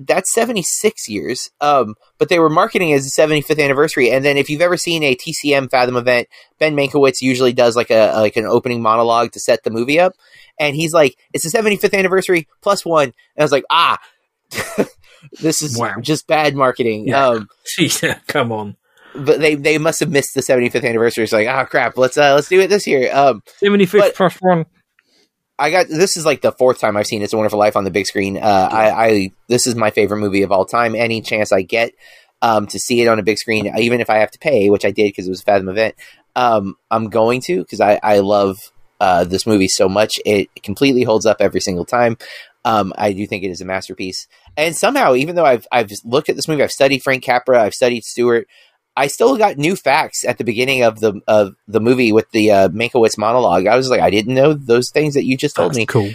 That's 0.00 0.32
76 0.32 1.08
years. 1.08 1.50
Um, 1.60 1.96
but 2.18 2.28
they 2.28 2.38
were 2.38 2.48
marketing 2.48 2.92
as 2.92 3.04
the 3.04 3.22
75th 3.22 3.62
anniversary. 3.62 4.10
And 4.12 4.24
then 4.24 4.36
if 4.36 4.48
you've 4.48 4.60
ever 4.60 4.76
seen 4.76 5.02
a 5.02 5.16
TCM 5.16 5.70
Fathom 5.70 5.96
event, 5.96 6.28
Ben 6.60 6.76
Mankiewicz 6.76 7.20
usually 7.20 7.52
does 7.52 7.74
like 7.74 7.90
a 7.90 8.12
like 8.14 8.36
an 8.36 8.46
opening 8.46 8.80
monologue 8.80 9.32
to 9.32 9.40
set 9.40 9.64
the 9.64 9.70
movie 9.70 9.98
up. 9.98 10.12
And 10.58 10.76
he's 10.76 10.92
like, 10.92 11.16
It's 11.32 11.50
the 11.50 11.56
75th 11.56 11.96
anniversary 11.96 12.48
plus 12.62 12.82
plus 12.82 12.84
one. 12.84 13.04
And 13.04 13.14
I 13.38 13.42
was 13.42 13.52
like, 13.52 13.64
ah, 13.70 13.98
this 15.40 15.62
is 15.62 15.78
wow. 15.78 15.94
just 16.00 16.26
bad 16.26 16.54
marketing. 16.54 17.08
Yeah. 17.08 17.26
Um, 17.28 17.48
come 18.26 18.52
on 18.52 18.76
but 19.14 19.40
they 19.40 19.54
they 19.54 19.78
must 19.78 20.00
have 20.00 20.10
missed 20.10 20.34
the 20.34 20.40
75th 20.40 20.84
anniversary. 20.84 21.24
It's 21.24 21.32
like, 21.32 21.48
oh 21.48 21.64
crap, 21.64 21.96
let's 21.96 22.16
uh 22.16 22.34
let's 22.34 22.48
do 22.48 22.60
it 22.60 22.68
this 22.68 22.86
year. 22.86 23.10
Um, 23.14 23.42
75th 23.62 24.14
plus 24.14 24.36
one. 24.36 24.66
I 25.58 25.70
got 25.70 25.88
this 25.88 26.16
is 26.16 26.24
like 26.24 26.40
the 26.40 26.52
fourth 26.52 26.78
time 26.78 26.96
I've 26.96 27.06
seen 27.06 27.22
It's 27.22 27.32
a 27.32 27.36
Wonderful 27.36 27.58
Life 27.58 27.76
on 27.76 27.84
the 27.84 27.90
big 27.90 28.06
screen. 28.06 28.36
Uh, 28.36 28.68
I, 28.70 28.90
I 28.90 29.30
this 29.48 29.66
is 29.66 29.74
my 29.74 29.90
favorite 29.90 30.18
movie 30.18 30.42
of 30.42 30.52
all 30.52 30.64
time. 30.64 30.94
Any 30.94 31.20
chance 31.20 31.52
I 31.52 31.62
get 31.62 31.92
um, 32.42 32.66
to 32.68 32.78
see 32.78 33.00
it 33.00 33.08
on 33.08 33.18
a 33.18 33.24
big 33.24 33.38
screen, 33.38 33.72
even 33.76 34.00
if 34.00 34.08
I 34.08 34.18
have 34.18 34.30
to 34.32 34.38
pay, 34.38 34.70
which 34.70 34.84
I 34.84 34.92
did 34.92 35.08
because 35.08 35.26
it 35.26 35.30
was 35.30 35.40
a 35.40 35.44
Fathom 35.44 35.68
event, 35.68 35.96
um, 36.36 36.76
I'm 36.90 37.08
going 37.08 37.40
to 37.42 37.58
because 37.58 37.80
I 37.80 37.98
I 38.02 38.20
love 38.20 38.58
uh, 39.00 39.24
this 39.24 39.46
movie 39.46 39.68
so 39.68 39.88
much. 39.88 40.20
It 40.24 40.48
completely 40.62 41.02
holds 41.02 41.26
up 41.26 41.38
every 41.40 41.60
single 41.60 41.84
time. 41.84 42.16
Um, 42.68 42.92
I 42.98 43.12
do 43.12 43.26
think 43.26 43.44
it 43.44 43.50
is 43.50 43.62
a 43.62 43.64
masterpiece. 43.64 44.28
And 44.56 44.76
somehow, 44.76 45.14
even 45.14 45.36
though 45.36 45.46
I've 45.46 45.66
I've 45.72 45.90
looked 46.04 46.28
at 46.28 46.36
this 46.36 46.48
movie, 46.48 46.62
I've 46.62 46.70
studied 46.70 47.02
Frank 47.02 47.24
Capra, 47.24 47.62
I've 47.62 47.74
studied 47.74 48.04
Stewart, 48.04 48.46
I 48.98 49.06
still 49.06 49.36
got 49.36 49.56
new 49.56 49.76
facts 49.76 50.24
at 50.24 50.38
the 50.38 50.44
beginning 50.44 50.82
of 50.82 50.98
the 50.98 51.20
of 51.28 51.54
the 51.68 51.80
movie 51.80 52.10
with 52.10 52.28
the 52.32 52.50
uh, 52.50 52.68
Mankiewicz 52.68 53.16
monologue. 53.16 53.68
I 53.68 53.76
was 53.76 53.88
like, 53.88 54.00
I 54.00 54.10
didn't 54.10 54.34
know 54.34 54.52
those 54.52 54.90
things 54.90 55.14
that 55.14 55.24
you 55.24 55.36
just 55.36 55.54
told 55.54 55.70
That's 55.70 55.78
me. 55.78 55.86
Cool. 55.86 56.10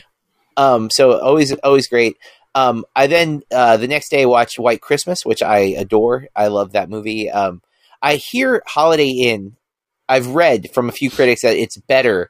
Um, 0.58 0.90
so 0.92 1.18
always 1.18 1.54
always 1.64 1.88
great. 1.88 2.18
Um, 2.54 2.86
I 2.96 3.08
then 3.08 3.42
uh, 3.52 3.78
the 3.78 3.88
next 3.88 4.10
day 4.10 4.26
watched 4.26 4.60
White 4.60 4.82
Christmas, 4.82 5.26
which 5.26 5.42
I 5.42 5.60
adore. 5.60 6.28
I 6.36 6.48
love 6.48 6.74
that 6.74 6.90
movie. 6.90 7.32
Um, 7.32 7.62
I 8.02 8.16
hear 8.16 8.62
Holiday 8.68 9.10
Inn. 9.10 9.56
I've 10.10 10.28
read 10.28 10.70
from 10.74 10.90
a 10.90 10.92
few 10.92 11.10
critics 11.10 11.42
that 11.42 11.56
it's 11.56 11.78
better, 11.78 12.30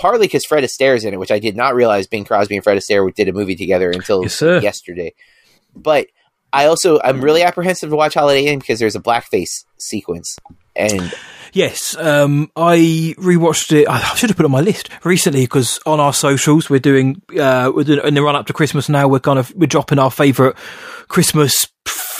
partly 0.00 0.26
because 0.26 0.46
Fred 0.46 0.64
Astaire's 0.64 1.04
in 1.04 1.12
it, 1.12 1.20
which 1.20 1.30
I 1.30 1.38
did 1.38 1.56
not 1.56 1.74
realize 1.74 2.06
Bing 2.06 2.24
Crosby 2.24 2.56
and 2.56 2.64
Fred 2.64 2.78
Astaire 2.78 3.14
did 3.14 3.28
a 3.28 3.32
movie 3.32 3.54
together 3.54 3.90
until 3.90 4.22
yes, 4.22 4.40
yesterday. 4.40 5.12
But 5.76 6.06
I 6.52 6.64
also 6.66 6.98
I'm 7.04 7.20
really 7.20 7.42
apprehensive 7.42 7.90
to 7.90 7.96
watch 7.96 8.14
Holiday 8.14 8.46
Inn 8.46 8.58
because 8.58 8.78
there's 8.78 8.96
a 8.96 9.00
blackface 9.00 9.64
sequence 9.76 10.36
and 10.74 11.12
yes, 11.52 11.96
um, 11.96 12.50
I 12.56 13.14
rewatched 13.18 13.72
it. 13.72 13.88
I 13.88 14.00
should 14.14 14.30
have 14.30 14.36
put 14.36 14.44
it 14.44 14.46
on 14.46 14.52
my 14.52 14.60
list 14.60 14.88
recently 15.04 15.42
because 15.42 15.78
on 15.84 16.00
our 16.00 16.12
socials 16.12 16.70
we're 16.70 16.80
doing 16.80 17.20
uh, 17.38 17.70
we're 17.74 17.84
doing 17.84 18.00
in 18.04 18.14
the 18.14 18.22
run 18.22 18.36
up 18.36 18.46
to 18.46 18.52
Christmas 18.52 18.88
now. 18.88 19.06
We're 19.06 19.20
kind 19.20 19.38
of 19.38 19.52
we're 19.54 19.66
dropping 19.66 19.98
our 19.98 20.10
favorite 20.10 20.56
Christmas 21.08 21.66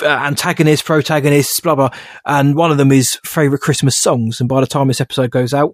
uh, 0.03 0.07
antagonists, 0.07 0.83
protagonists, 0.83 1.59
blah 1.59 1.75
blah, 1.75 1.89
and 2.25 2.55
one 2.55 2.71
of 2.71 2.77
them 2.77 2.91
is 2.91 3.19
favorite 3.25 3.61
Christmas 3.61 3.99
songs. 3.99 4.39
And 4.39 4.47
by 4.47 4.61
the 4.61 4.67
time 4.67 4.87
this 4.87 5.01
episode 5.01 5.31
goes 5.31 5.53
out, 5.53 5.73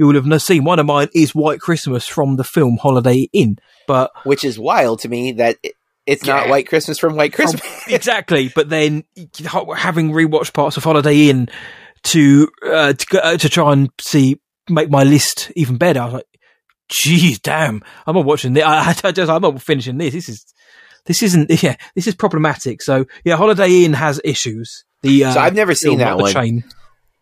you 0.00 0.06
will 0.06 0.14
have 0.14 0.42
seen 0.42 0.64
one 0.64 0.78
of 0.78 0.86
mine 0.86 1.08
is 1.14 1.34
White 1.34 1.60
Christmas 1.60 2.06
from 2.06 2.36
the 2.36 2.44
film 2.44 2.78
Holiday 2.78 3.28
Inn, 3.34 3.58
but 3.86 4.10
which 4.24 4.46
is 4.46 4.58
wild 4.58 5.00
to 5.00 5.10
me 5.10 5.32
that 5.32 5.58
it's 6.06 6.26
yeah. 6.26 6.36
not 6.36 6.48
White 6.48 6.66
Christmas 6.66 6.98
from 6.98 7.16
White 7.16 7.34
Christmas. 7.34 7.60
exactly, 7.86 8.48
but 8.48 8.70
then 8.70 9.04
having 9.76 10.12
rewatched 10.12 10.54
parts 10.54 10.78
of 10.78 10.84
Holiday 10.84 11.28
Inn 11.28 11.50
to 12.04 12.48
uh, 12.66 12.94
to, 12.94 13.22
uh, 13.22 13.36
to 13.36 13.48
try 13.50 13.74
and 13.74 13.90
see 14.00 14.40
make 14.70 14.88
my 14.88 15.02
list 15.02 15.52
even 15.54 15.76
better, 15.76 16.00
I 16.00 16.04
was 16.06 16.14
like, 16.14 16.38
"Geez, 16.88 17.38
damn! 17.38 17.82
I'm 18.06 18.14
not 18.14 18.24
watching 18.24 18.54
this. 18.54 18.64
I, 18.66 18.96
I 19.04 19.12
just 19.12 19.30
I'm 19.30 19.42
not 19.42 19.60
finishing 19.60 19.98
this. 19.98 20.14
This 20.14 20.30
is 20.30 20.46
this 21.04 21.22
isn't 21.22 21.50
yeah 21.62 21.76
this 21.94 22.06
is 22.06 22.14
problematic." 22.14 22.80
So 22.80 23.04
yeah, 23.22 23.36
Holiday 23.36 23.84
Inn 23.84 23.92
has 23.92 24.18
issues. 24.24 24.86
The 25.02 25.24
uh, 25.24 25.34
so 25.34 25.40
I've 25.40 25.54
never 25.54 25.74
seen 25.74 25.98
that 25.98 26.16
one. 26.16 26.32
Chain. 26.32 26.64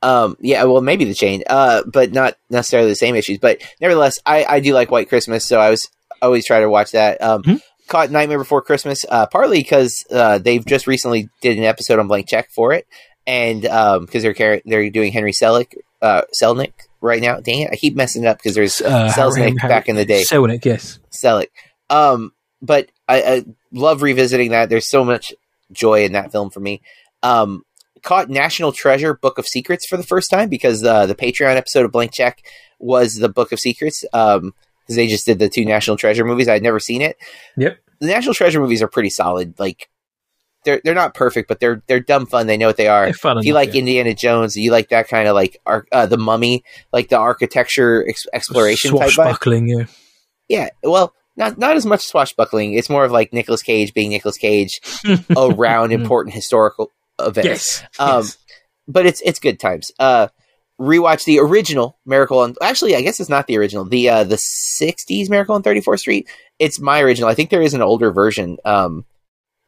Um, 0.02 0.36
yeah, 0.40 0.64
well, 0.64 0.80
maybe 0.80 1.04
the 1.04 1.14
chain, 1.14 1.42
uh, 1.48 1.82
but 1.86 2.12
not 2.12 2.36
necessarily 2.50 2.88
the 2.88 2.96
same 2.96 3.16
issues. 3.16 3.38
But 3.38 3.60
nevertheless, 3.80 4.20
I, 4.24 4.44
I 4.44 4.60
do 4.60 4.72
like 4.72 4.90
White 4.90 5.08
Christmas, 5.08 5.44
so 5.44 5.58
I 5.58 5.70
was 5.70 5.88
always 6.22 6.46
try 6.46 6.60
to 6.60 6.70
watch 6.70 6.92
that. 6.92 7.20
Um, 7.22 7.42
mm-hmm. 7.42 7.56
caught 7.88 8.10
Nightmare 8.10 8.38
Before 8.38 8.62
Christmas, 8.62 9.04
uh, 9.08 9.26
partly 9.26 9.58
because 9.58 10.04
uh, 10.10 10.38
they've 10.38 10.64
just 10.64 10.86
recently 10.86 11.28
did 11.40 11.58
an 11.58 11.64
episode 11.64 11.98
on 11.98 12.08
Blank 12.08 12.28
Check 12.28 12.50
for 12.50 12.72
it, 12.72 12.86
and 13.26 13.66
um, 13.66 14.04
because 14.04 14.22
they're 14.22 14.34
car- 14.34 14.62
they're 14.64 14.88
doing 14.90 15.12
Henry 15.12 15.32
Selick, 15.32 15.74
uh, 16.00 16.22
Selnick 16.40 16.72
right 17.00 17.20
now. 17.20 17.40
Dang 17.40 17.62
it, 17.62 17.70
I 17.72 17.76
keep 17.76 17.96
messing 17.96 18.24
it 18.24 18.28
up 18.28 18.38
because 18.38 18.54
there's 18.54 18.80
uh, 18.80 19.12
Selznick 19.16 19.56
back 19.56 19.88
in 19.88 19.96
the 19.96 20.04
day. 20.04 20.22
Selnick, 20.22 20.64
yes, 20.64 21.00
Selick. 21.10 21.48
Um, 21.90 22.32
but 22.62 22.88
I, 23.08 23.22
I 23.22 23.44
love 23.72 24.02
revisiting 24.02 24.50
that. 24.50 24.68
There's 24.68 24.88
so 24.88 25.04
much 25.04 25.32
joy 25.72 26.04
in 26.04 26.12
that 26.12 26.32
film 26.32 26.50
for 26.50 26.60
me. 26.60 26.82
Um, 27.22 27.64
caught 28.02 28.28
National 28.28 28.72
Treasure 28.72 29.14
Book 29.14 29.38
of 29.38 29.46
Secrets 29.46 29.86
for 29.86 29.96
the 29.96 30.02
first 30.02 30.30
time 30.30 30.48
because 30.48 30.84
uh, 30.84 31.06
the 31.06 31.14
Patreon 31.14 31.56
episode 31.56 31.84
of 31.84 31.92
Blank 31.92 32.12
Check 32.12 32.44
was 32.78 33.16
the 33.16 33.28
Book 33.28 33.52
of 33.52 33.60
Secrets. 33.60 34.04
Um, 34.12 34.54
because 34.88 34.96
they 34.96 35.06
just 35.06 35.26
did 35.26 35.38
the 35.38 35.50
two 35.50 35.66
National 35.66 35.98
Treasure 35.98 36.24
movies. 36.24 36.48
I'd 36.48 36.62
never 36.62 36.80
seen 36.80 37.02
it. 37.02 37.18
Yep. 37.58 37.78
The 38.00 38.06
National 38.06 38.34
Treasure 38.34 38.58
movies 38.58 38.80
are 38.80 38.88
pretty 38.88 39.10
solid. 39.10 39.54
Like 39.58 39.90
they're 40.64 40.80
they're 40.82 40.94
not 40.94 41.14
perfect, 41.14 41.46
but 41.46 41.60
they're 41.60 41.82
they're 41.86 42.00
dumb 42.00 42.26
fun. 42.26 42.46
They 42.46 42.56
know 42.56 42.66
what 42.66 42.78
they 42.78 42.88
are. 42.88 43.08
If 43.08 43.22
enough, 43.24 43.44
you 43.44 43.52
like 43.52 43.74
yeah. 43.74 43.80
Indiana 43.80 44.14
Jones, 44.14 44.56
you 44.56 44.70
like 44.72 44.88
that 44.88 45.08
kind 45.08 45.28
of 45.28 45.34
like 45.34 45.60
uh, 45.66 46.06
the 46.06 46.16
Mummy, 46.16 46.64
like 46.92 47.10
the 47.10 47.18
architecture 47.18 48.04
ex- 48.08 48.26
exploration 48.32 48.92
swashbuckling. 48.92 49.68
Yeah. 49.68 49.84
Yeah. 50.48 50.68
Well, 50.82 51.12
not 51.36 51.58
not 51.58 51.76
as 51.76 51.84
much 51.84 52.06
swashbuckling. 52.06 52.72
It's 52.72 52.88
more 52.88 53.04
of 53.04 53.12
like 53.12 53.32
Nicolas 53.34 53.62
Cage 53.62 53.92
being 53.92 54.08
Nicolas 54.10 54.38
Cage 54.38 54.80
around 55.36 55.92
important 55.92 56.34
historical 56.34 56.90
events. 57.18 57.46
Yes. 57.46 57.84
Um, 57.98 58.22
yes. 58.22 58.38
but 58.86 59.06
it's 59.06 59.20
it's 59.22 59.38
good 59.38 59.60
times. 59.60 59.92
Uh, 59.98 60.28
rewatch 60.80 61.24
the 61.24 61.40
original 61.40 61.98
Miracle 62.06 62.38
on. 62.40 62.54
Actually, 62.62 62.94
I 62.94 63.02
guess 63.02 63.20
it's 63.20 63.28
not 63.28 63.46
the 63.46 63.58
original. 63.58 63.84
The 63.84 64.08
uh, 64.08 64.24
the 64.24 64.36
'60s 64.36 65.28
Miracle 65.28 65.54
on 65.54 65.62
34th 65.62 66.00
Street. 66.00 66.28
It's 66.58 66.80
my 66.80 67.00
original. 67.00 67.28
I 67.28 67.34
think 67.34 67.50
there 67.50 67.62
is 67.62 67.74
an 67.74 67.82
older 67.82 68.10
version, 68.12 68.58
um, 68.64 69.04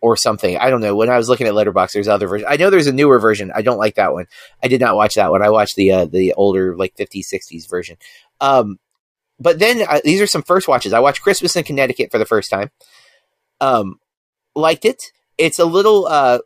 or 0.00 0.16
something. 0.16 0.56
I 0.56 0.70
don't 0.70 0.80
know. 0.80 0.96
When 0.96 1.10
I 1.10 1.16
was 1.16 1.28
looking 1.28 1.46
at 1.46 1.54
Letterboxd, 1.54 1.92
there's 1.92 2.08
other 2.08 2.26
version. 2.26 2.46
I 2.48 2.56
know 2.56 2.70
there's 2.70 2.86
a 2.86 2.92
newer 2.92 3.18
version. 3.18 3.52
I 3.54 3.62
don't 3.62 3.78
like 3.78 3.96
that 3.96 4.12
one. 4.12 4.26
I 4.62 4.68
did 4.68 4.80
not 4.80 4.96
watch 4.96 5.14
that 5.14 5.30
one. 5.30 5.42
I 5.42 5.50
watched 5.50 5.76
the 5.76 5.92
uh, 5.92 6.04
the 6.06 6.32
older 6.34 6.76
like 6.76 6.96
50s, 6.96 7.26
60s 7.32 7.68
version. 7.68 7.96
Um, 8.40 8.78
but 9.38 9.58
then 9.58 9.86
uh, 9.88 10.00
these 10.04 10.20
are 10.20 10.26
some 10.26 10.42
first 10.42 10.68
watches. 10.68 10.92
I 10.92 11.00
watched 11.00 11.22
Christmas 11.22 11.56
in 11.56 11.64
Connecticut 11.64 12.10
for 12.10 12.18
the 12.18 12.26
first 12.26 12.50
time. 12.50 12.70
Um, 13.60 13.98
liked 14.54 14.84
it. 14.84 15.12
It's 15.38 15.58
a 15.58 15.64
little 15.64 16.06
uh 16.06 16.40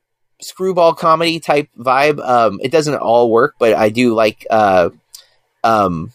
screwball 0.45 0.95
comedy 0.95 1.41
type 1.41 1.69
vibe. 1.79 2.25
Um, 2.25 2.61
it 2.63 2.71
doesn't 2.71 2.95
all 2.95 3.31
work, 3.31 3.55
but 3.59 3.75
I 3.75 3.89
do 3.89 4.15
like. 4.15 4.47
Uh, 4.51 4.91
um, 5.63 6.13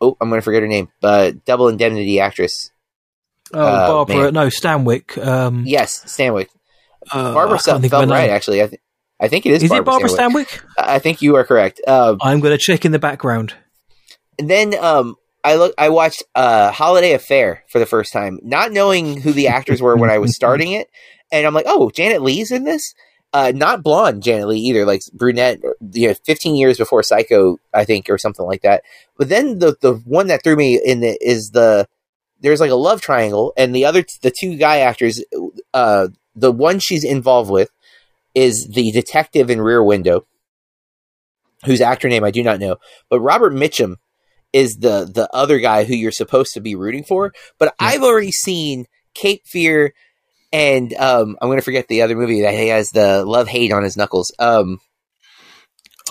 oh, 0.00 0.16
I'm 0.20 0.28
going 0.28 0.40
to 0.40 0.44
forget 0.44 0.62
her 0.62 0.68
name. 0.68 0.88
But 1.00 1.44
Double 1.44 1.68
Indemnity 1.68 2.20
actress. 2.20 2.70
Oh, 3.52 3.60
uh, 3.60 3.88
Barbara. 3.88 4.16
Man. 4.24 4.34
No, 4.34 4.46
Stanwyck. 4.48 5.24
Um, 5.24 5.64
yes, 5.66 6.04
Stanwyck. 6.04 6.48
Uh, 7.10 7.32
Barbara 7.32 7.58
felt 7.58 7.82
right. 8.10 8.30
Actually, 8.30 8.62
I, 8.62 8.66
th- 8.66 8.80
I 9.20 9.28
think 9.28 9.46
it 9.46 9.52
is. 9.52 9.62
Is 9.62 9.70
Barbara 9.70 9.82
it 9.82 10.00
Barbara 10.00 10.08
Stanwyck? 10.08 10.46
Stanwyck? 10.46 10.64
I 10.78 10.98
think 10.98 11.22
you 11.22 11.36
are 11.36 11.44
correct. 11.44 11.80
Um, 11.86 12.18
I'm 12.20 12.40
going 12.40 12.56
to 12.56 12.62
check 12.62 12.84
in 12.84 12.92
the 12.92 12.98
background. 12.98 13.54
And 14.38 14.48
then 14.48 14.74
um, 14.78 15.16
I 15.42 15.56
look. 15.56 15.74
I 15.78 15.88
watched 15.88 16.22
uh, 16.34 16.70
Holiday 16.70 17.12
Affair 17.12 17.64
for 17.68 17.78
the 17.78 17.86
first 17.86 18.12
time, 18.12 18.38
not 18.42 18.72
knowing 18.72 19.20
who 19.20 19.32
the 19.32 19.48
actors 19.48 19.80
were 19.80 19.96
when 19.96 20.10
I 20.10 20.18
was 20.18 20.34
starting 20.34 20.72
it, 20.72 20.88
and 21.32 21.46
I'm 21.46 21.54
like, 21.54 21.66
"Oh, 21.66 21.90
Janet 21.90 22.22
Leigh's 22.22 22.50
in 22.50 22.64
this." 22.64 22.94
Uh, 23.32 23.52
not 23.54 23.82
blonde 23.82 24.22
Janet 24.22 24.48
Leigh 24.48 24.58
either, 24.58 24.86
like 24.86 25.02
brunette. 25.12 25.60
You 25.92 26.08
know, 26.08 26.14
15 26.24 26.56
years 26.56 26.78
before 26.78 27.02
Psycho, 27.02 27.58
I 27.74 27.84
think, 27.84 28.08
or 28.08 28.16
something 28.16 28.46
like 28.46 28.62
that. 28.62 28.82
But 29.18 29.28
then 29.28 29.58
the 29.58 29.76
the 29.80 29.94
one 29.94 30.28
that 30.28 30.42
threw 30.42 30.56
me 30.56 30.80
in 30.82 31.00
the, 31.00 31.18
is 31.20 31.50
the 31.50 31.86
there's 32.40 32.60
like 32.60 32.70
a 32.70 32.76
love 32.76 33.00
triangle, 33.02 33.52
and 33.56 33.74
the 33.74 33.84
other 33.84 34.04
the 34.22 34.32
two 34.36 34.56
guy 34.56 34.78
actors, 34.78 35.22
uh, 35.74 36.08
the 36.34 36.52
one 36.52 36.78
she's 36.78 37.04
involved 37.04 37.50
with 37.50 37.70
is 38.34 38.68
the 38.72 38.90
detective 38.92 39.50
in 39.50 39.60
Rear 39.60 39.82
Window, 39.84 40.26
whose 41.66 41.82
actor 41.82 42.08
name 42.08 42.24
I 42.24 42.30
do 42.30 42.42
not 42.42 42.60
know, 42.60 42.76
but 43.10 43.20
Robert 43.20 43.52
Mitchum 43.52 43.96
is 44.54 44.78
the 44.78 45.04
the 45.04 45.28
other 45.34 45.58
guy 45.58 45.84
who 45.84 45.94
you're 45.94 46.12
supposed 46.12 46.54
to 46.54 46.60
be 46.60 46.74
rooting 46.74 47.04
for. 47.04 47.32
But. 47.58 47.74
I've 47.78 48.02
already 48.02 48.32
seen 48.32 48.86
Cape 49.14 49.42
Fear 49.46 49.92
and 50.52 50.92
um, 50.94 51.36
I'm 51.40 51.48
going 51.48 51.58
to 51.58 51.64
forget 51.64 51.88
the 51.88 52.02
other 52.02 52.16
movie 52.16 52.42
that 52.42 52.54
he 52.54 52.68
has 52.68 52.90
the 52.90 53.24
love 53.24 53.48
hate 53.48 53.72
on 53.72 53.82
his 53.82 53.96
knuckles. 53.96 54.32
Um, 54.38 54.78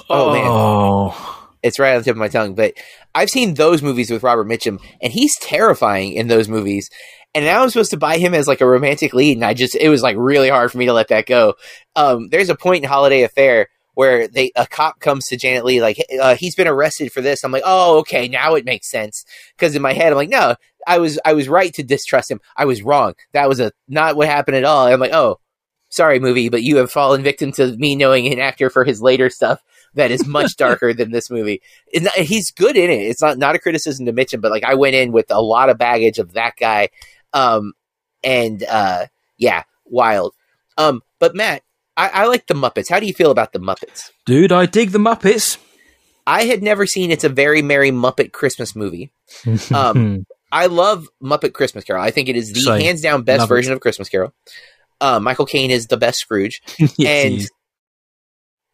oh, 0.10 0.30
oh, 0.30 1.10
man. 1.10 1.48
It's 1.64 1.80
right 1.80 1.94
on 1.94 2.00
the 2.00 2.04
tip 2.04 2.16
of 2.16 2.18
my 2.18 2.28
tongue. 2.28 2.56
But 2.56 2.74
I've 3.16 3.30
seen 3.30 3.56
those 3.56 3.82
movies 3.82 4.12
with 4.12 4.24
Robert 4.24 4.48
Mitchum, 4.48 4.80
and 5.02 5.12
he's 5.12 5.38
terrifying 5.40 6.14
in 6.14 6.28
those 6.28 6.48
movies. 6.48 6.90
And 7.34 7.46
now 7.46 7.62
I'm 7.62 7.70
supposed 7.70 7.92
to 7.92 7.98
buy 7.98 8.18
him 8.18 8.34
as 8.34 8.48
like 8.48 8.62
a 8.62 8.68
romantic 8.68 9.14
lead, 9.14 9.38
and 9.38 9.46
I 9.46 9.54
just 9.54 9.76
it 9.76 9.90
was 9.90 10.02
like 10.02 10.16
really 10.18 10.50
hard 10.50 10.72
for 10.72 10.78
me 10.78 10.86
to 10.86 10.94
let 10.94 11.10
that 11.10 11.26
go. 11.26 11.56
Um, 11.96 12.30
there's 12.30 12.50
a 12.50 12.56
point 12.56 12.84
in 12.84 12.90
Holiday 12.90 13.24
Affair 13.24 13.68
where 13.98 14.28
they 14.28 14.52
a 14.56 14.68
cop 14.68 15.00
comes 15.00 15.26
to 15.26 15.36
Janet 15.36 15.66
Leigh 15.66 15.82
like 15.82 15.98
uh, 16.22 16.36
he's 16.36 16.54
been 16.54 16.68
arrested 16.68 17.12
for 17.12 17.20
this. 17.20 17.44
I'm 17.44 17.52
like, 17.52 17.64
oh, 17.66 17.98
okay, 17.98 18.28
now 18.28 18.54
it 18.54 18.64
makes 18.64 18.92
sense 18.92 19.26
because 19.56 19.76
in 19.76 19.82
my 19.82 19.94
head 19.94 20.14
I'm 20.14 20.18
like, 20.18 20.30
no, 20.30 20.54
I 20.86 21.00
was 21.00 21.18
I 21.26 21.34
was 21.34 21.50
right 21.50 21.74
to 21.74 21.82
distrust 21.82 22.30
him. 22.30 22.40
I 22.56 22.66
was 22.66 22.84
wrong. 22.84 23.16
That 23.34 23.50
was 23.50 23.60
a 23.60 23.72
not 23.88 24.16
what 24.16 24.28
happened 24.28 24.56
at 24.56 24.66
all. 24.66 24.86
I'm 24.86 25.00
like, 25.00 25.14
oh, 25.14 25.40
sorry, 25.90 26.20
movie, 26.20 26.50
but 26.50 26.62
you 26.62 26.78
have 26.78 26.92
fallen 26.92 27.24
victim 27.24 27.52
to 27.54 27.76
me 27.76 27.96
knowing 27.96 28.32
an 28.32 28.40
actor 28.40 28.70
for 28.70 28.84
his 28.84 29.02
later 29.02 29.32
stuff 29.32 29.64
that 29.96 30.12
is 30.12 30.28
much 30.28 30.56
darker 30.58 30.94
than 30.94 31.10
this 31.10 31.32
movie. 31.32 31.64
Not, 31.96 32.14
he's 32.14 32.52
good 32.52 32.78
in 32.78 32.92
it. 32.92 33.02
It's 33.02 33.24
not 33.24 33.40
not 33.40 33.56
a 33.56 33.60
criticism 33.60 34.06
to 34.06 34.14
Mitchum, 34.14 34.42
but 34.42 34.52
like 34.52 34.64
I 34.64 34.76
went 34.76 34.94
in 34.94 35.12
with 35.12 35.32
a 35.32 35.42
lot 35.42 35.72
of 35.72 35.80
baggage 35.80 36.20
of 36.20 36.34
that 36.34 36.54
guy, 36.56 36.90
um, 37.34 37.74
and 38.24 38.64
uh, 38.64 39.08
yeah, 39.40 39.64
wild. 39.86 40.36
Um, 40.78 41.02
but 41.18 41.36
Matt, 41.36 41.64
I, 41.98 42.10
I 42.10 42.26
like 42.28 42.46
the 42.48 42.54
Muppets. 42.54 42.90
How 42.90 43.00
do 43.00 43.08
you 43.08 43.14
feel 43.14 43.32
about 43.32 43.52
the 43.54 43.60
Muppets, 43.60 44.12
dude? 44.26 44.52
I 44.52 44.68
dig 44.68 44.92
the 44.92 45.00
Muppets. 45.00 45.58
I 46.28 46.44
had 46.44 46.62
never 46.62 46.86
seen 46.86 47.10
It's 47.10 47.24
a 47.24 47.30
Very 47.30 47.62
Merry 47.62 47.92
Muppet 47.92 48.32
Christmas 48.32 48.76
movie. 48.76 49.12
Um, 49.74 50.26
I 50.52 50.68
love 50.68 51.08
Muppet 51.22 51.54
Christmas 51.54 51.84
Carol. 51.84 52.02
I 52.02 52.12
think 52.12 52.30
it 52.30 52.36
is 52.38 52.54
the 52.54 52.62
Same. 52.62 52.82
hands 52.82 53.02
down 53.02 53.24
best 53.24 53.42
love 53.42 53.50
version 53.50 53.74
it. 53.74 53.76
of 53.76 53.82
Christmas 53.82 54.08
Carol. 54.08 54.34
Uh, 55.02 55.20
Michael 55.20 55.46
Caine 55.46 55.72
is 55.72 55.88
the 55.88 55.98
best 55.98 56.20
Scrooge, 56.20 56.62
yes, 56.98 57.26
and 57.26 57.48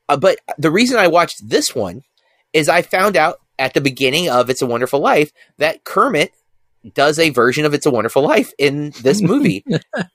uh, 0.10 0.18
but 0.18 0.38
the 0.58 0.70
reason 0.72 0.98
I 0.98 1.08
watched 1.08 1.48
this 1.50 1.74
one 1.74 2.04
is 2.54 2.70
I 2.70 2.82
found 2.84 3.18
out 3.18 3.40
at 3.58 3.74
the 3.74 3.82
beginning 3.82 4.30
of 4.30 4.50
It's 4.50 4.62
a 4.62 4.68
Wonderful 4.68 5.00
Life 5.00 5.32
that 5.58 5.84
Kermit 5.84 6.32
does 6.94 7.18
a 7.20 7.30
version 7.32 7.66
of 7.66 7.74
It's 7.74 7.86
a 7.86 7.92
Wonderful 7.92 8.22
Life 8.22 8.54
in 8.58 8.94
this 9.02 9.22
movie, 9.24 9.66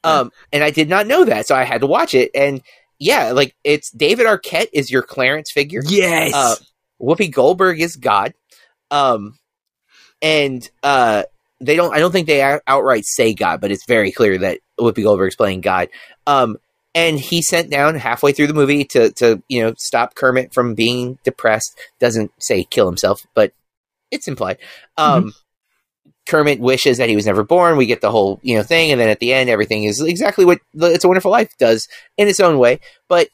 um, 0.05 0.31
and 0.53 0.63
I 0.63 0.71
did 0.71 0.89
not 0.89 1.07
know 1.07 1.25
that, 1.25 1.47
so 1.47 1.55
I 1.57 1.65
had 1.65 1.81
to 1.81 1.87
watch 1.87 2.15
it. 2.15 2.31
And 2.35 2.63
yeah, 2.99 3.33
like 3.33 3.55
it's 3.65 3.91
David 3.91 4.27
Arquette 4.27 4.69
is 4.73 4.91
your 4.91 5.03
Clarence 5.03 5.51
figure. 5.53 5.83
Yes, 5.87 6.33
uh, 6.35 6.57
Whoopi 7.01 7.33
Goldberg 7.33 7.81
is 7.81 7.97
God, 7.97 8.35
um, 8.91 9.39
and 10.21 10.69
uh, 10.83 11.25
they 11.61 11.77
don't. 11.77 11.95
I 11.95 12.01
don't 12.01 12.13
think 12.13 12.27
they 12.27 12.59
outright 12.67 13.05
say 13.05 13.35
God, 13.35 13.61
but 13.61 13.71
it's 13.71 13.87
very 13.87 14.13
clear 14.13 14.39
that 14.39 14.61
Whoopi 14.79 15.03
Goldberg's 15.03 15.37
playing 15.37 15.61
God. 15.61 15.89
Um, 16.27 16.59
and 16.95 17.19
he 17.19 17.43
sent 17.43 17.71
down 17.71 17.95
halfway 17.95 18.33
through 18.33 18.49
the 18.49 18.55
movie 18.55 18.85
to 18.85 19.13
to 19.13 19.43
you 19.49 19.63
know 19.63 19.75
stop 19.79 20.15
Kermit 20.15 20.53
from 20.53 20.75
being 20.75 21.19
depressed. 21.25 21.79
Doesn't 22.01 22.33
say 22.39 22.65
kill 22.65 22.87
himself, 22.87 23.25
but 23.35 23.53
it's 24.11 24.29
implied. 24.29 24.59
Um, 24.97 25.21
mm-hmm. 25.21 25.29
Kermit 26.29 26.61
wishes 26.61 26.99
that 26.99 27.09
he 27.09 27.17
was 27.17 27.27
never 27.27 27.43
born. 27.43 27.77
We 27.77 27.87
get 27.87 28.01
the 28.01 28.11
whole 28.11 28.39
you 28.43 28.57
know 28.57 28.63
thing, 28.63 28.93
and 28.93 29.01
then 29.01 29.09
at 29.09 29.19
the 29.19 29.33
end, 29.33 29.51
everything 29.51 29.85
is 29.85 30.01
exactly 30.01 30.45
what 30.45 30.61
"It's 30.75 31.05
a 31.05 31.09
Wonderful 31.09 31.31
Life" 31.31 31.51
does 31.59 31.89
in 32.17 32.29
its 32.29 32.39
own 32.39 32.59
way. 32.59 32.81
But 33.09 33.29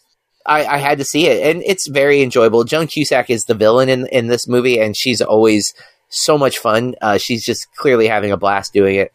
I, 0.47 0.65
I 0.65 0.79
had 0.79 0.99
to 0.99 1.05
see 1.05 1.27
it, 1.27 1.47
and 1.47 1.63
it's 1.67 1.89
very 1.89 2.23
enjoyable. 2.23 2.65
Joan 2.65 2.87
Cusack 2.87 3.31
is 3.31 3.45
the 3.45 3.55
villain 3.55 3.89
in 3.89 4.07
in 4.07 4.29
this 4.29 4.47
movie, 4.47 4.79
and 4.79 4.97
she's 4.97 5.21
always 5.21 5.75
so 6.09 6.39
much 6.39 6.59
fun. 6.59 6.95
Uh, 7.03 7.19
she's 7.19 7.45
just 7.45 7.67
clearly 7.77 8.07
having 8.07 8.31
a 8.31 8.37
blast 8.37 8.73
doing 8.73 8.97
it. 8.97 9.13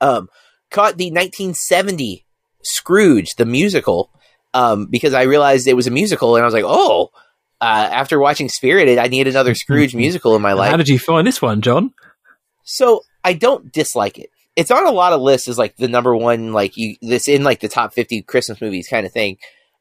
Um, 0.00 0.28
caught 0.70 0.96
the 0.96 1.10
1970 1.10 2.26
Scrooge, 2.64 3.36
the 3.36 3.46
musical, 3.46 4.10
um, 4.52 4.86
because 4.86 5.14
I 5.14 5.22
realized 5.22 5.68
it 5.68 5.74
was 5.74 5.86
a 5.86 5.92
musical, 5.92 6.34
and 6.34 6.42
I 6.42 6.46
was 6.46 6.54
like, 6.54 6.64
oh, 6.66 7.10
uh, 7.60 7.88
after 7.92 8.18
watching 8.18 8.48
Spirited, 8.48 8.98
I 8.98 9.06
need 9.06 9.28
another 9.28 9.54
Scrooge 9.54 9.94
musical 9.94 10.34
in 10.34 10.42
my 10.42 10.54
life. 10.54 10.72
How 10.72 10.76
did 10.76 10.88
you 10.88 10.98
find 10.98 11.24
this 11.24 11.40
one, 11.40 11.60
John? 11.60 11.92
So 12.66 13.02
I 13.24 13.32
don't 13.32 13.72
dislike 13.72 14.18
it. 14.18 14.30
It's 14.56 14.70
on 14.70 14.86
a 14.86 14.90
lot 14.90 15.12
of 15.12 15.20
lists 15.20 15.48
as 15.48 15.58
like 15.58 15.76
the 15.76 15.88
number 15.88 16.14
one, 16.14 16.52
like 16.52 16.76
you 16.76 16.96
this 17.00 17.28
in 17.28 17.44
like 17.44 17.60
the 17.60 17.68
top 17.68 17.94
fifty 17.94 18.22
Christmas 18.22 18.60
movies 18.60 18.88
kind 18.88 19.06
of 19.06 19.12
thing. 19.12 19.38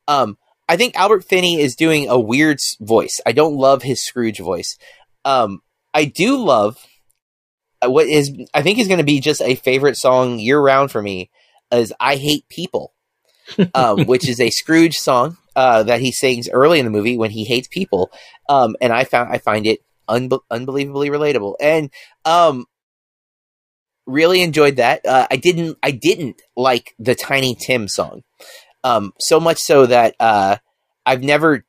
Um, 0.07 0.37
I 0.67 0.77
think 0.77 0.95
Albert 0.95 1.23
Finney 1.23 1.59
is 1.59 1.75
doing 1.75 2.09
a 2.09 2.19
weird 2.19 2.59
voice. 2.79 3.19
I 3.25 3.31
don't 3.31 3.55
love 3.55 3.83
his 3.83 4.03
Scrooge 4.03 4.39
voice. 4.39 4.77
Um, 5.23 5.61
I 5.93 6.05
do 6.05 6.37
love 6.37 6.85
uh, 7.81 7.89
what 7.89 8.07
is 8.07 8.31
I 8.53 8.61
think 8.61 8.79
is 8.79 8.87
going 8.87 8.99
to 8.99 9.05
be 9.05 9.19
just 9.19 9.41
a 9.41 9.55
favorite 9.55 9.97
song 9.97 10.39
year 10.39 10.59
round 10.59 10.91
for 10.91 11.01
me 11.01 11.29
is 11.71 11.93
"I 11.99 12.15
Hate 12.17 12.47
People," 12.49 12.93
um, 13.73 14.05
which 14.05 14.27
is 14.27 14.39
a 14.39 14.49
Scrooge 14.49 14.95
song 14.95 15.37
uh, 15.55 15.83
that 15.83 16.01
he 16.01 16.11
sings 16.11 16.49
early 16.49 16.79
in 16.79 16.85
the 16.85 16.91
movie 16.91 17.17
when 17.17 17.31
he 17.31 17.45
hates 17.45 17.67
people, 17.67 18.11
um, 18.49 18.75
and 18.81 18.91
I 18.91 19.03
found 19.03 19.31
I 19.31 19.37
find 19.37 19.65
it 19.65 19.79
unbe- 20.09 20.41
unbelievably 20.51 21.09
relatable, 21.09 21.55
and 21.59 21.89
um, 22.25 22.65
really 24.05 24.41
enjoyed 24.41 24.77
that. 24.77 25.05
Uh, 25.05 25.27
I 25.29 25.37
didn't 25.37 25.77
I 25.83 25.91
didn't 25.91 26.41
like 26.55 26.95
the 26.99 27.15
Tiny 27.15 27.55
Tim 27.55 27.87
song, 27.87 28.23
um, 28.83 29.13
so 29.19 29.39
much 29.39 29.59
so 29.59 29.85
that 29.85 30.15
uh, 30.19 30.57
I've 31.05 31.23
never 31.23 31.65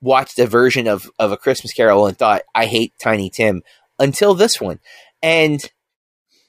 watched 0.00 0.38
a 0.38 0.46
version 0.46 0.86
of 0.86 1.10
of 1.18 1.32
a 1.32 1.36
Christmas 1.36 1.72
Carol 1.72 2.06
and 2.06 2.18
thought 2.18 2.42
I 2.54 2.66
hate 2.66 2.94
Tiny 3.02 3.30
Tim 3.30 3.62
until 3.98 4.34
this 4.34 4.60
one, 4.60 4.80
and 5.22 5.60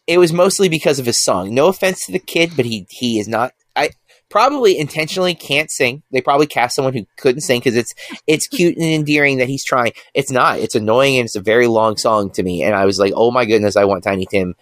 it 0.07 0.17
was 0.17 0.33
mostly 0.33 0.69
because 0.69 0.99
of 0.99 1.05
his 1.05 1.23
song. 1.23 1.53
No 1.53 1.67
offense 1.67 2.05
to 2.05 2.11
the 2.11 2.19
kid, 2.19 2.53
but 2.55 2.65
he 2.65 2.87
he 2.89 3.19
is 3.19 3.27
not. 3.27 3.53
I 3.75 3.91
probably 4.31 4.77
intentionally 4.79 5.35
can't 5.35 5.69
sing. 5.69 6.01
They 6.11 6.21
probably 6.21 6.47
cast 6.47 6.75
someone 6.75 6.93
who 6.93 7.05
couldn't 7.17 7.41
sing 7.41 7.59
because 7.59 7.75
it's 7.75 7.93
it's 8.25 8.47
cute 8.47 8.77
and 8.77 8.85
endearing 8.85 9.37
that 9.37 9.49
he's 9.49 9.63
trying. 9.63 9.91
It's 10.15 10.31
not. 10.31 10.59
It's 10.59 10.73
annoying 10.73 11.17
and 11.17 11.25
it's 11.25 11.35
a 11.35 11.41
very 11.41 11.67
long 11.67 11.97
song 11.97 12.31
to 12.31 12.43
me. 12.43 12.63
And 12.63 12.73
I 12.73 12.85
was 12.85 12.97
like, 12.97 13.13
oh 13.15 13.29
my 13.29 13.45
goodness, 13.45 13.75
I 13.75 13.83
want 13.83 14.03
Tiny 14.03 14.25
Tim 14.25 14.55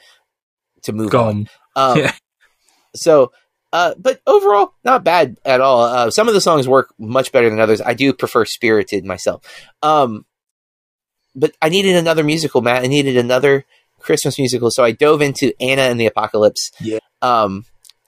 to 0.84 0.93
move 0.93 1.11
Gone. 1.11 1.47
on. 1.75 1.91
Um, 1.91 1.99
yeah. 1.99 2.13
So, 2.95 3.32
uh, 3.71 3.93
but 3.97 4.21
overall, 4.25 4.73
not 4.84 5.03
bad 5.03 5.38
at 5.45 5.61
all. 5.61 5.82
Uh, 5.82 6.09
some 6.09 6.27
of 6.27 6.34
the 6.34 6.41
songs 6.41 6.67
work 6.67 6.93
much 6.97 7.32
better 7.32 7.49
than 7.49 7.59
others. 7.59 7.82
I 7.82 7.93
do 7.93 8.13
prefer 8.13 8.45
Spirited 8.45 9.05
myself. 9.05 9.43
Um, 9.84 10.25
but 11.36 11.55
I 11.61 11.69
needed 11.69 11.95
another 11.95 12.23
musical, 12.23 12.61
Matt. 12.61 12.84
I 12.84 12.88
needed 12.88 13.17
another 13.17 13.65
Christmas 13.99 14.39
musical, 14.39 14.71
so 14.71 14.84
I 14.84 14.91
dove 14.91 15.21
into 15.21 15.53
Anna 15.61 15.84
and 15.84 15.99
the 15.99 16.07
Apocalypse. 16.07 16.71
Yeah. 16.80 16.99
Um, 17.21 17.65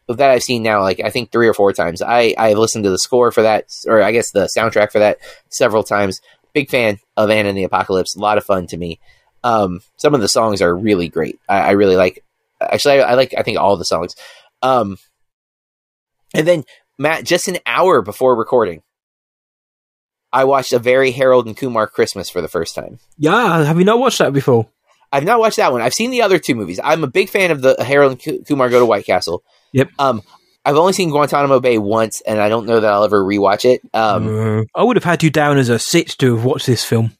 that 0.07 0.29
I've 0.29 0.43
seen 0.43 0.63
now, 0.63 0.81
like 0.81 0.99
I 0.99 1.09
think 1.09 1.31
three 1.31 1.47
or 1.47 1.53
four 1.53 1.73
times. 1.73 2.01
I 2.01 2.35
I've 2.37 2.57
listened 2.57 2.83
to 2.83 2.89
the 2.89 2.97
score 2.97 3.31
for 3.31 3.43
that, 3.43 3.65
or 3.87 4.01
I 4.01 4.11
guess 4.11 4.31
the 4.31 4.49
soundtrack 4.57 4.91
for 4.91 4.99
that 4.99 5.19
several 5.49 5.83
times. 5.83 6.19
Big 6.53 6.69
fan 6.69 6.99
of 7.15 7.29
Anna 7.29 7.49
and 7.49 7.57
the 7.57 7.63
Apocalypse. 7.63 8.15
A 8.15 8.19
lot 8.19 8.37
of 8.37 8.43
fun 8.43 8.67
to 8.67 8.77
me. 8.77 8.99
Um, 9.43 9.81
some 9.97 10.13
of 10.13 10.21
the 10.21 10.27
songs 10.27 10.61
are 10.61 10.75
really 10.75 11.07
great. 11.07 11.39
I, 11.47 11.59
I 11.59 11.71
really 11.71 11.95
like. 11.95 12.23
Actually, 12.61 13.01
I, 13.01 13.11
I, 13.11 13.13
like. 13.15 13.33
I 13.37 13.43
think 13.43 13.57
all 13.57 13.77
the 13.77 13.85
songs. 13.85 14.15
Um, 14.61 14.97
and 16.33 16.47
then 16.47 16.63
Matt, 16.97 17.25
just 17.25 17.47
an 17.47 17.57
hour 17.65 18.01
before 18.01 18.35
recording, 18.35 18.81
I 20.31 20.45
watched 20.45 20.73
a 20.73 20.79
very 20.79 21.11
Harold 21.11 21.47
and 21.47 21.57
Kumar 21.57 21.87
Christmas 21.87 22.29
for 22.29 22.41
the 22.41 22.47
first 22.47 22.75
time. 22.75 22.99
Yeah, 23.17 23.63
have 23.63 23.77
you 23.77 23.85
not 23.85 23.99
watched 23.99 24.19
that 24.19 24.33
before? 24.33 24.69
I've 25.11 25.25
not 25.25 25.39
watched 25.39 25.57
that 25.57 25.73
one. 25.73 25.81
I've 25.81 25.93
seen 25.93 26.11
the 26.11 26.21
other 26.21 26.39
two 26.39 26.55
movies. 26.55 26.79
I'm 26.81 27.03
a 27.03 27.07
big 27.07 27.29
fan 27.29 27.51
of 27.51 27.61
the 27.61 27.83
Harold 27.83 28.25
and 28.25 28.47
Kumar 28.47 28.69
Go 28.69 28.79
to 28.79 28.85
White 28.85 29.05
Castle. 29.05 29.43
Yep. 29.73 29.89
Um, 29.99 30.21
I've 30.63 30.77
only 30.77 30.93
seen 30.93 31.09
Guantanamo 31.09 31.59
Bay 31.59 31.77
once, 31.77 32.21
and 32.21 32.39
I 32.39 32.47
don't 32.47 32.65
know 32.65 32.79
that 32.79 32.93
I'll 32.93 33.03
ever 33.03 33.21
rewatch 33.21 33.65
it. 33.65 33.81
Um, 33.93 34.59
uh, 34.59 34.63
I 34.75 34.83
would 34.83 34.95
have 34.95 35.03
had 35.03 35.23
you 35.23 35.29
down 35.29 35.57
as 35.57 35.69
a 35.69 35.79
sit 35.79 36.09
to 36.19 36.35
have 36.35 36.45
watched 36.45 36.67
this 36.67 36.85
film. 36.85 37.13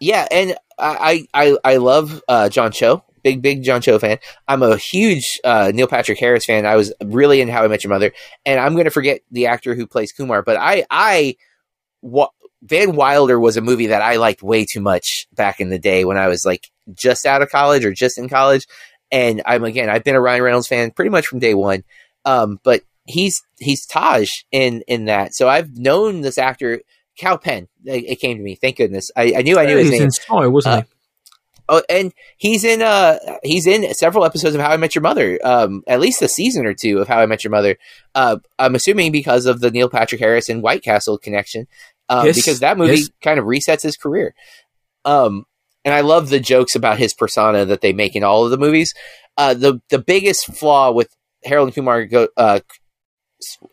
Yeah, 0.00 0.26
and 0.30 0.56
I 0.78 1.26
I 1.32 1.56
I 1.64 1.76
love 1.76 2.20
uh, 2.28 2.48
John 2.48 2.72
Cho, 2.72 3.02
big 3.26 3.42
big 3.42 3.64
John 3.64 3.82
Cho 3.82 3.98
fan. 3.98 4.18
I'm 4.46 4.62
a 4.62 4.76
huge 4.76 5.40
uh, 5.42 5.72
Neil 5.74 5.88
Patrick 5.88 6.20
Harris 6.20 6.44
fan. 6.44 6.64
I 6.64 6.76
was 6.76 6.92
really 7.02 7.40
in 7.40 7.48
How 7.48 7.64
I 7.64 7.68
Met 7.68 7.82
Your 7.82 7.92
Mother, 7.92 8.12
and 8.44 8.60
I'm 8.60 8.74
going 8.74 8.84
to 8.84 8.90
forget 8.92 9.22
the 9.32 9.46
actor 9.46 9.74
who 9.74 9.84
plays 9.84 10.12
Kumar, 10.12 10.42
but 10.42 10.56
I 10.56 10.86
I 10.88 11.34
what 12.02 12.30
Van 12.62 12.94
Wilder 12.94 13.40
was 13.40 13.56
a 13.56 13.60
movie 13.60 13.88
that 13.88 14.00
I 14.00 14.14
liked 14.14 14.44
way 14.44 14.64
too 14.64 14.80
much 14.80 15.26
back 15.34 15.58
in 15.58 15.70
the 15.70 15.78
day 15.78 16.04
when 16.04 16.16
I 16.16 16.28
was 16.28 16.46
like 16.46 16.70
just 16.94 17.26
out 17.26 17.42
of 17.42 17.50
college 17.50 17.84
or 17.84 17.92
just 17.92 18.16
in 18.16 18.28
college, 18.28 18.68
and 19.10 19.42
I'm 19.44 19.64
again, 19.64 19.90
I've 19.90 20.04
been 20.04 20.14
a 20.14 20.20
Ryan 20.20 20.42
Reynolds 20.42 20.68
fan 20.68 20.92
pretty 20.92 21.10
much 21.10 21.26
from 21.26 21.40
day 21.40 21.54
one. 21.54 21.82
Um, 22.24 22.60
but 22.62 22.82
he's 23.06 23.42
he's 23.58 23.84
Taj 23.86 24.30
in 24.52 24.84
in 24.86 25.06
that. 25.06 25.34
So 25.34 25.48
I've 25.48 25.76
known 25.76 26.20
this 26.20 26.38
actor, 26.38 26.80
Kal 27.18 27.38
Penn. 27.38 27.66
It, 27.84 28.04
it 28.04 28.20
came 28.20 28.36
to 28.36 28.42
me. 28.42 28.54
Thank 28.54 28.76
goodness. 28.76 29.10
I, 29.16 29.34
I 29.38 29.42
knew 29.42 29.58
I 29.58 29.66
knew 29.66 29.78
his 29.78 29.90
name. 29.90 30.02
In 30.02 30.10
Spy, 30.12 30.46
wasn't 30.46 30.74
uh, 30.74 30.82
he? 30.82 30.95
Oh, 31.68 31.82
and 31.88 32.12
he's 32.36 32.64
in 32.64 32.80
uh 32.82 33.18
he's 33.42 33.66
in 33.66 33.92
several 33.94 34.24
episodes 34.24 34.54
of 34.54 34.60
How 34.60 34.70
I 34.70 34.76
Met 34.76 34.94
Your 34.94 35.02
Mother. 35.02 35.38
Um, 35.42 35.82
at 35.86 36.00
least 36.00 36.22
a 36.22 36.28
season 36.28 36.64
or 36.66 36.74
two 36.74 36.98
of 36.98 37.08
How 37.08 37.18
I 37.18 37.26
Met 37.26 37.44
Your 37.44 37.50
Mother. 37.50 37.76
Uh, 38.14 38.38
I'm 38.58 38.74
assuming 38.74 39.12
because 39.12 39.46
of 39.46 39.60
the 39.60 39.70
Neil 39.70 39.88
Patrick 39.88 40.20
Harris 40.20 40.48
and 40.48 40.62
White 40.62 40.82
Castle 40.82 41.18
connection. 41.18 41.66
Um, 42.08 42.26
yes, 42.26 42.36
because 42.36 42.60
that 42.60 42.78
movie 42.78 42.96
yes. 42.96 43.10
kind 43.22 43.38
of 43.38 43.46
resets 43.46 43.82
his 43.82 43.96
career. 43.96 44.34
Um, 45.04 45.44
and 45.84 45.94
I 45.94 46.00
love 46.00 46.30
the 46.30 46.40
jokes 46.40 46.74
about 46.74 46.98
his 46.98 47.14
persona 47.14 47.64
that 47.64 47.80
they 47.80 47.92
make 47.92 48.16
in 48.16 48.24
all 48.24 48.44
of 48.44 48.50
the 48.50 48.58
movies. 48.58 48.94
Uh, 49.36 49.54
the 49.54 49.80
the 49.90 49.98
biggest 49.98 50.46
flaw 50.54 50.92
with 50.92 51.14
Harold 51.44 51.68
and 51.68 51.74
Kumar 51.74 52.04
go, 52.06 52.28
uh, 52.36 52.60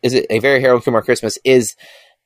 is 0.01 0.13
it 0.13 0.25
a 0.29 0.39
very 0.39 0.61
Harold 0.61 0.83
Kumar 0.83 1.01
Christmas 1.01 1.37
is 1.43 1.75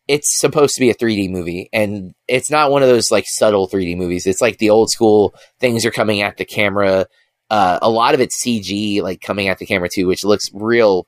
it's 0.08 0.40
supposed 0.40 0.76
to 0.76 0.82
be 0.82 0.90
a 0.90 0.96
3D 0.96 1.30
movie 1.30 1.70
and 1.74 2.14
it's 2.28 2.50
not 2.50 2.72
one 2.72 2.82
of 2.82 2.90
those 2.90 3.12
like 3.12 3.26
subtle 3.28 3.68
3D 3.68 3.98
movies. 3.98 4.26
It's 4.26 4.42
like 4.42 4.58
the 4.58 4.70
old 4.70 4.90
school 4.90 5.36
things 5.60 5.86
are 5.86 5.92
coming 5.92 6.22
at 6.22 6.38
the 6.38 6.46
camera. 6.46 7.08
Uh, 7.50 7.80
a 7.82 7.90
lot 7.90 8.14
of 8.14 8.22
it's 8.22 8.42
CG 8.44 9.02
like 9.02 9.22
coming 9.22 9.50
at 9.50 9.58
the 9.60 9.66
camera 9.66 9.90
too, 9.94 10.08
which 10.08 10.24
looks 10.24 10.50
real 10.54 11.08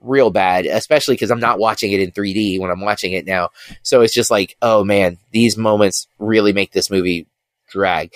real 0.00 0.30
bad, 0.30 0.66
especially 0.66 1.14
because 1.14 1.30
I'm 1.30 1.40
not 1.40 1.58
watching 1.58 1.92
it 1.92 2.00
in 2.00 2.12
3D 2.12 2.60
when 2.60 2.70
I'm 2.70 2.80
watching 2.80 3.12
it 3.12 3.26
now. 3.26 3.50
So 3.82 4.02
it's 4.02 4.14
just 4.14 4.30
like, 4.30 4.56
oh 4.62 4.84
man, 4.84 5.18
these 5.32 5.56
moments 5.56 6.06
really 6.18 6.52
make 6.52 6.72
this 6.72 6.90
movie 6.90 7.26
drag. 7.68 8.12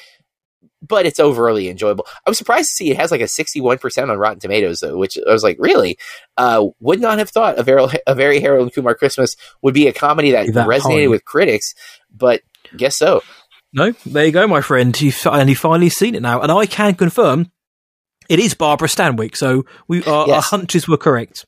But 0.82 1.04
it's 1.04 1.20
overly 1.20 1.68
enjoyable. 1.68 2.06
I 2.26 2.30
was 2.30 2.38
surprised 2.38 2.70
to 2.70 2.74
see 2.74 2.90
it 2.90 2.96
has 2.96 3.10
like 3.10 3.20
a 3.20 3.24
61% 3.24 4.10
on 4.10 4.18
Rotten 4.18 4.40
Tomatoes, 4.40 4.80
though, 4.80 4.96
which 4.96 5.18
I 5.18 5.32
was 5.32 5.42
like, 5.42 5.56
really? 5.58 5.98
Uh, 6.38 6.68
would 6.80 7.00
not 7.00 7.18
have 7.18 7.28
thought 7.28 7.58
a 7.58 7.62
very, 7.62 7.86
a 8.06 8.14
very 8.14 8.40
Harold 8.40 8.62
and 8.62 8.74
Kumar 8.74 8.94
Christmas 8.94 9.36
would 9.60 9.74
be 9.74 9.88
a 9.88 9.92
comedy 9.92 10.30
that, 10.30 10.52
that 10.54 10.66
resonated 10.66 11.10
with 11.10 11.24
critics, 11.24 11.74
but 12.10 12.40
guess 12.76 12.96
so. 12.96 13.22
No, 13.72 13.92
there 14.06 14.24
you 14.24 14.32
go, 14.32 14.46
my 14.46 14.62
friend. 14.62 14.98
You've, 15.00 15.20
you've 15.46 15.58
finally 15.58 15.90
seen 15.90 16.14
it 16.14 16.22
now. 16.22 16.40
And 16.40 16.50
I 16.50 16.66
can 16.66 16.94
confirm 16.94 17.52
it 18.28 18.38
is 18.38 18.54
Barbara 18.54 18.88
Stanwyck. 18.88 19.36
So 19.36 19.66
we, 19.86 20.02
our, 20.04 20.26
yes. 20.26 20.36
our 20.36 20.58
hunches 20.58 20.88
were 20.88 20.96
correct. 20.96 21.44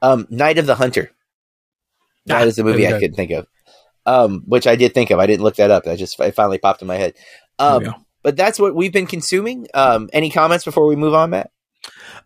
Um, 0.00 0.26
Night 0.30 0.58
of 0.58 0.66
the 0.66 0.74
Hunter. 0.74 1.10
That 2.26 2.42
ah, 2.42 2.46
is 2.46 2.56
the 2.56 2.64
movie 2.64 2.86
I 2.86 2.92
couldn't 2.92 3.14
think 3.14 3.30
of 3.32 3.46
um, 4.08 4.42
which 4.46 4.66
I 4.66 4.74
did 4.74 4.94
think 4.94 5.10
of. 5.10 5.18
I 5.18 5.26
didn't 5.26 5.44
look 5.44 5.56
that 5.56 5.70
up. 5.70 5.86
I 5.86 5.94
just 5.94 6.18
it 6.18 6.34
finally 6.34 6.58
popped 6.58 6.80
in 6.80 6.88
my 6.88 6.96
head. 6.96 7.14
Um, 7.58 7.94
but 8.22 8.36
that's 8.36 8.58
what 8.58 8.74
we've 8.74 8.92
been 8.92 9.06
consuming. 9.06 9.66
Um, 9.74 10.10
any 10.12 10.30
comments 10.30 10.64
before 10.64 10.86
we 10.86 10.96
move 10.96 11.14
on, 11.14 11.30
Matt? 11.30 11.50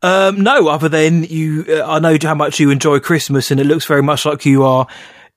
Um, 0.02 0.40
no, 0.40 0.68
other 0.68 0.88
than 0.88 1.24
you, 1.24 1.64
uh, 1.68 1.84
I 1.86 1.98
know 2.00 2.16
how 2.20 2.34
much 2.34 2.58
you 2.58 2.70
enjoy 2.70 2.98
Christmas, 2.98 3.50
and 3.50 3.60
it 3.60 3.64
looks 3.64 3.84
very 3.84 4.02
much 4.02 4.24
like 4.24 4.44
you 4.44 4.64
are 4.64 4.86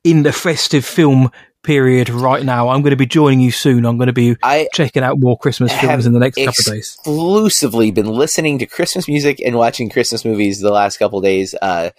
in 0.03 0.23
the 0.23 0.31
festive 0.31 0.85
film 0.85 1.31
period 1.63 2.09
right 2.09 2.43
now. 2.43 2.69
I'm 2.69 2.81
going 2.81 2.91
to 2.91 2.97
be 2.97 3.05
joining 3.05 3.41
you 3.41 3.51
soon. 3.51 3.85
I'm 3.85 3.97
going 3.97 4.07
to 4.07 4.13
be 4.13 4.37
I 4.41 4.67
checking 4.73 5.03
out 5.03 5.19
more 5.19 5.37
Christmas 5.37 5.73
films 5.79 6.05
in 6.05 6.13
the 6.13 6.19
next 6.19 6.37
couple 6.37 6.53
of 6.59 6.65
days. 6.65 6.95
Exclusively 6.99 7.91
been 7.91 8.07
listening 8.07 8.59
to 8.59 8.65
Christmas 8.65 9.07
music 9.07 9.41
and 9.43 9.55
watching 9.55 9.89
Christmas 9.89 10.23
movies 10.25 10.59
the 10.61 10.71
last 10.71 10.97
couple 10.97 11.21
days. 11.21 11.53
Uh, 11.61 11.89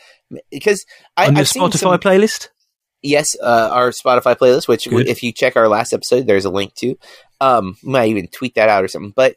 because 0.50 0.84
I, 1.16 1.26
on 1.26 1.34
your 1.34 1.40
I've 1.42 1.48
Spotify 1.48 1.78
some, 1.78 1.98
playlist 1.98 2.48
yes, 3.06 3.36
uh, 3.40 3.70
our 3.72 3.90
Spotify 3.90 4.36
playlist, 4.36 4.68
which 4.68 4.88
Good. 4.88 5.08
if 5.08 5.22
you 5.22 5.32
check 5.32 5.56
our 5.56 5.68
last 5.68 5.92
episode, 5.92 6.26
there's 6.26 6.44
a 6.44 6.50
link 6.50 6.74
to. 6.76 6.96
Um, 7.40 7.76
might 7.82 8.08
even 8.08 8.28
tweet 8.28 8.54
that 8.54 8.68
out 8.68 8.84
or 8.84 8.88
something. 8.88 9.12
But 9.14 9.36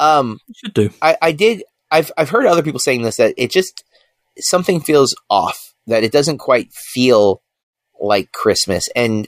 um, 0.00 0.40
you 0.46 0.54
should 0.56 0.74
do. 0.74 0.90
I, 1.02 1.16
I 1.20 1.32
did. 1.32 1.62
I've 1.90 2.12
I've 2.16 2.30
heard 2.30 2.46
other 2.46 2.62
people 2.62 2.80
saying 2.80 3.02
this 3.02 3.16
that 3.16 3.34
it 3.36 3.50
just 3.50 3.84
something 4.38 4.80
feels 4.80 5.14
off. 5.30 5.74
That 5.86 6.04
it 6.04 6.12
doesn't 6.12 6.38
quite 6.38 6.72
feel 6.72 7.42
like 8.00 8.32
Christmas, 8.32 8.88
and 8.94 9.26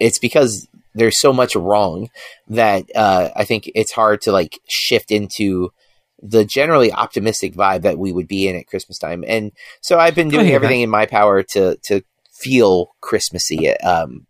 it's 0.00 0.18
because 0.18 0.68
there's 0.94 1.20
so 1.20 1.32
much 1.32 1.56
wrong 1.56 2.08
that 2.48 2.84
uh, 2.94 3.30
I 3.34 3.44
think 3.44 3.70
it's 3.74 3.92
hard 3.92 4.20
to 4.22 4.32
like 4.32 4.58
shift 4.68 5.10
into 5.10 5.72
the 6.20 6.44
generally 6.44 6.92
optimistic 6.92 7.54
vibe 7.54 7.82
that 7.82 7.98
we 7.98 8.12
would 8.12 8.28
be 8.28 8.46
in 8.48 8.56
at 8.56 8.66
Christmas 8.66 8.98
time. 8.98 9.24
And 9.26 9.52
so 9.80 9.98
I've 9.98 10.14
been 10.14 10.28
doing 10.28 10.50
everything 10.50 10.80
that. 10.80 10.84
in 10.84 10.90
my 10.90 11.06
power 11.06 11.42
to 11.42 11.76
to 11.84 12.02
feel 12.32 12.94
Christmassy. 13.00 13.70
Um, 13.78 14.26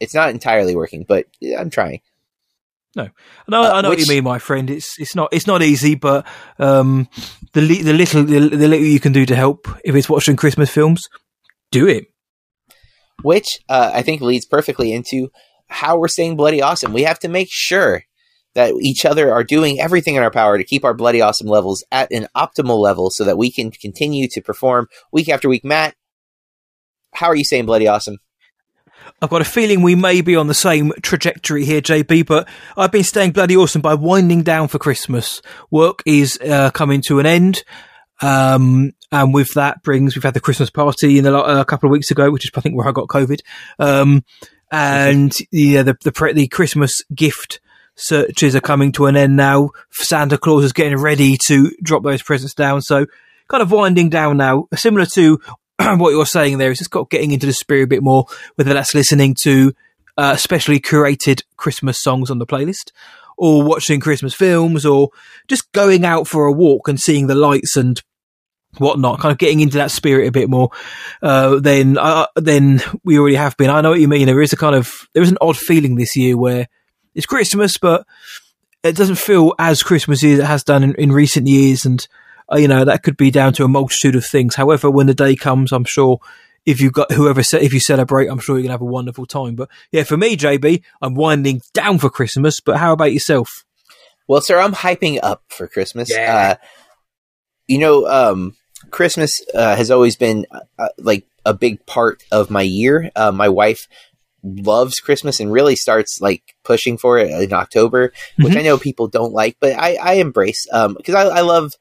it's 0.00 0.14
not 0.14 0.30
entirely 0.30 0.76
working, 0.76 1.04
but 1.06 1.26
I'm 1.56 1.70
trying. 1.70 2.00
No, 2.96 3.08
no, 3.46 3.62
uh, 3.62 3.70
I 3.74 3.80
know 3.82 3.90
which, 3.90 4.00
what 4.00 4.08
you 4.08 4.14
mean, 4.14 4.24
my 4.24 4.38
friend. 4.38 4.70
It's 4.70 4.98
it's 4.98 5.14
not 5.14 5.28
it's 5.32 5.46
not 5.46 5.62
easy, 5.62 5.94
but 5.94 6.26
um, 6.58 7.08
the 7.52 7.60
the 7.60 7.92
little 7.92 8.24
the, 8.24 8.40
the 8.40 8.68
little 8.68 8.86
you 8.86 8.98
can 8.98 9.12
do 9.12 9.26
to 9.26 9.36
help 9.36 9.68
if 9.84 9.94
it's 9.94 10.08
watching 10.08 10.36
Christmas 10.36 10.70
films, 10.70 11.06
do 11.70 11.86
it. 11.86 12.06
which 13.22 13.58
uh, 13.68 13.90
I 13.94 14.02
think 14.02 14.20
leads 14.20 14.46
perfectly 14.46 14.92
into 14.92 15.30
how 15.68 15.98
we're 15.98 16.08
staying 16.08 16.36
bloody 16.36 16.62
awesome. 16.62 16.92
We 16.92 17.02
have 17.02 17.18
to 17.20 17.28
make 17.28 17.48
sure 17.50 18.04
that 18.54 18.74
each 18.80 19.04
other 19.04 19.32
are 19.32 19.44
doing 19.44 19.80
everything 19.80 20.14
in 20.16 20.22
our 20.22 20.30
power 20.30 20.56
to 20.56 20.64
keep 20.64 20.84
our 20.84 20.94
bloody 20.94 21.20
awesome 21.20 21.46
levels 21.46 21.84
at 21.92 22.10
an 22.10 22.26
optimal 22.36 22.78
level 22.80 23.10
so 23.10 23.24
that 23.24 23.38
we 23.38 23.52
can 23.52 23.70
continue 23.70 24.28
to 24.28 24.40
perform 24.40 24.88
week 25.12 25.28
after 25.28 25.48
week. 25.48 25.64
Matt, 25.64 25.94
how 27.14 27.26
are 27.28 27.36
you 27.36 27.44
saying 27.44 27.66
bloody 27.66 27.86
awesome? 27.86 28.18
I've 29.20 29.30
got 29.30 29.40
a 29.40 29.44
feeling 29.44 29.82
we 29.82 29.94
may 29.94 30.20
be 30.20 30.36
on 30.36 30.46
the 30.46 30.54
same 30.54 30.92
trajectory 31.02 31.64
here, 31.64 31.80
JB, 31.80 32.26
but 32.26 32.48
I've 32.76 32.92
been 32.92 33.04
staying 33.04 33.32
bloody 33.32 33.56
awesome 33.56 33.82
by 33.82 33.94
winding 33.94 34.42
down 34.42 34.68
for 34.68 34.78
Christmas. 34.78 35.42
Work 35.70 36.02
is 36.06 36.38
uh, 36.40 36.70
coming 36.70 37.02
to 37.02 37.18
an 37.18 37.26
end. 37.26 37.64
Um, 38.20 38.92
and 39.10 39.32
with 39.32 39.54
that 39.54 39.82
brings, 39.82 40.14
we've 40.14 40.22
had 40.22 40.34
the 40.34 40.40
Christmas 40.40 40.70
party 40.70 41.18
in 41.18 41.24
the, 41.24 41.36
uh, 41.36 41.60
a 41.60 41.64
couple 41.64 41.88
of 41.88 41.92
weeks 41.92 42.10
ago, 42.10 42.30
which 42.30 42.44
is, 42.44 42.50
I 42.54 42.60
think, 42.60 42.76
where 42.76 42.88
I 42.88 42.92
got 42.92 43.08
COVID. 43.08 43.40
Um, 43.78 44.24
and 44.70 45.36
yeah, 45.50 45.82
the, 45.82 45.96
the, 46.02 46.32
the 46.34 46.48
Christmas 46.48 47.02
gift 47.14 47.60
searches 47.96 48.54
are 48.54 48.60
coming 48.60 48.92
to 48.92 49.06
an 49.06 49.16
end 49.16 49.36
now. 49.36 49.70
Santa 49.90 50.38
Claus 50.38 50.64
is 50.64 50.72
getting 50.72 50.98
ready 50.98 51.36
to 51.46 51.70
drop 51.82 52.02
those 52.02 52.22
presents 52.22 52.54
down. 52.54 52.82
So 52.82 53.06
kind 53.48 53.62
of 53.62 53.72
winding 53.72 54.08
down 54.08 54.36
now, 54.36 54.68
similar 54.74 55.06
to 55.06 55.40
what 55.96 56.10
you're 56.10 56.26
saying 56.26 56.58
there 56.58 56.70
is 56.70 56.78
just 56.78 56.90
got 56.90 57.10
getting 57.10 57.30
into 57.30 57.46
the 57.46 57.52
spirit 57.52 57.84
a 57.84 57.86
bit 57.86 58.02
more, 58.02 58.26
whether 58.56 58.74
that's 58.74 58.94
listening 58.94 59.34
to 59.34 59.72
uh, 60.16 60.36
specially 60.36 60.80
curated 60.80 61.42
Christmas 61.56 61.98
songs 62.00 62.30
on 62.30 62.38
the 62.38 62.46
playlist 62.46 62.90
or 63.36 63.62
watching 63.62 64.00
Christmas 64.00 64.34
films 64.34 64.84
or 64.84 65.10
just 65.46 65.70
going 65.70 66.04
out 66.04 66.26
for 66.26 66.46
a 66.46 66.52
walk 66.52 66.88
and 66.88 67.00
seeing 67.00 67.28
the 67.28 67.36
lights 67.36 67.76
and 67.76 68.02
whatnot, 68.78 69.20
kind 69.20 69.30
of 69.30 69.38
getting 69.38 69.60
into 69.60 69.78
that 69.78 69.92
spirit 69.92 70.26
a 70.26 70.32
bit 70.32 70.50
more, 70.50 70.70
uh, 71.22 71.60
than, 71.60 71.96
uh, 71.96 72.26
than 72.34 72.80
we 73.04 73.16
already 73.16 73.36
have 73.36 73.56
been. 73.56 73.70
I 73.70 73.80
know 73.80 73.90
what 73.90 74.00
you 74.00 74.08
mean. 74.08 74.26
There 74.26 74.42
is 74.42 74.52
a 74.52 74.56
kind 74.56 74.74
of, 74.74 75.08
there 75.14 75.22
is 75.22 75.30
an 75.30 75.38
odd 75.40 75.56
feeling 75.56 75.94
this 75.94 76.16
year 76.16 76.36
where 76.36 76.66
it's 77.14 77.26
Christmas, 77.26 77.78
but 77.78 78.04
it 78.82 78.96
doesn't 78.96 79.16
feel 79.16 79.54
as 79.60 79.84
Christmassy 79.84 80.32
as 80.32 80.38
it 80.40 80.44
has 80.46 80.64
done 80.64 80.82
in, 80.82 80.94
in 80.96 81.12
recent 81.12 81.46
years. 81.46 81.86
And, 81.86 82.06
uh, 82.52 82.56
you 82.56 82.68
know, 82.68 82.84
that 82.84 83.02
could 83.02 83.16
be 83.16 83.30
down 83.30 83.52
to 83.54 83.64
a 83.64 83.68
multitude 83.68 84.16
of 84.16 84.24
things. 84.24 84.54
However, 84.54 84.90
when 84.90 85.06
the 85.06 85.14
day 85.14 85.36
comes, 85.36 85.72
I'm 85.72 85.84
sure 85.84 86.18
if 86.64 86.80
you've 86.80 86.92
got 86.92 87.12
whoever, 87.12 87.40
if 87.40 87.72
you 87.72 87.80
celebrate, 87.80 88.28
I'm 88.28 88.38
sure 88.38 88.56
you're 88.56 88.62
going 88.62 88.68
to 88.68 88.74
have 88.74 88.80
a 88.82 88.86
wonderful 88.86 89.26
time. 89.26 89.54
But 89.54 89.70
yeah, 89.90 90.04
for 90.04 90.16
me, 90.16 90.36
JB, 90.36 90.82
I'm 91.00 91.14
winding 91.14 91.62
down 91.72 91.98
for 91.98 92.10
Christmas. 92.10 92.60
But 92.60 92.76
how 92.76 92.92
about 92.92 93.12
yourself? 93.12 93.64
Well, 94.26 94.42
sir, 94.42 94.58
I'm 94.58 94.74
hyping 94.74 95.18
up 95.22 95.42
for 95.48 95.66
Christmas. 95.66 96.10
Yeah. 96.10 96.56
Uh, 96.60 96.64
you 97.66 97.78
know, 97.78 98.06
um, 98.06 98.56
Christmas 98.90 99.40
uh, 99.54 99.76
has 99.76 99.90
always 99.90 100.16
been 100.16 100.46
uh, 100.78 100.88
like 100.98 101.26
a 101.44 101.54
big 101.54 101.84
part 101.86 102.22
of 102.30 102.50
my 102.50 102.62
year. 102.62 103.10
Uh, 103.16 103.32
my 103.32 103.48
wife 103.48 103.88
loves 104.42 105.00
Christmas 105.00 105.40
and 105.40 105.50
really 105.50 105.76
starts 105.76 106.20
like 106.20 106.54
pushing 106.64 106.98
for 106.98 107.18
it 107.18 107.30
in 107.30 107.52
October, 107.52 108.08
mm-hmm. 108.08 108.44
which 108.44 108.56
I 108.56 108.62
know 108.62 108.78
people 108.78 109.08
don't 109.08 109.32
like, 109.32 109.56
but 109.60 109.72
I, 109.72 109.94
I 109.94 110.12
embrace 110.14 110.66
because 110.66 111.14
um, 111.14 111.16
I, 111.16 111.22
I, 111.22 111.40
love 111.40 111.72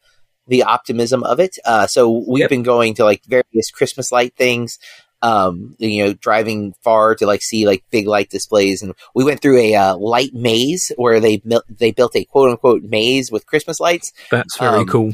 the 0.48 0.64
optimism 0.64 1.24
of 1.24 1.40
it. 1.40 1.58
Uh, 1.66 1.88
so 1.88 2.24
we've 2.28 2.42
yep. 2.42 2.50
been 2.50 2.64
going 2.64 2.96
to 2.96 3.04
like 3.04 3.24
various 3.26 3.72
Christmas 3.72 4.12
light 4.12 4.36
things. 4.36 4.80
Um, 5.20 5.76
you 5.80 6.06
know, 6.06 6.14
driving 6.14 6.76
far 6.84 7.16
to 7.16 7.26
like 7.26 7.42
see 7.42 7.66
like 7.66 7.84
big 7.90 8.06
light 8.06 8.30
displays, 8.30 8.84
and 8.84 8.94
we 9.16 9.24
went 9.24 9.42
through 9.42 9.58
a 9.58 9.74
uh, 9.74 9.98
light 9.98 10.34
maze 10.34 10.92
where 10.96 11.20
they 11.20 11.42
they 11.70 11.92
built 11.92 12.16
a 12.16 12.24
quote 12.24 12.52
unquote 12.52 12.84
maze 12.84 13.32
with 13.32 13.48
Christmas 13.48 13.80
lights. 13.80 14.14
That's 14.30 14.60
very 14.60 14.82
um, 14.82 14.86
cool. 14.86 15.10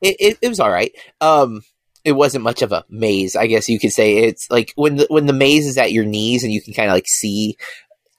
It, 0.00 0.16
it, 0.18 0.38
it 0.42 0.48
was 0.48 0.58
all 0.58 0.70
right. 0.70 0.92
Um, 1.20 1.62
it 2.04 2.12
wasn't 2.12 2.44
much 2.44 2.62
of 2.62 2.72
a 2.72 2.84
maze, 2.88 3.36
I 3.36 3.46
guess 3.46 3.68
you 3.68 3.78
could 3.78 3.92
say. 3.92 4.18
It's 4.18 4.50
like 4.50 4.72
when 4.76 4.96
the 4.96 5.06
when 5.08 5.26
the 5.26 5.32
maze 5.32 5.66
is 5.66 5.78
at 5.78 5.92
your 5.92 6.04
knees 6.04 6.42
and 6.42 6.52
you 6.52 6.60
can 6.60 6.74
kind 6.74 6.88
of 6.88 6.94
like 6.94 7.06
see 7.06 7.56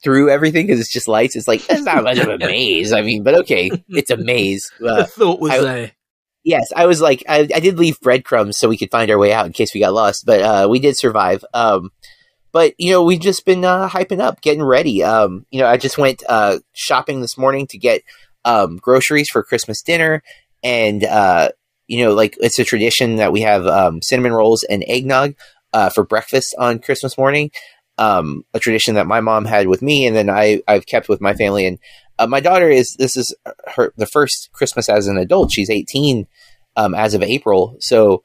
through 0.02 0.30
everything 0.30 0.66
because 0.66 0.80
it's 0.80 0.92
just 0.92 1.08
lights. 1.08 1.36
It's 1.36 1.48
like 1.48 1.68
it's 1.68 1.82
not 1.82 2.04
much 2.04 2.18
of 2.18 2.28
a 2.28 2.38
maze. 2.46 2.92
I 2.92 3.02
mean, 3.02 3.22
but 3.22 3.34
okay, 3.40 3.70
it's 3.88 4.10
a 4.10 4.16
maze. 4.16 4.70
Uh, 4.80 5.02
the 5.02 5.04
thought 5.06 5.40
was 5.40 5.52
I, 5.52 5.60
there. 5.60 5.92
Yes, 6.42 6.72
I 6.74 6.86
was 6.86 7.00
like, 7.00 7.22
I, 7.28 7.40
I, 7.54 7.60
did 7.60 7.78
leave 7.78 8.00
breadcrumbs 8.00 8.58
so 8.58 8.68
we 8.68 8.78
could 8.78 8.90
find 8.90 9.10
our 9.10 9.18
way 9.18 9.30
out 9.32 9.44
in 9.44 9.52
case 9.52 9.74
we 9.74 9.80
got 9.80 9.92
lost, 9.92 10.24
but 10.24 10.40
uh, 10.40 10.68
we 10.70 10.78
did 10.78 10.96
survive. 10.96 11.44
Um, 11.52 11.90
but 12.52 12.74
you 12.78 12.90
know, 12.92 13.04
we've 13.04 13.20
just 13.20 13.44
been 13.44 13.64
uh, 13.64 13.88
hyping 13.88 14.20
up, 14.20 14.40
getting 14.40 14.62
ready. 14.62 15.02
Um, 15.02 15.46
you 15.50 15.60
know, 15.60 15.66
I 15.66 15.76
just 15.76 15.98
went 15.98 16.22
uh, 16.28 16.58
shopping 16.72 17.20
this 17.20 17.38
morning 17.38 17.66
to 17.68 17.78
get 17.78 18.02
um, 18.44 18.76
groceries 18.76 19.28
for 19.28 19.42
Christmas 19.42 19.82
dinner, 19.82 20.22
and 20.62 21.04
uh, 21.04 21.50
you 21.86 22.04
know, 22.04 22.14
like 22.14 22.36
it's 22.40 22.58
a 22.58 22.64
tradition 22.64 23.16
that 23.16 23.32
we 23.32 23.42
have 23.42 23.66
um, 23.66 24.02
cinnamon 24.02 24.32
rolls 24.32 24.64
and 24.64 24.84
eggnog 24.88 25.34
uh, 25.72 25.90
for 25.90 26.04
breakfast 26.04 26.54
on 26.58 26.78
Christmas 26.78 27.16
morning. 27.18 27.50
Um, 27.98 28.44
a 28.54 28.58
tradition 28.58 28.94
that 28.94 29.06
my 29.06 29.20
mom 29.20 29.44
had 29.44 29.66
with 29.66 29.82
me, 29.82 30.06
and 30.06 30.16
then 30.16 30.30
I 30.30 30.62
I've 30.66 30.86
kept 30.86 31.08
with 31.08 31.20
my 31.20 31.34
family. 31.34 31.66
And 31.66 31.78
uh, 32.20 32.26
my 32.26 32.40
daughter 32.40 32.68
is 32.68 32.94
this 32.98 33.16
is 33.16 33.34
her 33.74 33.92
the 33.96 34.06
first 34.06 34.50
Christmas 34.52 34.88
as 34.88 35.06
an 35.06 35.16
adult. 35.16 35.50
She's 35.50 35.70
18 35.70 36.26
um, 36.76 36.94
as 36.94 37.14
of 37.14 37.22
April, 37.22 37.76
so 37.80 38.22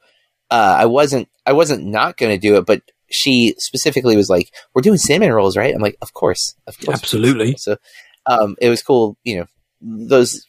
uh, 0.50 0.76
I 0.78 0.84
wasn't 0.84 1.28
I 1.46 1.52
wasn't 1.52 1.86
not 1.86 2.18
going 2.18 2.30
to 2.30 2.38
do 2.38 2.56
it, 2.56 2.66
but 2.66 2.82
she 3.10 3.54
specifically 3.58 4.14
was 4.14 4.28
like, 4.28 4.52
"We're 4.74 4.82
doing 4.82 4.98
cinnamon 4.98 5.32
rolls, 5.32 5.56
right?" 5.56 5.74
I'm 5.74 5.80
like, 5.80 5.96
"Of 6.02 6.12
course, 6.12 6.54
of 6.66 6.78
course, 6.78 6.98
absolutely." 6.98 7.56
So 7.56 7.78
um, 8.26 8.56
it 8.60 8.68
was 8.68 8.82
cool, 8.82 9.16
you 9.24 9.38
know. 9.38 9.46
Those 9.80 10.46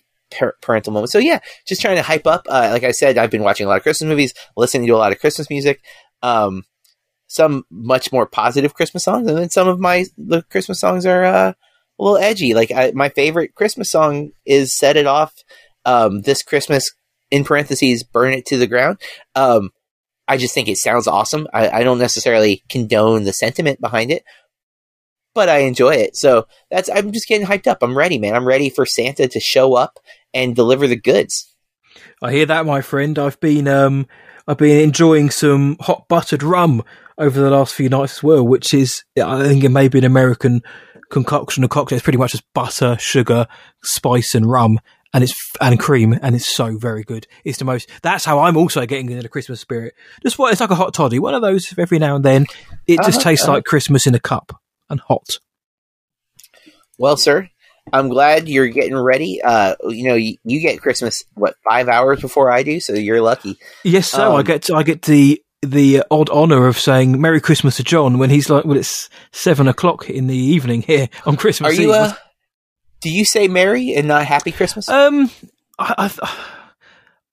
parental 0.61 0.91
moments. 0.91 1.13
So 1.13 1.19
yeah, 1.19 1.39
just 1.65 1.81
trying 1.81 1.95
to 1.95 2.01
hype 2.01 2.27
up. 2.27 2.47
Uh, 2.49 2.69
like 2.71 2.83
I 2.83 2.91
said, 2.91 3.17
I've 3.17 3.31
been 3.31 3.43
watching 3.43 3.65
a 3.65 3.69
lot 3.69 3.77
of 3.77 3.83
Christmas 3.83 4.09
movies, 4.09 4.33
listening 4.57 4.87
to 4.87 4.93
a 4.93 4.97
lot 4.97 5.13
of 5.13 5.19
Christmas 5.19 5.49
music. 5.49 5.81
Um, 6.21 6.63
some 7.27 7.63
much 7.69 8.11
more 8.11 8.25
positive 8.25 8.73
Christmas 8.73 9.05
songs, 9.05 9.27
and 9.27 9.37
then 9.37 9.49
some 9.49 9.69
of 9.69 9.79
my 9.79 10.05
the 10.17 10.41
Christmas 10.43 10.81
songs 10.81 11.05
are 11.05 11.23
uh, 11.23 11.53
a 11.99 12.03
little 12.03 12.17
edgy. 12.17 12.53
Like 12.53 12.71
I, 12.71 12.91
my 12.93 13.09
favorite 13.09 13.55
Christmas 13.55 13.91
song 13.91 14.31
is 14.45 14.77
"Set 14.77 14.97
It 14.97 15.07
Off." 15.07 15.33
Um, 15.85 16.21
this 16.21 16.43
Christmas, 16.43 16.91
in 17.31 17.43
parentheses, 17.43 18.03
"Burn 18.03 18.33
It 18.33 18.45
to 18.47 18.57
the 18.57 18.67
Ground." 18.67 18.99
Um, 19.35 19.71
I 20.27 20.37
just 20.37 20.53
think 20.53 20.67
it 20.67 20.77
sounds 20.77 21.07
awesome. 21.07 21.47
I, 21.53 21.69
I 21.69 21.83
don't 21.83 21.99
necessarily 21.99 22.63
condone 22.69 23.23
the 23.23 23.31
sentiment 23.31 23.79
behind 23.79 24.11
it, 24.11 24.23
but 25.33 25.49
I 25.49 25.59
enjoy 25.59 25.95
it. 25.95 26.15
So 26.15 26.47
that's 26.69 26.89
I'm 26.89 27.11
just 27.11 27.27
getting 27.27 27.47
hyped 27.47 27.67
up. 27.67 27.79
I'm 27.81 27.97
ready, 27.97 28.19
man. 28.19 28.35
I'm 28.35 28.47
ready 28.47 28.69
for 28.69 28.85
Santa 28.85 29.27
to 29.27 29.39
show 29.39 29.75
up 29.75 29.99
and 30.33 30.55
deliver 30.55 30.87
the 30.87 30.99
goods. 30.99 31.53
I 32.21 32.31
hear 32.31 32.45
that, 32.47 32.65
my 32.65 32.81
friend. 32.81 33.17
I've 33.17 33.39
been 33.39 33.67
um 33.67 34.07
I've 34.47 34.57
been 34.57 34.81
enjoying 34.81 35.29
some 35.29 35.77
hot 35.79 36.07
buttered 36.07 36.43
rum 36.43 36.83
over 37.17 37.39
the 37.39 37.49
last 37.49 37.73
few 37.73 37.89
nights 37.89 38.17
as 38.17 38.23
well, 38.23 38.45
which 38.45 38.73
is 38.73 39.03
I 39.21 39.43
think 39.43 39.63
it 39.63 39.69
may 39.69 39.87
be 39.87 39.99
an 39.99 40.05
American 40.05 40.61
concoction 41.09 41.63
of 41.63 41.69
cocktail. 41.69 41.97
It's 41.97 42.03
pretty 42.03 42.17
much 42.17 42.31
just 42.31 42.51
butter, 42.53 42.97
sugar, 42.99 43.47
spice, 43.83 44.35
and 44.35 44.45
rum, 44.45 44.79
and 45.13 45.23
it's 45.23 45.35
and 45.61 45.79
cream, 45.79 46.17
and 46.21 46.35
it's 46.35 46.47
so 46.47 46.77
very 46.77 47.03
good. 47.03 47.27
It's 47.43 47.57
the 47.57 47.65
most. 47.65 47.89
That's 48.01 48.25
how 48.25 48.39
I'm 48.39 48.57
also 48.57 48.85
getting 48.85 49.09
into 49.09 49.23
the 49.23 49.29
Christmas 49.29 49.61
spirit. 49.61 49.93
Just 50.23 50.37
what 50.37 50.51
it's 50.51 50.61
like 50.61 50.71
a 50.71 50.75
hot 50.75 50.93
toddy, 50.93 51.19
one 51.19 51.33
of 51.33 51.41
those 51.41 51.73
every 51.77 51.99
now 51.99 52.15
and 52.15 52.25
then. 52.25 52.45
It 52.85 52.97
just 52.97 53.19
uh-huh, 53.19 53.29
tastes 53.29 53.45
uh-huh. 53.45 53.53
like 53.53 53.65
Christmas 53.65 54.07
in 54.07 54.15
a 54.15 54.19
cup 54.19 54.59
and 54.89 54.99
hot. 54.99 55.39
Well, 56.97 57.17
sir, 57.17 57.49
I'm 57.93 58.09
glad 58.09 58.49
you're 58.49 58.67
getting 58.67 58.97
ready. 58.97 59.41
Uh, 59.41 59.75
you 59.87 60.07
know, 60.07 60.15
you, 60.15 60.37
you, 60.43 60.59
get 60.59 60.81
Christmas 60.81 61.23
what 61.35 61.55
five 61.67 61.87
hours 61.87 62.21
before 62.21 62.51
I 62.51 62.63
do, 62.63 62.79
so 62.79 62.93
you're 62.93 63.21
lucky. 63.21 63.57
Yes, 63.83 64.09
so 64.09 64.31
um, 64.31 64.35
I 64.35 64.43
get 64.43 64.63
to, 64.63 64.75
I 64.75 64.83
get 64.83 65.03
the 65.03 65.41
the 65.61 66.03
odd 66.11 66.29
honor 66.29 66.67
of 66.67 66.77
saying 66.77 67.19
Merry 67.19 67.41
Christmas 67.41 67.77
to 67.77 67.83
John 67.83 68.17
when 68.17 68.29
he's 68.29 68.49
like, 68.49 68.65
well, 68.65 68.77
it's 68.77 69.09
seven 69.31 69.67
o'clock 69.67 70.09
in 70.09 70.27
the 70.27 70.35
evening 70.35 70.81
here 70.81 71.09
on 71.25 71.35
Christmas. 71.35 71.77
Are 71.77 71.81
you? 71.81 71.93
Uh, 71.93 72.13
do 73.01 73.09
you 73.09 73.25
say 73.25 73.47
Merry 73.47 73.93
and 73.93 74.07
not 74.07 74.25
Happy 74.25 74.51
Christmas? 74.51 74.89
Um, 74.89 75.29
I, 75.79 76.11
I, 76.21 76.37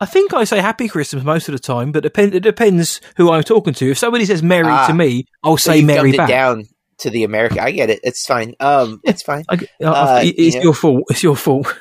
I 0.00 0.06
think 0.06 0.34
I 0.34 0.44
say 0.44 0.60
Happy 0.60 0.88
Christmas 0.88 1.24
most 1.24 1.48
of 1.48 1.52
the 1.52 1.58
time, 1.58 1.92
but 1.92 2.02
depend, 2.02 2.34
it 2.34 2.40
depends 2.40 3.00
who 3.16 3.30
I'm 3.30 3.42
talking 3.42 3.74
to. 3.74 3.90
If 3.90 3.98
somebody 3.98 4.24
says 4.24 4.42
Merry 4.42 4.68
ah, 4.68 4.86
to 4.86 4.94
me, 4.94 5.26
I'll 5.42 5.56
say 5.56 5.82
Merry 5.82 6.12
back. 6.12 6.28
down 6.28 6.64
to 6.98 7.10
the 7.10 7.24
American. 7.24 7.58
I 7.60 7.70
get 7.70 7.90
it. 7.90 8.00
It's 8.02 8.26
fine. 8.26 8.54
Um, 8.60 9.00
it's 9.04 9.22
fine. 9.22 9.44
I, 9.48 9.54
uh, 9.82 10.20
it's 10.22 10.56
you 10.56 10.62
your 10.62 10.74
fault. 10.74 11.04
It's 11.10 11.22
your 11.22 11.36
fault. 11.36 11.74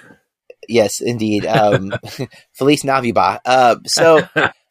Yes, 0.69 1.01
indeed. 1.01 1.45
Um, 1.45 1.93
Felice 2.53 2.83
Navidad. 2.83 3.41
Uh, 3.45 3.75
so 3.85 4.27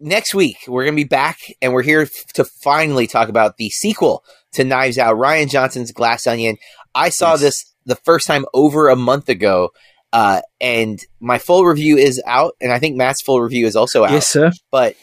next 0.00 0.34
week 0.34 0.56
we're 0.68 0.84
gonna 0.84 0.96
be 0.96 1.04
back, 1.04 1.38
and 1.60 1.72
we're 1.72 1.82
here 1.82 2.02
f- 2.02 2.32
to 2.34 2.44
finally 2.62 3.06
talk 3.06 3.28
about 3.28 3.56
the 3.56 3.70
sequel 3.70 4.24
to 4.52 4.64
Knives 4.64 4.98
Out, 4.98 5.16
Rian 5.16 5.50
Johnson's 5.50 5.92
Glass 5.92 6.26
Onion. 6.26 6.56
I 6.94 7.10
saw 7.10 7.32
yes. 7.32 7.40
this 7.40 7.74
the 7.84 7.96
first 7.96 8.26
time 8.26 8.44
over 8.52 8.88
a 8.88 8.96
month 8.96 9.28
ago. 9.28 9.70
Uh, 10.12 10.40
and 10.60 10.98
my 11.20 11.36
full 11.36 11.66
review 11.66 11.98
is 11.98 12.22
out, 12.26 12.54
and 12.60 12.72
I 12.72 12.78
think 12.78 12.96
Matt's 12.96 13.20
full 13.20 13.42
review 13.42 13.66
is 13.66 13.76
also 13.76 14.04
out. 14.04 14.12
Yes, 14.12 14.28
sir. 14.28 14.50
But 14.70 14.96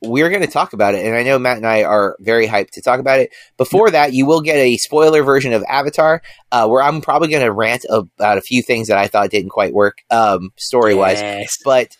we're 0.00 0.30
going 0.30 0.42
to 0.42 0.46
talk 0.48 0.72
about 0.72 0.94
it. 0.94 1.04
And 1.04 1.14
I 1.14 1.22
know 1.22 1.38
Matt 1.38 1.56
and 1.56 1.66
I 1.66 1.82
are 1.82 2.16
very 2.20 2.46
hyped 2.46 2.70
to 2.72 2.82
talk 2.82 3.00
about 3.00 3.20
it. 3.20 3.30
Before 3.56 3.90
that, 3.90 4.12
you 4.12 4.26
will 4.26 4.40
get 4.40 4.56
a 4.56 4.76
spoiler 4.76 5.22
version 5.22 5.52
of 5.52 5.64
Avatar, 5.68 6.22
uh, 6.52 6.66
where 6.66 6.82
I'm 6.82 7.00
probably 7.00 7.28
going 7.28 7.42
to 7.44 7.52
rant 7.52 7.84
about 7.90 8.38
a 8.38 8.42
few 8.42 8.62
things 8.62 8.88
that 8.88 8.98
I 8.98 9.08
thought 9.08 9.30
didn't 9.30 9.50
quite 9.50 9.74
work 9.74 9.98
um, 10.10 10.50
story 10.56 10.94
wise. 10.94 11.20
Yes. 11.20 11.56
But 11.64 11.96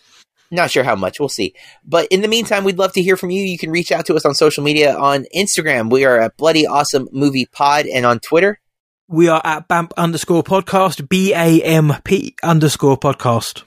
Not 0.51 0.71
sure 0.71 0.83
how 0.83 0.95
much. 0.95 1.19
We'll 1.19 1.29
see. 1.29 1.55
But 1.83 2.07
in 2.11 2.21
the 2.21 2.27
meantime, 2.27 2.63
we'd 2.63 2.77
love 2.77 2.93
to 2.93 3.01
hear 3.01 3.17
from 3.17 3.31
you. 3.31 3.43
You 3.43 3.57
can 3.57 3.71
reach 3.71 3.91
out 3.91 4.05
to 4.05 4.15
us 4.15 4.25
on 4.25 4.35
social 4.35 4.63
media 4.63 4.95
on 4.95 5.25
Instagram. 5.35 5.89
We 5.91 6.05
are 6.05 6.19
at 6.19 6.37
Bloody 6.37 6.67
Awesome 6.67 7.09
Movie 7.11 7.47
Pod, 7.47 7.87
and 7.87 8.05
on 8.05 8.19
Twitter. 8.19 8.59
We 9.07 9.27
are 9.27 9.41
at 9.43 9.67
BAMP 9.67 9.91
underscore 9.97 10.43
podcast, 10.43 11.09
B 11.09 11.33
A 11.33 11.61
M 11.61 11.93
P 12.03 12.35
underscore 12.43 12.97
podcast. 12.97 13.63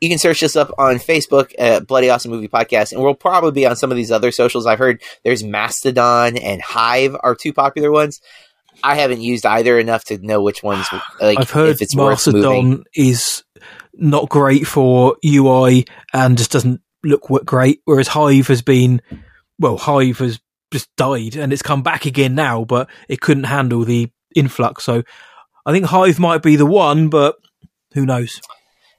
You 0.00 0.08
can 0.08 0.18
search 0.18 0.42
us 0.42 0.56
up 0.56 0.72
on 0.76 0.96
Facebook 0.96 1.52
at 1.58 1.86
Bloody 1.86 2.10
Awesome 2.10 2.30
Movie 2.30 2.48
Podcast, 2.48 2.92
and 2.92 3.02
we'll 3.02 3.14
probably 3.14 3.52
be 3.52 3.66
on 3.66 3.76
some 3.76 3.90
of 3.90 3.96
these 3.96 4.10
other 4.12 4.30
socials. 4.30 4.66
I've 4.66 4.78
heard 4.78 5.02
there's 5.24 5.42
Mastodon 5.42 6.36
and 6.36 6.60
Hive 6.60 7.16
are 7.20 7.34
two 7.34 7.52
popular 7.52 7.90
ones. 7.90 8.20
I 8.82 8.96
haven't 8.96 9.20
used 9.20 9.46
either 9.46 9.78
enough 9.78 10.04
to 10.04 10.18
know 10.18 10.42
which 10.42 10.62
ones. 10.62 10.86
Like, 11.20 11.38
I've 11.38 11.50
heard 11.50 11.70
if 11.70 11.82
it's 11.82 11.96
Mastodon 11.96 12.84
is 12.94 13.44
not 13.94 14.28
great 14.28 14.66
for 14.66 15.16
UI 15.24 15.86
and 16.12 16.38
just 16.38 16.52
doesn't 16.52 16.80
look 17.02 17.28
great, 17.44 17.80
whereas 17.84 18.08
Hive 18.08 18.48
has 18.48 18.62
been, 18.62 19.00
well, 19.58 19.76
Hive 19.76 20.18
has 20.18 20.40
just 20.72 20.94
died 20.96 21.36
and 21.36 21.52
it's 21.52 21.62
come 21.62 21.82
back 21.82 22.06
again 22.06 22.34
now, 22.34 22.64
but 22.64 22.88
it 23.08 23.20
couldn't 23.20 23.44
handle 23.44 23.84
the 23.84 24.10
influx. 24.34 24.84
So 24.84 25.02
I 25.64 25.72
think 25.72 25.86
Hive 25.86 26.18
might 26.18 26.42
be 26.42 26.56
the 26.56 26.66
one, 26.66 27.08
but 27.08 27.36
who 27.94 28.04
knows? 28.04 28.40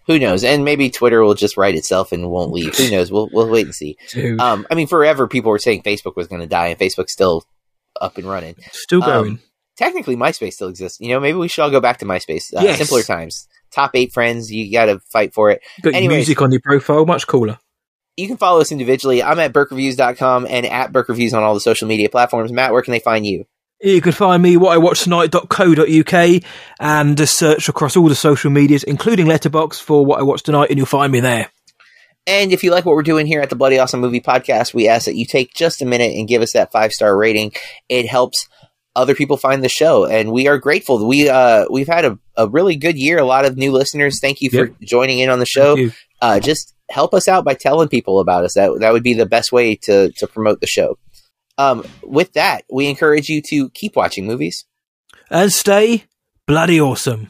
Who 0.08 0.18
knows? 0.20 0.44
And 0.44 0.64
maybe 0.64 0.90
Twitter 0.90 1.22
will 1.22 1.34
just 1.34 1.58
right 1.58 1.76
itself 1.76 2.14
and 2.14 2.30
won't 2.30 2.54
leave. 2.54 2.76
Who 2.78 2.90
knows? 2.90 3.12
We'll 3.12 3.30
we'll 3.32 3.50
wait 3.50 3.66
and 3.66 3.76
see. 3.76 3.98
Um, 4.40 4.66
I 4.72 4.76
mean, 4.76 4.88
forever 4.88 5.28
people 5.28 5.52
were 5.52 5.60
saying 5.60 5.84
Facebook 5.84 6.16
was 6.16 6.28
going 6.28 6.42
to 6.42 6.48
die, 6.48 6.68
and 6.68 6.80
Facebook's 6.80 7.12
still 7.12 7.44
up 8.00 8.18
and 8.18 8.26
running, 8.26 8.56
still 8.72 9.02
going. 9.02 9.34
Um, 9.34 9.40
technically, 9.78 10.16
MySpace 10.16 10.54
still 10.54 10.68
exists. 10.68 11.00
You 11.00 11.10
know, 11.10 11.20
maybe 11.20 11.38
we 11.38 11.48
should 11.48 11.62
all 11.62 11.72
go 11.72 11.80
back 11.80 12.00
to 12.00 12.06
MySpace. 12.06 12.54
Uh, 12.54 12.62
yes. 12.62 12.78
Simpler 12.80 13.04
times. 13.04 13.48
Top 13.72 13.92
eight 13.94 14.12
friends. 14.12 14.52
You 14.52 14.72
got 14.72 14.86
to 14.86 15.00
fight 15.00 15.34
for 15.34 15.52
it. 15.52 15.62
Got 15.82 15.94
Anyways, 15.94 16.18
music 16.18 16.42
on 16.42 16.52
your 16.52 16.62
profile, 16.62 17.06
much 17.06 17.28
cooler. 17.28 17.60
You 18.18 18.28
can 18.28 18.38
follow 18.38 18.62
us 18.62 18.72
individually. 18.72 19.22
I'm 19.22 19.40
at 19.40 19.54
BurkeReviews.com 19.54 20.48
and 20.50 20.66
at 20.66 20.92
BurkeReviews 20.92 21.34
on 21.34 21.44
all 21.44 21.54
the 21.54 21.60
social 21.60 21.88
media 21.88 22.10
platforms. 22.10 22.52
Matt, 22.52 22.74
where 22.74 22.82
can 22.82 22.92
they 22.92 23.00
find 23.00 23.26
you? 23.26 23.46
You 23.80 24.02
can 24.02 24.12
find 24.12 24.42
me 24.42 24.58
what 24.58 24.72
I 24.72 24.80
watch 24.80 25.04
tonight.co.uk 25.04 26.44
and 26.80 27.18
just 27.18 27.38
search 27.38 27.70
across 27.70 27.96
all 27.96 28.10
the 28.10 28.16
social 28.16 28.50
medias, 28.50 28.84
including 28.84 29.28
Letterboxd, 29.28 29.80
for 29.80 30.04
what 30.04 30.20
I 30.20 30.24
watch 30.24 30.42
tonight, 30.42 30.72
and 30.72 30.78
you'll 30.78 30.88
find 30.88 31.12
me 31.12 31.20
there. 31.20 31.52
And 32.26 32.52
if 32.52 32.64
you 32.64 32.72
like 32.72 32.86
what 32.86 32.96
we're 32.96 33.04
doing 33.04 33.28
here 33.28 33.40
at 33.40 33.52
the 33.52 33.56
Bloody 33.56 33.78
Awesome 33.78 34.02
Movie 34.02 34.20
Podcast, 34.20 34.74
we 34.74 34.88
ask 34.88 35.06
that 35.06 35.16
you 35.16 35.26
take 35.26 35.54
just 35.54 35.84
a 35.84 35.86
minute 35.86 36.16
and 36.18 36.28
give 36.28 36.42
us 36.42 36.54
that 36.54 36.72
five 36.72 36.92
star 36.92 37.16
rating. 37.16 37.54
It 37.88 38.08
helps 38.08 38.50
other 38.98 39.16
people 39.16 39.38
find 39.38 39.64
the 39.64 39.70
show, 39.70 40.06
and 40.06 40.32
we 40.32 40.48
are 40.48 40.58
grateful. 40.58 41.08
We 41.08 41.30
uh, 41.30 41.66
we've 41.70 41.88
had 41.88 42.04
a, 42.04 42.20
a 42.36 42.50
really 42.50 42.76
good 42.76 42.98
year. 42.98 43.20
A 43.20 43.26
lot 43.26 43.46
of 43.46 43.56
new 43.56 43.72
listeners. 43.72 44.20
Thank 44.20 44.42
you 44.42 44.50
for 44.50 44.66
yep. 44.66 44.76
joining 44.82 45.20
in 45.20 45.30
on 45.30 45.40
the 45.40 45.46
show. 45.46 45.78
Uh, 46.22 46.40
just 46.40 46.74
help 46.90 47.14
us 47.14 47.28
out 47.28 47.46
by 47.46 47.54
telling 47.54 47.88
people 47.88 48.20
about 48.20 48.44
us. 48.44 48.56
That 48.56 48.80
that 48.80 48.92
would 48.92 49.04
be 49.04 49.14
the 49.14 49.28
best 49.28 49.52
way 49.52 49.76
to 49.84 50.12
to 50.12 50.28
promote 50.28 50.60
the 50.60 50.68
show. 50.68 50.98
Um, 51.58 51.86
with 52.04 52.34
that, 52.34 52.66
we 52.72 52.88
encourage 52.88 53.30
you 53.30 53.42
to 53.50 53.70
keep 53.70 53.96
watching 53.96 54.26
movies 54.26 54.66
and 55.30 55.52
stay 55.54 56.06
bloody 56.46 56.82
awesome. 56.82 57.30